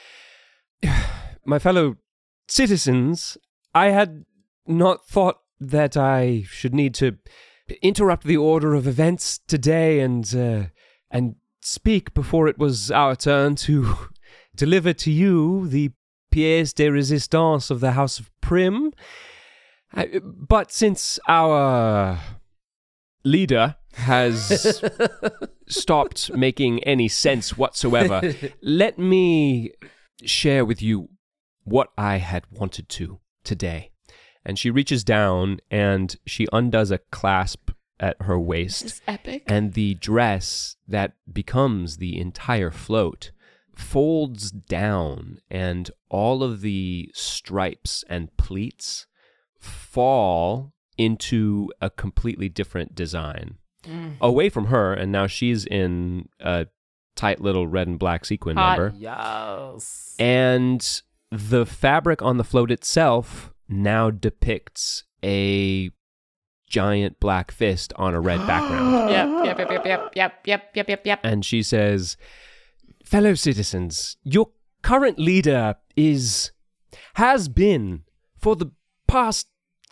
"My 1.45 1.59
fellow 1.59 1.97
citizens, 2.47 3.37
I 3.73 3.87
had 3.87 4.25
not 4.67 5.07
thought 5.07 5.39
that 5.59 5.95
I 5.95 6.43
should 6.47 6.73
need 6.73 6.93
to 6.95 7.17
interrupt 7.81 8.25
the 8.25 8.37
order 8.37 8.73
of 8.73 8.87
events 8.87 9.39
today 9.47 9.99
and 9.99 10.35
uh, 10.35 10.63
and 11.09 11.35
speak 11.61 12.13
before 12.13 12.47
it 12.47 12.57
was 12.57 12.91
our 12.91 13.15
turn 13.15 13.55
to 13.55 13.95
deliver 14.55 14.93
to 14.93 15.11
you 15.11 15.67
the 15.67 15.91
pièce 16.33 16.73
de 16.73 16.87
résistance 16.87 17.69
of 17.69 17.79
the 17.79 17.91
House 17.91 18.19
of 18.19 18.29
Prim. 18.41 18.91
But 19.93 20.71
since 20.71 21.19
our 21.27 22.19
leader 23.23 23.75
has 23.93 24.81
stopped 25.67 26.33
making 26.33 26.83
any 26.83 27.07
sense 27.07 27.57
whatsoever, 27.57 28.33
let 28.61 28.97
me 28.97 29.71
share 30.23 30.63
with 30.65 30.81
you 30.81 31.09
what 31.63 31.89
I 31.97 32.17
had 32.17 32.45
wanted 32.51 32.89
to 32.89 33.19
today. 33.43 33.91
And 34.43 34.57
she 34.57 34.71
reaches 34.71 35.03
down 35.03 35.59
and 35.69 36.15
she 36.25 36.47
undoes 36.51 36.89
a 36.91 36.97
clasp 36.97 37.71
at 37.99 38.19
her 38.23 38.39
waist 38.39 38.83
This 38.83 38.93
is 38.93 39.01
epic. 39.07 39.43
and 39.45 39.73
the 39.73 39.93
dress 39.93 40.75
that 40.87 41.13
becomes 41.31 41.97
the 41.97 42.19
entire 42.19 42.71
float 42.71 43.31
folds 43.75 44.49
down 44.51 45.39
and 45.51 45.91
all 46.09 46.43
of 46.43 46.61
the 46.61 47.11
stripes 47.13 48.03
and 48.09 48.35
pleats 48.37 49.05
fall 49.61 50.73
into 50.97 51.69
a 51.81 51.89
completely 51.89 52.49
different 52.49 52.93
design 52.93 53.57
mm. 53.83 54.15
away 54.19 54.49
from 54.49 54.65
her 54.65 54.93
and 54.93 55.11
now 55.11 55.27
she's 55.27 55.65
in 55.65 56.27
a 56.39 56.67
tight 57.15 57.39
little 57.39 57.67
red 57.67 57.87
and 57.87 57.99
black 57.99 58.25
sequin 58.25 58.57
Hot. 58.57 58.77
number 58.77 58.97
yes 58.97 60.15
and 60.19 61.01
the 61.31 61.65
fabric 61.65 62.21
on 62.21 62.37
the 62.37 62.43
float 62.43 62.71
itself 62.71 63.53
now 63.69 64.09
depicts 64.09 65.03
a 65.23 65.91
giant 66.67 67.19
black 67.19 67.51
fist 67.51 67.93
on 67.95 68.13
a 68.13 68.19
red 68.19 68.39
background 68.47 69.09
yep, 69.09 69.57
yep, 69.57 69.69
yep, 69.69 69.85
yep, 69.85 70.11
yep, 70.15 70.33
yep, 70.45 70.75
yep, 70.75 70.89
yep, 70.89 71.05
yep. 71.05 71.19
and 71.23 71.45
she 71.45 71.61
says, 71.61 72.17
Fellow 73.03 73.33
citizens, 73.33 74.17
your 74.23 74.51
current 74.81 75.19
leader 75.19 75.75
is, 75.95 76.51
has 77.15 77.49
been, 77.49 78.03
for 78.37 78.55
the 78.55 78.71
past 79.07 79.47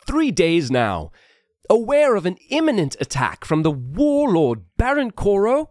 three 0.10 0.32
days 0.32 0.72
now, 0.72 1.12
aware 1.70 2.16
of 2.16 2.26
an 2.26 2.36
imminent 2.50 2.96
attack 3.00 3.46
from 3.46 3.62
the 3.62 3.70
warlord 3.70 4.64
Baron 4.76 5.12
Koro 5.12 5.70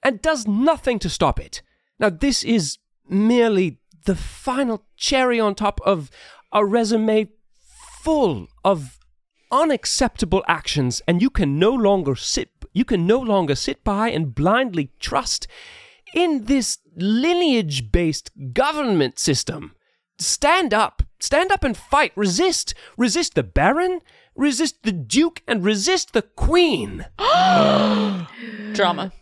and 0.00 0.22
does 0.22 0.46
nothing 0.46 1.00
to 1.00 1.10
stop 1.10 1.40
it. 1.40 1.60
Now, 1.98 2.08
this 2.08 2.44
is 2.44 2.78
merely 3.08 3.78
the 4.04 4.14
final 4.14 4.86
cherry 4.96 5.40
on 5.40 5.56
top 5.56 5.80
of 5.84 6.08
a 6.52 6.64
resume 6.64 7.30
full 8.04 8.46
of 8.64 9.00
unacceptable 9.50 10.44
actions 10.46 11.02
and 11.08 11.20
you 11.20 11.28
can 11.28 11.58
no 11.58 11.72
longer 11.72 12.14
sit 12.14 12.50
you 12.72 12.84
can 12.84 13.04
no 13.04 13.18
longer 13.18 13.56
sit 13.56 13.82
by 13.82 14.08
and 14.08 14.32
blindly 14.32 14.92
trust 15.00 15.48
in 16.14 16.44
this 16.44 16.78
lineage 16.94 17.90
based 17.90 18.30
government 18.52 19.18
system 19.18 19.74
stand 20.18 20.72
up 20.72 21.02
stand 21.20 21.52
up 21.52 21.62
and 21.64 21.76
fight 21.76 22.12
resist 22.16 22.74
resist 22.96 23.34
the 23.34 23.42
baron 23.42 24.00
resist 24.34 24.82
the 24.82 24.92
duke 24.92 25.42
and 25.46 25.64
resist 25.64 26.12
the 26.12 26.22
queen 26.22 27.06
Drama. 28.72 29.12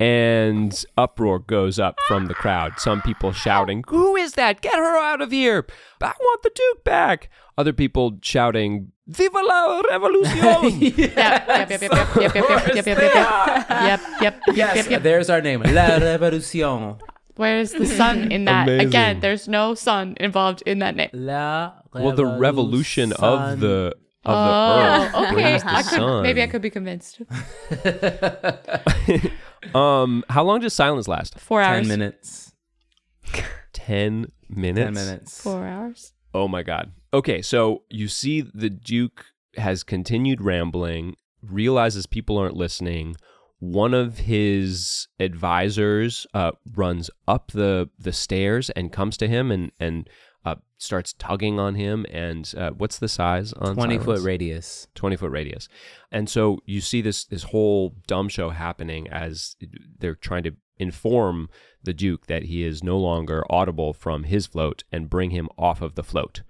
and 0.00 0.84
uproar 0.96 1.38
goes 1.40 1.78
up 1.78 1.98
from 2.08 2.26
the 2.26 2.34
crowd. 2.34 2.78
Some 2.78 3.02
people 3.02 3.32
shouting, 3.32 3.84
Who 3.88 4.16
is 4.16 4.32
that? 4.32 4.60
Get 4.60 4.76
her 4.76 4.96
out 4.98 5.20
of 5.20 5.30
here! 5.30 5.66
I 6.00 6.12
want 6.18 6.42
the 6.42 6.50
Duke 6.54 6.84
back! 6.84 7.30
Other 7.58 7.72
people 7.74 8.18
shouting, 8.22 8.92
Viva 9.06 9.40
la 9.42 9.82
revolucion! 9.82 10.80
Yep, 10.80 11.16
yep, 11.16 11.70
yep, 11.70 11.82
yep, 11.82 11.92
yep, 11.92 12.16
yep, 12.16 12.34
yep, 12.34 12.34
yep, 12.34 12.76
yep, 12.76 12.86
yep, 12.86 12.86
yep, 12.86 12.96
yep, 12.96 14.00
yep, 14.00 14.00
yep, 14.22 14.40
yes 14.54 14.76
yep, 14.76 14.90
yep. 14.90 15.02
there's 15.02 15.28
our 15.28 15.42
name 15.42 15.62
la 15.62 15.96
revolution 15.96 16.96
Where's 17.40 17.72
the 17.72 17.86
sun 17.86 18.30
in 18.36 18.44
that? 18.44 18.68
Amazing. 18.68 18.88
Again, 18.88 19.20
there's 19.20 19.48
no 19.48 19.74
sun 19.74 20.14
involved 20.20 20.62
in 20.66 20.80
that 20.80 20.94
name. 20.94 21.08
la 21.14 21.72
well, 21.94 22.12
the 22.14 22.26
revolution 22.26 23.14
of 23.14 23.60
the 23.60 23.96
of 24.26 24.36
the 24.46 24.56
earth 24.84 25.10
Oh, 25.14 25.24
okay. 25.32 25.56
the 25.58 25.66
I 25.66 25.82
could, 25.82 25.90
sun. 26.00 26.22
maybe 26.22 26.42
I 26.42 26.46
could 26.46 26.60
be 26.60 26.68
convinced. 26.70 27.22
Um, 29.74 30.24
how 30.30 30.42
long 30.42 30.60
does 30.60 30.72
silence 30.72 31.06
last? 31.06 31.38
Four 31.38 31.60
hours. 31.62 31.86
10 31.86 31.88
minutes 31.88 32.52
Ten 33.72 34.26
minutes. 34.48 34.84
10 34.84 34.94
minutes 34.94 35.40
Four 35.42 35.66
hours. 35.66 36.12
Oh 36.34 36.48
my 36.48 36.62
god. 36.62 36.92
Okay, 37.12 37.42
so 37.42 37.82
you 37.90 38.08
see 38.08 38.40
the 38.40 38.70
Duke 38.70 39.26
has 39.56 39.82
continued 39.82 40.40
rambling, 40.40 41.16
realizes 41.42 42.06
people 42.06 42.38
aren't 42.38 42.56
listening. 42.56 43.16
One 43.60 43.94
of 43.94 44.18
his 44.18 45.08
advisors 45.18 46.26
uh, 46.34 46.52
runs 46.74 47.10
up 47.28 47.52
the 47.52 47.88
the 47.98 48.12
stairs 48.12 48.70
and 48.70 48.90
comes 48.90 49.16
to 49.18 49.28
him 49.28 49.50
and 49.50 49.70
and 49.78 50.08
uh, 50.44 50.56
starts 50.78 51.14
tugging 51.18 51.60
on 51.60 51.74
him. 51.74 52.06
And 52.10 52.52
uh, 52.56 52.70
what's 52.70 52.98
the 52.98 53.08
size 53.08 53.52
on 53.52 53.74
20 53.74 53.98
foot 53.98 54.20
radius 54.22 54.88
20 54.94 55.16
foot 55.16 55.30
radius. 55.30 55.68
And 56.10 56.28
so 56.28 56.60
you 56.64 56.80
see 56.80 57.02
this 57.02 57.24
this 57.24 57.44
whole 57.44 57.94
dumb 58.06 58.28
show 58.28 58.50
happening 58.50 59.08
as 59.08 59.56
they're 59.98 60.14
trying 60.14 60.44
to 60.44 60.52
inform 60.78 61.50
the 61.82 61.92
Duke 61.92 62.26
that 62.26 62.44
he 62.44 62.64
is 62.64 62.82
no 62.82 62.98
longer 62.98 63.44
audible 63.50 63.92
from 63.92 64.24
his 64.24 64.46
float 64.46 64.84
and 64.90 65.10
bring 65.10 65.30
him 65.30 65.48
off 65.58 65.82
of 65.82 65.94
the 65.94 66.02
float. 66.02 66.42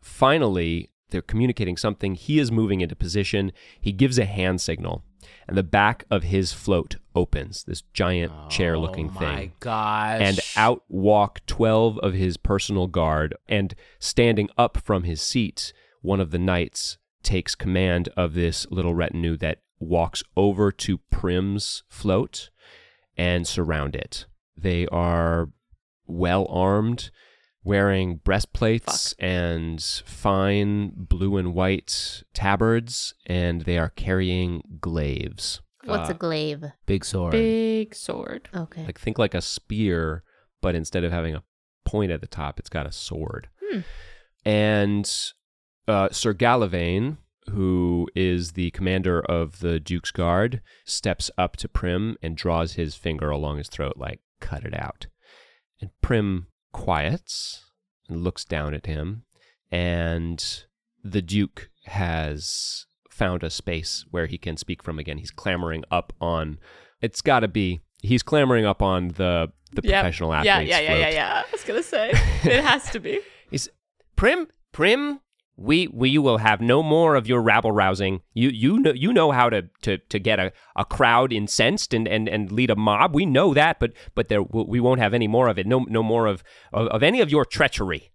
Finally, 0.00 0.90
they're 1.10 1.22
communicating 1.22 1.76
something. 1.76 2.14
He 2.14 2.38
is 2.38 2.50
moving 2.50 2.80
into 2.80 2.96
position. 2.96 3.52
He 3.80 3.92
gives 3.92 4.18
a 4.18 4.24
hand 4.24 4.60
signal, 4.60 5.04
and 5.46 5.56
the 5.56 5.62
back 5.62 6.04
of 6.10 6.24
his 6.24 6.52
float 6.52 6.96
opens. 7.14 7.64
This 7.64 7.82
giant 7.92 8.32
chair-looking 8.50 9.10
oh 9.14 9.18
thing 9.18 9.36
my 9.36 9.50
gosh. 9.60 10.20
and 10.20 10.40
out 10.56 10.82
walk 10.88 11.40
12 11.46 11.98
of 11.98 12.14
his 12.14 12.36
personal 12.36 12.86
guard 12.86 13.34
and 13.48 13.74
standing 13.98 14.48
up 14.58 14.78
from 14.78 15.04
his 15.04 15.20
seat 15.22 15.72
one 16.02 16.20
of 16.20 16.30
the 16.32 16.38
knights 16.38 16.98
takes 17.22 17.54
command 17.54 18.08
of 18.16 18.34
this 18.34 18.66
little 18.70 18.94
retinue 18.94 19.36
that 19.36 19.60
walks 19.78 20.22
over 20.36 20.70
to 20.72 20.98
prim's 21.10 21.82
float 21.88 22.50
and 23.16 23.46
surround 23.46 23.94
it 23.94 24.26
they 24.56 24.86
are 24.88 25.48
well 26.06 26.46
armed 26.50 27.10
wearing 27.64 28.16
breastplates 28.24 29.14
and 29.18 29.82
fine 30.04 30.92
blue 30.94 31.36
and 31.38 31.54
white 31.54 32.22
tabards 32.34 33.14
and 33.26 33.62
they 33.62 33.78
are 33.78 33.90
carrying 33.90 34.62
glaives 34.80 35.60
What's 35.84 36.08
a 36.08 36.14
Uh, 36.14 36.16
glaive? 36.16 36.64
big 36.86 37.04
sword. 37.04 37.32
Big 37.32 37.94
sword. 37.94 38.48
Okay. 38.54 38.84
like 38.86 38.98
think 38.98 39.18
like 39.18 39.34
a 39.34 39.42
spear, 39.42 40.22
but 40.62 40.74
instead 40.74 41.04
of 41.04 41.12
having 41.12 41.34
a 41.34 41.42
point 41.84 42.10
at 42.10 42.22
the 42.22 42.26
top, 42.26 42.58
it's 42.58 42.70
got 42.70 42.86
a 42.86 42.92
sword. 42.92 43.48
Hmm. 43.62 43.80
And 44.46 45.10
uh, 45.86 46.08
Sir 46.10 46.32
Galavain, 46.32 47.18
who 47.50 48.08
is 48.14 48.52
the 48.52 48.70
commander 48.70 49.20
of 49.20 49.60
the 49.60 49.78
Duke's 49.78 50.10
Guard, 50.10 50.62
steps 50.86 51.30
up 51.36 51.56
to 51.58 51.68
Prim 51.68 52.16
and 52.22 52.34
draws 52.34 52.74
his 52.74 52.94
finger 52.94 53.28
along 53.28 53.58
his 53.58 53.68
throat, 53.68 53.98
like 53.98 54.20
cut 54.40 54.64
it 54.64 54.74
out. 54.74 55.06
And 55.82 55.90
Prim 56.00 56.46
quiets 56.74 57.64
and 58.08 58.22
looks 58.22 58.44
down 58.44 58.74
at 58.74 58.84
him, 58.84 59.24
and 59.70 60.64
the 61.02 61.22
Duke 61.22 61.70
has 61.86 62.84
found 63.10 63.42
a 63.42 63.48
space 63.50 64.04
where 64.10 64.26
he 64.26 64.36
can 64.36 64.56
speak 64.58 64.82
from 64.82 64.98
again. 64.98 65.18
He's 65.18 65.30
clambering 65.30 65.84
up 65.90 66.12
on. 66.20 66.58
It's 67.00 67.22
got 67.22 67.40
to 67.40 67.48
be. 67.48 67.80
He's 68.02 68.22
clambering 68.22 68.66
up 68.66 68.82
on 68.82 69.08
the 69.08 69.52
the 69.72 69.80
Yep. 69.82 70.02
professional 70.02 70.30
Yeah, 70.30 70.54
athletes. 70.54 70.70
yeah, 70.70 70.80
yeah, 70.80 70.90
yeah, 70.92 71.02
float. 71.02 71.14
yeah. 71.14 71.42
I 71.46 71.50
was 71.52 71.64
gonna 71.64 71.82
say 71.82 72.10
it 72.44 72.64
has 72.64 72.90
to 72.90 73.00
be. 73.00 73.20
He's 73.50 73.68
Prim, 74.16 74.48
Prim. 74.72 75.20
We 75.56 75.86
we 75.88 76.18
will 76.18 76.38
have 76.38 76.60
no 76.60 76.82
more 76.82 77.14
of 77.14 77.28
your 77.28 77.40
rabble 77.40 77.72
rousing. 77.72 78.22
You 78.32 78.48
you 78.48 78.78
know 78.78 78.92
you 78.92 79.12
know 79.12 79.30
how 79.30 79.50
to 79.50 79.62
to, 79.82 79.98
to 79.98 80.18
get 80.18 80.40
a, 80.40 80.52
a 80.74 80.84
crowd 80.84 81.32
incensed 81.32 81.94
and, 81.94 82.08
and, 82.08 82.28
and 82.28 82.50
lead 82.50 82.70
a 82.70 82.76
mob. 82.76 83.14
We 83.14 83.24
know 83.24 83.54
that, 83.54 83.78
but 83.78 83.92
but 84.14 84.28
there 84.28 84.42
we 84.42 84.80
won't 84.80 85.00
have 85.00 85.14
any 85.14 85.28
more 85.28 85.48
of 85.48 85.58
it. 85.58 85.66
No 85.66 85.80
no 85.88 86.02
more 86.02 86.26
of 86.26 86.42
of, 86.72 86.88
of 86.88 87.02
any 87.02 87.20
of 87.20 87.30
your 87.30 87.44
treachery. 87.44 88.10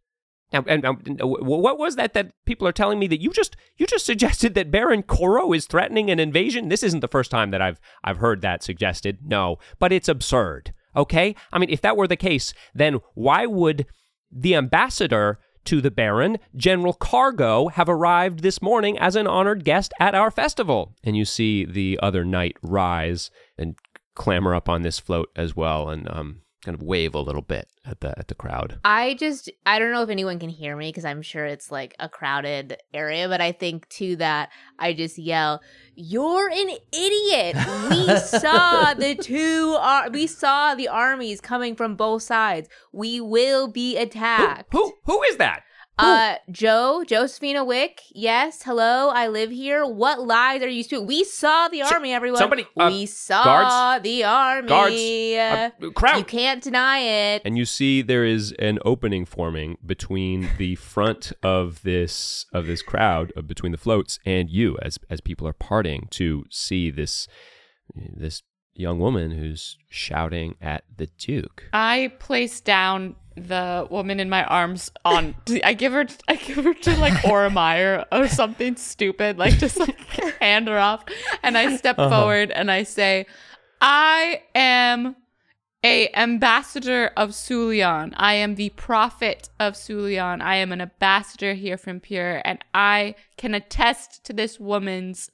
Now, 0.52 0.64
and, 0.68 0.84
and, 0.84 1.20
what 1.22 1.78
was 1.78 1.96
that 1.96 2.14
that 2.16 2.32
people 2.46 2.68
are 2.68 2.72
telling 2.72 2.98
me 2.98 3.08
that 3.08 3.22
you 3.22 3.32
just 3.32 3.56
you 3.78 3.86
just 3.86 4.06
suggested 4.12 4.56
that 4.56 4.72
Baron 4.72 5.04
Koro 5.04 5.54
is 5.54 5.66
threatening 5.66 6.10
an 6.10 6.20
invasion? 6.20 6.70
This 6.70 6.84
isn't 6.84 7.02
the 7.02 7.08
first 7.08 7.32
time 7.32 7.52
that 7.52 7.62
I've 7.62 7.80
I've 8.04 8.18
heard 8.18 8.42
that 8.42 8.64
suggested. 8.64 9.20
No, 9.24 9.58
but 9.78 9.92
it's 9.92 10.10
absurd. 10.10 10.74
Okay, 10.96 11.36
I 11.54 11.60
mean, 11.60 11.70
if 11.70 11.82
that 11.82 11.96
were 11.96 12.08
the 12.08 12.16
case, 12.16 12.54
then 12.74 13.00
why 13.14 13.46
would 13.46 13.86
the 14.32 14.56
ambassador 14.56 15.40
to 15.66 15.82
the 15.82 15.92
Baron, 15.92 16.38
General 16.56 16.94
Kargo, 16.94 17.72
have 17.72 17.90
arrived 17.90 18.40
this 18.40 18.62
morning 18.62 18.98
as 18.98 19.16
an 19.16 19.28
honored 19.28 19.64
guest 19.64 19.94
at 20.00 20.16
our 20.16 20.32
festival? 20.32 20.96
And 21.04 21.16
you 21.16 21.26
see 21.26 21.66
the 21.66 22.00
other 22.02 22.26
knight 22.26 22.58
rise 22.62 23.32
and 23.58 23.76
clamber 24.16 24.54
up 24.54 24.68
on 24.68 24.82
this 24.82 25.00
float 25.00 25.30
as 25.36 25.56
well, 25.56 25.90
and 25.90 26.10
um, 26.10 26.42
kind 26.64 26.76
of 26.76 26.84
wave 26.84 27.16
a 27.16 27.20
little 27.20 27.42
bit 27.42 27.68
at 27.86 28.02
the 28.02 28.18
at 28.18 28.28
the 28.28 28.36
crowd. 28.36 28.80
I 28.84 29.14
just 29.16 29.50
I 29.66 29.80
don't 29.80 29.92
know 29.92 30.04
if 30.04 30.10
anyone 30.10 30.40
can 30.40 30.50
hear 30.50 30.76
me 30.76 30.90
because 30.90 31.06
I'm 31.06 31.22
sure 31.22 31.46
it's 31.46 31.72
like 31.72 31.96
a 32.00 32.10
crowded 32.10 32.78
area, 32.94 33.28
but 33.28 33.42
I 33.42 33.52
think 33.52 33.88
to 33.90 34.16
that 34.18 34.50
I 34.78 34.94
just 34.94 35.18
yell, 35.18 35.62
"You're 35.96 36.50
an 36.50 36.70
idiot! 36.92 37.56
We 37.90 38.18
saw 38.20 38.94
the 38.94 39.16
two 39.16 39.78
ar- 39.80 40.10
we 40.10 40.28
saw 40.28 40.76
the 40.76 40.88
armies 40.88 41.42
coming 41.42 41.76
from 41.76 41.96
both 41.96 42.24
sides. 42.24 42.68
We 42.92 43.22
will 43.22 43.68
be 43.68 43.98
attacked." 43.98 44.74
Who 44.74 44.94
who 45.06 45.22
is 45.24 45.38
that? 45.38 45.64
Uh, 46.02 46.36
Jo, 46.50 47.04
Josephina 47.06 47.64
Wick. 47.66 48.02
Yes, 48.14 48.64
hello. 48.64 49.10
I 49.10 49.28
live 49.28 49.52
here. 49.52 49.86
What 49.86 50.22
lies 50.22 50.62
are 50.62 50.68
you 50.70 50.84
speaking? 50.84 51.06
We 51.08 51.24
saw 51.26 51.68
the 51.68 51.82
army, 51.82 52.14
everyone. 52.14 52.40
somebody, 52.40 52.66
uh, 52.78 52.88
we 52.90 53.06
saw 53.06 53.44
guards? 53.44 54.04
the 54.04 54.24
army. 54.24 54.68
Guards, 54.68 54.96
Uh, 54.96 55.86
Uh, 55.86 55.90
crowd. 55.92 56.18
you 56.20 56.24
can't 56.24 56.64
deny 56.64 57.00
it. 57.00 57.42
and 57.44 57.58
you 57.58 57.66
see 57.66 58.02
there 58.02 58.24
is 58.24 58.54
an 58.60 58.80
opening 58.86 59.26
forming 59.26 59.78
between 59.86 60.50
the 60.58 60.76
front 60.76 61.34
of 61.44 61.82
this 61.84 62.46
of 62.54 62.66
this 62.68 62.82
crowd 62.82 63.34
uh, 63.36 63.42
between 63.42 63.72
the 63.74 63.78
floats 63.78 64.20
and 64.26 64.50
you 64.50 64.78
as 64.82 64.98
as 65.10 65.20
people 65.22 65.48
are 65.48 65.54
parting 65.54 66.08
to 66.12 66.46
see 66.50 66.90
this 66.90 67.28
this 67.96 68.42
young 68.74 69.00
woman 69.00 69.32
who's 69.32 69.78
shouting 69.90 70.56
at 70.62 70.84
the 70.96 71.08
duke 71.18 71.66
I 71.74 72.14
place 72.20 72.62
down 72.62 73.16
the 73.40 73.88
woman 73.90 74.20
in 74.20 74.30
my 74.30 74.44
arms 74.44 74.92
on. 75.06 75.36
I 75.64 75.74
give 75.74 75.94
her. 75.94 76.06
I 76.28 76.36
give 76.36 76.64
her 76.64 76.74
to 76.74 76.98
like 76.98 77.14
Ormeyer 77.24 78.06
or 78.12 78.28
something 78.28 78.76
stupid, 78.76 79.38
like 79.38 79.58
just 79.58 79.80
like 79.80 79.98
hand 80.42 80.68
her 80.68 80.78
off, 80.78 81.04
and 81.44 81.58
I 81.58 81.76
step 81.78 81.98
uh-huh. 81.98 82.10
forward 82.10 82.52
and 82.52 82.72
I 82.72 82.84
say, 82.84 83.26
"I 83.82 84.44
am." 84.56 85.16
A 85.82 86.14
ambassador 86.14 87.12
of 87.16 87.30
Sulion. 87.30 88.14
I 88.18 88.34
am 88.34 88.56
the 88.56 88.72
prophet 88.72 89.48
of 89.62 89.76
Sulion. 89.76 90.42
I 90.42 90.58
am 90.58 90.74
an 90.74 90.82
ambassador 90.82 91.54
here 91.54 91.78
from 91.78 92.02
Pure, 92.02 92.42
and 92.44 92.60
I 92.74 93.16
can 93.38 93.54
attest 93.54 94.26
to 94.26 94.34
this 94.34 94.60
woman's 94.60 95.32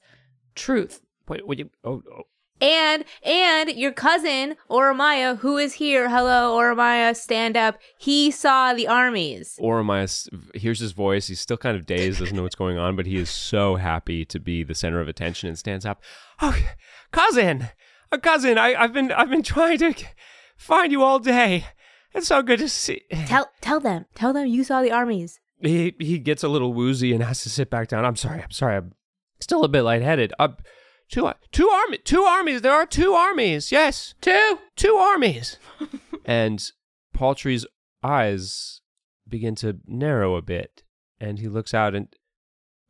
truth. 0.54 1.00
Wait, 1.26 1.44
would 1.48 1.58
you 1.58 1.70
oh, 1.82 2.00
oh 2.12 2.22
And 2.60 3.04
and 3.22 3.70
your 3.70 3.92
cousin 3.92 4.56
Oromaya, 4.70 5.38
who 5.38 5.58
is 5.58 5.74
here. 5.74 6.08
Hello, 6.08 6.56
Oromaya, 6.56 7.14
stand 7.14 7.56
up. 7.56 7.78
He 7.98 8.30
saw 8.30 8.72
the 8.72 8.88
armies. 8.88 9.58
Oromaius 9.60 10.28
hears 10.54 10.80
his 10.80 10.92
voice. 10.92 11.28
He's 11.28 11.40
still 11.40 11.58
kind 11.58 11.76
of 11.76 11.84
dazed, 11.84 12.20
doesn't 12.20 12.34
know 12.34 12.42
what's 12.42 12.54
going 12.54 12.78
on, 12.78 12.96
but 12.96 13.06
he 13.06 13.16
is 13.16 13.28
so 13.28 13.76
happy 13.76 14.24
to 14.24 14.40
be 14.40 14.62
the 14.62 14.74
center 14.74 15.00
of 15.00 15.08
attention 15.08 15.48
and 15.48 15.58
stands 15.58 15.84
up. 15.84 16.02
Oh, 16.40 16.58
cousin, 17.12 17.68
uh, 18.10 18.18
cousin, 18.18 18.56
I, 18.56 18.74
I've 18.74 18.92
been 18.92 19.12
I've 19.12 19.30
been 19.30 19.42
trying 19.42 19.78
to 19.78 19.94
find 20.56 20.90
you 20.92 21.02
all 21.02 21.18
day. 21.18 21.66
It's 22.14 22.28
so 22.28 22.42
good 22.42 22.60
to 22.60 22.68
see. 22.68 23.02
Tell 23.26 23.50
tell 23.60 23.80
them. 23.80 24.06
Tell 24.14 24.32
them 24.32 24.46
you 24.46 24.64
saw 24.64 24.80
the 24.80 24.92
armies. 24.92 25.40
He 25.60 25.94
he 25.98 26.18
gets 26.18 26.42
a 26.42 26.48
little 26.48 26.72
woozy 26.72 27.12
and 27.12 27.22
has 27.22 27.42
to 27.42 27.50
sit 27.50 27.68
back 27.68 27.88
down. 27.88 28.06
I'm 28.06 28.16
sorry. 28.16 28.42
I'm 28.42 28.50
sorry. 28.50 28.76
I'm 28.76 28.92
still 29.40 29.64
a 29.64 29.68
bit 29.68 29.82
lightheaded. 29.82 30.32
Uh, 30.38 30.48
two 31.10 31.30
two 31.52 31.68
army 31.68 31.98
two 31.98 32.22
armies. 32.22 32.62
There 32.62 32.72
are 32.72 32.86
two 32.86 33.12
armies. 33.12 33.70
Yes, 33.72 34.14
Two. 34.20 34.58
two 34.76 34.94
armies. 34.94 35.58
and 36.24 36.62
Paltry's 37.12 37.66
eyes 38.02 38.80
begin 39.28 39.54
to 39.56 39.78
narrow 39.86 40.36
a 40.36 40.42
bit, 40.42 40.82
and 41.20 41.38
he 41.38 41.48
looks 41.48 41.74
out 41.74 41.94
and, 41.94 42.08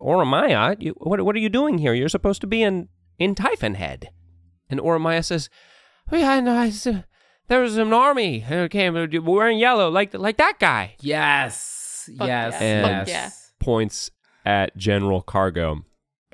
Oromaya, 0.00 0.76
you, 0.80 0.92
what 0.98 1.20
what 1.22 1.34
are 1.36 1.40
you 1.40 1.48
doing 1.48 1.78
here? 1.78 1.94
You're 1.94 2.08
supposed 2.08 2.40
to 2.42 2.46
be 2.46 2.62
in 2.62 2.88
in 3.18 3.34
Typhon 3.34 3.74
Head. 3.74 4.10
And 4.68 4.80
Oromaya 4.80 5.24
says, 5.24 5.48
"Oh 6.12 6.16
yeah, 6.16 6.40
no, 6.40 6.56
I 6.56 6.66
s- 6.68 6.86
there 7.48 7.60
was 7.60 7.76
an 7.78 7.92
army 7.92 8.40
who 8.40 8.68
came 8.68 8.94
wearing 9.24 9.58
yellow, 9.58 9.88
like 9.88 10.12
like 10.12 10.36
that 10.36 10.58
guy." 10.58 10.96
Yes. 11.00 12.10
Fuck 12.18 12.26
yes. 12.28 12.52
yeah. 12.60 12.66
And 12.66 12.86
yes. 12.86 12.98
Fuck 12.98 13.08
yeah. 13.08 13.30
points 13.64 14.10
at 14.44 14.76
General 14.76 15.22
Kargo, 15.22 15.82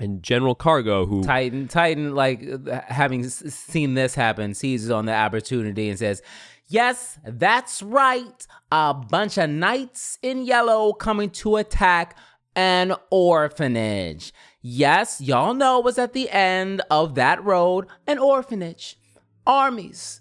and 0.02 0.22
General 0.22 0.54
Kargo, 0.56 1.06
who 1.08 1.22
Titan, 1.22 1.68
Titan, 1.68 2.14
like 2.14 2.42
having 2.88 3.28
seen 3.28 3.94
this 3.94 4.14
happen, 4.14 4.52
seizes 4.54 4.90
on 4.90 5.06
the 5.06 5.14
opportunity 5.14 5.88
and 5.88 5.98
says, 5.98 6.20
"Yes, 6.66 7.18
that's 7.24 7.82
right. 7.82 8.46
A 8.70 8.92
bunch 8.92 9.38
of 9.38 9.48
knights 9.48 10.18
in 10.22 10.44
yellow 10.44 10.92
coming 10.92 11.30
to 11.30 11.56
attack 11.56 12.16
an 12.56 12.94
orphanage. 13.10 14.34
Yes, 14.60 15.20
y'all 15.20 15.54
know 15.54 15.80
what's 15.80 15.98
at 15.98 16.12
the 16.12 16.28
end 16.30 16.82
of 16.90 17.14
that 17.14 17.42
road, 17.44 17.86
an 18.06 18.18
orphanage. 18.18 18.98
Armies." 19.46 20.20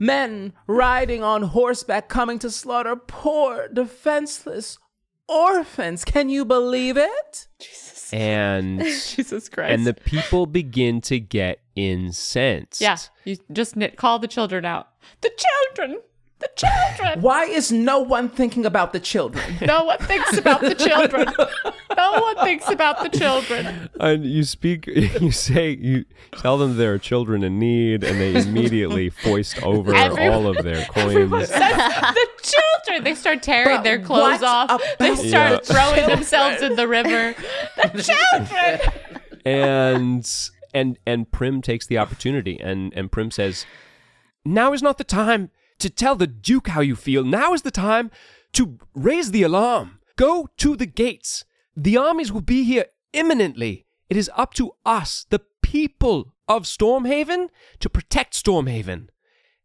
Men 0.00 0.52
riding 0.66 1.24
on 1.24 1.42
horseback 1.42 2.08
coming 2.08 2.38
to 2.38 2.50
slaughter 2.50 2.94
poor, 2.94 3.68
defenseless 3.68 4.78
orphans. 5.28 6.04
Can 6.04 6.28
you 6.28 6.44
believe 6.44 6.96
it? 6.96 7.48
and 8.16 8.80
Jesus 8.80 9.48
Christ. 9.48 9.72
and 9.72 9.86
the 9.86 9.94
people 9.94 10.46
begin 10.46 11.00
to 11.02 11.20
get 11.20 11.60
incensed. 11.76 12.80
yeah, 12.80 12.96
you 13.24 13.36
just 13.52 13.76
knit, 13.76 13.96
call 13.96 14.18
the 14.18 14.28
children 14.28 14.64
out. 14.64 14.88
The 15.20 15.30
children. 15.76 16.00
The 16.40 16.48
children. 16.56 17.20
Why 17.20 17.44
is 17.46 17.72
no 17.72 17.98
one 17.98 18.28
thinking 18.28 18.64
about 18.64 18.92
the 18.92 19.00
children? 19.00 19.44
No 19.60 19.82
one 19.84 19.98
thinks 19.98 20.36
about 20.38 20.60
the 20.60 20.74
children. 20.74 21.26
No 21.96 22.20
one 22.20 22.36
thinks 22.44 22.68
about 22.70 23.02
the 23.02 23.08
children. 23.18 23.90
And 23.98 24.24
you 24.24 24.44
speak, 24.44 24.86
you 24.86 25.32
say, 25.32 25.70
you 25.70 26.04
tell 26.32 26.56
them 26.56 26.76
there 26.76 26.94
are 26.94 26.98
children 26.98 27.42
in 27.42 27.58
need, 27.58 28.04
and 28.04 28.20
they 28.20 28.36
immediately 28.40 29.10
foist 29.10 29.60
over 29.64 29.92
Everyone- 29.92 30.32
all 30.32 30.46
of 30.46 30.62
their 30.64 30.84
coins. 30.90 31.30
the 31.30 32.28
children. 32.42 33.02
They 33.02 33.16
start 33.16 33.42
tearing 33.42 33.78
But 33.78 33.82
their 33.82 33.98
clothes 34.00 34.42
off. 34.44 34.80
They 35.00 35.16
start 35.16 35.64
the 35.64 35.72
throwing 35.74 36.06
themselves 36.08 36.62
in 36.62 36.76
the 36.76 36.86
river. 36.86 37.34
The 37.82 38.02
children. 38.80 39.42
and 39.44 40.48
and 40.74 40.98
and 41.06 41.30
Prim 41.32 41.62
takes 41.62 41.86
the 41.86 41.98
opportunity 41.98 42.60
and 42.60 42.92
and 42.94 43.10
Prim 43.10 43.30
says, 43.32 43.66
"Now 44.44 44.72
is 44.72 44.82
not 44.82 44.98
the 44.98 45.04
time 45.04 45.50
to 45.78 45.90
tell 45.90 46.16
the 46.16 46.26
duke 46.26 46.68
how 46.68 46.80
you 46.80 46.96
feel. 46.96 47.24
Now 47.24 47.52
is 47.54 47.62
the 47.62 47.70
time 47.70 48.10
to 48.52 48.78
raise 48.94 49.30
the 49.30 49.42
alarm. 49.42 50.00
Go 50.16 50.48
to 50.58 50.76
the 50.76 50.86
gates. 50.86 51.44
The 51.76 51.96
armies 51.96 52.32
will 52.32 52.40
be 52.40 52.64
here 52.64 52.86
imminently. 53.12 53.86
It 54.08 54.16
is 54.16 54.30
up 54.36 54.54
to 54.54 54.72
us, 54.84 55.26
the 55.30 55.42
people 55.62 56.34
of 56.48 56.64
Stormhaven, 56.64 57.48
to 57.80 57.90
protect 57.90 58.34
Stormhaven." 58.34 59.08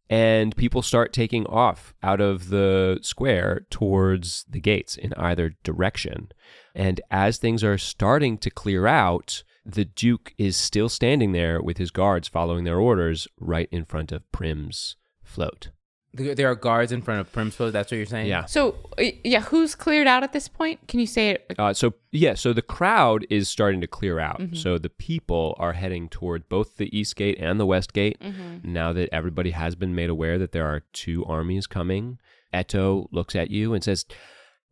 And 0.10 0.56
people 0.56 0.81
start 0.81 1.14
taking 1.14 1.45
off 1.48 1.94
out 2.03 2.22
of 2.22 2.49
the 2.49 2.99
square 3.02 3.65
towards 3.69 4.45
the 4.49 4.60
gates 4.60 4.98
in 4.98 5.14
either 5.14 5.56
direction. 5.64 6.30
And 6.76 6.99
as 7.10 7.38
things 7.38 7.64
are 7.64 7.77
starting 7.77 8.38
to 8.40 8.52
clear 8.52 8.85
out, 8.85 9.44
the 9.65 9.85
Duke 9.85 10.34
is 10.38 10.57
still 10.57 10.90
standing 10.90 11.31
there 11.31 11.61
with 11.61 11.77
his 11.77 11.90
guards 11.90 12.27
following 12.27 12.65
their 12.65 12.80
orders 12.80 13.27
right 13.40 13.69
in 13.72 13.85
front 13.85 14.11
of 14.11 14.30
Prim's 14.31 14.98
float. 15.23 15.69
There, 16.15 16.35
there 16.35 16.48
are 16.52 16.56
guards 16.56 16.91
in 16.91 17.02
front 17.02 17.22
of 17.22 17.31
Primspo. 17.31 17.72
That's 17.72 17.91
what 17.91 17.98
you're 17.98 18.06
saying? 18.06 18.27
Yeah. 18.27 18.45
So, 18.45 18.76
yeah, 19.23 19.41
who's 19.41 19.73
cleared 19.73 20.06
out 20.06 20.22
at 20.23 20.31
this 20.31 20.48
point? 20.48 20.88
Can 20.88 20.99
you 20.99 21.07
say 21.07 21.31
it? 21.31 21.56
Uh, 21.57 21.73
so, 21.73 21.95
yeah, 22.11 22.35
so 22.35 22.53
the 22.53 22.61
crowd 22.61 23.26
is 23.31 23.49
starting 23.49 23.81
to 23.81 23.88
clear 23.88 24.19
out. 24.19 24.41
So 24.53 24.77
the 24.77 24.90
people 24.90 25.56
are 25.57 25.73
heading 25.73 26.10
toward 26.10 26.48
both 26.49 26.77
the 26.77 26.95
East 26.95 27.15
Gate 27.15 27.38
and 27.40 27.60
the 27.60 27.65
West 27.65 27.94
Gate 27.94 28.22
now 28.64 28.94
that 28.94 29.10
everybody 29.11 29.52
has 29.52 29.73
been 29.76 29.95
made 29.95 30.10
aware 30.10 30.38
that 30.38 30.52
there 30.52 30.68
are 30.68 30.84
two 30.94 31.26
armies 31.26 31.65
coming. 31.65 32.19
Eto 32.53 33.07
looks 33.11 33.35
at 33.35 33.49
you 33.49 33.73
and 33.73 33.84
says, 33.84 34.06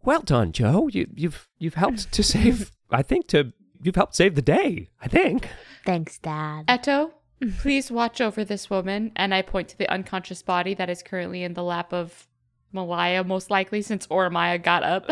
Well 0.03 0.21
done, 0.21 0.51
Jo. 0.51 0.87
You, 0.89 1.07
you've 1.15 1.47
you've 1.57 1.73
helped 1.73 2.11
to 2.11 2.21
save. 2.35 2.71
I 2.91 3.01
think 3.01 3.27
to 3.29 3.53
you've 3.81 3.95
helped 3.95 4.15
save 4.15 4.35
the 4.35 4.41
day. 4.43 4.89
I 5.01 5.07
think. 5.07 5.49
Thanks, 5.85 6.19
Dad. 6.19 6.67
Eto, 6.67 7.11
please 7.59 7.91
watch 7.91 8.21
over 8.21 8.43
this 8.43 8.69
woman. 8.69 9.11
And 9.15 9.33
I 9.33 9.41
point 9.41 9.69
to 9.69 9.77
the 9.77 9.91
unconscious 9.91 10.41
body 10.41 10.73
that 10.75 10.89
is 10.89 11.03
currently 11.03 11.43
in 11.43 11.53
the 11.53 11.63
lap 11.63 11.93
of 11.93 12.27
Malaya, 12.71 13.23
most 13.23 13.49
likely, 13.49 13.81
since 13.81 14.07
Ormaya 14.07 14.61
got 14.61 14.83
up. 14.83 15.11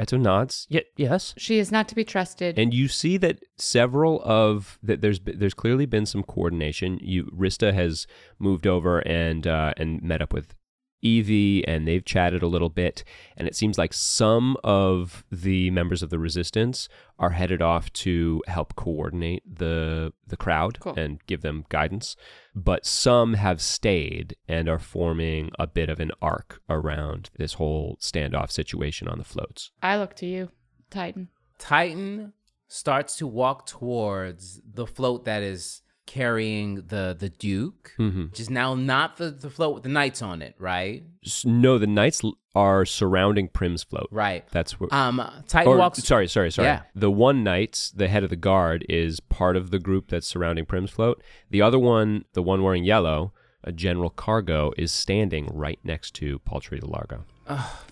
Eto 0.00 0.20
nods. 0.20 0.66
Yeah, 0.68 0.80
yes. 0.96 1.34
she 1.36 1.58
is 1.58 1.70
not 1.70 1.88
to 1.88 1.94
be 1.94 2.04
trusted. 2.04 2.58
And 2.58 2.74
you 2.74 2.88
see 2.88 3.16
that 3.18 3.40
several 3.56 4.22
of 4.24 4.78
that 4.82 5.00
there's 5.00 5.20
there's 5.20 5.54
clearly 5.54 5.86
been 5.86 6.06
some 6.06 6.22
coordination. 6.22 6.98
You 7.00 7.24
Rista 7.26 7.72
has 7.72 8.06
moved 8.38 8.66
over 8.66 9.06
and 9.06 9.46
uh, 9.46 9.74
and 9.76 10.02
met 10.02 10.22
up 10.22 10.32
with 10.32 10.54
Evie, 11.02 11.66
and 11.66 11.86
they've 11.86 12.04
chatted 12.04 12.42
a 12.42 12.46
little 12.46 12.68
bit. 12.70 13.04
And 13.36 13.46
it 13.46 13.54
seems 13.56 13.76
like 13.76 13.92
some 13.92 14.56
of 14.64 15.24
the 15.30 15.70
members 15.70 16.02
of 16.02 16.10
the 16.10 16.18
resistance 16.18 16.88
are 17.18 17.30
headed 17.30 17.60
off 17.60 17.92
to 17.94 18.42
help 18.46 18.74
coordinate 18.76 19.42
the 19.46 20.12
the 20.26 20.36
crowd 20.36 20.78
Cool. 20.80 20.94
and 20.96 21.18
give 21.26 21.42
them 21.42 21.64
guidance. 21.68 22.16
But 22.54 22.86
some 22.86 23.34
have 23.34 23.60
stayed 23.60 24.36
and 24.48 24.68
are 24.68 24.78
forming 24.78 25.50
a 25.58 25.66
bit 25.66 25.90
of 25.90 26.00
an 26.00 26.12
arc 26.22 26.60
around 26.70 27.30
this 27.36 27.54
whole 27.54 27.98
standoff 28.00 28.50
situation 28.50 29.08
on 29.08 29.18
the 29.18 29.24
floats. 29.24 29.70
I 29.82 29.98
look 29.98 30.14
to 30.16 30.26
you, 30.26 30.50
Titan. 30.90 31.28
Titan 31.58 32.32
starts 32.68 33.16
to 33.16 33.26
walk 33.26 33.66
towards 33.66 34.60
the 34.64 34.86
float 34.86 35.24
that 35.26 35.42
is 35.42 35.82
carrying 36.06 36.76
the 36.88 37.16
the 37.18 37.28
Duke, 37.28 37.92
Mhm. 37.98 38.30
which 38.30 38.40
is 38.40 38.50
now 38.50 38.74
not 38.74 39.16
the, 39.16 39.30
the 39.30 39.48
float 39.50 39.74
with 39.74 39.82
the 39.84 39.88
knights 39.88 40.20
on 40.22 40.42
it, 40.42 40.54
right? 40.58 41.04
No, 41.44 41.78
the 41.78 41.86
knights 41.86 42.22
are 42.54 42.84
surrounding 42.84 43.48
Prim's 43.48 43.82
float. 43.82 44.08
Right. 44.10 44.46
That's 44.50 44.78
where. 44.78 44.92
Um, 44.92 45.22
Titan 45.48 45.72
or, 45.72 45.76
walks. 45.78 46.02
sorry, 46.02 46.28
sorry, 46.28 46.50
sorry. 46.50 46.68
Yeah. 46.68 46.82
The 46.94 47.10
one 47.10 47.42
knight, 47.44 47.90
the 47.94 48.08
head 48.08 48.24
of 48.24 48.30
the 48.30 48.36
guard, 48.36 48.84
is 48.88 49.20
part 49.20 49.56
of 49.56 49.70
the 49.70 49.78
group 49.78 50.08
that's 50.08 50.26
surrounding 50.26 50.66
Prim's 50.66 50.90
float. 50.90 51.22
The 51.50 51.62
other 51.62 51.78
one, 51.78 52.24
the 52.34 52.42
one 52.42 52.62
wearing 52.62 52.84
yellow, 52.84 53.32
a 53.64 53.72
General 53.72 54.10
Kargo, 54.10 54.72
is 54.76 54.92
standing 54.92 55.46
right 55.52 55.78
next 55.84 56.14
to 56.16 56.40
Paltry 56.40 56.80
de 56.80 56.86
Largo. 56.86 57.24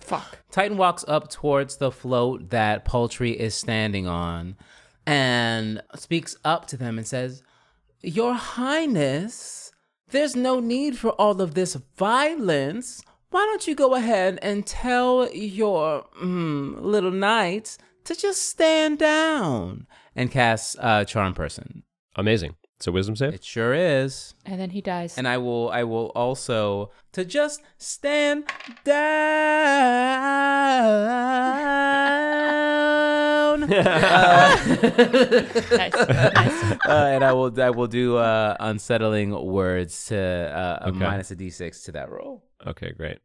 Fuck. 0.01 0.39
Titan 0.51 0.77
walks 0.77 1.05
up 1.07 1.29
towards 1.29 1.77
the 1.77 1.91
float 1.91 2.49
that 2.49 2.83
Paltry 2.85 3.31
is 3.31 3.55
standing 3.55 4.05
on 4.07 4.57
and 5.07 5.81
speaks 5.95 6.35
up 6.43 6.67
to 6.67 6.77
them 6.77 6.97
and 6.97 7.07
says, 7.07 7.41
Your 8.03 8.33
Highness, 8.33 9.71
there's 10.09 10.35
no 10.35 10.59
need 10.59 10.97
for 10.97 11.11
all 11.11 11.39
of 11.39 11.53
this 11.53 11.75
violence. 11.97 13.03
Why 13.29 13.41
don't 13.41 13.67
you 13.67 13.75
go 13.75 13.93
ahead 13.93 14.39
and 14.41 14.65
tell 14.65 15.31
your 15.31 16.05
mm, 16.21 16.81
little 16.81 17.11
knights 17.11 17.77
to 18.05 18.15
just 18.15 18.49
stand 18.49 18.97
down 18.97 19.85
and 20.15 20.31
cast 20.31 20.77
uh, 20.79 21.05
Charm 21.05 21.35
Person? 21.35 21.83
Amazing. 22.15 22.55
It's 22.77 22.87
a 22.87 22.91
wisdom 22.91 23.15
save. 23.15 23.35
It 23.35 23.43
sure 23.43 23.75
is. 23.75 24.33
And 24.47 24.59
then 24.59 24.71
he 24.71 24.81
dies. 24.81 25.15
And 25.15 25.27
I 25.27 25.37
will 25.37 25.69
I 25.69 25.83
will 25.83 26.07
also 26.15 26.89
to 27.11 27.23
just 27.23 27.61
stand 27.77 28.45
down. 28.83 29.11
nice. 33.69 34.67
nice. 35.71 35.95
uh, 36.87 37.11
and 37.13 37.23
I 37.23 37.33
will 37.33 37.61
I 37.61 37.69
will 37.69 37.87
do 37.87 38.17
uh, 38.17 38.55
unsettling 38.59 39.31
words 39.45 40.05
to 40.07 40.17
uh, 40.17 40.79
a 40.81 40.89
Okay. 40.89 40.99
minus 40.99 41.31
a 41.31 41.35
d6 41.35 41.85
to 41.85 41.91
that 41.93 42.09
roll. 42.09 42.43
Okay, 42.65 42.91
great. 42.91 43.19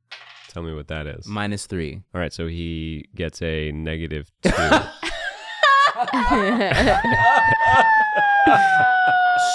Tell 0.48 0.62
me 0.62 0.72
what 0.74 0.88
that 0.88 1.06
is. 1.06 1.26
Minus 1.26 1.66
three. 1.66 2.02
All 2.14 2.20
right, 2.20 2.32
so 2.32 2.46
he 2.46 3.08
gets 3.14 3.42
a 3.42 3.72
negative 3.72 4.30
two. 4.42 4.50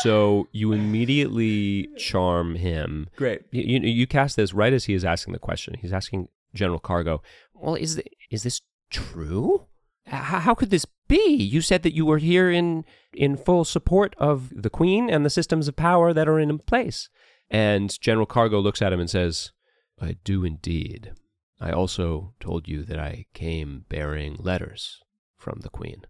so 0.03 0.47
you 0.51 0.71
immediately 0.73 1.89
charm 1.97 2.55
him. 2.55 3.07
Great. 3.15 3.41
You, 3.51 3.63
you 3.63 3.79
you 3.89 4.07
cast 4.07 4.35
this 4.35 4.53
right 4.53 4.73
as 4.73 4.85
he 4.85 4.93
is 4.93 5.03
asking 5.05 5.33
the 5.33 5.39
question. 5.39 5.75
He's 5.79 5.93
asking 5.93 6.27
General 6.53 6.79
Kargo, 6.79 7.19
"Well, 7.53 7.75
is 7.75 7.95
th- 7.95 8.07
is 8.29 8.43
this 8.43 8.61
true? 8.89 9.65
How 10.07 10.53
could 10.53 10.69
this 10.69 10.85
be? 11.07 11.35
You 11.35 11.61
said 11.61 11.83
that 11.83 11.95
you 11.95 12.05
were 12.05 12.17
here 12.17 12.49
in 12.49 12.85
in 13.13 13.37
full 13.37 13.65
support 13.65 14.15
of 14.17 14.51
the 14.55 14.69
Queen 14.69 15.09
and 15.09 15.25
the 15.25 15.29
systems 15.29 15.67
of 15.67 15.75
power 15.75 16.13
that 16.13 16.27
are 16.27 16.39
in 16.39 16.57
place." 16.59 17.09
And 17.49 17.99
General 17.99 18.25
Kargo 18.25 18.61
looks 18.61 18.81
at 18.81 18.93
him 18.93 18.99
and 18.99 19.09
says, 19.09 19.51
"I 19.99 20.17
do 20.23 20.43
indeed. 20.43 21.13
I 21.59 21.71
also 21.71 22.33
told 22.39 22.67
you 22.67 22.83
that 22.83 22.99
I 22.99 23.25
came 23.33 23.85
bearing 23.89 24.35
letters 24.39 24.99
from 25.37 25.59
the 25.61 25.69
Queen." 25.69 26.03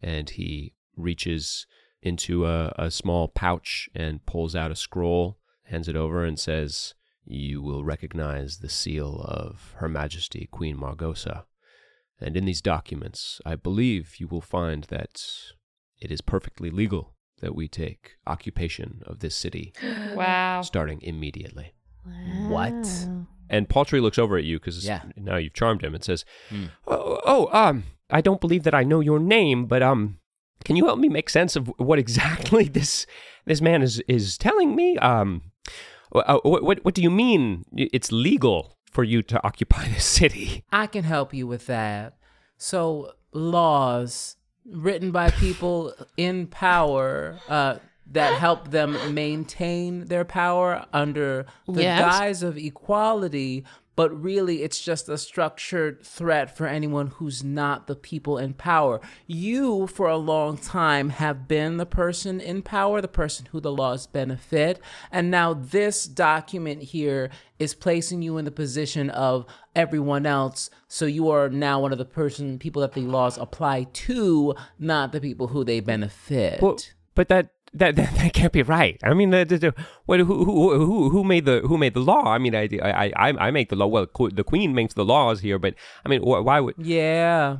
And 0.00 0.30
he 0.30 0.74
reaches 0.96 1.66
into 2.02 2.46
a, 2.46 2.72
a 2.78 2.90
small 2.90 3.28
pouch 3.28 3.88
and 3.94 4.24
pulls 4.26 4.54
out 4.54 4.70
a 4.70 4.76
scroll, 4.76 5.38
hands 5.64 5.88
it 5.88 5.96
over, 5.96 6.24
and 6.24 6.38
says, 6.38 6.94
You 7.24 7.60
will 7.62 7.84
recognize 7.84 8.58
the 8.58 8.68
seal 8.68 9.20
of 9.24 9.74
Her 9.78 9.88
Majesty 9.88 10.48
Queen 10.50 10.76
Margosa. 10.76 11.44
And 12.20 12.36
in 12.36 12.44
these 12.46 12.60
documents, 12.62 13.40
I 13.46 13.54
believe 13.54 14.16
you 14.18 14.26
will 14.28 14.40
find 14.40 14.84
that 14.84 15.22
it 16.00 16.10
is 16.10 16.20
perfectly 16.20 16.70
legal 16.70 17.14
that 17.40 17.54
we 17.54 17.68
take 17.68 18.16
occupation 18.26 19.02
of 19.06 19.20
this 19.20 19.36
city 19.36 19.72
Wow. 20.14 20.62
starting 20.62 21.00
immediately. 21.02 21.74
What? 22.46 23.08
And 23.48 23.68
Paltry 23.68 24.00
looks 24.00 24.18
over 24.18 24.36
at 24.36 24.44
you 24.44 24.58
because 24.58 24.84
Yeah. 24.84 25.02
now 25.16 25.36
you've 25.36 25.54
charmed 25.54 25.82
him 25.82 25.94
and 25.94 26.02
says, 26.04 26.24
Hmm. 26.48 26.66
oh, 26.86 27.20
"Oh, 27.24 27.48
um, 27.52 27.84
I 28.10 28.20
don't 28.20 28.40
believe 28.40 28.64
that 28.64 28.74
I 28.74 28.84
know 28.84 29.00
your 29.00 29.18
name, 29.20 29.66
but 29.66 29.82
um, 29.82 30.18
can 30.64 30.76
you 30.76 30.86
help 30.86 30.98
me 30.98 31.08
make 31.08 31.30
sense 31.30 31.56
of 31.56 31.68
what 31.78 31.98
exactly 31.98 32.64
this 32.68 33.06
this 33.46 33.60
man 33.60 33.82
is 33.82 34.00
is 34.08 34.36
telling 34.36 34.74
me? 34.74 34.96
Um, 34.98 35.42
uh, 36.14 36.38
what 36.42 36.62
what, 36.62 36.84
what 36.84 36.94
do 36.94 37.02
you 37.02 37.10
mean? 37.10 37.64
It's 37.76 38.10
legal 38.12 38.77
for 38.90 39.04
you 39.04 39.22
to 39.22 39.42
occupy 39.44 39.88
the 39.88 40.00
city? 40.00 40.64
I 40.72 40.86
can 40.86 41.04
help 41.04 41.32
you 41.34 41.46
with 41.46 41.66
that. 41.66 42.16
So 42.56 43.12
laws 43.32 44.36
written 44.64 45.10
by 45.12 45.30
people 45.30 45.94
in 46.16 46.46
power 46.46 47.38
uh, 47.48 47.76
that 48.10 48.34
help 48.38 48.70
them 48.70 49.14
maintain 49.14 50.06
their 50.06 50.24
power 50.24 50.84
under 50.92 51.46
the 51.66 51.82
Yes. 51.82 52.00
guise 52.00 52.42
of 52.42 52.56
equality, 52.58 53.64
but 53.98 54.22
really 54.22 54.62
it's 54.62 54.80
just 54.80 55.08
a 55.08 55.18
structured 55.18 56.00
threat 56.06 56.56
for 56.56 56.68
anyone 56.68 57.08
who's 57.08 57.42
not 57.42 57.88
the 57.88 57.96
people 57.96 58.38
in 58.38 58.54
power. 58.54 59.00
You, 59.26 59.88
for 59.88 60.06
a 60.06 60.16
long 60.16 60.56
time, 60.56 61.08
have 61.08 61.48
been 61.48 61.78
the 61.78 61.84
person 61.84 62.40
in 62.40 62.62
power, 62.62 63.00
the 63.00 63.08
person 63.08 63.48
who 63.50 63.58
the 63.58 63.72
laws 63.72 64.06
benefit. 64.06 64.80
And 65.10 65.32
now 65.32 65.52
this 65.52 66.04
document 66.04 66.80
here 66.80 67.30
is 67.58 67.74
placing 67.74 68.22
you 68.22 68.38
in 68.38 68.44
the 68.44 68.52
position 68.52 69.10
of 69.10 69.44
everyone 69.74 70.26
else. 70.26 70.70
So 70.86 71.04
you 71.04 71.28
are 71.30 71.48
now 71.48 71.80
one 71.80 71.90
of 71.90 71.98
the 71.98 72.04
person 72.04 72.60
people 72.60 72.82
that 72.82 72.92
the 72.92 73.00
laws 73.00 73.36
apply 73.36 73.88
to, 73.92 74.54
not 74.78 75.10
the 75.10 75.20
people 75.20 75.48
who 75.48 75.64
they 75.64 75.80
benefit. 75.80 76.62
Well, 76.62 76.78
but 77.16 77.26
that 77.30 77.50
that, 77.74 77.96
that 77.96 78.14
that 78.16 78.32
can't 78.32 78.52
be 78.52 78.62
right. 78.62 78.98
I 79.02 79.14
mean, 79.14 79.30
the, 79.30 79.44
the, 79.44 79.58
the, 79.58 79.74
what, 80.06 80.20
who, 80.20 80.44
who 80.44 80.78
who 80.78 81.10
who 81.10 81.24
made 81.24 81.44
the 81.44 81.60
who 81.60 81.78
made 81.78 81.94
the 81.94 82.00
law? 82.00 82.24
I 82.26 82.38
mean, 82.38 82.54
I 82.54 82.68
I 82.82 83.12
I, 83.16 83.48
I 83.48 83.50
make 83.50 83.68
the 83.68 83.76
law. 83.76 83.86
Well, 83.86 84.06
qu- 84.06 84.30
the 84.30 84.44
queen 84.44 84.74
makes 84.74 84.94
the 84.94 85.04
laws 85.04 85.40
here, 85.40 85.58
but 85.58 85.74
I 86.04 86.08
mean, 86.08 86.22
wh- 86.22 86.44
why 86.44 86.60
would? 86.60 86.74
yeah. 86.78 87.58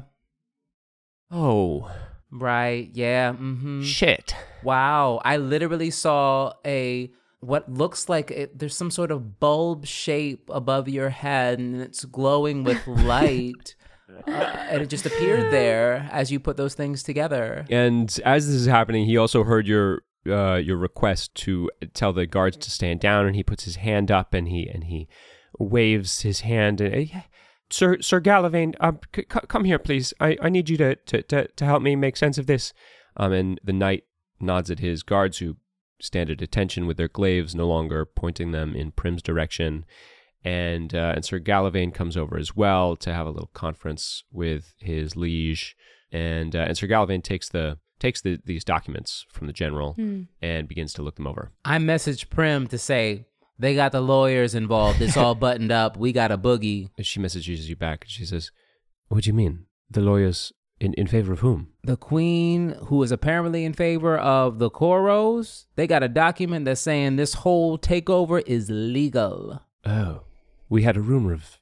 Oh 1.31 1.91
Right. 2.31 2.91
Yeah. 2.93 3.33
Mm-hmm. 3.33 3.83
shit! 3.83 4.35
Wow. 4.63 5.21
I 5.25 5.37
literally 5.39 5.91
saw 5.91 6.53
a 6.65 7.11
what 7.41 7.71
looks 7.73 8.09
like 8.09 8.31
it, 8.31 8.59
there's 8.59 8.77
some 8.77 8.91
sort 8.91 9.11
of 9.11 9.39
bulb 9.39 9.87
shape 9.87 10.51
above 10.53 10.89
your 10.89 11.11
head 11.11 11.59
and 11.59 11.81
it's 11.81 12.05
glowing 12.05 12.65
with 12.65 12.85
light. 12.87 13.77
Uh, 14.09 14.31
and 14.31 14.83
it 14.83 14.89
just 14.89 15.07
appeared 15.07 15.53
there 15.53 16.09
as 16.13 16.31
you 16.31 16.41
put 16.41 16.57
those 16.57 16.75
things 16.75 17.03
together. 17.03 17.67
And 17.71 18.19
as 18.25 18.47
this 18.47 18.55
is 18.55 18.67
happening, 18.67 19.07
he 19.07 19.17
also 19.17 19.45
heard 19.45 19.67
your 19.67 20.03
uh, 20.27 20.57
your 20.57 20.77
request 20.77 21.35
to 21.35 21.71
tell 21.95 22.13
the 22.13 22.27
guards 22.27 22.57
to 22.59 22.71
stand 22.71 23.01
down, 23.01 23.27
and 23.27 23.37
he 23.37 23.43
puts 23.43 23.65
his 23.65 23.77
hand 23.77 24.11
up 24.11 24.35
and 24.35 24.49
he 24.49 24.69
and 24.69 24.85
he 24.85 25.09
waves 25.59 26.23
his 26.23 26.41
hand. 26.41 26.81
And, 26.81 27.11
uh, 27.15 27.21
Sir 27.71 28.01
Sir 28.01 28.21
Gallivain, 28.21 28.75
um, 28.81 28.99
c- 29.15 29.27
c- 29.31 29.47
come 29.49 29.65
here, 29.65 29.79
please. 29.79 30.15
I, 30.21 30.37
I 30.41 30.49
need 30.49 30.71
you 30.71 30.77
to, 30.79 30.95
to, 30.97 31.23
to, 31.23 31.49
to 31.49 31.65
help 31.65 31.83
me 31.83 31.97
make 31.97 32.17
sense 32.17 32.39
of 32.39 32.47
this. 32.47 32.73
Um, 33.17 33.33
and 33.33 33.61
the 33.63 33.73
knight 33.73 34.05
nods 34.41 34.71
at 34.71 34.79
his 34.79 35.03
guards, 35.03 35.39
who 35.39 35.57
stand 36.01 36.31
at 36.31 36.41
attention 36.41 36.87
with 36.87 36.97
their 36.97 37.09
glaives 37.09 37.55
no 37.55 37.67
longer 37.67 38.07
pointing 38.07 38.53
them 38.53 38.75
in 38.75 38.93
Prim's 38.93 39.23
direction. 39.23 39.85
And 40.45 40.95
uh, 40.95 41.13
and 41.15 41.25
Sir 41.25 41.39
Gallivain 41.41 41.93
comes 41.93 42.17
over 42.17 42.39
as 42.39 42.55
well 42.55 42.97
to 42.97 43.13
have 43.13 43.27
a 43.27 43.31
little 43.31 43.51
conference 43.55 44.25
with 44.33 44.75
his 44.79 45.17
liege. 45.17 45.77
And 46.13 46.55
uh, 46.55 46.61
and 46.69 46.77
Sir 46.77 46.87
Gallivain 46.87 47.23
takes 47.23 47.49
the 47.49 47.79
takes 47.99 48.21
the, 48.21 48.39
these 48.45 48.65
documents 48.65 49.27
from 49.29 49.47
the 49.47 49.53
general 49.53 49.97
and 50.41 50.69
begins 50.69 50.93
to 50.95 51.03
look 51.03 51.17
them 51.17 51.27
over. 51.27 51.51
I 51.65 51.79
messaged 51.79 52.31
Prim 52.31 52.69
to 52.69 52.79
say 52.79 53.27
they 53.59 53.75
got 53.75 53.93
the 53.93 54.01
lawyers 54.01 54.55
involved. 54.55 55.03
It's 55.03 55.17
all 55.17 55.35
buttoned 55.35 55.73
up. 55.73 55.97
We 55.97 56.13
got 56.13 56.31
a 56.31 56.39
boogie. 56.39 56.91
And 56.97 57.07
she 57.07 57.21
messages 57.21 57.69
you 57.69 57.77
back 57.77 58.05
and 58.05 58.11
she 58.11 58.25
says, 58.25 58.51
"What 59.09 59.25
do 59.25 59.29
you 59.29 59.35
mean? 59.35 59.67
The 59.91 60.01
lawyers 60.01 60.53
in, 60.81 60.95
in 60.95 61.09
favor 61.09 61.33
of 61.33 61.41
whom?" 61.41 61.73
The 61.83 61.97
queen, 61.97 62.77
who 62.87 63.03
is 63.03 63.11
apparently 63.11 63.65
in 63.65 63.73
favor 63.73 64.17
of 64.17 64.59
the 64.61 64.71
Koros, 64.71 65.67
they 65.75 65.87
got 65.87 66.03
a 66.03 66.09
document 66.09 66.65
that's 66.65 66.81
saying 66.81 67.17
this 67.17 67.35
whole 67.35 67.79
takeover 67.79 68.43
is 68.47 68.71
legal. 68.71 69.63
Oh, 69.85 70.23
we 70.69 70.83
had 70.83 70.97
a 70.97 71.01
rumor 71.01 71.33
of 71.33 71.59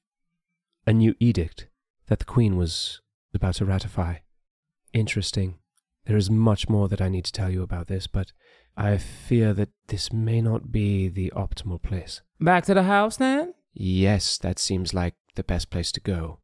a 0.87 0.93
new 0.93 1.15
edict 1.21 1.69
that 2.07 2.19
the 2.19 2.25
Queen 2.25 2.57
was 2.57 3.01
about 3.35 3.57
to 3.57 3.65
ratify. 3.65 4.17
Interesting. 4.93 5.59
There 6.07 6.17
is 6.17 6.31
much 6.31 6.69
more 6.69 6.89
that 6.89 7.01
I 7.01 7.09
need 7.09 7.25
to 7.25 7.33
tell 7.33 7.51
you 7.51 7.63
about 7.63 7.89
this, 7.89 8.07
but 8.07 8.33
I 8.77 8.97
fear 8.97 9.53
that 9.55 9.71
this 9.89 10.13
may 10.13 10.41
not 10.41 10.71
be 10.71 11.09
the 11.09 11.33
optimal 11.35 11.83
place. 11.83 12.23
Back 12.41 12.65
to 12.67 12.75
the 12.75 12.85
house 12.85 13.17
then? 13.17 13.55
Yes, 13.73 14.39
that 14.39 14.59
seems 14.59 14.95
like 14.95 15.15
the 15.35 15.43
best 15.43 15.71
place 15.71 15.91
to 15.93 16.01
go 16.01 16.39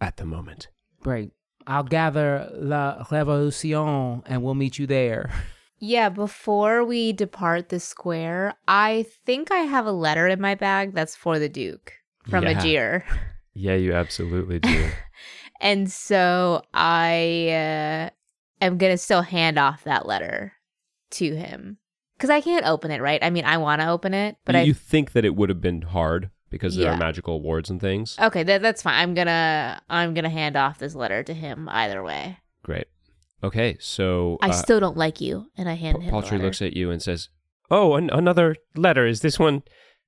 at 0.00 0.16
the 0.16 0.24
moment. 0.24 0.68
Great. 1.00 1.32
I'll 1.66 1.82
gather 1.82 2.48
La 2.54 3.04
Revolution 3.10 4.22
and 4.26 4.42
we'll 4.42 4.54
meet 4.54 4.78
you 4.78 4.86
there. 4.86 5.30
Yeah, 5.84 6.10
before 6.10 6.84
we 6.84 7.12
depart 7.12 7.68
the 7.68 7.80
square, 7.80 8.54
I 8.68 9.04
think 9.26 9.50
I 9.50 9.62
have 9.66 9.84
a 9.84 9.90
letter 9.90 10.28
in 10.28 10.40
my 10.40 10.54
bag 10.54 10.94
that's 10.94 11.16
for 11.16 11.40
the 11.40 11.48
Duke 11.48 11.92
from 12.30 12.44
Yeah. 12.44 12.54
Ajir. 12.54 13.02
Yeah, 13.54 13.74
you 13.74 13.92
absolutely 13.92 14.60
do. 14.60 14.88
And 15.60 15.90
so 15.90 16.62
I 16.72 17.48
uh, 17.50 18.64
am 18.64 18.78
going 18.78 18.92
to 18.92 18.96
still 18.98 19.22
hand 19.22 19.58
off 19.58 19.84
that 19.84 20.06
letter 20.06 20.54
to 21.12 21.34
him. 21.36 21.78
Because 22.16 22.30
I 22.30 22.40
can't 22.40 22.64
open 22.66 22.90
it, 22.92 23.00
right? 23.02 23.22
I 23.22 23.30
mean, 23.30 23.44
I 23.44 23.58
want 23.58 23.80
to 23.82 23.88
open 23.88 24.14
it, 24.14 24.36
but 24.44 24.54
you, 24.54 24.60
I. 24.60 24.64
you 24.64 24.74
think 24.74 25.12
that 25.12 25.24
it 25.24 25.34
would 25.36 25.48
have 25.50 25.60
been 25.60 25.82
hard 25.82 26.30
because 26.48 26.76
there 26.76 26.86
Yeah. 26.86 26.94
are 26.94 26.98
magical 26.98 27.42
wards 27.42 27.68
and 27.70 27.80
things. 27.80 28.16
Okay, 28.20 28.42
that, 28.44 28.62
that's 28.62 28.82
fine. 28.82 28.94
I'm 28.94 29.14
gonna 29.14 29.80
I'm 29.90 30.14
gonna 30.14 30.28
hand 30.30 30.56
off 30.56 30.78
this 30.78 30.94
letter 30.94 31.22
to 31.24 31.34
him 31.34 31.68
either 31.68 32.02
way. 32.02 32.38
Great. 32.62 32.86
Okay, 33.44 33.76
so 33.80 34.38
I 34.40 34.48
uh, 34.48 34.52
still 34.52 34.78
don't 34.80 34.96
like 34.96 35.20
you, 35.20 35.46
and 35.56 35.68
I 35.68 35.74
hand 35.74 35.96
Pa- 35.96 36.00
him 36.00 36.06
the 36.06 36.12
Paltry 36.12 36.38
looks 36.38 36.62
at 36.62 36.76
you 36.76 36.90
and 36.90 37.02
says, 37.02 37.28
"Oh, 37.70 37.94
an- 37.96 38.10
another 38.10 38.56
letter. 38.76 39.06
Is 39.06 39.20
this 39.20 39.38
one? 39.38 39.62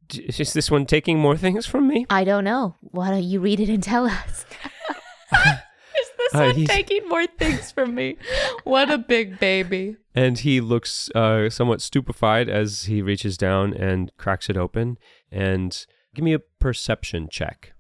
d- 0.09 0.24
Is 0.28 0.52
this 0.52 0.70
one 0.70 0.86
taking 0.86 1.19
more 1.19 1.36
things 1.36 1.66
from 1.66 1.89
me?" 1.89 2.06
I 2.09 2.24
don't 2.24 2.44
know. 2.44 2.77
Why 2.81 3.11
don't 3.11 3.24
you 3.24 3.40
read 3.40 3.59
it 3.61 3.69
and 3.69 3.82
tell 3.82 4.06
us? 4.06 4.44
Is 5.32 6.11
this 6.19 6.35
Uh, 6.35 6.39
one 6.47 6.55
he's- 6.56 6.69
taking 6.69 7.09
more 7.09 7.27
things 7.27 7.70
from 7.73 7.94
me? 7.94 8.16
What 8.65 8.90
a 8.90 8.98
big 8.98 9.39
baby. 9.39 9.97
And 10.15 10.39
he 10.39 10.61
looks 10.61 11.11
uh, 11.15 11.51
somewhat 11.51 11.81
stupefied 11.81 12.48
as 12.48 12.85
he 12.85 13.02
reaches 13.02 13.36
down 13.36 13.74
and 13.74 14.11
cracks 14.16 14.48
it 14.48 14.56
open. 14.56 14.97
And 15.31 15.85
give 16.15 16.24
me 16.24 16.32
a 16.35 16.39
perception 16.39 17.28
check. 17.31 17.73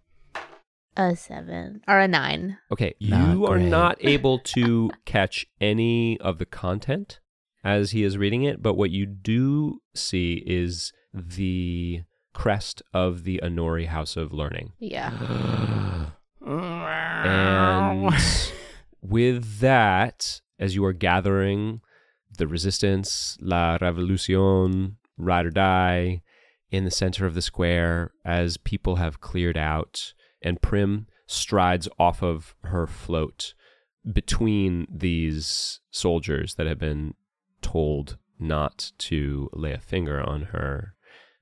A 0.96 1.16
seven 1.16 1.80
or 1.88 1.98
a 1.98 2.06
nine. 2.08 2.58
Okay, 2.70 2.94
Not 3.00 3.32
you 3.34 3.46
are 3.46 3.56
great. 3.58 3.68
not 3.68 3.96
able 4.00 4.38
to 4.40 4.90
catch 5.04 5.46
any 5.60 6.18
of 6.20 6.38
the 6.38 6.46
content 6.46 7.20
as 7.64 7.90
he 7.92 8.04
is 8.04 8.16
reading 8.18 8.42
it, 8.44 8.62
but 8.62 8.74
what 8.74 8.90
you 8.90 9.06
do 9.06 9.80
see 9.94 10.42
is 10.46 10.92
the 11.12 12.02
crest 12.32 12.82
of 12.92 13.24
the 13.24 13.40
Honori 13.42 13.86
House 13.86 14.16
of 14.16 14.32
Learning. 14.32 14.72
Yeah. 14.80 16.10
And 16.46 18.12
with 19.00 19.60
that, 19.60 20.40
as 20.58 20.74
you 20.74 20.84
are 20.84 20.92
gathering 20.92 21.80
the 22.36 22.46
resistance, 22.46 23.38
La 23.40 23.78
Revolución, 23.78 24.96
Ride 25.16 25.46
or 25.46 25.50
Die, 25.50 26.22
in 26.70 26.84
the 26.84 26.90
center 26.90 27.24
of 27.24 27.34
the 27.34 27.42
square, 27.42 28.12
as 28.24 28.56
people 28.56 28.96
have 28.96 29.20
cleared 29.20 29.56
out, 29.56 30.12
and 30.44 30.62
Prim 30.62 31.06
strides 31.26 31.88
off 31.98 32.22
of 32.22 32.54
her 32.64 32.86
float 32.86 33.54
between 34.10 34.86
these 34.88 35.80
soldiers 35.90 36.54
that 36.56 36.66
have 36.66 36.78
been 36.78 37.14
told 37.62 38.18
not 38.38 38.92
to 38.98 39.48
lay 39.54 39.72
a 39.72 39.78
finger 39.78 40.20
on 40.20 40.42
her 40.42 40.94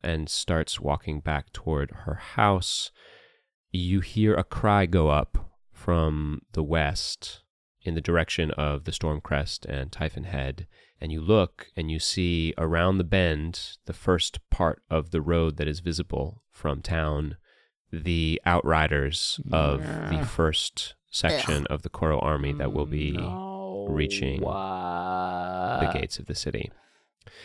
and 0.02 0.28
starts 0.28 0.80
walking 0.80 1.20
back 1.20 1.52
toward 1.52 1.90
her 2.04 2.14
house. 2.14 2.92
You 3.72 4.00
hear 4.00 4.34
a 4.34 4.44
cry 4.44 4.86
go 4.86 5.08
up 5.08 5.50
from 5.72 6.42
the 6.52 6.62
west 6.62 7.42
in 7.82 7.94
the 7.94 8.00
direction 8.00 8.52
of 8.52 8.84
the 8.84 8.92
Storm 8.92 9.20
Crest 9.20 9.66
and 9.66 9.90
Typhon 9.90 10.24
Head, 10.24 10.68
and 11.00 11.10
you 11.10 11.20
look 11.20 11.66
and 11.76 11.90
you 11.90 11.98
see 11.98 12.54
around 12.56 12.98
the 12.98 13.04
bend, 13.04 13.76
the 13.86 13.92
first 13.92 14.38
part 14.50 14.82
of 14.88 15.10
the 15.10 15.20
road 15.20 15.56
that 15.56 15.66
is 15.66 15.80
visible 15.80 16.44
from 16.52 16.80
town, 16.80 17.36
the 17.92 18.40
outriders 18.46 19.38
of 19.52 19.82
the 20.10 20.24
first 20.26 20.94
section 21.10 21.66
of 21.66 21.82
the 21.82 21.88
Koro 21.90 22.18
army 22.18 22.52
that 22.54 22.72
will 22.72 22.86
be 22.86 23.12
mm, 23.12 23.86
reaching 23.88 24.40
the 24.40 25.90
gates 25.92 26.18
of 26.18 26.26
the 26.26 26.34
city. 26.34 26.70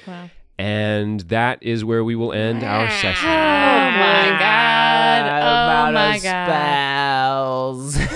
Wow. 0.07 0.30
And 0.57 1.19
that 1.22 1.61
is 1.61 1.86
where 1.86 2.03
we 2.03 2.15
will 2.15 2.34
end 2.34 2.64
our 2.64 2.90
session. 2.90 3.30
Oh 3.30 3.32
my 3.32 4.36
god. 4.40 5.22
Oh 5.22 5.38
About 5.38 5.94
my 5.94 6.19
god. 6.19 7.91
spells. 7.91 7.98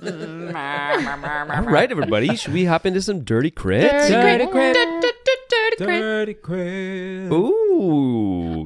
All 0.00 1.64
right, 1.64 1.90
everybody, 1.90 2.36
should 2.36 2.54
we 2.54 2.64
hop 2.64 2.86
into 2.86 3.02
some 3.02 3.24
dirty 3.24 3.50
crits? 3.50 4.08
Dirty 4.08 4.46
crit. 4.46 4.74
Dirty 4.74 5.76
crit. 5.76 5.78
Dirty 5.78 6.34
crit. 6.34 7.32
Ooh. 7.32 7.67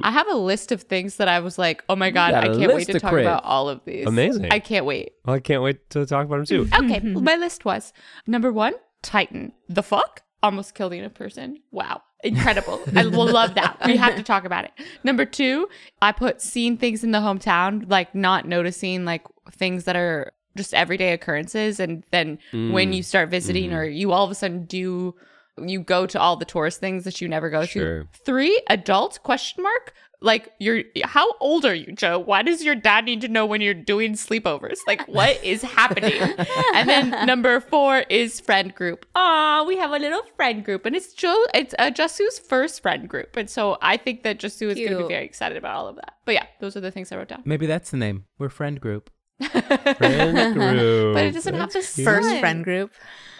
I 0.03 0.11
have 0.11 0.27
a 0.27 0.35
list 0.35 0.71
of 0.71 0.83
things 0.83 1.17
that 1.17 1.27
I 1.27 1.39
was 1.39 1.57
like, 1.57 1.83
oh 1.89 1.95
my 1.95 2.11
god, 2.11 2.33
I 2.33 2.47
can't 2.47 2.73
wait 2.73 2.87
to 2.87 2.99
talk 2.99 3.13
about 3.13 3.43
all 3.43 3.69
of 3.69 3.81
these. 3.85 4.05
Amazing. 4.07 4.51
I 4.51 4.59
can't 4.59 4.85
wait. 4.85 5.13
Well, 5.25 5.35
I 5.35 5.39
can't 5.39 5.61
wait 5.61 5.89
to 5.91 6.05
talk 6.05 6.25
about 6.25 6.37
them 6.37 6.45
too. 6.45 6.67
Okay, 6.77 6.99
my 7.03 7.35
list 7.35 7.65
was 7.65 7.93
number 8.27 8.51
one, 8.51 8.73
Titan. 9.01 9.53
The 9.69 9.83
fuck? 9.83 10.21
Almost 10.41 10.75
killing 10.75 11.03
a 11.03 11.09
person. 11.09 11.59
Wow. 11.71 12.01
Incredible. 12.23 12.81
I 12.95 13.05
will 13.05 13.27
love 13.27 13.55
that. 13.55 13.77
We 13.85 13.97
have 13.97 14.15
to 14.15 14.23
talk 14.23 14.45
about 14.45 14.65
it. 14.65 14.71
Number 15.03 15.25
two, 15.25 15.69
I 16.01 16.11
put 16.11 16.41
seeing 16.41 16.77
things 16.77 17.03
in 17.03 17.11
the 17.11 17.19
hometown, 17.19 17.89
like 17.89 18.13
not 18.15 18.47
noticing 18.47 19.05
like 19.05 19.23
things 19.51 19.85
that 19.85 19.95
are 19.95 20.33
just 20.55 20.73
everyday 20.73 21.13
occurrences. 21.13 21.79
And 21.79 22.03
then 22.11 22.39
when 22.51 22.91
mm. 22.91 22.95
you 22.95 23.03
start 23.03 23.29
visiting 23.29 23.69
mm-hmm. 23.69 23.79
or 23.79 23.83
you 23.85 24.11
all 24.11 24.23
of 24.23 24.31
a 24.31 24.35
sudden 24.35 24.65
do 24.65 25.15
you 25.61 25.81
go 25.81 26.05
to 26.05 26.19
all 26.19 26.35
the 26.35 26.45
tourist 26.45 26.79
things 26.79 27.03
that 27.03 27.21
you 27.21 27.27
never 27.27 27.49
go 27.49 27.65
Sure. 27.65 28.03
to. 28.03 28.07
Three, 28.25 28.61
adult 28.69 29.19
question 29.23 29.63
mark. 29.63 29.93
Like 30.21 30.53
you're 30.57 30.83
how 31.03 31.33
old 31.41 31.65
are 31.65 31.75
you, 31.75 31.91
Jo? 31.91 32.17
Why 32.17 32.43
does 32.43 32.63
your 32.63 32.75
dad 32.75 33.03
need 33.03 33.19
to 33.21 33.27
know 33.27 33.45
when 33.45 33.59
you're 33.59 33.73
doing 33.73 34.13
sleepovers? 34.13 34.77
Like 34.87 35.05
what 35.05 35.43
is 35.43 35.61
happening? 35.61 36.13
and 36.73 36.87
then 36.87 37.25
number 37.27 37.59
four 37.59 38.05
is 38.09 38.39
friend 38.39 38.73
group. 38.73 39.05
Ah, 39.15 39.65
we 39.67 39.75
have 39.75 39.91
a 39.91 39.99
little 39.99 40.21
friend 40.37 40.63
group, 40.63 40.85
and 40.85 40.95
it's 40.95 41.13
Jo. 41.13 41.35
It's 41.53 41.75
uh, 41.77 41.91
Jasoo's 41.91 42.39
first 42.39 42.81
friend 42.81 43.09
group, 43.09 43.35
and 43.35 43.49
so 43.49 43.77
I 43.81 43.97
think 43.97 44.23
that 44.23 44.39
Jasoo 44.39 44.69
is 44.69 44.75
going 44.75 44.91
to 44.91 44.97
be 44.99 45.13
very 45.13 45.25
excited 45.25 45.57
about 45.57 45.75
all 45.75 45.87
of 45.89 45.97
that. 45.97 46.13
But 46.23 46.35
yeah, 46.35 46.45
those 46.61 46.77
are 46.77 46.81
the 46.81 46.89
things 46.91 47.11
I 47.11 47.17
wrote 47.17 47.27
down. 47.27 47.41
Maybe 47.43 47.65
that's 47.65 47.91
the 47.91 47.97
name. 47.97 48.23
We're 48.39 48.47
friend 48.47 48.79
group. 48.79 49.09
Friend 49.41 50.53
group. 50.53 51.15
But 51.15 51.25
it 51.25 51.33
doesn't 51.33 51.55
have 51.55 51.71
to 51.71 51.81
First 51.81 52.39
friend 52.39 52.63
group. 52.63 52.91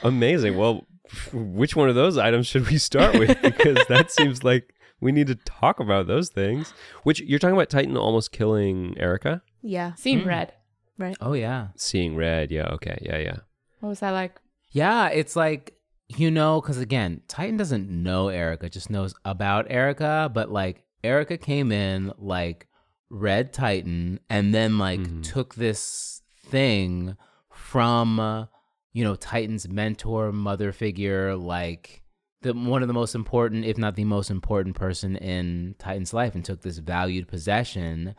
Amazing. 0.03 0.57
Well, 0.57 0.85
which 1.33 1.75
one 1.75 1.89
of 1.89 1.95
those 1.95 2.17
items 2.17 2.47
should 2.47 2.69
we 2.69 2.77
start 2.77 3.17
with? 3.17 3.37
Because 3.41 3.85
that 3.87 4.11
seems 4.11 4.43
like 4.43 4.73
we 5.01 5.11
need 5.11 5.27
to 5.27 5.35
talk 5.35 5.79
about 5.79 6.07
those 6.07 6.29
things. 6.29 6.73
Which 7.03 7.21
you're 7.21 7.39
talking 7.39 7.55
about 7.55 7.69
Titan 7.69 7.97
almost 7.97 8.31
killing 8.31 8.95
Eryka? 8.99 9.41
Yeah. 9.61 9.93
Seeing 9.95 10.21
Mm. 10.21 10.25
red. 10.27 10.53
Right. 10.97 11.17
Oh 11.21 11.33
yeah. 11.33 11.67
Seeing 11.75 12.15
red. 12.15 12.51
Yeah. 12.51 12.67
Okay. 12.75 12.97
Yeah. 13.01 13.17
Yeah. 13.17 13.37
What 13.79 13.89
was 13.89 13.99
that 14.01 14.11
like? 14.11 14.39
Yeah, 14.71 15.09
it's 15.09 15.35
like 15.35 15.73
you 16.09 16.29
know, 16.29 16.61
because 16.61 16.77
again, 16.77 17.21
Titan 17.27 17.57
doesn't 17.57 17.89
know 17.89 18.25
Eryka, 18.27 18.69
just 18.69 18.89
knows 18.89 19.15
about 19.25 19.69
Eryka. 19.69 20.31
But 20.33 20.51
like 20.51 20.83
Eryka 21.03 21.39
came 21.41 21.71
in 21.71 22.11
like 22.17 22.67
Red 23.09 23.51
Titan, 23.53 24.19
and 24.29 24.53
then 24.53 24.77
like 24.77 24.99
Mhm. 24.99 25.23
took 25.23 25.55
this 25.55 26.21
thing 26.45 27.15
from 27.51 28.19
uh, 28.19 28.45
you 28.93 29.03
know 29.03 29.15
Titan's 29.15 29.67
mentor, 29.67 30.31
mother 30.31 30.71
figure, 30.71 31.35
like 31.35 32.03
the 32.41 32.53
one 32.53 32.81
of 32.81 32.87
the 32.87 32.93
most 32.93 33.15
important, 33.15 33.65
if 33.65 33.77
not 33.77 33.95
the 33.95 34.05
most 34.05 34.29
important 34.31 34.75
person 34.75 35.15
in 35.17 35.75
Titan's 35.79 36.13
life, 36.13 36.35
and 36.35 36.45
took 36.45 36.61
this 36.61 36.77
valued 36.77 37.27
possession, 37.27 38.15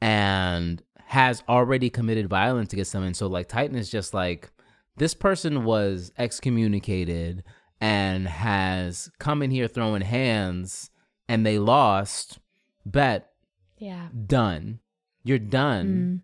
and 0.00 0.82
has 1.06 1.42
already 1.48 1.90
committed 1.90 2.28
violence 2.28 2.72
against 2.72 2.92
them. 2.92 3.04
And 3.04 3.16
so 3.16 3.26
like 3.26 3.48
Titan 3.48 3.76
is 3.76 3.90
just 3.90 4.14
like 4.14 4.50
this 4.96 5.14
person 5.14 5.64
was 5.64 6.12
excommunicated 6.18 7.44
and 7.80 8.26
has 8.26 9.10
come 9.18 9.42
in 9.42 9.50
here 9.50 9.68
throwing 9.68 10.02
hands 10.02 10.90
and 11.28 11.44
they 11.44 11.58
lost 11.58 12.38
bet 12.86 13.30
Yeah. 13.78 14.08
done 14.26 14.80
you're 15.24 15.38
done 15.38 16.22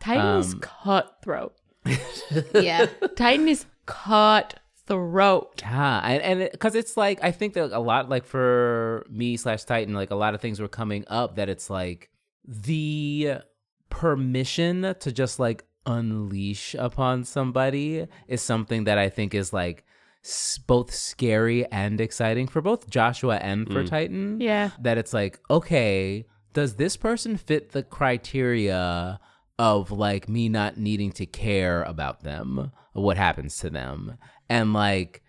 Titan 0.00 0.40
is 0.40 0.54
Um, 0.54 0.60
cutthroat. 0.60 1.54
Yeah. 2.54 2.86
Titan 3.16 3.48
is 3.48 3.66
cutthroat. 3.86 5.60
yeah 5.62 6.00
and 6.04 6.22
and 6.22 6.50
because 6.52 6.74
it's 6.74 6.96
like 6.96 7.18
i 7.22 7.30
think 7.30 7.54
that 7.54 7.72
a 7.72 7.78
lot 7.80 8.08
like 8.08 8.24
for 8.24 9.06
me 9.10 9.36
slash 9.36 9.64
titan 9.64 9.94
like 9.94 10.10
a 10.10 10.14
lot 10.14 10.34
of 10.34 10.40
things 10.40 10.60
were 10.60 10.68
coming 10.68 11.04
up 11.08 11.36
that 11.36 11.48
it's 11.48 11.68
like 11.70 12.10
the 12.46 13.38
permission 13.90 14.94
to 15.00 15.12
just 15.12 15.38
like 15.38 15.64
unleash 15.86 16.74
upon 16.78 17.24
somebody 17.24 18.06
is 18.28 18.40
something 18.42 18.84
that 18.84 18.98
i 18.98 19.08
think 19.08 19.34
is 19.34 19.52
like 19.52 19.84
s- 20.24 20.58
both 20.66 20.92
scary 20.94 21.64
and 21.72 22.00
exciting 22.00 22.46
for 22.46 22.60
both 22.60 22.88
joshua 22.90 23.36
and 23.36 23.66
for 23.72 23.82
mm. 23.82 23.88
titan 23.88 24.40
Yeah. 24.40 24.70
that 24.80 24.98
it's 24.98 25.12
like, 25.14 25.40
okay, 25.50 26.26
does 26.52 26.76
this 26.76 26.96
person 26.96 27.36
fit 27.36 27.72
the 27.72 27.82
criteria 27.82 29.18
of 29.58 29.90
like 29.90 30.28
me 30.28 30.48
not 30.48 30.76
needing 30.76 31.12
to 31.12 31.26
care 31.26 31.82
about 31.82 32.22
them, 32.22 32.72
what 32.92 33.16
happens 33.16 33.58
to 33.58 33.70
them? 33.70 34.16
And 34.48 34.72
like 34.72 35.22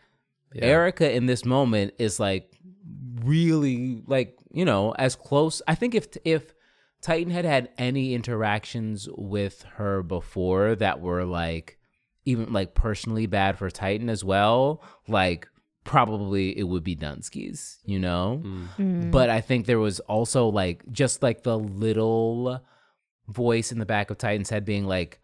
Yeah. 0.54 0.66
Eryka 0.66 1.14
in 1.14 1.26
this 1.26 1.46
moment 1.46 1.94
is 1.98 2.20
like 2.20 2.58
really 3.24 4.02
like, 4.08 4.38
you 4.52 4.66
know, 4.66 4.92
as 4.98 5.16
close. 5.16 5.62
I 5.68 5.76
think 5.76 5.96
if 5.96 6.08
if 6.24 6.54
Titan 7.02 7.32
had 7.32 7.46
had 7.46 7.70
any 7.78 8.14
interactions 8.14 9.08
with 9.16 9.64
her 9.78 10.04
before 10.04 10.76
that 10.76 11.00
were 11.02 11.24
like 11.26 11.78
even 12.26 12.52
like 12.52 12.74
personally 12.76 13.26
bad 13.26 13.58
for 13.58 13.70
Titan 13.70 14.10
as 14.10 14.24
well, 14.24 14.84
like 15.08 15.48
probably 15.86 16.56
it 16.58 16.64
would 16.64 16.84
be 16.84 16.96
Dunsky's, 16.96 17.80
you 17.86 17.98
know? 18.00 18.42
Mm. 18.78 19.12
But 19.12 19.30
I 19.30 19.42
think 19.42 19.66
there 19.66 19.80
was 19.80 20.00
also 20.02 20.48
like 20.50 20.84
just 20.92 21.24
like 21.24 21.44
the 21.44 21.58
little 21.58 22.62
voice 23.30 23.72
in 23.72 23.80
the 23.80 23.86
back 23.86 24.10
of 24.10 24.18
Titan's 24.18 24.50
head 24.50 24.66
being 24.66 24.86
like, 24.86 25.20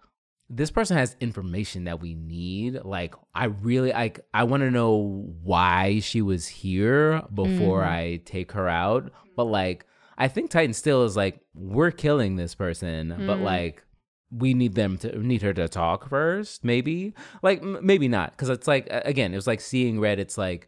this 0.49 0.69
person 0.69 0.95
has 0.95 1.15
information 1.19 1.85
that 1.85 1.99
we 1.99 2.13
need. 2.13 2.79
Like, 2.83 3.15
I 3.33 3.45
really 3.45 3.91
like 3.91 4.19
I 4.33 4.43
want 4.43 4.61
to 4.61 4.71
know 4.71 5.33
why 5.41 5.99
she 5.99 6.21
was 6.21 6.47
here 6.47 7.23
before 7.33 7.81
mm-hmm. 7.81 7.93
I 7.93 8.21
take 8.25 8.51
her 8.51 8.69
out. 8.69 9.11
But 9.35 9.45
like, 9.45 9.85
I 10.17 10.27
think 10.27 10.49
Titan 10.49 10.73
still 10.73 11.03
is 11.03 11.17
like, 11.17 11.39
we're 11.53 11.91
killing 11.91 12.35
this 12.35 12.55
person, 12.55 13.09
but 13.25 13.39
mm. 13.39 13.43
like 13.43 13.85
we 14.31 14.53
need 14.53 14.75
them 14.75 14.97
to 14.97 15.17
need 15.19 15.41
her 15.41 15.53
to 15.53 15.67
talk 15.67 16.09
first 16.09 16.63
maybe 16.63 17.13
like 17.41 17.61
m- 17.61 17.79
maybe 17.81 18.07
not 18.07 18.31
because 18.31 18.49
it's 18.49 18.67
like 18.67 18.87
again 18.89 19.31
it 19.33 19.35
was 19.35 19.47
like 19.47 19.61
seeing 19.61 19.99
red 19.99 20.19
it's 20.19 20.37
like 20.37 20.67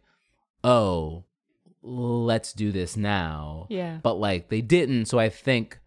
oh 0.64 1.24
let's 1.82 2.52
do 2.52 2.72
this 2.72 2.96
now 2.96 3.66
Yeah. 3.68 3.98
but 4.02 4.14
like 4.14 4.48
they 4.48 4.60
didn't 4.60 5.06
so 5.06 5.18
i 5.18 5.28
think 5.28 5.80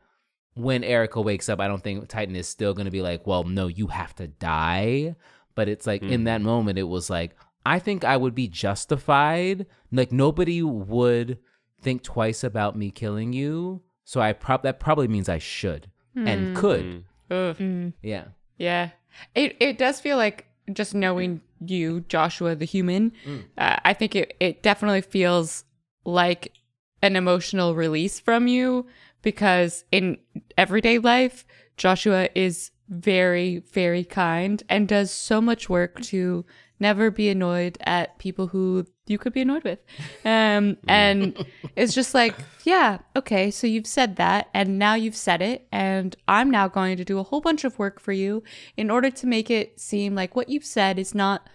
when 0.55 0.81
eryka 0.81 1.23
wakes 1.23 1.47
up 1.49 1.59
i 1.59 1.67
don't 1.67 1.83
think 1.83 2.07
titan 2.07 2.35
is 2.35 2.47
still 2.47 2.73
going 2.73 2.85
to 2.85 2.91
be 2.91 3.01
like 3.01 3.25
well 3.25 3.43
no 3.43 3.67
you 3.67 3.87
have 3.87 4.15
to 4.15 4.27
die. 4.27 5.15
But 5.53 5.67
it's 5.67 5.85
like 5.85 6.01
in 6.01 6.21
hmm. 6.21 6.25
that 6.25 6.41
moment 6.41 6.79
it 6.79 6.83
was 6.83 7.09
like 7.09 7.35
i 7.65 7.77
think 7.77 8.03
i 8.03 8.15
would 8.15 8.33
be 8.33 8.47
justified. 8.47 9.65
Like 9.91 10.11
nobody 10.11 10.63
would 10.63 11.39
think 11.81 12.03
twice 12.03 12.43
about 12.43 12.77
me 12.77 12.89
killing 12.89 13.33
you. 13.33 13.81
So 14.05 14.21
i 14.21 14.33
prob 14.33 14.63
that 14.63 14.79
probably 14.79 15.07
means 15.07 15.29
i 15.29 15.37
should 15.37 15.91
and 16.15 16.47
hmm. 16.47 16.55
could. 16.55 17.03
Hmm. 17.29 17.33
Ugh. 17.33 17.93
yeah. 18.01 18.25
Yeah. 18.57 18.89
It 19.35 19.57
it 19.59 19.77
does 19.77 19.99
feel 19.99 20.17
like 20.17 20.47
just 20.71 20.95
knowing 20.95 21.41
you, 21.59 22.01
Joshua 22.01 22.55
the 22.55 22.65
human, 22.65 23.11
mm. 23.25 23.43
uh, 23.57 23.77
I 23.83 23.93
think 23.93 24.15
it, 24.15 24.35
it 24.39 24.63
definitely 24.63 25.01
feels 25.01 25.65
like 26.05 26.53
an 27.01 27.15
emotional 27.15 27.75
release 27.75 28.19
from 28.19 28.47
you 28.47 28.87
because 29.21 29.83
in 29.91 30.17
everyday 30.57 30.97
life, 30.97 31.45
Joshua 31.77 32.29
is 32.35 32.71
very, 32.89 33.59
very 33.59 34.03
kind 34.03 34.61
and 34.69 34.87
does 34.87 35.11
so 35.11 35.41
much 35.41 35.69
work 35.69 36.01
to 36.01 36.45
never 36.79 37.11
be 37.11 37.29
annoyed 37.29 37.77
at 37.81 38.17
people 38.17 38.47
who 38.47 38.85
you 39.05 39.17
could 39.17 39.33
be 39.33 39.41
annoyed 39.41 39.63
with. 39.63 39.79
Um, 40.25 40.77
and 40.87 41.45
it's 41.75 41.93
just 41.93 42.13
like, 42.13 42.35
yeah, 42.65 42.97
okay, 43.15 43.51
so 43.51 43.67
you've 43.67 43.87
said 43.87 44.15
that, 44.15 44.49
and 44.53 44.79
now 44.79 44.95
you've 44.95 45.15
said 45.15 45.41
it, 45.41 45.67
and 45.71 46.15
I'm 46.27 46.49
now 46.49 46.67
going 46.67 46.97
to 46.97 47.05
do 47.05 47.19
a 47.19 47.23
whole 47.23 47.41
bunch 47.41 47.63
of 47.63 47.77
work 47.77 47.99
for 47.99 48.11
you 48.11 48.43
in 48.75 48.89
order 48.89 49.11
to 49.11 49.27
make 49.27 49.49
it 49.51 49.79
seem 49.79 50.15
like 50.15 50.35
what 50.35 50.49
you've 50.49 50.65
said 50.65 50.97
is 50.97 51.13
not 51.13 51.47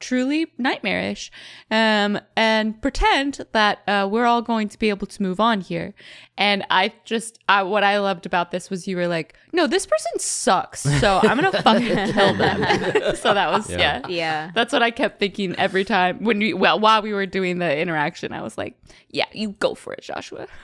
truly 0.00 0.52
nightmarish 0.58 1.30
um, 1.70 2.18
and 2.36 2.80
pretend 2.82 3.40
that 3.52 3.78
uh, 3.86 4.08
we're 4.10 4.24
all 4.24 4.42
going 4.42 4.68
to 4.68 4.78
be 4.78 4.88
able 4.88 5.06
to 5.06 5.22
move 5.22 5.38
on 5.38 5.60
here 5.60 5.94
and 6.36 6.64
i 6.70 6.92
just 7.04 7.38
I, 7.48 7.62
what 7.62 7.84
i 7.84 7.98
loved 7.98 8.26
about 8.26 8.50
this 8.50 8.70
was 8.70 8.88
you 8.88 8.96
were 8.96 9.06
like 9.06 9.34
no 9.52 9.66
this 9.66 9.86
person 9.86 10.18
sucks 10.18 10.80
so 10.80 11.20
i'm 11.22 11.36
gonna 11.36 11.52
fucking 11.62 12.12
kill 12.12 12.34
them 12.34 13.14
so 13.16 13.34
that 13.34 13.50
was 13.52 13.70
yeah. 13.70 14.06
Yeah. 14.08 14.50
that's 14.54 14.72
what 14.72 14.82
i 14.82 14.90
kept 14.90 15.20
thinking 15.20 15.54
every 15.56 15.84
time 15.84 16.24
when 16.24 16.38
we 16.38 16.54
well 16.54 16.80
while 16.80 17.02
we 17.02 17.12
were 17.12 17.26
doing 17.26 17.58
the 17.58 17.78
interaction 17.78 18.32
i 18.32 18.42
was 18.42 18.58
like 18.58 18.76
yeah 19.10 19.26
you 19.32 19.50
go 19.50 19.74
for 19.74 19.92
it 19.92 20.02
joshua 20.02 20.46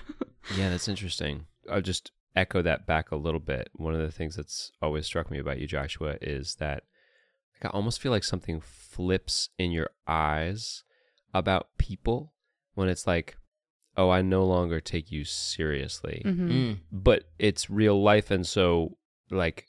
Yeah, 0.56 0.70
that's 0.70 0.86
interesting. 0.88 1.46
I'll 1.70 1.82
just 1.82 2.12
echo 2.34 2.62
that 2.62 2.86
back 2.86 3.10
a 3.10 3.16
little 3.16 3.40
bit. 3.40 3.68
One 3.74 3.94
of 3.94 4.00
the 4.00 4.12
things 4.12 4.36
that's 4.36 4.70
always 4.80 5.06
struck 5.06 5.30
me 5.30 5.38
about 5.38 5.58
you, 5.58 5.66
Joshua, 5.66 6.16
is 6.20 6.54
that 6.56 6.84
like, 7.56 7.72
I 7.72 7.74
almost 7.74 8.00
feel 8.00 8.12
like 8.12 8.24
something 8.24 8.60
flips 8.60 9.50
in 9.58 9.70
your 9.70 9.90
eyes 10.06 10.84
about 11.34 11.68
people 11.78 12.32
when 12.74 12.88
it's 12.88 13.06
like, 13.06 13.36
oh, 13.96 14.10
I 14.10 14.22
no 14.22 14.44
longer 14.44 14.80
take 14.80 15.10
you 15.10 15.24
seriously. 15.24 16.22
Mhm. 16.24 16.50
Mm. 16.50 16.78
But 16.92 17.24
it's 17.38 17.70
real 17.70 18.02
life. 18.02 18.30
And 18.30 18.46
so, 18.46 18.96
like, 19.30 19.66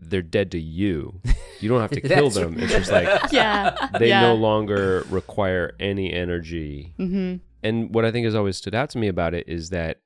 they're 0.00 0.22
dead 0.22 0.50
to 0.52 0.60
you. 0.60 1.20
You 1.60 1.68
don't 1.68 1.80
have 1.80 1.90
to 1.90 2.00
kill 2.00 2.30
them. 2.30 2.58
It's 2.58 2.72
just 2.72 2.92
like 2.92 3.08
yeah 3.32 3.88
they 3.98 4.10
yeah. 4.10 4.20
no 4.22 4.34
longer 4.34 5.04
require 5.10 5.74
any 5.80 6.12
energy 6.12 6.94
mm-hmm. 6.98 7.36
and 7.64 7.92
what 7.92 8.04
I 8.04 8.12
think 8.12 8.24
has 8.24 8.36
always 8.36 8.56
stood 8.56 8.76
out 8.76 8.90
to 8.90 8.98
me 8.98 9.08
about 9.08 9.34
it 9.34 9.48
is 9.48 9.70
that 9.70 10.00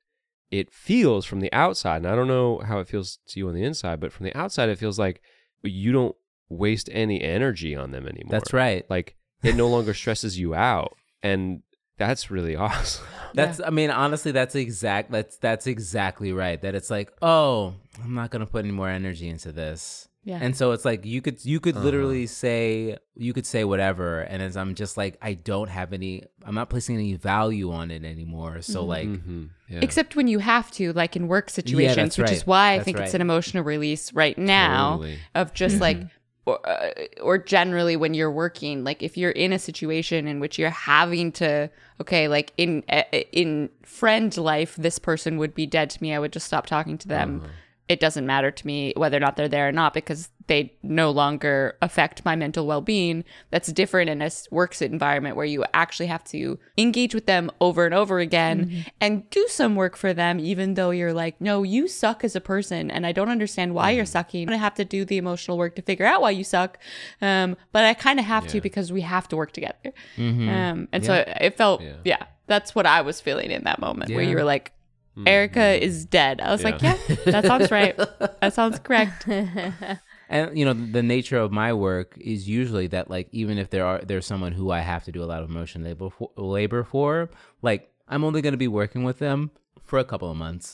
it 0.53 0.71
feels 0.71 1.25
from 1.25 1.39
the 1.39 1.51
outside, 1.51 1.97
and 1.97 2.07
I 2.07 2.15
don't 2.15 2.27
know 2.27 2.59
how 2.59 2.77
it 2.77 2.87
feels 2.87 3.17
to 3.29 3.39
you 3.39 3.47
on 3.47 3.55
the 3.55 3.63
inside, 3.63 3.99
but 3.99 4.11
from 4.11 4.25
the 4.25 4.37
outside, 4.37 4.69
it 4.69 4.77
feels 4.77 4.99
like 4.99 5.19
you 5.63 5.91
don't 5.91 6.15
waste 6.57 6.89
any 6.91 7.21
energy 7.21 7.75
on 7.75 7.91
them 7.91 8.07
anymore. 8.07 8.31
That's 8.31 8.53
right. 8.53 8.85
Like 8.89 9.15
it 9.43 9.55
no 9.55 9.67
longer 9.67 9.93
stresses 9.93 10.39
you 10.39 10.53
out, 10.55 10.95
and 11.21 11.61
that's 11.97 12.31
really 12.31 12.55
awesome. 12.67 13.05
That's 13.33 13.59
I 13.59 13.69
mean 13.71 13.89
honestly 13.89 14.31
that's 14.31 14.55
exact 14.55 15.11
that's 15.11 15.37
that's 15.37 15.67
exactly 15.67 16.31
right. 16.33 16.61
That 16.61 16.75
it's 16.75 16.89
like, 16.91 17.11
"Oh, 17.21 17.73
I'm 18.03 18.13
not 18.13 18.29
going 18.31 18.41
to 18.41 18.45
put 18.45 18.63
any 18.63 18.71
more 18.73 18.89
energy 18.89 19.27
into 19.27 19.51
this." 19.51 20.07
Yeah. 20.25 20.39
And 20.41 20.55
so 20.55 20.71
it's 20.71 20.85
like 20.85 21.03
you 21.05 21.21
could 21.21 21.43
you 21.43 21.59
could 21.59 21.75
Uh-huh. 21.75 21.83
literally 21.83 22.27
say 22.27 22.97
you 23.15 23.33
could 23.33 23.45
say 23.45 23.65
whatever, 23.65 24.21
and 24.21 24.41
as 24.41 24.55
I'm 24.55 24.73
just 24.75 24.95
like 24.95 25.17
I 25.21 25.33
don't 25.33 25.67
have 25.69 25.91
any, 25.91 26.23
I'm 26.45 26.55
not 26.55 26.69
placing 26.69 26.95
any 26.95 27.15
value 27.15 27.71
on 27.73 27.91
it 27.91 28.05
anymore. 28.05 28.61
So 28.61 28.85
like, 28.85 29.07
Mhm. 29.09 29.49
Yeah. 29.67 29.79
Except 29.81 30.15
when 30.15 30.27
you 30.29 30.39
have 30.39 30.69
to, 30.73 30.93
like 30.93 31.15
in 31.17 31.27
work 31.27 31.49
situations, 31.49 32.15
that's 32.15 32.17
which 32.19 32.31
is 32.31 32.37
right. 32.41 32.47
why 32.47 32.69
I 32.73 32.77
That's 32.77 32.85
think 32.85 32.99
it's 32.99 33.13
an 33.15 33.21
emotional 33.21 33.63
release 33.63 34.13
right 34.13 34.37
now 34.37 34.91
Totally. 34.97 35.17
of 35.35 35.53
just 35.53 35.81
like, 35.81 35.97
or, 36.45 36.59
uh, 36.67 36.91
or 37.21 37.37
generally 37.37 37.95
when 37.95 38.13
you're 38.13 38.31
working, 38.31 38.83
like 38.83 39.01
if 39.01 39.17
you're 39.17 39.31
in 39.31 39.53
a 39.53 39.59
situation 39.59 40.27
in 40.27 40.39
which 40.39 40.59
you're 40.59 40.69
having 40.69 41.31
to, 41.33 41.69
okay, 42.01 42.27
like 42.27 42.51
in 42.57 42.83
uh, 42.89 43.03
in 43.31 43.69
friend 43.83 44.35
life, 44.37 44.75
this 44.75 44.99
person 44.99 45.37
would 45.37 45.55
be 45.55 45.65
dead 45.65 45.89
to 45.91 46.01
me. 46.03 46.13
I 46.13 46.19
would 46.19 46.33
just 46.33 46.45
stop 46.45 46.65
talking 46.65 46.97
to 46.97 47.07
them. 47.07 47.41
Uh-huh. 47.43 47.53
It 47.89 47.99
doesn't 47.99 48.25
matter 48.25 48.49
to 48.49 48.67
me 48.67 48.93
whether 48.95 49.17
or 49.17 49.19
not 49.19 49.35
they're 49.35 49.49
there 49.49 49.67
or 49.67 49.71
not 49.71 49.93
because 49.93 50.29
they 50.47 50.73
no 50.83 51.09
longer 51.09 51.77
affect 51.81 52.25
my 52.25 52.35
mental 52.35 52.67
well-being. 52.67 53.23
That's 53.49 53.71
different 53.71 54.09
in 54.09 54.21
a 54.21 54.29
work 54.51 54.81
environment 54.81 55.37
where 55.37 55.45
you 55.45 55.63
actually 55.73 56.07
have 56.07 56.23
to 56.25 56.59
engage 56.77 57.13
with 57.15 57.27
them 57.27 57.49
over 57.61 57.85
and 57.85 57.93
over 57.93 58.19
again 58.19 58.85
and 58.99 59.29
do 59.29 59.45
some 59.47 59.75
work 59.75 59.95
for 59.95 60.13
them, 60.13 60.39
even 60.41 60.73
though 60.73 60.91
you're 60.91 61.13
like, 61.13 61.39
no, 61.39 61.63
you 61.63 61.87
suck 61.87 62.25
as 62.25 62.35
a 62.35 62.41
person, 62.41 62.91
and 62.91 63.05
I 63.05 63.13
don't 63.13 63.29
understand 63.29 63.73
why 63.73 63.91
you're 63.91 64.05
sucking. 64.05 64.49
I 64.49 64.55
have 64.57 64.73
to 64.75 64.85
do 64.85 65.05
the 65.05 65.17
emotional 65.17 65.57
work 65.57 65.75
to 65.75 65.81
figure 65.81 66.05
out 66.05 66.21
why 66.21 66.31
you 66.31 66.43
suck, 66.43 66.77
um, 67.21 67.55
but 67.71 67.85
I 67.85 67.93
kind 67.93 68.19
of 68.19 68.25
have 68.25 68.47
to 68.47 68.59
because 68.61 68.91
we 68.91 69.01
have 69.01 69.29
to 69.29 69.37
work 69.37 69.53
together. 69.53 69.93
Um, 70.17 70.87
and 70.91 71.05
so 71.05 71.13
it 71.39 71.55
felt, 71.57 71.81
Yeah. 71.81 71.93
yeah. 72.03 72.23
that's 72.47 72.75
what 72.75 72.85
I 72.85 73.01
was 73.01 73.21
feeling 73.21 73.49
in 73.51 73.63
that 73.63 73.79
moment 73.79 74.11
where 74.11 74.23
you 74.23 74.35
were 74.35 74.43
like. 74.43 74.72
Hmm. 75.15 75.25
Eryka 75.27 75.79
is 75.79 76.05
dead. 76.05 76.41
I 76.41 76.51
was 76.51 76.63
like, 76.63 76.81
yeah, 76.81 76.97
Yeah. 77.07 77.15
that 77.25 77.45
sounds 77.45 77.69
right. 77.71 77.95
That 77.97 78.53
sounds 78.53 78.79
correct. 78.79 79.27
and 80.29 80.57
you 80.57 80.65
know 80.65 80.73
the 80.73 81.03
nature 81.03 81.37
of 81.37 81.51
my 81.51 81.73
work 81.73 82.17
is 82.19 82.47
usually 82.49 82.87
that 82.87 83.09
like 83.09 83.27
even 83.31 83.57
if 83.57 83.69
there 83.69 83.85
are 83.85 83.99
there's 83.99 84.25
someone 84.25 84.51
who 84.53 84.71
I 84.71 84.79
have 84.79 85.03
to 85.05 85.11
do 85.11 85.21
a 85.23 85.25
lot 85.25 85.43
of 85.43 85.49
emotion 85.49 85.83
labor 85.83 86.09
for, 86.09 86.31
labor 86.35 86.83
for 86.83 87.29
like 87.61 87.91
I'm 88.07 88.23
only 88.23 88.41
going 88.41 88.53
to 88.53 88.57
be 88.57 88.67
working 88.67 89.03
with 89.03 89.19
them 89.19 89.51
for 89.93 89.99
a 89.99 90.09
couple 90.11 90.29
of 90.33 90.37
months 90.47 90.67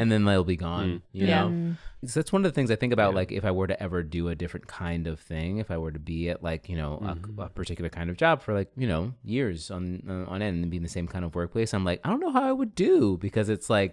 and 0.00 0.06
then 0.10 0.24
they'll 0.24 0.42
be 0.56 0.56
gone 0.68 0.90
you 1.12 1.26
Yeah. 1.28 1.42
know 1.42 1.46
so 2.10 2.14
that's 2.20 2.32
one 2.36 2.42
of 2.44 2.50
the 2.50 2.54
things 2.56 2.70
I 2.74 2.76
think 2.82 2.92
about 2.92 3.10
Yeah. 3.12 3.20
like 3.20 3.30
if 3.40 3.44
I 3.50 3.52
were 3.58 3.68
to 3.72 3.78
ever 3.86 4.02
do 4.02 4.22
a 4.28 4.34
different 4.42 4.66
kind 4.66 5.06
of 5.12 5.16
thing 5.20 5.50
if 5.64 5.68
I 5.74 5.78
were 5.82 5.92
to 5.98 6.02
be 6.12 6.20
at 6.32 6.42
like 6.50 6.62
you 6.72 6.76
know 6.82 6.92
Mm-hmm. 7.00 7.40
a, 7.40 7.44
a 7.44 7.48
particular 7.60 7.88
kind 7.98 8.08
of 8.10 8.16
job 8.24 8.36
for 8.44 8.52
like 8.60 8.70
you 8.82 8.88
know 8.92 9.02
years 9.36 9.70
on 9.76 9.84
uh, 10.14 10.24
on 10.32 10.42
end 10.42 10.56
and 10.62 10.70
be 10.72 10.78
in 10.82 10.82
the 10.88 10.94
same 10.98 11.06
kind 11.14 11.24
of 11.24 11.34
workplace 11.40 11.70
I'm 11.72 11.84
like 11.90 12.00
I 12.04 12.08
don't 12.10 12.20
know 12.24 12.32
how 12.38 12.42
I 12.50 12.52
would 12.60 12.74
do 12.88 13.16
because 13.26 13.48
it's 13.48 13.70
like 13.78 13.92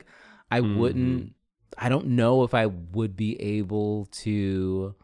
I 0.49 0.59
Mm-hmm. 0.61 0.77
wouldn't 0.79 1.33
I 1.77 1.87
don't 1.93 2.07
know 2.21 2.33
if 2.47 2.53
I 2.53 2.65
would 2.97 3.13
be 3.15 3.31
able 3.59 4.07
to 4.25 4.95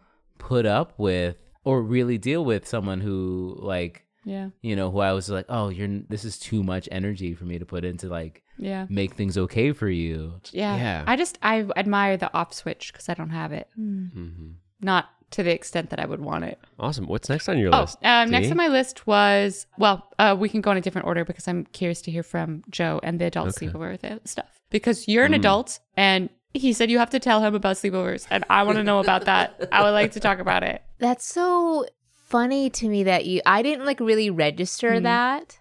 put 0.50 0.66
up 0.66 0.90
with 0.98 1.38
or 1.64 1.76
really 1.96 2.18
deal 2.18 2.44
with 2.52 2.68
someone 2.68 3.02
who 3.08 3.56
like 3.76 3.96
Yeah. 4.34 4.50
you 4.62 4.76
know 4.76 4.92
who 4.92 5.00
I 5.00 5.14
was 5.14 5.30
like 5.30 5.46
oh 5.50 5.70
you're 5.70 5.88
this 6.10 6.24
is 6.26 6.38
too 6.38 6.62
much 6.64 6.90
energy 6.92 7.34
for 7.34 7.46
me 7.46 7.58
to 7.60 7.66
put 7.66 7.84
into 7.86 8.08
like 8.10 8.44
Yeah. 8.58 8.86
make 8.90 9.14
things 9.14 9.38
okay 9.46 9.72
for 9.72 9.88
you 9.90 10.18
Yeah. 10.52 10.76
Yeah. 10.76 11.04
I 11.08 11.16
just, 11.16 11.38
I 11.42 11.66
admire 11.78 12.18
the 12.18 12.30
off 12.34 12.52
switch 12.54 12.92
because 12.92 13.08
I 13.10 13.14
don't 13.14 13.30
have 13.42 13.52
it. 13.54 13.68
Mhm. 13.80 14.56
Not 14.82 15.06
to 15.32 15.44
the 15.44 15.54
extent 15.54 15.90
that 15.92 16.00
I 16.00 16.06
would 16.06 16.22
want 16.22 16.44
it. 16.46 16.58
Awesome. 16.80 17.06
What's 17.08 17.30
next 17.30 17.50
on 17.50 17.58
your 17.60 17.72
Oh, 17.76 17.82
list? 17.82 17.98
um, 18.04 18.30
next 18.32 18.50
on 18.50 18.58
my 18.58 18.70
list 18.70 19.06
was, 19.08 19.68
well, 19.78 19.98
uh, 20.20 20.36
we 20.40 20.48
can 20.50 20.62
go 20.62 20.72
in 20.72 20.78
a 20.78 20.82
different 20.82 21.06
order 21.08 21.24
because 21.26 21.48
I'm 21.50 21.66
curious 21.80 22.02
to 22.04 22.12
hear 22.12 22.24
from 22.24 22.64
Jo 22.70 23.00
and 23.04 23.20
the 23.20 23.26
adult 23.26 23.50
Okay. 23.50 23.68
sleepover 23.68 24.20
stuff. 24.28 24.52
Because 24.70 25.08
you're 25.08 25.26
an 25.26 25.34
Mm. 25.34 25.42
adult 25.44 25.80
and 25.98 26.30
he 26.54 26.72
said 26.74 26.90
you 26.90 26.98
have 27.00 27.10
to 27.12 27.20
tell 27.20 27.42
him 27.44 27.54
about 27.56 27.76
sleepovers. 27.76 28.26
And 28.32 28.44
I 28.50 28.64
want 28.64 28.78
to 28.78 28.84
know 28.84 29.00
about 29.00 29.26
that. 29.26 29.68
I 29.72 29.84
would 29.84 29.92
like 29.92 30.12
to 30.14 30.20
talk 30.22 30.40
about 30.40 30.64
it. 30.64 30.82
That's 31.00 31.26
so 31.26 31.86
funny 32.28 32.70
to 32.72 32.88
me 32.90 33.04
that 33.04 33.26
you 33.26 33.42
I 33.46 33.62
didn't 33.62 33.86
like 33.86 34.00
really 34.00 34.30
register 34.30 34.92
Mhm. 34.92 35.04
that. 35.04 35.60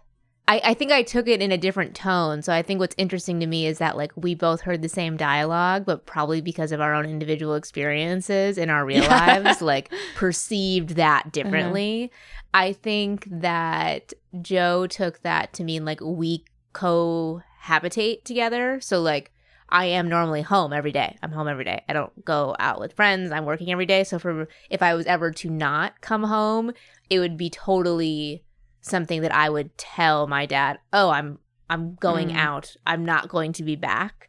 I, 0.48 0.60
I 0.62 0.74
think 0.74 0.92
I 0.92 1.02
took 1.02 1.26
it 1.26 1.42
in 1.42 1.50
a 1.50 1.58
different 1.58 1.96
tone. 1.96 2.40
So 2.40 2.52
I 2.52 2.62
think 2.62 2.78
what's 2.78 2.94
interesting 2.96 3.40
to 3.40 3.46
me 3.48 3.66
is 3.66 3.78
that 3.78 3.96
like 3.96 4.12
we 4.16 4.34
both 4.36 4.60
heard 4.60 4.80
the 4.80 4.88
same 4.88 5.16
dialogue, 5.16 5.84
but 5.84 6.06
probably 6.06 6.40
because 6.40 6.70
of 6.70 6.80
our 6.80 6.94
own 6.94 7.04
individual 7.04 7.56
experiences 7.56 8.56
in 8.56 8.70
our 8.70 8.84
real 8.86 9.02
lives, 9.08 9.60
like 9.60 9.92
perceived 10.14 10.90
that 10.90 11.32
differently. 11.32 12.12
I 12.54 12.72
think 12.74 13.26
that 13.30 14.12
Jo 14.40 14.86
took 14.86 15.22
that 15.22 15.52
to 15.54 15.64
mean 15.64 15.84
like 15.84 16.00
we 16.00 16.44
cohabitate 16.72 18.24
together. 18.24 18.80
So 18.80 19.00
like 19.00 19.32
I 19.68 19.86
am 19.86 20.08
normally 20.08 20.42
home 20.42 20.72
every 20.72 20.92
day. 20.92 21.16
I'm 21.22 21.32
home 21.32 21.48
every 21.48 21.64
day. 21.64 21.82
I 21.88 21.92
don't 21.92 22.24
go 22.24 22.54
out 22.58 22.78
with 22.80 22.92
friends. 22.92 23.32
I'm 23.32 23.44
working 23.44 23.72
every 23.72 23.86
day. 23.86 24.04
So 24.04 24.18
for 24.18 24.48
if 24.70 24.82
I 24.82 24.94
was 24.94 25.06
ever 25.06 25.30
to 25.32 25.50
not 25.50 26.00
come 26.00 26.22
home, 26.24 26.72
it 27.10 27.18
would 27.18 27.36
be 27.36 27.50
totally 27.50 28.44
something 28.80 29.22
that 29.22 29.34
I 29.34 29.50
would 29.50 29.76
tell 29.76 30.26
my 30.28 30.46
dad, 30.46 30.78
"Oh, 30.92 31.10
I'm 31.10 31.38
I'm 31.68 31.96
going 31.96 32.28
Mm. 32.28 32.36
out. 32.36 32.76
I'm 32.86 33.04
not 33.04 33.28
going 33.28 33.52
to 33.54 33.64
be 33.64 33.74
back." 33.74 34.28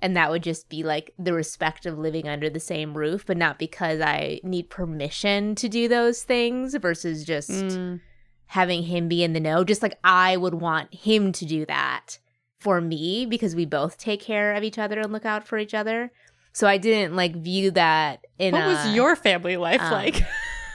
And 0.00 0.16
that 0.16 0.30
would 0.30 0.42
just 0.44 0.68
be 0.68 0.82
like 0.82 1.12
the 1.18 1.32
respect 1.34 1.84
of 1.84 1.98
living 1.98 2.28
under 2.28 2.48
the 2.48 2.60
same 2.60 2.96
roof, 2.96 3.26
but 3.26 3.36
not 3.36 3.58
because 3.58 4.00
I 4.00 4.40
need 4.44 4.70
permission 4.70 5.54
to 5.56 5.68
do 5.68 5.88
those 5.88 6.22
things 6.22 6.74
versus 6.76 7.24
just 7.24 7.64
Mm. 7.64 8.00
having 8.46 8.84
him 8.84 9.08
be 9.08 9.22
in 9.22 9.32
the 9.34 9.40
know. 9.40 9.64
Just 9.64 9.82
like 9.82 9.98
I 10.04 10.36
would 10.36 10.54
want 10.54 10.94
him 10.94 11.32
to 11.32 11.44
do 11.44 11.66
that 11.66 12.18
for 12.58 12.80
me 12.80 13.24
because 13.26 13.54
we 13.54 13.64
both 13.64 13.96
take 13.98 14.20
care 14.20 14.54
of 14.54 14.62
each 14.64 14.78
other 14.78 14.98
and 15.00 15.12
look 15.12 15.24
out 15.24 15.46
for 15.46 15.58
each 15.58 15.74
other. 15.74 16.10
So 16.52 16.66
I 16.66 16.76
didn't 16.78 17.14
like 17.14 17.36
view 17.36 17.70
that 17.72 18.26
in 18.38 18.52
What 18.52 18.64
a, 18.64 18.68
was 18.68 18.94
your 18.94 19.14
family 19.16 19.56
life 19.56 19.80
um, 19.80 19.92
like? 19.92 20.22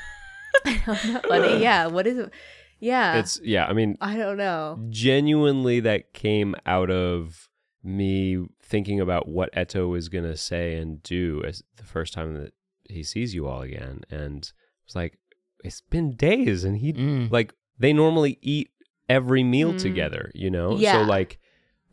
I 0.65 0.81
don't 0.85 1.05
know. 1.05 1.21
What- 1.27 1.59
yeah, 1.59 1.87
what 1.87 2.07
is 2.07 2.17
it? 2.17 2.31
Yeah. 2.79 3.15
It's 3.19 3.39
yeah. 3.43 3.65
I 3.65 3.73
mean, 3.73 3.97
I 4.01 4.15
don't 4.17 4.37
know. 4.37 4.79
genuinely, 4.89 5.79
that 5.81 6.13
came 6.13 6.55
out 6.65 6.89
of 6.91 7.49
me 7.83 8.45
thinking 8.61 8.99
about 9.01 9.27
what 9.27 9.53
Eto 9.53 9.97
is 9.97 10.09
gonna 10.09 10.37
say 10.37 10.75
and 10.75 11.01
do 11.03 11.41
as 11.45 11.63
the 11.77 11.83
first 11.83 12.13
time 12.13 12.33
that 12.35 12.53
he 12.89 13.03
sees 13.03 13.33
you 13.33 13.47
all 13.47 13.61
again, 13.61 14.01
and 14.09 14.51
it's 14.85 14.95
like 14.95 15.17
it's 15.63 15.81
been 15.81 16.15
days, 16.15 16.63
and 16.65 16.77
he 16.77 16.93
Mm. 16.93 17.31
like 17.31 17.53
they 17.79 17.93
normally 17.93 18.37
eat 18.41 18.69
every 19.09 19.43
meal 19.43 19.73
Mm. 19.73 19.79
together, 19.81 20.31
you 20.33 20.49
know. 20.51 20.77
Yeah. 20.77 20.93
So 20.93 21.01
like 21.03 21.39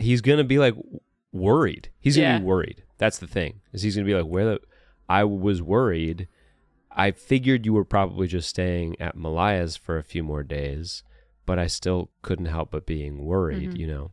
he's 0.01 0.21
gonna 0.21 0.45
be 0.45 0.59
like 0.59 0.75
worried. 1.33 1.91
He's 2.01 2.17
gonna 2.17 2.29
Yeah. 2.29 2.39
be 2.39 2.45
worried. 2.45 2.83
That's 2.99 3.19
the 3.19 3.27
thing. 3.27 3.61
Is 3.73 3.83
he's 3.83 3.95
gonna 3.97 4.07
be 4.07 4.15
like, 4.15 4.27
where 4.27 4.45
the 4.45 4.61
I 5.09 5.25
was 5.25 5.61
worried. 5.63 6.29
I 6.93 7.13
figured 7.13 7.65
you 7.67 7.73
were 7.73 7.85
probably 7.85 8.27
just 8.27 8.49
staying 8.49 9.01
at 9.01 9.17
Malaya's 9.17 9.77
for 9.77 9.97
a 9.97 10.03
few 10.03 10.23
more 10.25 10.43
days, 10.43 11.03
but 11.47 11.59
I 11.59 11.67
still 11.67 12.11
couldn't 12.23 12.47
help 12.47 12.73
but 12.73 12.85
being 12.87 13.25
worried, 13.25 13.71
Mhm. 13.73 13.79
you 13.79 13.87
know. 13.87 14.13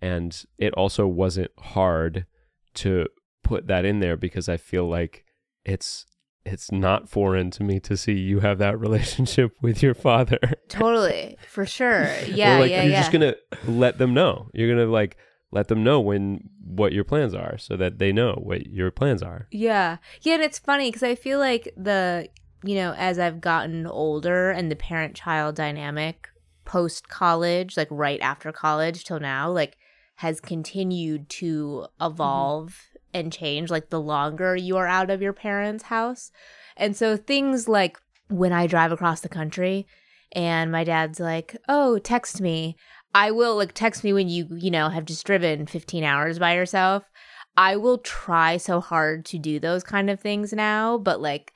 And 0.00 0.44
it 0.58 0.72
also 0.74 1.06
wasn't 1.06 1.50
hard 1.58 2.26
to 2.74 3.08
put 3.42 3.66
that 3.68 3.84
in 3.84 4.00
there 4.00 4.16
because 4.16 4.48
I 4.48 4.56
feel 4.56 4.88
like 4.88 5.24
it's 5.64 6.06
it's 6.44 6.70
not 6.70 7.08
foreign 7.08 7.50
to 7.52 7.64
me 7.64 7.80
to 7.80 7.96
see 7.96 8.12
you 8.12 8.40
have 8.40 8.58
that 8.58 8.78
relationship 8.86 9.52
with 9.62 9.82
your 9.82 9.94
father. 9.94 10.38
Totally. 10.68 11.36
For 11.48 11.66
sure. 11.66 12.10
Yeah, 12.34 12.58
like 12.58 12.70
yeah, 12.70 12.82
you're 12.82 12.92
yeah. 12.92 13.00
just 13.00 13.12
gonna 13.12 13.34
let 13.66 13.98
them 13.98 14.12
know. 14.12 14.48
You're 14.54 14.68
gonna 14.68 14.90
like 14.90 15.16
let 15.52 15.68
them 15.68 15.84
know 15.84 16.00
when 16.00 16.48
what 16.64 16.92
your 16.92 17.04
plans 17.04 17.32
are 17.32 17.56
so 17.58 17.76
that 17.76 17.98
they 17.98 18.12
know 18.12 18.40
what 18.42 18.66
your 18.66 18.90
plans 18.90 19.22
are. 19.22 19.46
Yeah. 19.52 19.98
Yeah, 20.22 20.34
and 20.34 20.42
it's 20.42 20.58
funny 20.58 20.88
because 20.88 21.02
I 21.04 21.14
feel 21.14 21.38
like 21.38 21.72
the, 21.76 22.28
you 22.64 22.74
know, 22.74 22.92
as 22.94 23.18
I've 23.18 23.40
gotten 23.40 23.86
older 23.86 24.50
and 24.50 24.70
the 24.70 24.76
parent 24.76 25.14
child 25.14 25.54
dynamic 25.54 26.28
post 26.64 27.08
college, 27.08 27.76
like 27.76 27.88
right 27.90 28.20
after 28.20 28.50
college 28.50 29.04
till 29.04 29.20
now, 29.20 29.50
like 29.50 29.76
has 30.16 30.40
continued 30.40 31.28
to 31.28 31.84
mm-hmm. 32.00 32.04
evolve 32.04 32.80
and 33.14 33.32
change 33.32 33.70
like 33.70 33.88
the 33.88 34.00
longer 34.00 34.54
you 34.56 34.76
are 34.76 34.86
out 34.86 35.08
of 35.08 35.22
your 35.22 35.32
parents' 35.32 35.84
house. 35.84 36.30
And 36.76 36.96
so 36.96 37.16
things 37.16 37.68
like 37.68 37.96
when 38.28 38.52
I 38.52 38.66
drive 38.66 38.92
across 38.92 39.20
the 39.20 39.28
country 39.28 39.86
and 40.32 40.72
my 40.72 40.84
dad's 40.84 41.20
like, 41.20 41.56
"Oh, 41.68 41.98
text 41.98 42.40
me." 42.40 42.76
I 43.14 43.30
will 43.30 43.56
like 43.56 43.72
text 43.74 44.02
me 44.02 44.12
when 44.12 44.28
you, 44.28 44.48
you 44.50 44.72
know, 44.72 44.88
have 44.88 45.04
just 45.04 45.24
driven 45.24 45.66
15 45.66 46.02
hours 46.02 46.40
by 46.40 46.54
yourself. 46.56 47.04
I 47.56 47.76
will 47.76 47.98
try 47.98 48.56
so 48.56 48.80
hard 48.80 49.24
to 49.26 49.38
do 49.38 49.60
those 49.60 49.84
kind 49.84 50.10
of 50.10 50.18
things 50.18 50.52
now, 50.52 50.98
but 50.98 51.20
like 51.20 51.52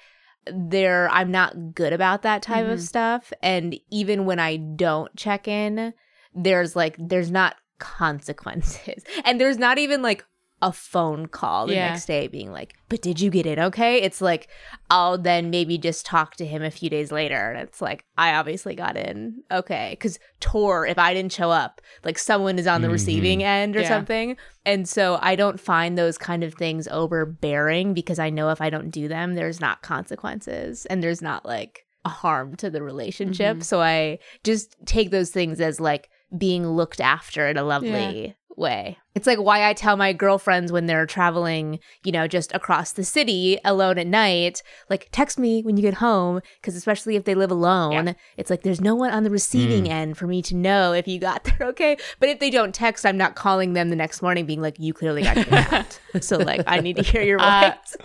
there 0.47 1.09
I'm 1.11 1.33
not 1.33 1.75
good 1.75 1.93
about 1.93 2.23
that 2.23 2.43
type 2.43 2.67
of 2.67 2.79
Mhm. 2.79 2.83
stuff 2.87 3.33
and 3.43 3.77
even 3.91 4.25
when 4.25 4.39
I 4.39 4.57
don't 4.57 5.15
check 5.17 5.49
in, 5.49 5.93
there's 6.33 6.77
like 6.77 6.95
there's 6.99 7.31
not 7.33 7.57
consequences. 7.79 9.03
And 9.25 9.41
there's 9.41 9.59
not 9.59 9.79
even 9.79 10.01
like 10.03 10.25
a 10.61 10.73
phone 10.73 11.27
call 11.27 11.67
the 11.67 11.75
Yeah. 11.75 11.91
next 11.91 12.07
day 12.07 12.27
being 12.27 12.51
like, 12.51 12.75
but 12.89 13.01
did 13.01 13.21
you 13.21 13.31
get 13.31 13.47
in 13.47 13.61
okay? 13.61 14.03
It's 14.03 14.21
like, 14.21 14.49
I'll 14.91 15.17
then 15.17 15.51
maybe 15.51 15.79
just 15.79 16.05
talk 16.05 16.35
to 16.37 16.47
him 16.47 16.63
a 16.63 16.71
few 16.71 16.91
days 16.91 17.13
later. 17.13 17.53
And 17.53 17.61
it's 17.61 17.81
like, 17.81 18.05
I 18.17 18.35
obviously 18.35 18.75
got 18.75 18.97
in 18.97 19.43
okay. 19.53 19.97
Cause 20.01 20.19
Tor, 20.41 20.85
if 20.87 20.99
I 20.99 21.15
didn't 21.15 21.33
show 21.33 21.51
up, 21.51 21.81
like 22.05 22.19
someone 22.19 22.59
is 22.59 22.67
on 22.67 22.83
the 22.83 22.91
receiving 22.91 23.39
mm-hmm. 23.39 23.47
end 23.47 23.77
or 23.77 23.83
Yeah. 23.83 23.89
something. 23.89 24.37
And 24.67 24.89
so 24.89 25.19
I 25.23 25.37
don't 25.37 25.61
find 25.61 25.97
those 25.97 26.19
kind 26.19 26.43
of 26.43 26.55
things 26.55 26.89
overbearing 26.89 27.95
because 27.95 28.19
I 28.19 28.31
know 28.31 28.51
if 28.51 28.61
I 28.61 28.71
don't 28.71 28.91
do 28.91 29.07
them, 29.07 29.35
there's 29.35 29.61
not 29.61 29.83
consequences 29.83 30.87
and 30.87 31.03
there's 31.03 31.23
not 31.23 31.47
like 31.47 31.87
a 32.05 32.09
harm 32.09 32.57
to 32.57 32.71
the 32.71 32.83
relationship. 32.83 33.57
Mm-hmm. 33.59 33.63
So 33.63 33.81
I 33.81 34.19
just 34.43 34.75
take 34.87 35.11
those 35.11 35.31
things 35.31 35.61
as 35.61 35.81
like 35.81 36.11
being 36.37 36.67
looked 36.67 37.01
after 37.01 37.49
in 37.49 37.57
a 37.57 37.63
lovely 37.63 38.35
way. 38.59 38.99
It's 39.15 39.27
like 39.27 39.39
why 39.39 39.69
I 39.69 39.73
tell 39.73 39.97
my 39.97 40.13
girlfriends 40.13 40.71
when 40.71 40.87
they're 40.87 41.07
traveling, 41.07 41.81
you 42.05 42.13
know, 42.13 42.29
just 42.29 42.55
across 42.55 42.93
the 42.93 43.05
city 43.05 43.59
alone 43.65 43.99
at 43.99 44.07
night, 44.07 44.63
like 44.89 45.09
text 45.13 45.39
me 45.39 45.63
when 45.63 45.77
you 45.77 45.83
get 45.83 45.95
home 45.95 46.41
because 46.61 46.77
especially 46.77 47.17
if 47.17 47.25
they 47.25 47.35
live 47.35 47.51
alone, 47.51 48.15
it's 48.37 48.51
like 48.51 48.63
there's 48.63 48.81
no 48.81 48.95
one 48.95 49.11
on 49.11 49.25
the 49.25 49.31
receiving 49.31 49.89
end 49.89 50.17
for 50.19 50.27
me 50.27 50.41
to 50.43 50.55
know 50.55 50.93
if 50.93 51.09
you 51.09 51.19
got 51.19 51.45
there 51.59 51.69
okay. 51.69 51.97
But 52.21 52.29
if 52.29 52.39
they 52.39 52.51
don't 52.51 52.75
text, 52.75 53.05
I'm 53.07 53.17
not 53.17 53.35
calling 53.35 53.73
them 53.73 53.91
the 53.91 53.97
next 53.97 54.23
morning 54.23 54.47
being 54.47 54.61
like 54.63 54.79
you 54.79 54.93
clearly 54.93 55.23
got 55.23 55.35
kidnapped. 55.37 56.01
so 56.21 56.37
like 56.37 56.63
I 56.67 56.81
need 56.81 56.97
to 56.97 57.03
hear 57.03 57.23
your 57.23 57.41
Uh, 57.41 57.71
voice. 57.71 57.97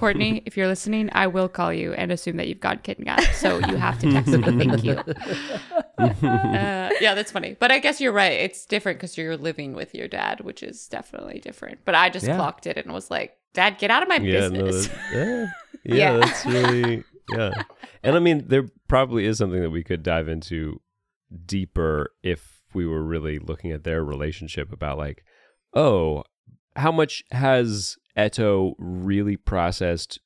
Courtney, 0.00 0.42
if 0.46 0.56
you're 0.56 0.66
listening, 0.66 1.10
I 1.12 1.26
will 1.26 1.48
call 1.48 1.72
you 1.72 1.92
and 1.92 2.10
assume 2.10 2.36
that 2.38 2.48
you've 2.48 2.60
got 2.60 2.82
kidnapped. 2.82 3.34
So 3.34 3.58
you 3.58 3.76
have 3.76 3.98
to 4.00 4.10
text 4.12 4.32
me. 4.32 4.42
Thank 4.42 4.84
you. 4.84 4.98
Uh, 6.00 6.88
yeah, 7.00 7.14
that's 7.14 7.30
funny. 7.30 7.56
But 7.60 7.70
I 7.70 7.78
guess 7.78 8.00
you're 8.00 8.12
right. 8.12 8.32
It's 8.32 8.64
different 8.64 8.98
because 8.98 9.18
you're 9.18 9.36
living 9.36 9.74
with 9.74 9.94
your 9.94 10.08
dad, 10.08 10.40
which 10.40 10.62
is 10.62 10.88
definitely 10.88 11.40
different. 11.40 11.80
But 11.84 11.94
I 11.94 12.08
just 12.08 12.26
Yeah. 12.26 12.36
clocked 12.36 12.66
it 12.66 12.78
and 12.78 12.92
was 12.94 13.10
like, 13.10 13.36
Dad, 13.52 13.76
get 13.78 13.90
out 13.90 14.02
of 14.02 14.08
my 14.08 14.16
Yeah, 14.16 14.48
no, 14.48 14.64
business. 14.64 14.86
that- 14.88 14.96
yeah, 15.12 15.46
yeah, 15.84 15.94
Yeah. 15.94 16.16
that's 16.18 16.46
really 16.46 17.04
yeah. 17.30 17.50
And 18.02 18.16
I 18.16 18.18
mean, 18.18 18.44
there 18.48 18.64
probably 18.88 19.26
is 19.26 19.36
something 19.36 19.60
that 19.60 19.70
we 19.70 19.84
could 19.84 20.02
dive 20.02 20.26
into 20.28 20.80
deeper 21.44 22.12
if 22.22 22.62
we 22.72 22.86
were 22.86 23.02
really 23.02 23.38
looking 23.38 23.70
at 23.72 23.84
their 23.84 24.02
relationship 24.02 24.72
about 24.72 24.96
like, 24.98 25.22
oh, 25.74 26.24
how 26.76 26.92
much 26.92 27.22
has 27.30 27.96
Eto 28.20 28.74
really 28.78 29.36
processed 29.36 30.20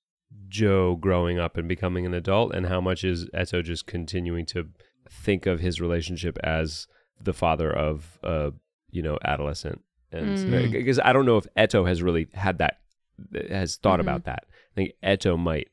Jo 0.48 0.96
growing 0.96 1.38
up 1.38 1.56
and 1.56 1.68
becoming 1.68 2.06
an 2.06 2.14
adult, 2.14 2.54
and 2.54 2.66
how 2.66 2.80
much 2.80 3.04
is 3.04 3.26
Eto 3.30 3.62
just 3.62 3.86
continuing 3.86 4.46
to 4.46 4.68
think 5.10 5.46
of 5.46 5.60
his 5.60 5.80
relationship 5.80 6.38
as 6.42 6.86
the 7.20 7.32
father 7.32 7.70
of 7.72 8.18
a 8.22 8.52
you 8.90 9.02
know 9.02 9.18
adolescent? 9.24 9.80
And 10.12 10.36
Mm. 10.36 10.70
because 10.72 11.00
I 11.00 11.12
don't 11.12 11.26
know 11.26 11.36
if 11.38 11.46
Eto 11.56 11.86
has 11.88 12.02
really 12.02 12.28
had 12.34 12.58
that 12.58 12.78
has 13.48 13.76
thought 13.76 13.98
Mhm. 13.98 14.02
about 14.02 14.24
that. 14.24 14.44
I 14.72 14.74
think 14.74 14.92
Eto 15.02 15.38
might 15.38 15.68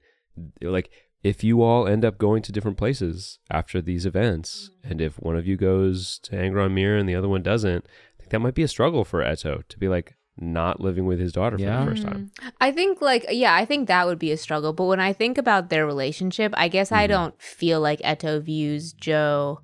like 0.61 0.89
if 1.23 1.43
you 1.43 1.61
all 1.61 1.87
end 1.87 2.03
up 2.03 2.17
going 2.17 2.41
to 2.41 2.51
different 2.51 2.77
places 2.77 3.37
after 3.51 3.79
these 3.79 4.07
events, 4.07 4.71
and 4.83 4.99
if 5.01 5.19
one 5.19 5.35
of 5.35 5.45
you 5.45 5.55
goes 5.55 6.17
to 6.19 6.31
Angron 6.35 6.71
Mirror 6.73 6.97
and 6.97 7.07
the 7.07 7.13
other 7.15 7.29
one 7.29 7.43
doesn't, 7.43 7.85
I 7.85 8.17
think 8.17 8.31
that 8.31 8.39
might 8.39 8.55
be 8.55 8.63
a 8.63 8.67
struggle 8.67 9.03
for 9.05 9.21
Eto 9.23 9.63
to 9.67 9.79
be 9.79 9.87
like 9.87 10.15
not 10.37 10.79
living 10.79 11.05
with 11.05 11.19
his 11.19 11.31
daughter 11.33 11.57
Yeah. 11.59 11.83
for 11.83 11.89
the 11.89 11.95
first 11.95 12.03
time. 12.07 12.31
I 12.59 12.71
think 12.71 13.01
like 13.01 13.25
yeah, 13.29 13.53
I 13.55 13.65
think 13.65 13.87
that 13.87 14.05
would 14.07 14.19
be 14.19 14.31
a 14.31 14.37
struggle. 14.37 14.73
But 14.73 14.85
when 14.85 14.99
I 14.99 15.13
think 15.13 15.37
about 15.37 15.69
their 15.69 15.85
relationship, 15.85 16.53
I 16.55 16.67
guess 16.67 16.91
I 16.91 17.05
Mhm. 17.05 17.09
don't 17.09 17.41
feel 17.41 17.79
like 17.81 17.99
Eto 18.01 18.41
views 18.41 18.93
Jo 18.93 19.59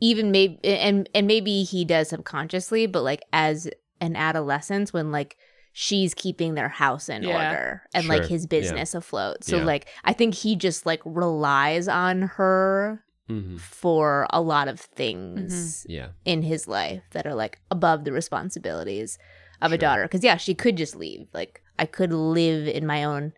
even 0.00 0.30
maybe 0.30 0.58
and 0.64 1.08
and 1.14 1.26
maybe 1.26 1.62
he 1.62 1.84
does 1.84 2.08
subconsciously, 2.10 2.86
but 2.86 3.02
like 3.02 3.22
as 3.32 3.68
an 4.00 4.14
adolescent 4.16 4.90
when 4.92 5.10
like 5.12 5.36
she's 5.72 6.14
keeping 6.14 6.54
their 6.54 6.68
house 6.70 7.08
in 7.10 7.22
Yeah. 7.22 7.34
order 7.50 7.82
and 7.94 8.08
like 8.08 8.22
Sure. 8.22 8.28
his 8.28 8.42
Yeah. 8.44 8.48
business 8.60 8.94
afloat. 8.94 9.44
So 9.44 9.58
Yeah. 9.58 9.64
like 9.64 9.86
I 10.04 10.12
think 10.14 10.34
he 10.34 10.56
just 10.56 10.86
like 10.86 11.00
relies 11.04 11.88
on 11.88 12.22
her 12.22 13.02
Mm-hmm. 13.28 13.56
for 13.56 14.26
a 14.30 14.40
lot 14.40 14.68
of 14.68 14.78
things 14.80 15.84
Yeah. 15.88 16.08
in 16.24 16.42
his 16.42 16.68
life 16.68 17.02
that 17.10 17.26
are 17.26 17.34
like 17.34 17.58
above 17.72 18.04
the 18.04 18.12
responsibilities 18.12 19.18
of 19.62 19.72
a 19.72 19.78
daughter 19.78 20.02
because 20.02 20.22
yeah 20.24 20.36
she 20.36 20.54
could 20.54 20.76
just 20.76 20.94
leave 20.96 21.26
like 21.32 21.62
i 21.78 21.86
could 21.86 22.12
live 22.12 22.66
in 22.68 22.86
my 22.86 23.02
own 23.04 23.32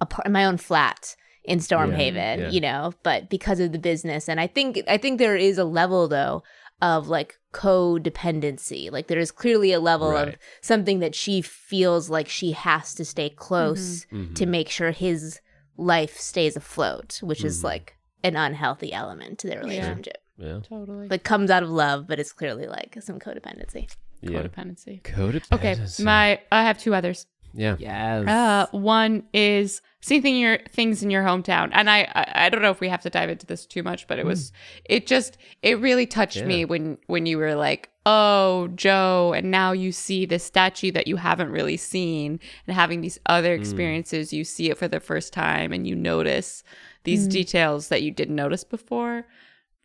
apart 0.00 0.26
in 0.26 0.32
my 0.32 0.44
own 0.44 0.56
flat 0.56 1.14
in 1.44 1.58
stormhaven 1.58 2.38
yeah. 2.38 2.48
you 2.50 2.60
know 2.60 2.92
but 3.02 3.28
because 3.30 3.60
of 3.60 3.72
the 3.72 3.78
business 3.78 4.28
and 4.28 4.40
i 4.40 4.46
think 4.46 4.78
i 4.88 4.96
think 4.96 5.18
there 5.18 5.36
is 5.36 5.58
a 5.58 5.64
level 5.64 6.08
though 6.08 6.42
of 6.80 7.08
like 7.08 7.36
codependency 7.52 8.90
like 8.90 9.06
there 9.08 9.18
is 9.18 9.30
clearly 9.30 9.72
a 9.72 9.80
level 9.80 10.16
of 10.16 10.36
something 10.60 11.00
that 11.00 11.14
she 11.14 11.40
feels 11.42 12.08
like 12.10 12.28
she 12.28 12.52
has 12.52 12.94
to 12.94 13.04
stay 13.04 13.28
close 13.28 14.06
Mm-hmm. 14.12 14.34
to 14.34 14.46
make 14.46 14.68
sure 14.68 14.90
his 14.90 15.40
life 15.76 16.16
stays 16.18 16.56
afloat 16.56 17.18
which 17.22 17.44
is 17.44 17.60
Mhm. 17.60 17.64
like 17.64 17.94
an 18.24 18.36
unhealthy 18.36 18.92
element 18.92 19.38
to 19.40 19.46
their 19.48 19.60
relationship 19.60 20.18
Yeah. 20.38 20.60
Totally. 20.68 21.08
like 21.08 21.24
comes 21.24 21.50
out 21.50 21.62
of 21.64 21.70
love, 21.70 22.06
but 22.06 22.18
it's 22.20 22.32
clearly 22.32 22.66
like 22.66 22.96
some 23.00 23.18
codependency. 23.18 23.88
Yeah. 24.20 24.42
Codependency. 24.42 25.02
Codependency. 25.02 25.52
Okay, 25.52 26.02
my 26.02 26.40
I 26.50 26.62
have 26.62 26.78
two 26.78 26.94
others. 26.94 27.26
Yeah. 27.54 27.76
Yes. 27.78 28.28
Uh, 28.28 28.66
one 28.76 29.24
is 29.32 29.80
seeing 30.00 30.22
thing 30.22 30.36
your 30.36 30.58
things 30.70 31.02
in 31.02 31.10
your 31.10 31.22
hometown, 31.22 31.70
and 31.72 31.88
I, 31.90 32.00
I 32.14 32.46
I 32.46 32.48
don't 32.48 32.62
know 32.62 32.70
if 32.70 32.80
we 32.80 32.88
have 32.88 33.02
to 33.02 33.10
dive 33.10 33.30
into 33.30 33.46
this 33.46 33.66
too 33.66 33.82
much, 33.82 34.06
but 34.06 34.18
it 34.18 34.26
was 34.26 34.50
hmm. 34.50 34.82
it 34.84 35.06
just 35.06 35.38
it 35.62 35.80
really 35.80 36.06
touched 36.06 36.44
me 36.44 36.64
when 36.64 36.98
when 37.06 37.26
you 37.26 37.38
were 37.38 37.54
like, 37.54 37.90
oh 38.06 38.68
Jo, 38.74 39.32
and 39.34 39.50
now 39.50 39.72
you 39.72 39.92
see 39.92 40.26
this 40.26 40.44
statue 40.44 40.92
that 40.92 41.06
you 41.06 41.16
haven't 41.16 41.50
really 41.50 41.76
seen, 41.76 42.38
and 42.66 42.76
having 42.76 43.00
these 43.00 43.18
other 43.26 43.56
hmm. 43.56 43.60
experiences, 43.60 44.32
you 44.32 44.44
see 44.44 44.70
it 44.70 44.78
for 44.78 44.88
the 44.88 45.00
first 45.00 45.32
time, 45.32 45.72
and 45.72 45.86
you 45.86 45.96
notice 45.96 46.62
these 47.04 47.24
hmm. 47.24 47.30
details 47.30 47.88
that 47.88 48.02
you 48.02 48.10
didn't 48.10 48.36
notice 48.36 48.64
before. 48.64 49.26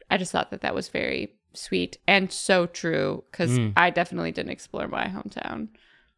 I 0.09 0.17
just 0.17 0.31
thought 0.31 0.51
that 0.51 0.61
that 0.61 0.75
was 0.75 0.89
very 0.89 1.33
sweet 1.53 1.97
and 2.07 2.31
so 2.31 2.65
true 2.65 3.23
because 3.31 3.51
Mm. 3.57 3.73
I 3.77 3.89
definitely 3.89 4.31
didn't 4.31 4.51
explore 4.51 4.87
my 4.87 5.05
hometown 5.05 5.69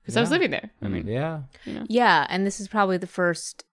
because 0.02 0.16
I 0.18 0.22
was 0.22 0.32
living 0.32 0.52
there. 0.52 0.72
I 0.82 0.88
mean, 0.88 1.08
yeah. 1.08 1.42
Yeah, 1.88 2.26
and 2.30 2.46
this 2.46 2.60
is 2.60 2.68
probably 2.68 2.98
the 2.98 3.08
first. 3.08 3.64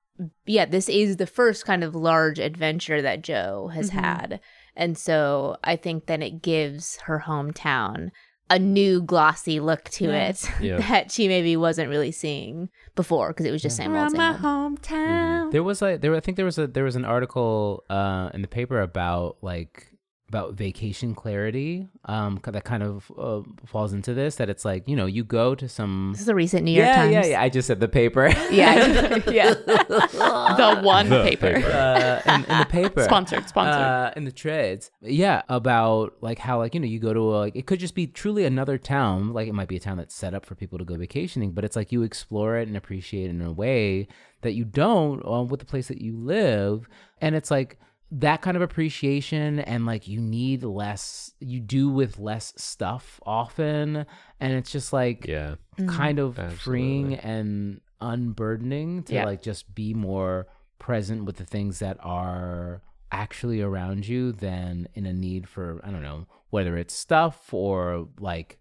Yeah, 0.47 0.66
this 0.66 0.89
is 0.89 1.16
the 1.16 1.26
first 1.26 1.64
kind 1.64 1.82
of 1.82 1.94
large 1.94 2.39
adventure 2.39 3.01
that 3.02 3.22
Jo 3.22 3.68
has 3.74 3.90
Mhm. 3.90 3.94
had, 3.94 4.40
and 4.76 4.97
so 4.98 5.56
I 5.64 5.76
think 5.76 6.06
then 6.06 6.22
it 6.22 6.43
gives 6.43 6.98
her 7.06 7.24
hometown 7.26 8.10
a 8.51 8.59
new 8.59 9.01
glossy 9.01 9.60
look 9.60 9.84
to 9.84 10.05
Yeah. 10.09 10.28
it 10.28 10.51
Yeah. 10.60 10.76
that 10.78 11.10
she 11.10 11.26
maybe 11.28 11.56
wasn't 11.56 11.89
really 11.89 12.12
seeing 12.12 12.68
before 12.94 13.28
because 13.28 13.47
it 13.47 13.51
was 13.51 13.62
just 13.62 13.76
same 13.76 13.93
old, 13.93 13.97
around 13.97 14.10
same 14.10 14.18
my 14.18 14.30
old. 14.32 14.80
hometown. 14.82 15.51
There 15.52 15.62
was 15.62 15.80
like 15.80 16.02
there 16.02 16.14
I 16.14 16.20
think 16.20 16.36
there 16.36 16.44
was 16.44 16.59
a 16.59 16.66
there 16.66 16.84
was 16.84 16.97
an 16.97 17.05
article 17.06 17.82
uh 17.89 18.28
in 18.34 18.43
the 18.43 18.48
paper 18.48 18.80
about 18.80 19.39
like 19.43 19.86
about 20.32 20.54
vacation 20.54 21.14
clarity 21.14 21.86
um 22.06 22.40
that 22.56 22.64
kind 22.64 22.82
of 22.82 23.12
uh, 23.18 23.42
falls 23.66 23.92
into 23.92 24.14
this 24.14 24.36
that 24.36 24.48
it's 24.48 24.64
like 24.64 24.82
you 24.88 24.96
know 24.96 25.04
you 25.04 25.22
go 25.24 25.54
to 25.54 25.68
some 25.68 26.10
This 26.12 26.22
is 26.22 26.28
a 26.28 26.34
recent 26.34 26.64
New 26.64 26.72
York 26.72 26.86
yeah 26.86 26.96
Times. 27.02 27.12
yeah 27.12 27.26
yeah 27.26 27.40
I 27.42 27.48
just 27.50 27.66
said 27.66 27.80
the 27.80 27.88
paper 27.88 28.28
yeah, 28.50 28.72
yeah. 29.30 29.52
the 29.66 30.80
one 30.82 31.09
The 31.10 31.22
paper. 31.22 31.52
paper. 31.54 31.68
uh, 31.70 32.22
in, 32.34 32.44
in 32.44 32.59
the 32.60 32.66
paper 32.68 33.04
Sponsored, 33.04 33.46
sponsored. 33.48 33.74
uh, 33.82 34.12
in 34.16 34.24
the 34.24 34.32
trades 34.32 34.90
yeah 35.02 35.42
about 35.50 36.14
like 36.22 36.38
how 36.38 36.59
like 36.59 36.72
you 36.74 36.80
know 36.80 36.86
you 36.86 36.98
go 36.98 37.12
to 37.12 37.20
a, 37.20 37.36
like 37.44 37.56
it 37.56 37.66
could 37.66 37.78
just 37.80 37.94
be 37.94 38.06
truly 38.06 38.44
another 38.44 38.78
town 38.78 39.32
like 39.32 39.48
it 39.48 39.52
might 39.52 39.68
be 39.68 39.76
a 39.76 39.80
town 39.80 39.98
that's 39.98 40.14
set 40.14 40.34
up 40.34 40.46
for 40.46 40.54
people 40.54 40.78
to 40.78 40.84
go 40.84 40.96
vacationing 40.96 41.52
but 41.52 41.64
it's 41.64 41.76
like 41.76 41.92
you 41.92 42.02
explore 42.02 42.56
it 42.56 42.68
and 42.68 42.76
appreciate 42.76 43.26
it 43.26 43.30
in 43.30 43.42
a 43.42 43.52
way 43.52 44.09
that 44.42 44.52
you 44.54 44.64
don't 44.64 45.24
um, 45.26 45.48
with 45.48 45.60
the 45.60 45.66
place 45.66 45.88
that 45.88 46.00
you 46.00 46.16
live 46.16 46.88
and 47.20 47.34
it's 47.34 47.50
like 47.50 47.78
that 48.14 48.43
kind 48.43 48.56
of 48.59 48.62
appreciation 48.62 49.59
and 49.60 49.86
like 49.86 50.06
you 50.06 50.20
need 50.20 50.62
less 50.62 51.32
you 51.40 51.59
do 51.60 51.89
with 51.89 52.18
less 52.18 52.52
stuff 52.59 53.18
often 53.24 54.05
and 54.39 54.52
it's 54.52 54.70
just 54.70 54.93
like 54.93 55.26
Yeah. 55.26 55.55
kind 55.89 56.18
of 56.18 56.39
freeing 56.60 57.14
and 57.14 57.80
unburdening 58.02 59.02
to 59.05 59.14
Yeah. 59.14 59.24
like 59.24 59.43
just 59.43 59.74
be 59.74 59.94
more 59.94 60.47
present 60.78 61.24
with 61.24 61.36
the 61.36 61.44
things 61.44 61.78
that 61.78 61.97
are 62.01 62.82
actually 63.10 63.60
around 63.62 64.06
you 64.06 64.32
than 64.32 64.89
in 64.94 65.06
a 65.06 65.12
need 65.12 65.48
for 65.48 65.80
I 65.84 65.90
don't 65.90 66.02
know 66.02 66.26
whether 66.51 66.76
it's 66.76 66.94
stuff 66.94 67.52
or 67.55 68.09
like 68.20 68.59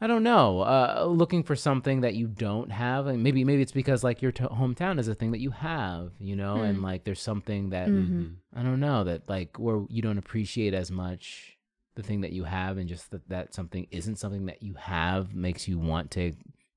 I 0.00 0.06
don't 0.06 0.22
know 0.22 0.60
uh 0.60 1.06
looking 1.08 1.42
for 1.42 1.56
something 1.56 2.02
that 2.02 2.14
you 2.14 2.26
don't 2.26 2.70
have 2.70 3.06
and 3.06 3.22
maybe 3.22 3.44
maybe 3.44 3.62
it's 3.62 3.72
because 3.72 4.04
like 4.04 4.20
your 4.20 4.32
t- 4.32 4.44
hometown 4.44 4.98
is 4.98 5.08
a 5.08 5.14
thing 5.14 5.30
that 5.32 5.40
you 5.40 5.50
have 5.50 6.10
you 6.20 6.36
know 6.36 6.56
and 6.62 6.82
like 6.82 7.04
there's 7.04 7.20
something 7.22 7.70
that 7.70 7.88
Mm-hmm. 7.88 8.26
I 8.54 8.62
don't 8.62 8.80
know 8.80 9.04
that 9.04 9.28
like 9.28 9.58
where 9.58 9.84
you 9.88 10.02
don't 10.02 10.18
appreciate 10.18 10.74
as 10.74 10.90
much 10.90 11.56
the 11.94 12.02
thing 12.02 12.20
that 12.20 12.32
you 12.32 12.44
have 12.44 12.76
and 12.76 12.88
just 12.88 13.10
that 13.12 13.26
that 13.30 13.54
something 13.54 13.86
isn't 13.90 14.16
something 14.16 14.46
that 14.46 14.62
you 14.62 14.74
have 14.74 15.34
makes 15.34 15.66
you 15.66 15.78
want 15.78 16.10
to 16.12 16.32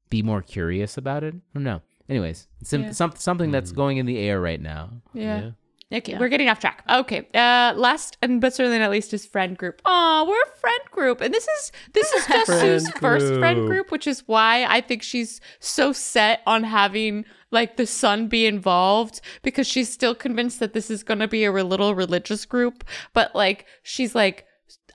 be 0.10 0.24
more 0.24 0.42
curious 0.42 0.98
about 0.98 1.24
it. 1.24 1.36
I 1.36 1.40
don't 1.54 1.64
know. 1.66 1.82
Anyways, 2.08 2.48
it's 2.62 2.70
sim- 2.70 2.84
Yeah. 2.84 2.92
some, 2.92 3.14
something 3.16 3.52
that's 3.52 3.72
Mhm. 3.72 3.76
going 3.76 3.98
in 3.98 4.06
the 4.06 4.18
air 4.18 4.40
right 4.42 4.60
now. 4.62 5.02
yeah. 5.14 5.52
Okay, 5.92 6.16
we're 6.20 6.28
getting 6.30 6.50
off 6.50 6.60
track. 6.60 6.84
Okay, 6.88 7.28
uh, 7.34 7.74
last 7.76 8.18
and 8.22 8.40
but 8.40 8.54
certainly 8.54 8.78
not 8.78 8.92
least 8.92 9.12
is 9.12 9.26
friend 9.26 9.58
group. 9.58 9.82
Oh, 9.86 10.26
we're 10.30 10.54
a 10.54 10.58
friend 10.60 10.82
group, 10.92 11.20
and 11.20 11.34
this 11.34 11.48
is 11.48 11.72
this 11.94 12.12
is 12.14 12.28
just 12.28 12.46
Friend 12.46 12.82
Sue's 12.82 12.92
first 13.00 13.34
friend 13.40 13.62
group. 13.62 13.70
group, 13.70 13.92
which 13.92 14.06
is 14.06 14.24
why 14.28 14.66
I 14.66 14.82
think 14.82 15.02
she's 15.02 15.42
so 15.60 15.92
set 15.92 16.42
on 16.46 16.64
having 16.64 17.26
like 17.50 17.78
the 17.78 17.88
son 17.88 18.28
be 18.28 18.46
involved 18.46 19.20
because 19.42 19.66
she's 19.66 19.92
still 19.92 20.14
convinced 20.14 20.60
that 20.60 20.74
this 20.74 20.92
is 20.92 21.02
going 21.02 21.20
to 21.20 21.28
be 21.28 21.44
a 21.44 21.52
re- 21.52 21.64
little 21.64 21.96
religious 21.96 22.46
group. 22.46 22.84
But 23.14 23.34
like, 23.34 23.66
she's 23.82 24.14
like, 24.14 24.46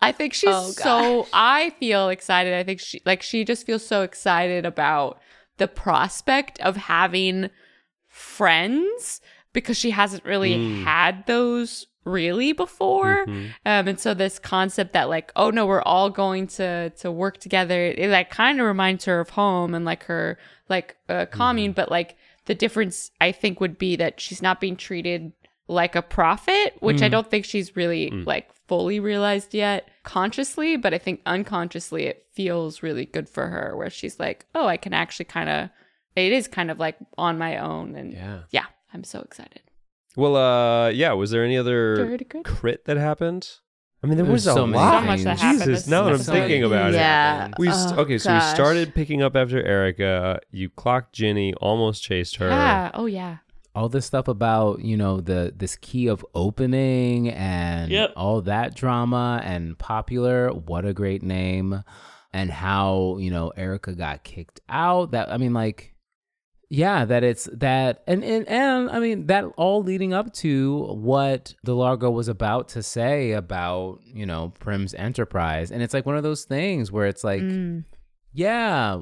I 0.00 0.12
think 0.12 0.32
she's 0.32 0.54
Oh, 0.54 0.70
so. 0.70 1.26
I 1.32 1.70
feel 1.80 2.08
excited. 2.08 2.54
I 2.54 2.62
think 2.62 2.78
she 2.78 3.02
like 3.04 3.20
she 3.20 3.44
just 3.44 3.66
feels 3.66 3.84
so 3.84 4.02
excited 4.02 4.64
about 4.64 5.18
the 5.56 5.66
prospect 5.66 6.60
of 6.60 6.76
having 6.76 7.50
friends 8.06 9.20
because 9.54 9.78
she 9.78 9.90
hasn't 9.92 10.24
really 10.26 10.54
Mm. 10.56 10.84
had 10.84 11.24
those 11.26 11.86
really 12.04 12.52
before. 12.52 13.24
Mhm. 13.26 13.46
um 13.64 13.88
and 13.88 13.98
so 13.98 14.12
this 14.12 14.38
concept 14.38 14.92
that 14.92 15.08
like 15.08 15.32
oh 15.36 15.48
no 15.48 15.64
we're 15.64 15.80
all 15.80 16.10
going 16.10 16.46
to 16.46 16.90
to 16.90 17.10
work 17.10 17.38
together 17.38 17.86
it 17.86 18.10
like 18.10 18.28
kind 18.28 18.60
of 18.60 18.66
reminds 18.66 19.06
her 19.06 19.20
of 19.20 19.30
home 19.30 19.74
and 19.74 19.86
like 19.86 20.04
her 20.04 20.36
like 20.68 20.96
uh, 21.08 21.24
commune. 21.30 21.72
But 21.72 21.90
like 21.90 22.16
the 22.44 22.54
difference 22.54 23.10
i 23.22 23.32
think 23.32 23.58
would 23.58 23.78
be 23.78 23.96
that 23.96 24.20
she's 24.20 24.42
not 24.42 24.60
being 24.60 24.76
treated 24.76 25.32
like 25.66 25.96
a 25.96 26.02
prophet 26.02 26.74
which 26.80 27.00
i 27.00 27.08
don't 27.08 27.30
think 27.30 27.46
she's 27.46 27.74
really 27.74 28.10
like 28.10 28.50
fully 28.68 29.00
realized 29.00 29.54
yet 29.54 29.88
consciously. 30.02 30.76
But 30.76 30.92
i 30.92 30.98
think 30.98 31.22
unconsciously 31.24 32.04
it 32.04 32.26
feels 32.34 32.82
really 32.82 33.06
good 33.06 33.30
for 33.30 33.46
her 33.48 33.74
where 33.78 33.88
she's 33.88 34.20
like 34.20 34.44
oh 34.54 34.66
i 34.66 34.76
can 34.76 34.92
actually 34.92 35.24
kind 35.24 35.48
of 35.48 35.70
it 36.16 36.32
is 36.34 36.48
kind 36.48 36.70
of 36.70 36.78
like 36.78 36.96
on 37.16 37.38
my 37.38 37.56
own 37.56 37.94
and 37.96 38.12
Yeah. 38.12 38.40
yeah 38.50 38.66
i'm 38.94 39.04
so 39.04 39.20
excited 39.20 39.60
Well, 40.16 40.36
uh, 40.36 40.88
yeah. 40.90 41.12
Was 41.12 41.30
there 41.32 41.44
any 41.44 41.56
other 41.58 42.06
Pretty 42.06 42.24
crit 42.24 42.84
that 42.84 42.96
happened? 42.96 43.50
I 44.00 44.06
mean, 44.06 44.16
there 44.18 44.26
There's 44.26 44.44
was 44.44 44.46
a 44.46 44.52
so 44.54 44.66
many 44.66 44.78
lot. 44.84 45.00
So 45.00 45.06
much 45.06 45.20
that 45.24 45.24
things. 45.24 45.40
happened 45.40 45.60
Jesus, 45.64 45.80
this 45.84 45.88
now 45.88 46.02
that 46.04 46.08
I'm 46.10 46.14
episode. 46.16 46.32
thinking 46.32 46.62
about 46.62 46.90
it. 46.94 46.98
Yeah. 46.98 47.50
We 47.58 47.68
s 47.68 47.86
Oh, 47.90 48.02
okay, 48.02 48.18
so 48.18 48.32
we 48.34 48.40
started 48.40 48.94
picking 48.94 49.22
up 49.22 49.34
after 49.34 49.60
Eryka. 49.62 50.38
You 50.52 50.68
clocked 50.70 51.14
Ginny, 51.14 51.52
almost 51.54 52.02
chased 52.04 52.36
her. 52.36 52.48
yeah 52.48 52.90
oh 52.94 53.06
yeah 53.06 53.38
all 53.74 53.88
this 53.88 54.06
stuff 54.06 54.28
about 54.28 54.80
you 54.84 54.96
know 54.96 55.20
the 55.20 55.52
this 55.56 55.74
key 55.76 56.06
of 56.06 56.24
opening 56.34 57.28
and 57.30 57.90
Yep. 57.90 58.12
all 58.14 58.42
that 58.42 58.76
drama 58.76 59.40
and 59.42 59.76
popular 59.78 60.50
what 60.52 60.84
a 60.84 60.92
great 60.92 61.22
name 61.24 61.82
and 62.32 62.50
how 62.50 63.16
you 63.18 63.30
know 63.30 63.52
eryka 63.56 63.96
got 63.96 64.22
kicked 64.22 64.60
out 64.68 65.10
that 65.12 65.32
i 65.32 65.36
mean 65.38 65.54
like 65.54 65.93
yeah 66.74 67.04
that 67.04 67.22
it's 67.22 67.44
that 67.52 68.02
and 68.06 68.24
and, 68.24 68.48
and 68.48 68.90
i 68.90 68.98
mean 68.98 69.26
that 69.26 69.44
all 69.56 69.80
leading 69.82 70.12
up 70.12 70.32
to 70.32 70.86
what 71.12 71.54
de 71.64 71.72
Largo 71.72 72.10
was 72.10 72.28
about 72.28 72.68
to 72.70 72.82
say 72.82 73.32
about 73.32 74.00
you 74.04 74.26
know 74.26 74.52
prim's 74.58 74.94
enterprise 74.94 75.70
and 75.70 75.82
it's 75.82 75.94
like 75.94 76.06
one 76.06 76.16
of 76.16 76.22
those 76.22 76.44
things 76.44 76.90
where 76.90 77.06
it's 77.06 77.24
like 77.24 77.42
Mm. 77.42 77.84
yeah, 78.32 78.98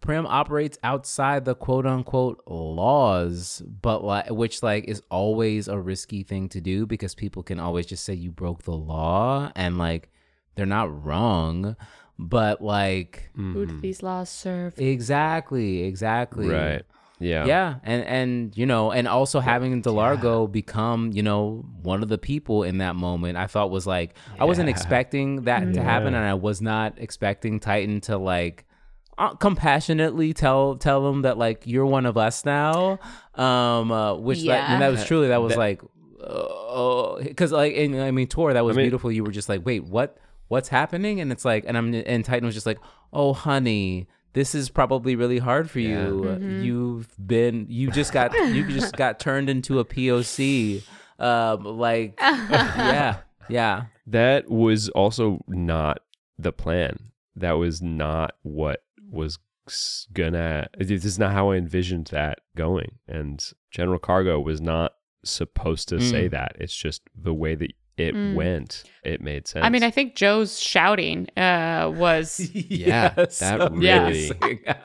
Prim 0.00 0.26
operates 0.26 0.78
outside 0.84 1.44
the 1.44 1.56
quote 1.56 1.86
unquote 1.86 2.40
laws, 2.46 3.62
but 3.66 4.04
like 4.04 4.30
which 4.30 4.62
like 4.62 4.84
is 4.84 5.02
always 5.10 5.66
a 5.66 5.78
risky 5.78 6.22
thing 6.22 6.48
to 6.50 6.60
do 6.60 6.86
because 6.86 7.14
people 7.16 7.42
can 7.42 7.58
always 7.58 7.86
just 7.86 8.04
say 8.04 8.14
you 8.14 8.30
broke 8.30 8.62
the 8.62 8.76
law 8.76 9.50
and 9.56 9.76
like 9.76 10.10
they're 10.54 10.66
not 10.66 11.04
wrong, 11.04 11.74
but 12.18 12.62
like 12.62 13.30
who 13.34 13.66
do 13.66 13.80
these 13.80 14.02
laws 14.02 14.28
serve 14.30 14.78
exactly, 14.78 15.82
exactly. 15.82 16.48
Right. 16.48 16.82
Yeah. 17.20 17.44
Yeah, 17.46 17.74
and 17.82 18.04
and 18.04 18.56
you 18.56 18.64
know, 18.66 18.92
and 18.92 19.08
also 19.08 19.40
having 19.40 19.80
de 19.82 19.90
Largo 19.90 20.46
become, 20.46 21.10
you 21.12 21.22
know, 21.22 21.64
one 21.82 22.02
of 22.02 22.08
the 22.08 22.18
people 22.18 22.62
in 22.62 22.78
that 22.78 22.94
moment, 22.94 23.36
I 23.36 23.46
thought 23.48 23.70
was 23.70 23.86
like 23.86 24.14
I 24.38 24.44
wasn't 24.44 24.68
expecting 24.68 25.42
that 25.42 25.74
to 25.74 25.82
happen, 25.82 26.14
and 26.14 26.24
I 26.24 26.34
was 26.34 26.60
not 26.62 26.94
expecting 26.98 27.58
Titan 27.60 28.00
to 28.02 28.16
like 28.18 28.64
uh, 29.18 29.34
compassionately 29.34 30.32
tell 30.32 30.76
tell 30.76 31.02
them 31.02 31.22
that 31.22 31.36
like 31.38 31.62
you're 31.66 31.86
one 31.86 32.06
of 32.06 32.16
us 32.16 32.44
now, 32.44 33.00
um, 33.34 33.90
uh, 33.90 34.14
which 34.14 34.44
that, 34.44 34.70
and 34.70 34.80
that 34.82 34.90
was 34.90 35.04
truly 35.04 35.28
that 35.28 35.42
was 35.42 35.54
That- 35.54 35.58
like, 35.58 35.82
oh, 36.22 37.18
because 37.22 37.52
like 37.52 37.76
and, 37.76 38.00
I 38.00 38.10
mean, 38.10 38.28
Tor, 38.28 38.52
that 38.52 38.64
was 38.64 38.76
I 38.76 38.78
mean- 38.78 38.84
beautiful. 38.86 39.10
You 39.12 39.24
were 39.24 39.32
just 39.32 39.48
like, 39.48 39.64
wait, 39.66 39.84
what? 39.84 40.18
What's 40.48 40.68
happening? 40.70 41.20
And 41.20 41.30
it's 41.30 41.44
like, 41.44 41.64
and 41.66 41.76
I'm 41.76 41.92
and 41.92 42.24
Titan 42.24 42.46
was 42.46 42.54
just 42.54 42.64
like, 42.66 42.78
oh, 43.12 43.32
honey. 43.34 44.06
This 44.34 44.54
is 44.54 44.68
probably 44.70 45.16
really 45.16 45.38
hard 45.38 45.70
for 45.70 45.80
you. 45.80 46.24
Mm-hmm. 46.26 46.62
You've 46.62 47.08
been, 47.26 47.66
you 47.68 47.90
just 47.90 48.12
got, 48.12 48.32
you 48.34 48.66
just 48.68 48.96
got 48.96 49.18
turned 49.18 49.48
into 49.50 49.78
a 49.78 49.84
POC. 49.84 50.82
Um, 51.18 51.64
like, 51.64 52.14
yeah, 52.20 53.18
yeah. 53.48 53.84
That 54.06 54.48
was 54.50 54.88
also 54.90 55.42
not 55.48 56.00
the 56.38 56.52
plan. 56.52 57.10
That 57.34 57.52
was 57.52 57.82
not 57.82 58.34
what 58.42 58.82
was 59.10 59.38
gonna. 60.12 60.68
This 60.78 61.04
is 61.04 61.18
not 61.18 61.32
how 61.32 61.50
I 61.50 61.56
envisioned 61.56 62.06
that 62.08 62.38
going. 62.56 62.98
And 63.06 63.44
General 63.70 63.98
Kargo 63.98 64.42
was 64.42 64.60
not 64.60 64.92
supposed 65.24 65.88
to 65.88 66.00
say 66.00 66.28
Mm. 66.28 66.30
that. 66.32 66.56
It's 66.58 66.74
just 66.76 67.02
the 67.14 67.34
way 67.34 67.54
that 67.54 67.72
it 67.98 68.14
Mm. 68.14 68.34
went. 68.34 68.84
It 69.04 69.20
made 69.20 69.46
sense. 69.48 69.64
I 69.64 69.68
mean, 69.70 69.82
I 69.82 69.90
think 69.90 70.14
Jo's 70.16 70.60
shouting 70.60 71.28
uh, 71.36 71.90
was 71.94 72.38
Yeah, 72.54 73.08
that 73.10 73.70
really- 73.72 73.86
Yes. 73.86 74.32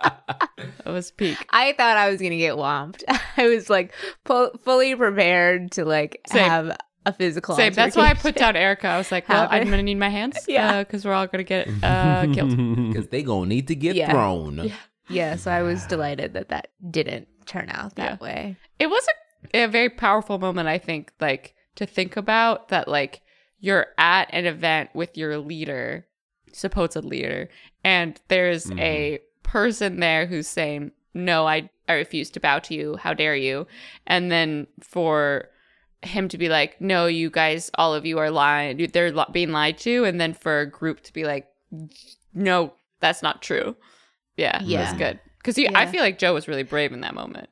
was 0.86 1.12
peak. 1.12 1.38
I 1.50 1.74
thought 1.74 1.98
I 1.98 2.10
was 2.10 2.22
gonna 2.22 2.38
get 2.38 2.56
whomped. 2.56 3.04
I 3.38 3.48
was 3.48 3.70
like 3.70 3.94
pu- 4.24 4.52
fully 4.64 4.96
prepared 4.96 5.72
to 5.74 5.86
like 5.86 6.22
Same. 6.28 6.50
have 6.50 6.78
a 7.06 7.14
physical. 7.14 7.56
Same. 7.56 7.74
That's 7.74 7.96
why 7.96 8.10
I 8.10 8.14
put 8.14 8.36
down 8.36 8.54
Eryka. 8.54 8.86
I 8.86 8.98
was 8.98 9.12
like, 9.12 9.28
well, 9.28 9.42
Happen. 9.42 9.60
I'm 9.62 9.70
gonna 9.70 9.84
need 9.84 9.96
my 10.00 10.10
hands. 10.10 10.38
Yeah. 10.48 10.84
because 10.84 11.04
we're 11.06 11.14
all 11.14 11.28
gonna 11.28 11.44
get 11.44 11.68
uh, 11.84 12.28
killed. 12.34 12.56
Because 12.90 13.08
they 13.08 13.24
gonna 13.24 13.48
need 13.48 13.68
to 13.68 13.76
get 13.76 13.96
Yeah. 13.96 14.12
thrown. 14.12 14.72
Yeah, 15.10 15.36
so 15.36 15.52
I 15.52 15.64
was 15.64 15.86
delighted 15.86 16.34
that 16.34 16.50
that 16.50 16.70
didn't 16.90 17.28
turn 17.46 17.70
out 17.70 17.96
that 17.96 18.20
Yeah. 18.22 18.26
way. 18.26 18.56
It 18.80 18.88
was 18.88 19.06
a, 19.54 19.64
a 19.64 19.68
very 19.68 19.90
powerful 19.90 20.40
moment. 20.40 20.70
I 20.70 20.78
think, 20.78 21.12
like 21.20 21.56
to 21.76 21.86
think 21.86 22.18
about 22.18 22.70
that, 22.70 22.88
like 22.88 23.22
you're 23.60 23.88
at 23.98 24.30
an 24.34 24.46
event 24.46 24.90
with 24.94 25.18
your 25.18 25.38
leader, 25.38 26.06
supposed 26.52 26.96
leader, 27.04 27.50
and 27.84 28.20
there's 28.28 28.70
a 28.72 28.74
mm-hmm. 29.20 29.24
person 29.44 30.00
there 30.00 30.26
who's 30.26 30.48
saying, 30.48 30.92
"No, 31.14 31.48
I 31.48 31.70
I 31.88 31.94
refuse 31.94 32.30
to 32.32 32.40
bow 32.40 32.60
to 32.60 32.74
you. 32.76 32.98
How 32.98 33.14
dare 33.14 33.36
you?" 33.36 33.68
And 34.06 34.32
then 34.32 34.68
for 34.82 35.50
him 36.02 36.28
to 36.30 36.38
be 36.38 36.50
like, 36.50 36.80
"No, 36.82 37.08
you 37.08 37.30
guys, 37.30 37.72
all 37.76 37.94
of 37.94 38.06
you 38.06 38.20
are 38.20 38.32
lying. 38.32 38.90
They're 38.92 39.12
li- 39.12 39.26
being 39.32 39.52
lied 39.52 39.78
to," 39.80 40.06
and 40.06 40.20
then 40.20 40.34
for 40.34 40.60
a 40.60 40.70
group 40.70 41.02
to 41.02 41.14
be 41.14 41.24
like, 41.24 41.48
"No, 42.34 42.74
that's 43.00 43.24
not 43.24 43.42
true." 43.42 43.76
Yeah, 44.36 44.60
yeah, 44.62 44.80
Yeah. 44.80 44.86
that's 44.86 44.98
good 44.98 45.20
because 45.38 45.58
I 45.76 45.86
feel 45.86 46.02
like 46.02 46.18
Jo 46.18 46.34
was 46.34 46.48
really 46.48 46.64
brave 46.64 46.94
in 46.94 47.02
that 47.02 47.14
moment. 47.14 47.50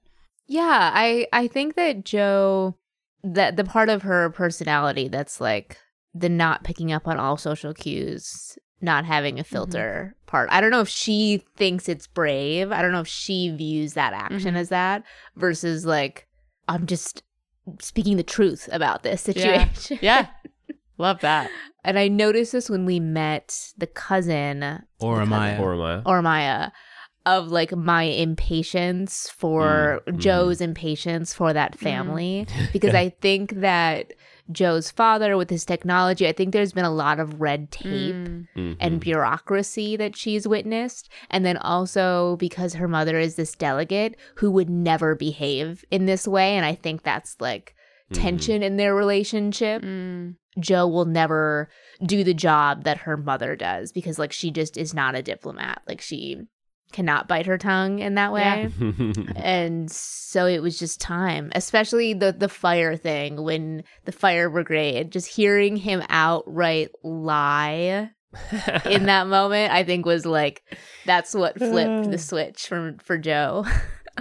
Yeah, 0.48 0.92
I 0.94 1.28
I 1.32 1.48
think 1.48 1.76
that 1.76 2.04
Jo 2.04 2.76
that 3.24 3.56
the 3.56 3.64
part 3.64 3.90
of 3.90 4.02
her 4.04 4.30
personality 4.30 5.08
that's 5.08 5.40
like 5.42 5.78
the 6.14 6.30
not 6.30 6.64
picking 6.64 6.92
up 6.92 7.08
on 7.08 7.18
all 7.18 7.38
social 7.38 7.74
cues, 7.74 8.58
not 8.82 9.06
having 9.06 9.40
a 9.40 9.44
filter 9.44 10.16
part. 10.26 10.50
I 10.52 10.60
don't 10.60 10.72
know 10.72 10.82
if 10.82 10.90
she 10.90 11.44
thinks 11.56 11.88
it's 11.88 12.08
brave. 12.08 12.72
I 12.72 12.82
don't 12.82 12.92
know 12.92 13.00
if 13.02 13.08
she 13.08 13.50
views 13.50 13.94
that 13.94 14.14
action 14.14 14.56
Mhm. 14.56 14.58
as 14.58 14.70
that 14.70 15.04
versus 15.36 15.86
like 15.86 16.28
I'm 16.68 16.86
just 16.88 17.24
speaking 17.80 18.18
the 18.18 18.24
truth 18.24 18.68
about 18.72 19.04
this 19.04 19.22
situation. 19.22 20.00
Yeah, 20.02 20.28
love 20.98 21.20
that. 21.22 21.50
And 21.84 21.98
I 21.98 22.08
noticed 22.08 22.52
this 22.52 22.70
when 22.70 22.86
we 22.86 23.00
met 23.00 23.72
the 23.78 23.88
cousin 23.88 24.84
Or 25.00 25.22
am 25.22 25.34
I? 25.34 25.58
or 25.58 25.74
am 25.74 25.82
I? 25.82 26.02
or 26.06 26.22
Maya 26.22 26.72
of 27.26 27.50
like 27.52 27.72
my 27.76 28.04
impatience 28.04 29.30
for 29.30 30.02
Mm, 30.08 30.14
mm. 30.14 30.18
Jo's 30.20 30.62
impatience 30.62 31.34
for 31.34 31.54
that 31.54 31.74
Mm-hmm. 31.74 31.84
family 31.84 32.48
because 32.74 32.94
I 32.96 33.10
think 33.10 33.52
that 33.62 34.14
Jo's 34.52 34.92
father 34.92 35.38
with 35.38 35.50
his 35.50 35.64
technology 35.64 36.28
I 36.28 36.34
think 36.34 36.52
there's 36.52 36.74
been 36.74 36.84
a 36.86 36.94
lot 36.94 37.20
of 37.20 37.40
red 37.40 37.72
tape 37.72 38.16
Mm. 38.56 38.76
And 38.80 39.00
bureaucracy 39.00 39.96
that 39.98 40.18
she's 40.18 40.48
witnessed 40.48 41.10
and 41.30 41.46
then 41.46 41.58
also 41.58 42.36
because 42.38 42.74
her 42.74 42.88
mother 42.88 43.18
is 43.20 43.36
this 43.36 43.54
delegate 43.56 44.16
who 44.38 44.52
would 44.52 44.70
never 44.70 45.16
behave 45.16 45.86
in 45.92 46.06
this 46.06 46.28
way 46.28 46.56
and 46.58 46.66
I 46.66 46.76
think 46.76 47.04
that's 47.04 47.36
like 47.40 47.76
Mm-hmm. 48.12 48.22
tension 48.24 48.64
in 48.64 48.76
their 48.76 48.94
relationship 48.94 49.82
Mm. 49.84 50.36
Jo 50.60 50.86
will 50.86 51.06
never 51.06 51.70
do 52.06 52.26
the 52.26 52.34
job 52.34 52.84
that 52.84 52.98
her 52.98 53.16
mother 53.16 53.56
does 53.56 53.94
because 53.94 54.20
like 54.20 54.34
she 54.34 54.52
just 54.52 54.76
is 54.76 54.94
not 54.94 55.16
a 55.16 55.22
diplomat. 55.22 55.82
Like 55.88 56.02
she 56.02 56.42
cannot 56.92 57.28
bite 57.28 57.46
her 57.46 57.58
tongue 57.58 58.00
in 58.00 58.16
that 58.16 58.34
way. 58.34 58.70
Yeah. 58.80 59.14
And 59.36 59.90
so 59.92 60.46
it 60.46 60.62
was 60.62 60.78
just 60.80 61.02
time, 61.02 61.52
especially 61.56 62.14
the 62.14 62.32
the 62.32 62.50
fire 62.50 62.96
thing 62.96 63.42
when 63.44 63.84
the 64.06 64.12
fire 64.12 64.50
brigade 64.50 65.12
just 65.12 65.28
hearing 65.28 65.76
him 65.76 66.04
outright 66.10 66.90
lie 67.04 68.12
in 68.86 69.06
that 69.08 69.28
moment 69.38 69.74
I 69.74 69.84
think 69.84 70.06
was 70.06 70.26
like 70.26 70.64
that's 71.06 71.34
what 71.34 71.58
flipped 71.58 72.12
the 72.12 72.18
switch 72.30 72.68
for 72.68 72.96
for 73.02 73.18
Jo. 73.18 73.66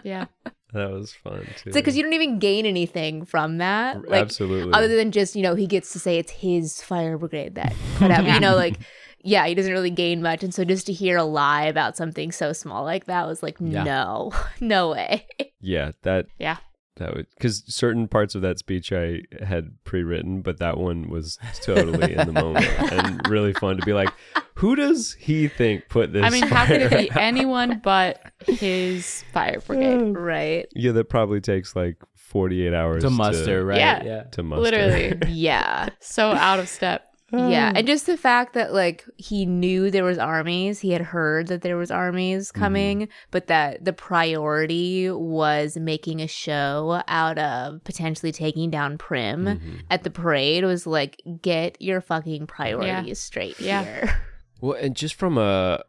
Yeah. 0.04 0.26
That 0.72 0.90
was 0.92 1.12
fun 1.12 1.40
too. 1.40 1.70
It's 1.70 1.74
because 1.74 1.96
you 1.96 2.04
don't 2.04 2.12
even 2.12 2.38
gain 2.38 2.64
anything 2.64 3.24
from 3.24 3.58
that. 3.58 4.08
Like, 4.08 4.22
Absolutely. 4.22 4.72
Other 4.72 4.86
than 4.96 5.10
just, 5.10 5.34
you 5.34 5.42
know, 5.42 5.56
he 5.56 5.66
gets 5.66 5.92
to 5.94 5.98
say 5.98 6.18
it's 6.18 6.30
his 6.30 6.80
fire 6.80 7.18
brigade 7.18 7.56
that 7.56 7.74
put 7.96 8.12
out, 8.12 8.24
you 8.24 8.38
know, 8.38 8.54
like, 8.54 8.78
yeah, 9.22 9.46
he 9.46 9.54
doesn't 9.54 9.72
really 9.72 9.90
gain 9.90 10.22
much. 10.22 10.42
And 10.42 10.52
so 10.54 10.64
just 10.64 10.86
to 10.86 10.92
hear 10.92 11.16
a 11.16 11.24
lie 11.24 11.64
about 11.64 11.96
something 11.96 12.32
so 12.32 12.52
small 12.52 12.84
like 12.84 13.06
that 13.06 13.26
was 13.26 13.42
like, 13.42 13.56
Yeah. 13.60 13.82
no, 13.84 14.32
no 14.60 14.90
way. 14.90 15.26
yeah, 15.60 15.92
that 16.02 16.26
Yeah. 16.38 16.56
that 16.96 17.14
would 17.14 17.26
because 17.34 17.62
certain 17.72 18.08
parts 18.08 18.34
of 18.34 18.42
that 18.42 18.58
speech 18.58 18.92
I 18.92 19.22
had 19.44 19.70
pre-written, 19.84 20.42
but 20.42 20.58
that 20.58 20.76
one 20.78 21.08
was 21.08 21.38
totally 21.62 22.14
in 22.14 22.26
the 22.26 22.32
moment 22.32 22.66
and 22.92 23.26
really 23.28 23.52
fun 23.54 23.76
to 23.78 23.84
be 23.86 23.92
like, 23.92 24.10
who 24.54 24.76
does 24.76 25.14
he 25.14 25.48
think 25.48 25.88
put 25.88 26.12
this? 26.12 26.24
I 26.24 26.30
mean, 26.30 26.42
how 26.46 26.66
could 26.66 26.82
it 26.82 26.90
fire 26.90 27.02
be 27.02 27.10
anyone 27.16 27.80
but 27.82 28.20
his 28.46 29.22
fire 29.32 29.60
brigade? 29.60 30.12
right. 30.16 30.66
Yeah, 30.74 30.92
that 30.92 31.08
probably 31.08 31.40
takes 31.40 31.74
like 31.74 31.96
48 32.16 32.74
hours 32.74 33.02
to 33.02 33.10
muster, 33.10 33.64
right? 33.64 33.78
Yeah. 33.78 34.04
yeah. 34.04 34.22
To 34.32 34.42
muster. 34.42 34.62
Literally. 34.62 35.18
Yeah. 35.32 35.88
So 36.00 36.30
out 36.32 36.58
of 36.60 36.68
step. 36.68 37.06
Yeah, 37.32 37.72
and 37.74 37.86
just 37.86 38.06
the 38.06 38.16
fact 38.16 38.54
that 38.54 38.72
like 38.72 39.04
he 39.16 39.46
knew 39.46 39.90
there 39.90 40.04
was 40.04 40.18
armies, 40.18 40.80
he 40.80 40.90
had 40.90 41.00
heard 41.02 41.46
that 41.48 41.62
there 41.62 41.76
was 41.76 41.90
armies 41.90 42.50
coming, 42.50 43.08
but 43.30 43.46
that 43.46 43.84
the 43.84 43.92
priority 43.92 45.10
was 45.10 45.76
making 45.76 46.20
a 46.20 46.26
show 46.26 47.02
out 47.08 47.38
of 47.38 47.82
potentially 47.84 48.32
taking 48.32 48.70
down 48.70 48.98
Prim 48.98 49.44
Mm-hmm. 49.44 49.76
at 49.90 50.02
the 50.02 50.10
parade 50.10 50.64
was 50.64 50.86
like 50.86 51.20
get 51.42 51.80
your 51.80 52.00
fucking 52.00 52.46
priorities 52.46 53.18
straight 53.18 53.58
Yeah. 53.60 53.84
here. 53.84 54.20
Well, 54.62 54.76
and 54.78 54.94
just 54.94 55.14
from 55.14 55.38
a, 55.38 55.82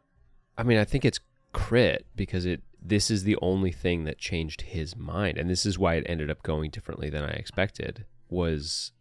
I 0.56 0.62
mean, 0.62 0.78
I 0.78 0.84
think 0.84 1.04
it's 1.04 1.20
crit 1.52 2.06
because 2.16 2.46
it. 2.46 2.62
This 2.80 3.10
is 3.10 3.24
the 3.24 3.36
only 3.42 3.70
thing 3.70 4.04
that 4.04 4.16
changed 4.18 4.62
his 4.62 4.96
mind, 4.96 5.36
and 5.38 5.50
this 5.50 5.66
is 5.66 5.78
why 5.78 5.96
it 5.96 6.04
ended 6.08 6.30
up 6.30 6.42
going 6.42 6.70
differently 6.70 7.10
than 7.10 7.22
I 7.22 7.32
expected. 7.32 8.06
Was 8.30 8.92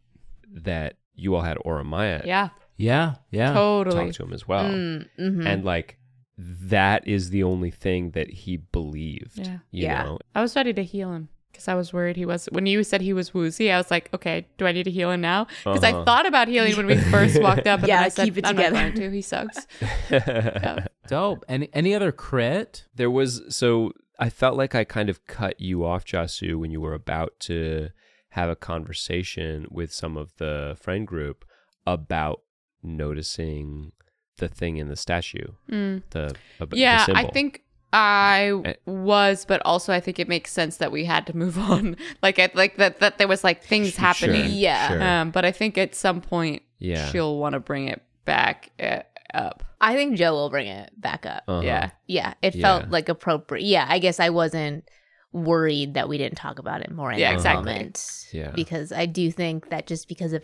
that 0.53 0.97
you 1.15 1.35
all 1.35 1.41
had 1.41 1.57
Oramaya 1.57 2.25
Yeah. 2.25 2.49
Yeah, 2.77 3.15
yeah. 3.29 3.53
Totally. 3.53 4.05
talk 4.07 4.13
to 4.15 4.23
him 4.23 4.33
as 4.33 4.47
well, 4.47 4.65
Mm, 4.65 5.07
mhm. 5.19 5.45
and 5.45 5.63
like 5.63 5.97
that 6.38 7.07
is 7.07 7.29
the 7.29 7.43
only 7.43 7.69
thing 7.71 8.11
that 8.11 8.29
he 8.31 8.57
believed. 8.57 9.38
Yeah. 9.38 9.57
You 9.71 9.83
Yeah. 9.83 10.03
know, 10.03 10.19
I 10.33 10.41
was 10.41 10.55
ready 10.55 10.73
to 10.73 10.83
heal 10.83 11.13
him 11.13 11.29
because 11.51 11.67
I 11.67 11.75
was 11.75 11.93
worried 11.93 12.15
he 12.15 12.25
was. 12.25 12.47
When 12.51 12.65
you 12.65 12.83
said 12.83 13.01
he 13.01 13.13
was 13.13 13.33
woozy, 13.33 13.71
I 13.71 13.77
was 13.77 13.91
like, 13.91 14.09
okay, 14.13 14.47
do 14.57 14.65
I 14.65 14.71
need 14.71 14.83
to 14.85 14.91
heal 14.91 15.11
him 15.11 15.21
now? 15.21 15.45
Because 15.63 15.83
Uh-huh. 15.83 16.01
I 16.01 16.05
thought 16.05 16.25
about 16.25 16.47
healing 16.47 16.75
when 16.77 16.88
we 16.88 16.95
first 17.15 17.39
walked 17.39 17.67
up. 17.67 17.81
And 17.81 17.88
Yeah, 17.89 17.97
then 17.97 18.05
I 18.05 18.09
said, 18.09 18.25
keep 18.25 18.38
it 18.39 18.47
I'm 18.47 18.55
together. 18.55 18.75
Not 18.75 18.95
going 18.95 19.11
to. 19.11 19.15
He 19.15 19.21
sucks. 19.21 19.67
Yeah. 20.09 20.85
Dope. 21.07 21.43
Any 21.47 21.69
any 21.73 21.93
other 21.93 22.11
crit? 22.11 22.85
There 22.95 23.11
was 23.11 23.41
so 23.49 23.91
I 24.17 24.29
felt 24.29 24.55
like 24.57 24.73
I 24.73 24.83
kind 24.83 25.09
of 25.09 25.25
cut 25.27 25.59
you 25.59 25.85
off, 25.85 26.05
Jasoo, 26.05 26.55
when 26.57 26.71
you 26.71 26.79
were 26.81 26.93
about 26.93 27.33
to 27.41 27.89
have 28.31 28.49
a 28.49 28.55
conversation 28.55 29.65
with 29.69 29.91
some 29.93 30.17
of 30.17 30.33
the 30.37 30.77
friend 30.79 31.05
group 31.07 31.45
about 31.85 32.41
noticing 32.83 33.91
the 34.37 34.47
thing 34.47 34.77
in 34.77 34.87
the 34.87 34.95
statue. 34.95 35.47
Mm. 35.69 36.01
The, 36.11 36.35
ab- 36.59 36.69
the 36.71 36.77
Yeah, 36.77 37.05
I 37.13 37.25
think 37.27 37.63
I 37.93 38.53
Eh. 38.65 38.73
was, 38.85 39.45
but 39.45 39.61
also 39.65 39.91
I 39.93 39.99
think 39.99 40.17
it 40.17 40.27
makes 40.29 40.51
sense 40.51 40.77
that 40.77 40.91
we 40.91 41.03
had 41.05 41.27
to 41.27 41.35
move 41.35 41.57
on. 41.73 41.97
like, 42.23 42.39
I, 42.39 42.49
like 42.53 42.77
that, 42.77 42.99
that 42.99 43.17
there 43.17 43.27
was 43.27 43.43
like 43.43 43.63
things 43.63 43.91
Sure, 43.93 43.99
happening. 44.01 44.51
Yeah. 44.51 44.87
sure. 44.87 45.03
Um, 45.03 45.31
but 45.31 45.43
I 45.45 45.51
think 45.51 45.77
at 45.77 45.93
some 45.95 46.21
point 46.21 46.61
Yeah. 46.79 47.07
she'll 47.09 47.37
want 47.37 47.53
to 47.53 47.59
bring 47.59 47.87
it 47.89 48.01
back 48.25 48.71
uh, 48.79 49.01
up. 49.33 49.63
I 49.81 49.95
think 49.95 50.15
Jo 50.17 50.31
will 50.33 50.49
bring 50.49 50.67
it 50.67 50.89
back 50.99 51.25
up. 51.25 51.43
Uh-huh. 51.47 51.61
Yeah. 51.61 51.89
Yeah, 52.07 52.33
it 52.41 52.55
Yeah. 52.55 52.61
felt 52.61 52.89
like 52.91 53.09
appropriate. 53.09 53.65
Yeah, 53.65 53.85
I 53.89 53.99
guess 53.99 54.19
I 54.19 54.29
wasn't 54.29 54.87
worried 55.33 55.93
that 55.93 56.09
we 56.09 56.17
didn't 56.17 56.37
talk 56.37 56.59
about 56.59 56.81
it 56.81 56.91
more 56.91 57.11
in 57.11 57.19
Yeah, 57.19 57.29
that 57.29 57.35
exactly. 57.35 57.73
moment. 57.73 58.27
Yeah. 58.33 58.51
Because 58.51 58.91
I 58.91 59.05
do 59.05 59.31
think 59.31 59.69
that 59.69 59.87
just 59.87 60.07
because 60.07 60.33
of 60.33 60.43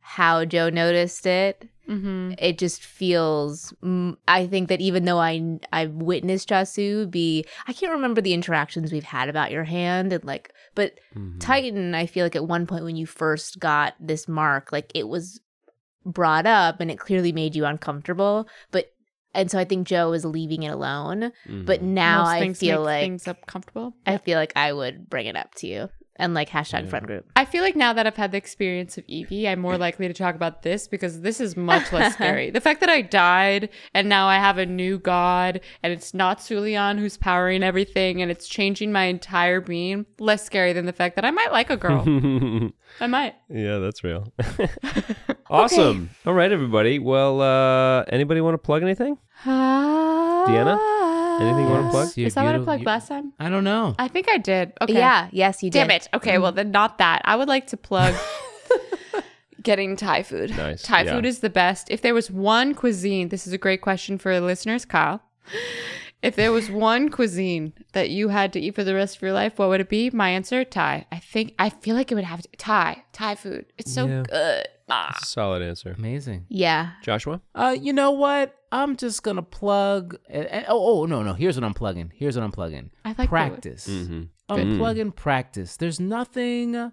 how 0.00 0.44
Jo 0.44 0.70
noticed 0.70 1.26
it, 1.26 1.68
Mm-hmm. 1.86 2.32
it 2.38 2.56
just 2.56 2.82
feels. 2.82 3.74
I 4.26 4.46
think 4.46 4.70
that 4.70 4.80
even 4.80 5.04
though 5.04 5.18
I 5.18 5.58
I've 5.70 5.92
witnessed 5.92 6.48
Jasoo 6.48 7.10
be, 7.10 7.44
I 7.68 7.74
can't 7.74 7.92
remember 7.92 8.22
the 8.22 8.32
interactions 8.32 8.90
we've 8.90 9.04
had 9.04 9.28
about 9.28 9.50
your 9.50 9.64
hand 9.64 10.10
and 10.10 10.24
like, 10.24 10.50
but 10.74 10.98
Mhm. 11.14 11.40
Titan, 11.40 11.94
I 11.94 12.06
feel 12.06 12.24
like 12.24 12.36
at 12.36 12.48
one 12.48 12.66
point 12.66 12.84
when 12.84 12.96
you 12.96 13.04
first 13.04 13.58
got 13.60 13.92
this 14.00 14.26
mark, 14.26 14.72
like 14.72 14.90
it 14.94 15.08
was 15.08 15.42
brought 16.06 16.46
up 16.46 16.80
and 16.80 16.90
it 16.90 16.98
clearly 16.98 17.32
made 17.32 17.54
you 17.54 17.66
uncomfortable, 17.66 18.48
but. 18.70 18.93
And 19.34 19.50
so 19.50 19.58
I 19.58 19.64
think 19.64 19.86
Jo 19.86 20.12
is 20.12 20.24
leaving 20.24 20.62
it 20.62 20.68
alone. 20.72 21.32
Mhm. 21.48 21.66
But 21.66 21.82
now 21.82 22.22
Most 22.22 22.28
I 22.28 22.40
things 22.40 22.58
feel 22.60 22.80
make 22.80 22.86
like 22.86 23.02
things 23.02 23.28
up 23.28 23.46
comfortable. 23.46 23.94
I 24.06 24.18
feel 24.18 24.38
like 24.38 24.52
I 24.56 24.72
would 24.72 25.08
bring 25.10 25.26
it 25.26 25.36
up 25.36 25.54
to 25.56 25.66
you 25.66 25.88
and 26.16 26.32
like 26.34 26.48
hashtag 26.48 26.84
Yeah. 26.84 26.88
friend 26.90 27.06
group. 27.06 27.26
I 27.36 27.44
feel 27.44 27.62
like 27.62 27.74
now 27.76 27.92
that 27.92 28.06
I've 28.06 28.16
had 28.16 28.30
the 28.32 28.38
experience 28.38 28.96
of 28.98 29.04
Evie, 29.08 29.48
I'm 29.48 29.58
more 29.60 29.76
likely 29.76 30.06
to 30.08 30.14
talk 30.14 30.34
about 30.34 30.62
this 30.62 30.86
because 30.86 31.22
this 31.22 31.40
is 31.40 31.56
much 31.56 31.92
less 31.92 32.12
scary. 32.18 32.50
The 32.50 32.60
fact 32.60 32.80
that 32.80 32.88
I 32.88 33.02
died 33.02 33.68
and 33.94 34.08
now 34.08 34.26
I 34.28 34.36
have 34.36 34.58
a 34.58 34.66
new 34.66 34.98
god 34.98 35.60
and 35.82 35.92
it's 35.92 36.14
not 36.14 36.38
Sulian 36.38 36.98
who's 36.98 37.16
powering 37.16 37.62
everything 37.62 38.22
and 38.22 38.30
it's 38.30 38.46
changing 38.46 38.92
my 38.92 39.04
entire 39.04 39.60
being, 39.60 40.06
less 40.18 40.44
scary 40.44 40.72
than 40.72 40.86
the 40.86 40.92
fact 40.92 41.16
that 41.16 41.24
I 41.24 41.30
might 41.32 41.50
like 41.52 41.70
a 41.70 41.76
girl. 41.76 42.04
I 43.00 43.06
might. 43.08 43.34
yeah, 43.48 43.78
that's 43.78 44.04
real. 44.04 44.32
awesome. 45.50 46.10
All 46.26 46.32
right, 46.34 46.52
everybody. 46.52 46.98
Well, 47.00 47.40
uh, 47.40 48.02
anybody 48.04 48.40
want 48.40 48.54
to 48.54 48.58
plug 48.58 48.82
anything? 48.82 49.18
Deanna? 49.44 50.78
Anything 51.40 51.64
you 51.66 51.70
want 51.70 51.86
to 51.86 51.90
plug? 51.90 52.16
You're 52.16 52.26
Is 52.28 52.34
that 52.34 52.42
what 52.42 52.48
I 52.48 52.52
beautiful- 52.52 52.64
plugged 52.64 52.80
you- 52.82 52.86
last 52.86 53.08
time? 53.08 53.32
I 53.38 53.48
don't 53.48 53.64
know. 53.64 53.94
I 53.98 54.08
think 54.08 54.28
I 54.28 54.38
did. 54.38 54.72
Okay. 54.80 54.94
Yeah, 54.94 55.28
yes, 55.32 55.62
you 55.62 55.70
did. 55.70 55.78
Damn 55.80 55.90
it. 55.90 56.08
Okay, 56.14 56.38
well 56.38 56.52
then 56.52 56.70
not 56.70 56.98
that. 56.98 57.22
I 57.24 57.36
would 57.36 57.48
like 57.48 57.66
to 57.68 57.76
plug 57.76 58.14
getting 59.62 59.96
Thai 59.96 60.22
food. 60.22 60.50
Nice, 60.56 60.82
Thai 60.82 61.02
yeah. 61.02 61.14
food 61.14 61.24
is 61.26 61.40
the 61.40 61.50
best. 61.50 61.88
If 61.90 62.02
there 62.02 62.14
was 62.14 62.30
one 62.30 62.74
cuisine, 62.74 63.28
this 63.28 63.46
is 63.46 63.52
a 63.52 63.58
great 63.58 63.80
question 63.80 64.18
for 64.18 64.38
listeners, 64.40 64.84
Kyle. 64.84 65.22
If 66.24 66.36
there 66.36 66.52
was 66.52 66.70
one 66.70 67.10
cuisine 67.10 67.72
that 67.92 68.08
you 68.10 68.28
had 68.28 68.52
to 68.54 68.60
eat 68.60 68.74
for 68.74 68.82
the 68.84 68.94
rest 68.94 69.16
of 69.16 69.22
your 69.22 69.32
life, 69.32 69.58
what 69.58 69.68
would 69.68 69.80
it 69.80 69.88
be? 69.88 70.10
My 70.10 70.30
answer, 70.30 70.64
Thai. 70.64 71.06
I 71.12 71.18
think 71.18 71.54
I 71.58 71.68
feel 71.70 71.94
like 71.94 72.10
it 72.10 72.14
would 72.14 72.24
have 72.24 72.42
to 72.42 72.48
Thai. 72.56 73.04
Thai 73.12 73.34
food. 73.34 73.66
It's 73.78 73.92
so 73.92 74.06
Yeah. 74.06 74.22
good. 74.28 74.66
Ah. 74.88 75.18
Solid 75.22 75.62
answer. 75.62 75.94
Amazing. 75.96 76.46
Yeah. 76.48 76.92
Joshua? 77.02 77.40
Uh, 77.54 77.76
you 77.78 77.92
know 77.92 78.10
what? 78.10 78.54
I'm 78.72 78.96
just 78.96 79.22
gonna 79.22 79.42
plug. 79.42 80.18
and- 80.28 80.46
and- 80.46 80.66
oh, 80.68 81.02
oh, 81.02 81.06
no, 81.06 81.22
no. 81.22 81.34
Here's 81.34 81.56
what 81.56 81.64
I'm 81.64 81.74
plugging. 81.74 82.10
Here's 82.14 82.36
what 82.36 82.42
I'm 82.44 82.52
plugging. 82.52 82.90
I 83.04 83.08
like 83.10 83.16
that 83.18 83.28
practice. 83.28 83.86
Mm-hmm. 83.88 84.22
I'm 84.48 84.78
plugging 84.78 85.12
practice. 85.12 85.76
There's 85.76 86.00
nothing 86.00 86.90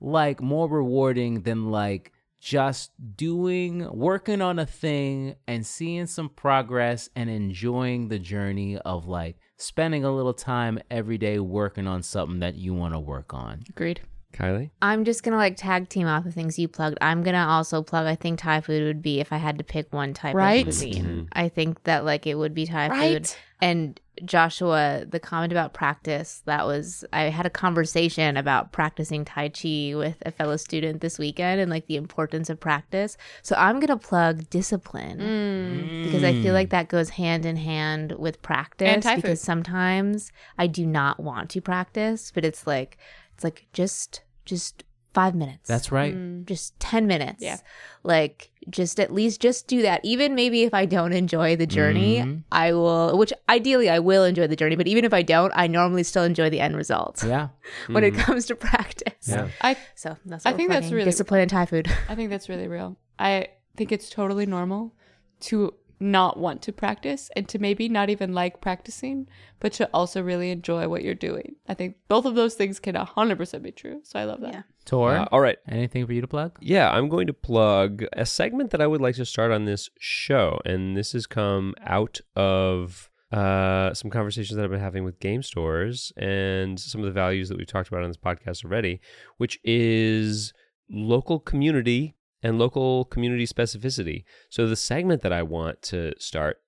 like 0.00 0.40
more 0.42 0.68
rewarding 0.68 1.42
than 1.42 1.70
like 1.70 2.12
just 2.46 2.92
doing, 3.16 3.90
working 3.90 4.40
on 4.40 4.60
a 4.60 4.66
thing 4.66 5.34
and 5.48 5.66
seeing 5.66 6.06
some 6.06 6.28
progress 6.28 7.10
and 7.16 7.28
enjoying 7.28 8.06
the 8.06 8.20
journey 8.20 8.78
of 8.78 9.08
like 9.08 9.36
spending 9.56 10.04
a 10.04 10.14
little 10.14 10.32
time 10.32 10.78
every 10.88 11.18
day 11.18 11.40
working 11.40 11.88
on 11.88 12.04
something 12.04 12.38
that 12.38 12.54
you 12.54 12.72
want 12.72 12.94
to 12.94 13.00
work 13.00 13.34
on. 13.34 13.64
Agreed. 13.68 14.00
Kylie? 14.36 14.70
I'm 14.82 15.04
just 15.04 15.22
gonna 15.22 15.36
like 15.36 15.56
tag 15.56 15.88
team 15.88 16.06
off 16.06 16.24
the 16.24 16.32
things 16.32 16.58
you 16.58 16.68
plugged. 16.68 16.98
I'm 17.00 17.22
gonna 17.22 17.46
also 17.46 17.82
plug. 17.82 18.06
I 18.06 18.14
think 18.14 18.38
Thai 18.40 18.60
food 18.60 18.84
would 18.84 19.02
be 19.02 19.20
if 19.20 19.32
I 19.32 19.38
had 19.38 19.58
to 19.58 19.64
pick 19.64 19.92
one 19.92 20.12
type 20.14 20.34
Right? 20.34 20.58
of 20.60 20.64
cuisine. 20.74 21.28
I 21.32 21.48
think 21.48 21.82
that 21.84 22.04
like 22.04 22.26
it 22.26 22.36
would 22.36 22.54
be 22.54 22.66
Thai 22.66 22.88
food. 23.14 23.30
And 23.62 23.98
Joshua, 24.24 25.04
the 25.08 25.18
comment 25.20 25.52
about 25.52 25.72
practice, 25.74 26.42
that 26.46 26.66
was 26.66 27.04
I 27.12 27.22
had 27.24 27.46
a 27.46 27.50
conversation 27.50 28.36
about 28.36 28.72
practicing 28.72 29.24
Tai 29.24 29.48
Chi 29.50 29.92
with 29.94 30.16
a 30.26 30.30
fellow 30.30 30.56
student 30.56 31.00
this 31.00 31.18
weekend 31.18 31.60
and 31.60 31.70
like 31.70 31.86
the 31.86 31.96
importance 31.96 32.50
of 32.50 32.60
practice. 32.60 33.16
So 33.42 33.56
I'm 33.56 33.80
gonna 33.80 33.96
plug 33.96 34.48
discipline. 34.50 35.18
Mm. 35.20 36.04
because 36.04 36.24
I 36.24 36.32
feel 36.42 36.52
like 36.54 36.70
that 36.70 36.88
goes 36.88 37.10
hand 37.10 37.46
in 37.46 37.56
hand 37.56 38.12
with 38.18 38.42
practice. 38.42 38.88
And 38.88 39.02
Thai 39.02 39.14
food. 39.16 39.22
because 39.22 39.40
sometimes 39.40 40.32
I 40.58 40.66
do 40.66 40.84
not 40.86 41.20
want 41.20 41.48
to 41.50 41.60
practice, 41.60 42.30
but 42.34 42.44
it's 42.44 42.66
like 42.66 42.98
it's 43.34 43.44
like 43.44 43.66
just 43.72 44.22
just 44.46 44.84
five 45.12 45.34
minutes. 45.34 45.66
That's 45.66 45.90
right. 45.90 46.14
just 46.46 46.78
ten 46.78 47.06
minutes. 47.06 47.42
Yeah. 47.42 47.56
Like 48.02 48.50
just 48.68 49.00
at 49.00 49.12
least 49.12 49.40
just 49.40 49.66
do 49.66 49.80
that. 49.82 50.00
Even 50.04 50.34
maybe 50.34 50.62
if 50.64 50.74
I 50.74 50.84
don't 50.86 51.12
enjoy 51.12 51.56
the 51.56 51.66
journey, 51.66 52.18
Mhm. 52.18 52.42
I 52.52 52.72
will 52.72 53.16
which 53.16 53.32
ideally 53.48 53.88
I 53.88 53.98
will 53.98 54.24
enjoy 54.24 54.46
the 54.46 54.56
journey, 54.56 54.76
but 54.76 54.86
even 54.86 55.04
if 55.04 55.14
I 55.14 55.22
don't, 55.22 55.52
I 55.56 55.66
normally 55.68 56.02
still 56.02 56.22
enjoy 56.24 56.50
the 56.50 56.60
end 56.60 56.76
result 56.76 57.22
Yeah. 57.24 57.48
when 57.88 58.04
it 58.04 58.14
comes 58.14 58.44
to 58.46 58.54
practice. 58.56 59.14
Yeah. 59.28 59.48
I 59.62 59.76
So 59.94 60.16
that's 60.26 60.44
I 60.44 60.50
what 60.50 60.54
we're 60.54 60.58
think 60.58 60.70
that's 60.70 60.92
really- 60.92 61.04
discipline 61.04 61.40
and 61.42 61.50
Thai 61.50 61.66
food. 61.66 61.88
I 62.08 62.14
think 62.14 62.28
that's 62.30 62.48
really 62.48 62.68
real. 62.68 62.96
I 63.18 63.48
think 63.76 63.92
it's 63.92 64.10
totally 64.10 64.46
normal 64.46 64.94
to 65.40 65.72
not 65.98 66.38
want 66.38 66.62
to 66.62 66.72
practice 66.72 67.30
and 67.34 67.48
to 67.48 67.58
maybe 67.58 67.88
not 67.88 68.10
even 68.10 68.32
like 68.34 68.60
practicing, 68.60 69.26
but 69.60 69.72
to 69.74 69.88
also 69.94 70.22
really 70.22 70.50
enjoy 70.50 70.88
what 70.88 71.02
you're 71.02 71.14
doing. 71.14 71.56
I 71.68 71.74
think 71.74 71.96
both 72.08 72.24
of 72.26 72.34
those 72.34 72.54
things 72.54 72.78
can 72.78 72.94
100% 72.94 73.62
be 73.62 73.70
true. 73.72 74.00
So 74.04 74.18
I 74.18 74.24
love 74.24 74.40
that. 74.42 74.52
Yeah. 74.54 74.62
Tor, 74.84 75.16
Uh, 75.16 75.24
all 75.32 75.40
right. 75.40 75.58
anything 75.68 76.06
for 76.06 76.12
you 76.12 76.20
to 76.20 76.28
plug? 76.28 76.58
Yeah, 76.60 76.90
I'm 76.90 77.08
going 77.08 77.26
to 77.26 77.32
plug 77.32 78.04
a 78.12 78.26
segment 78.26 78.70
that 78.70 78.80
I 78.80 78.86
would 78.86 79.00
like 79.00 79.16
to 79.16 79.24
start 79.24 79.50
on 79.52 79.64
this 79.64 79.88
show. 79.98 80.60
And 80.64 80.96
this 80.96 81.12
has 81.12 81.26
come 81.26 81.74
out 81.82 82.20
of 82.36 83.10
uh, 83.32 83.92
some 83.94 84.10
conversations 84.10 84.56
that 84.56 84.64
I've 84.64 84.70
been 84.70 84.78
having 84.80 85.02
with 85.02 85.18
game 85.18 85.42
stores 85.42 86.12
and 86.16 86.78
some 86.78 87.00
of 87.00 87.06
the 87.06 87.12
values 87.12 87.48
that 87.48 87.58
we've 87.58 87.66
talked 87.66 87.88
about 87.88 88.02
on 88.04 88.10
this 88.10 88.16
podcast 88.16 88.64
already, 88.64 89.00
which 89.38 89.58
is 89.64 90.52
local 90.88 91.40
community 91.40 92.14
and 92.46 92.60
local 92.60 93.06
community 93.06 93.44
specificity. 93.44 94.22
So 94.50 94.68
the 94.68 94.76
segment 94.76 95.22
that 95.22 95.32
I 95.32 95.42
want 95.42 95.82
to 95.82 96.12
start 96.16 96.58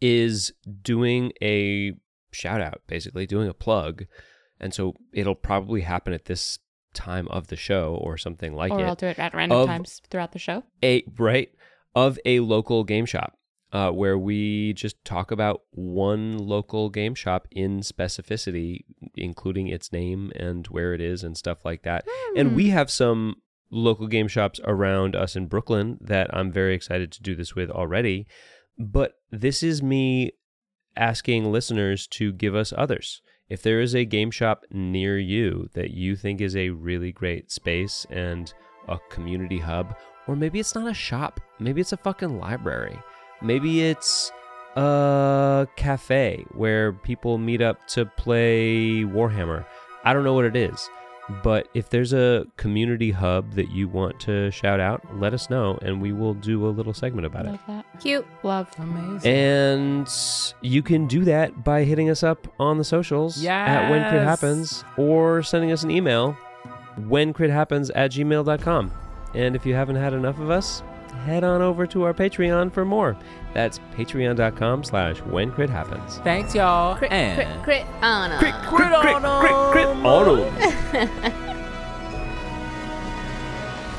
is 0.00 0.52
doing 0.82 1.32
a 1.40 1.92
shout 2.32 2.60
out, 2.60 2.80
basically 2.88 3.24
doing 3.24 3.48
a 3.48 3.54
plug. 3.54 4.06
And 4.58 4.74
so 4.74 4.94
it'll 5.12 5.36
probably 5.36 5.82
happen 5.82 6.12
at 6.12 6.24
this 6.24 6.58
time 6.92 7.28
of 7.28 7.46
the 7.46 7.56
show 7.56 7.94
or 8.02 8.18
something 8.18 8.52
like 8.54 8.72
or 8.72 8.80
it. 8.80 8.84
I'll 8.84 8.96
do 8.96 9.06
it 9.06 9.18
at 9.20 9.32
random 9.32 9.64
times 9.68 10.02
throughout 10.10 10.32
the 10.32 10.40
show. 10.40 10.64
a 10.82 11.04
right 11.16 11.50
of 11.94 12.18
a 12.24 12.40
local 12.40 12.82
game 12.82 13.06
shop 13.06 13.38
uh, 13.72 13.90
where 13.92 14.18
we 14.18 14.72
just 14.72 15.04
talk 15.04 15.30
about 15.30 15.62
one 15.70 16.36
local 16.36 16.90
game 16.90 17.14
shop 17.14 17.46
in 17.52 17.80
specificity 17.80 18.80
including 19.14 19.68
its 19.68 19.92
name 19.92 20.32
and 20.34 20.66
where 20.68 20.94
it 20.94 21.00
is 21.00 21.22
and 21.22 21.36
stuff 21.36 21.64
like 21.64 21.82
that 21.82 22.06
and 22.36 22.54
we 22.54 22.68
have 22.68 22.90
some 22.90 23.36
local 23.70 24.06
game 24.06 24.28
shops 24.28 24.60
around 24.64 25.14
us 25.14 25.36
in 25.36 25.46
brooklyn 25.46 25.98
that 26.00 26.32
i'm 26.34 26.50
very 26.50 26.74
excited 26.74 27.12
to 27.12 27.22
do 27.22 27.34
this 27.34 27.54
with 27.54 27.70
already 27.70 28.26
but 28.78 29.14
this 29.30 29.62
is 29.62 29.82
me 29.82 30.32
asking 30.96 31.50
listeners 31.50 32.06
to 32.06 32.32
give 32.32 32.54
us 32.54 32.72
others. 32.76 33.22
If 33.48 33.62
there 33.62 33.80
is 33.80 33.94
a 33.94 34.04
game 34.04 34.30
shop 34.30 34.64
near 34.70 35.18
you 35.18 35.68
that 35.74 35.90
you 35.90 36.16
think 36.16 36.40
is 36.40 36.54
a 36.54 36.70
really 36.70 37.12
great 37.12 37.50
space 37.50 38.06
and 38.10 38.52
a 38.88 38.98
community 39.10 39.58
hub, 39.58 39.96
or 40.26 40.36
maybe 40.36 40.60
it's 40.60 40.74
not 40.74 40.90
a 40.90 40.94
shop, 40.94 41.40
maybe 41.58 41.80
it's 41.80 41.92
a 41.92 41.96
fucking 41.96 42.38
library, 42.38 42.98
maybe 43.40 43.82
it's 43.82 44.30
a 44.76 45.66
cafe 45.76 46.44
where 46.52 46.92
people 46.92 47.38
meet 47.38 47.62
up 47.62 47.86
to 47.88 48.04
play 48.04 49.02
Warhammer. 49.02 49.64
I 50.04 50.12
don't 50.12 50.24
know 50.24 50.34
what 50.34 50.44
it 50.44 50.56
is. 50.56 50.88
But 51.42 51.68
if 51.74 51.90
there's 51.90 52.12
a 52.12 52.46
community 52.56 53.10
hub 53.10 53.52
that 53.52 53.70
you 53.70 53.86
want 53.88 54.18
to 54.20 54.50
shout 54.50 54.80
out, 54.80 55.02
let 55.18 55.34
us 55.34 55.50
know 55.50 55.78
and 55.82 56.00
we 56.00 56.12
will 56.12 56.34
do 56.34 56.66
a 56.66 56.70
little 56.70 56.94
segment 56.94 57.26
about 57.26 57.44
it. 57.44 57.50
Love 57.50 57.60
that. 57.68 57.86
Cute. 58.00 58.26
Love. 58.42 58.68
Amazing. 58.78 59.30
And 59.30 60.08
you 60.62 60.82
can 60.82 61.06
do 61.06 61.24
that 61.24 61.64
by 61.64 61.84
hitting 61.84 62.08
us 62.08 62.22
up 62.22 62.48
on 62.58 62.78
the 62.78 62.84
socials 62.84 63.44
at 63.44 63.90
When 63.90 64.08
Crit 64.08 64.22
Happens 64.22 64.84
or 64.96 65.42
sending 65.42 65.70
us 65.70 65.82
an 65.82 65.90
email, 65.90 66.36
whencrithappens 66.98 67.90
at 67.94 68.12
gmail.com. 68.12 68.92
And 69.34 69.54
if 69.54 69.66
you 69.66 69.74
haven't 69.74 69.96
had 69.96 70.14
enough 70.14 70.38
of 70.40 70.50
us, 70.50 70.82
head 71.24 71.44
on 71.44 71.60
over 71.60 71.86
to 71.88 72.04
our 72.04 72.14
Patreon 72.14 72.72
for 72.72 72.84
more. 72.84 73.16
That's 73.58 73.80
patreon.com 73.96 74.84
slash 74.84 75.18
when 75.22 75.50
crit 75.50 75.68
happens. 75.68 76.18
Thanks, 76.18 76.54
y'all. 76.54 76.94
Crit, 76.94 77.10
and 77.10 77.60
crit, 77.64 77.82
crit 77.82 78.04
on 78.04 78.30
'em. 78.30 78.38
Crit, 78.38 78.54
crit, 78.54 78.92
crit, 79.00 79.16
crit, 79.20 79.72
crit 79.72 79.86
on 80.06 80.38
'em. 80.38 81.32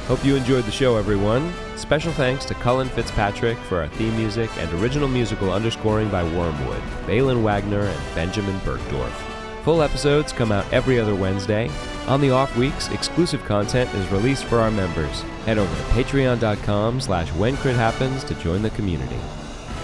Hope 0.08 0.24
you 0.24 0.38
enjoyed 0.38 0.64
the 0.64 0.72
show, 0.72 0.96
everyone. 0.96 1.52
Special 1.76 2.14
thanks 2.14 2.46
to 2.46 2.54
Cullen 2.54 2.88
Fitzpatrick 2.88 3.58
for 3.58 3.82
our 3.82 3.90
theme 3.90 4.16
music 4.16 4.50
and 4.60 4.72
original 4.82 5.10
musical 5.10 5.52
underscoring 5.52 6.08
by 6.08 6.24
Wormwood, 6.24 6.82
Baylen 7.06 7.44
Wagner, 7.44 7.82
and 7.82 8.16
Benjamin 8.16 8.58
Burgdorf. 8.62 9.12
Full 9.66 9.82
episodes 9.82 10.32
come 10.32 10.54
out 10.54 10.72
every 10.72 11.02
other 11.02 11.16
Wednesday. 11.16 11.70
On 12.08 12.22
the 12.22 12.32
off 12.32 12.56
weeks, 12.56 12.88
exclusive 12.92 13.44
content 13.44 13.94
is 13.96 14.10
released 14.10 14.46
for 14.46 14.60
our 14.60 14.72
members. 14.72 15.24
Head 15.46 15.58
over 15.58 15.76
to 15.76 15.84
patreon.com 15.90 17.02
slash 17.02 17.34
when 17.34 17.58
crit 17.58 17.76
happens 17.76 18.24
to 18.24 18.36
join 18.36 18.62
the 18.62 18.70
community. 18.70 19.20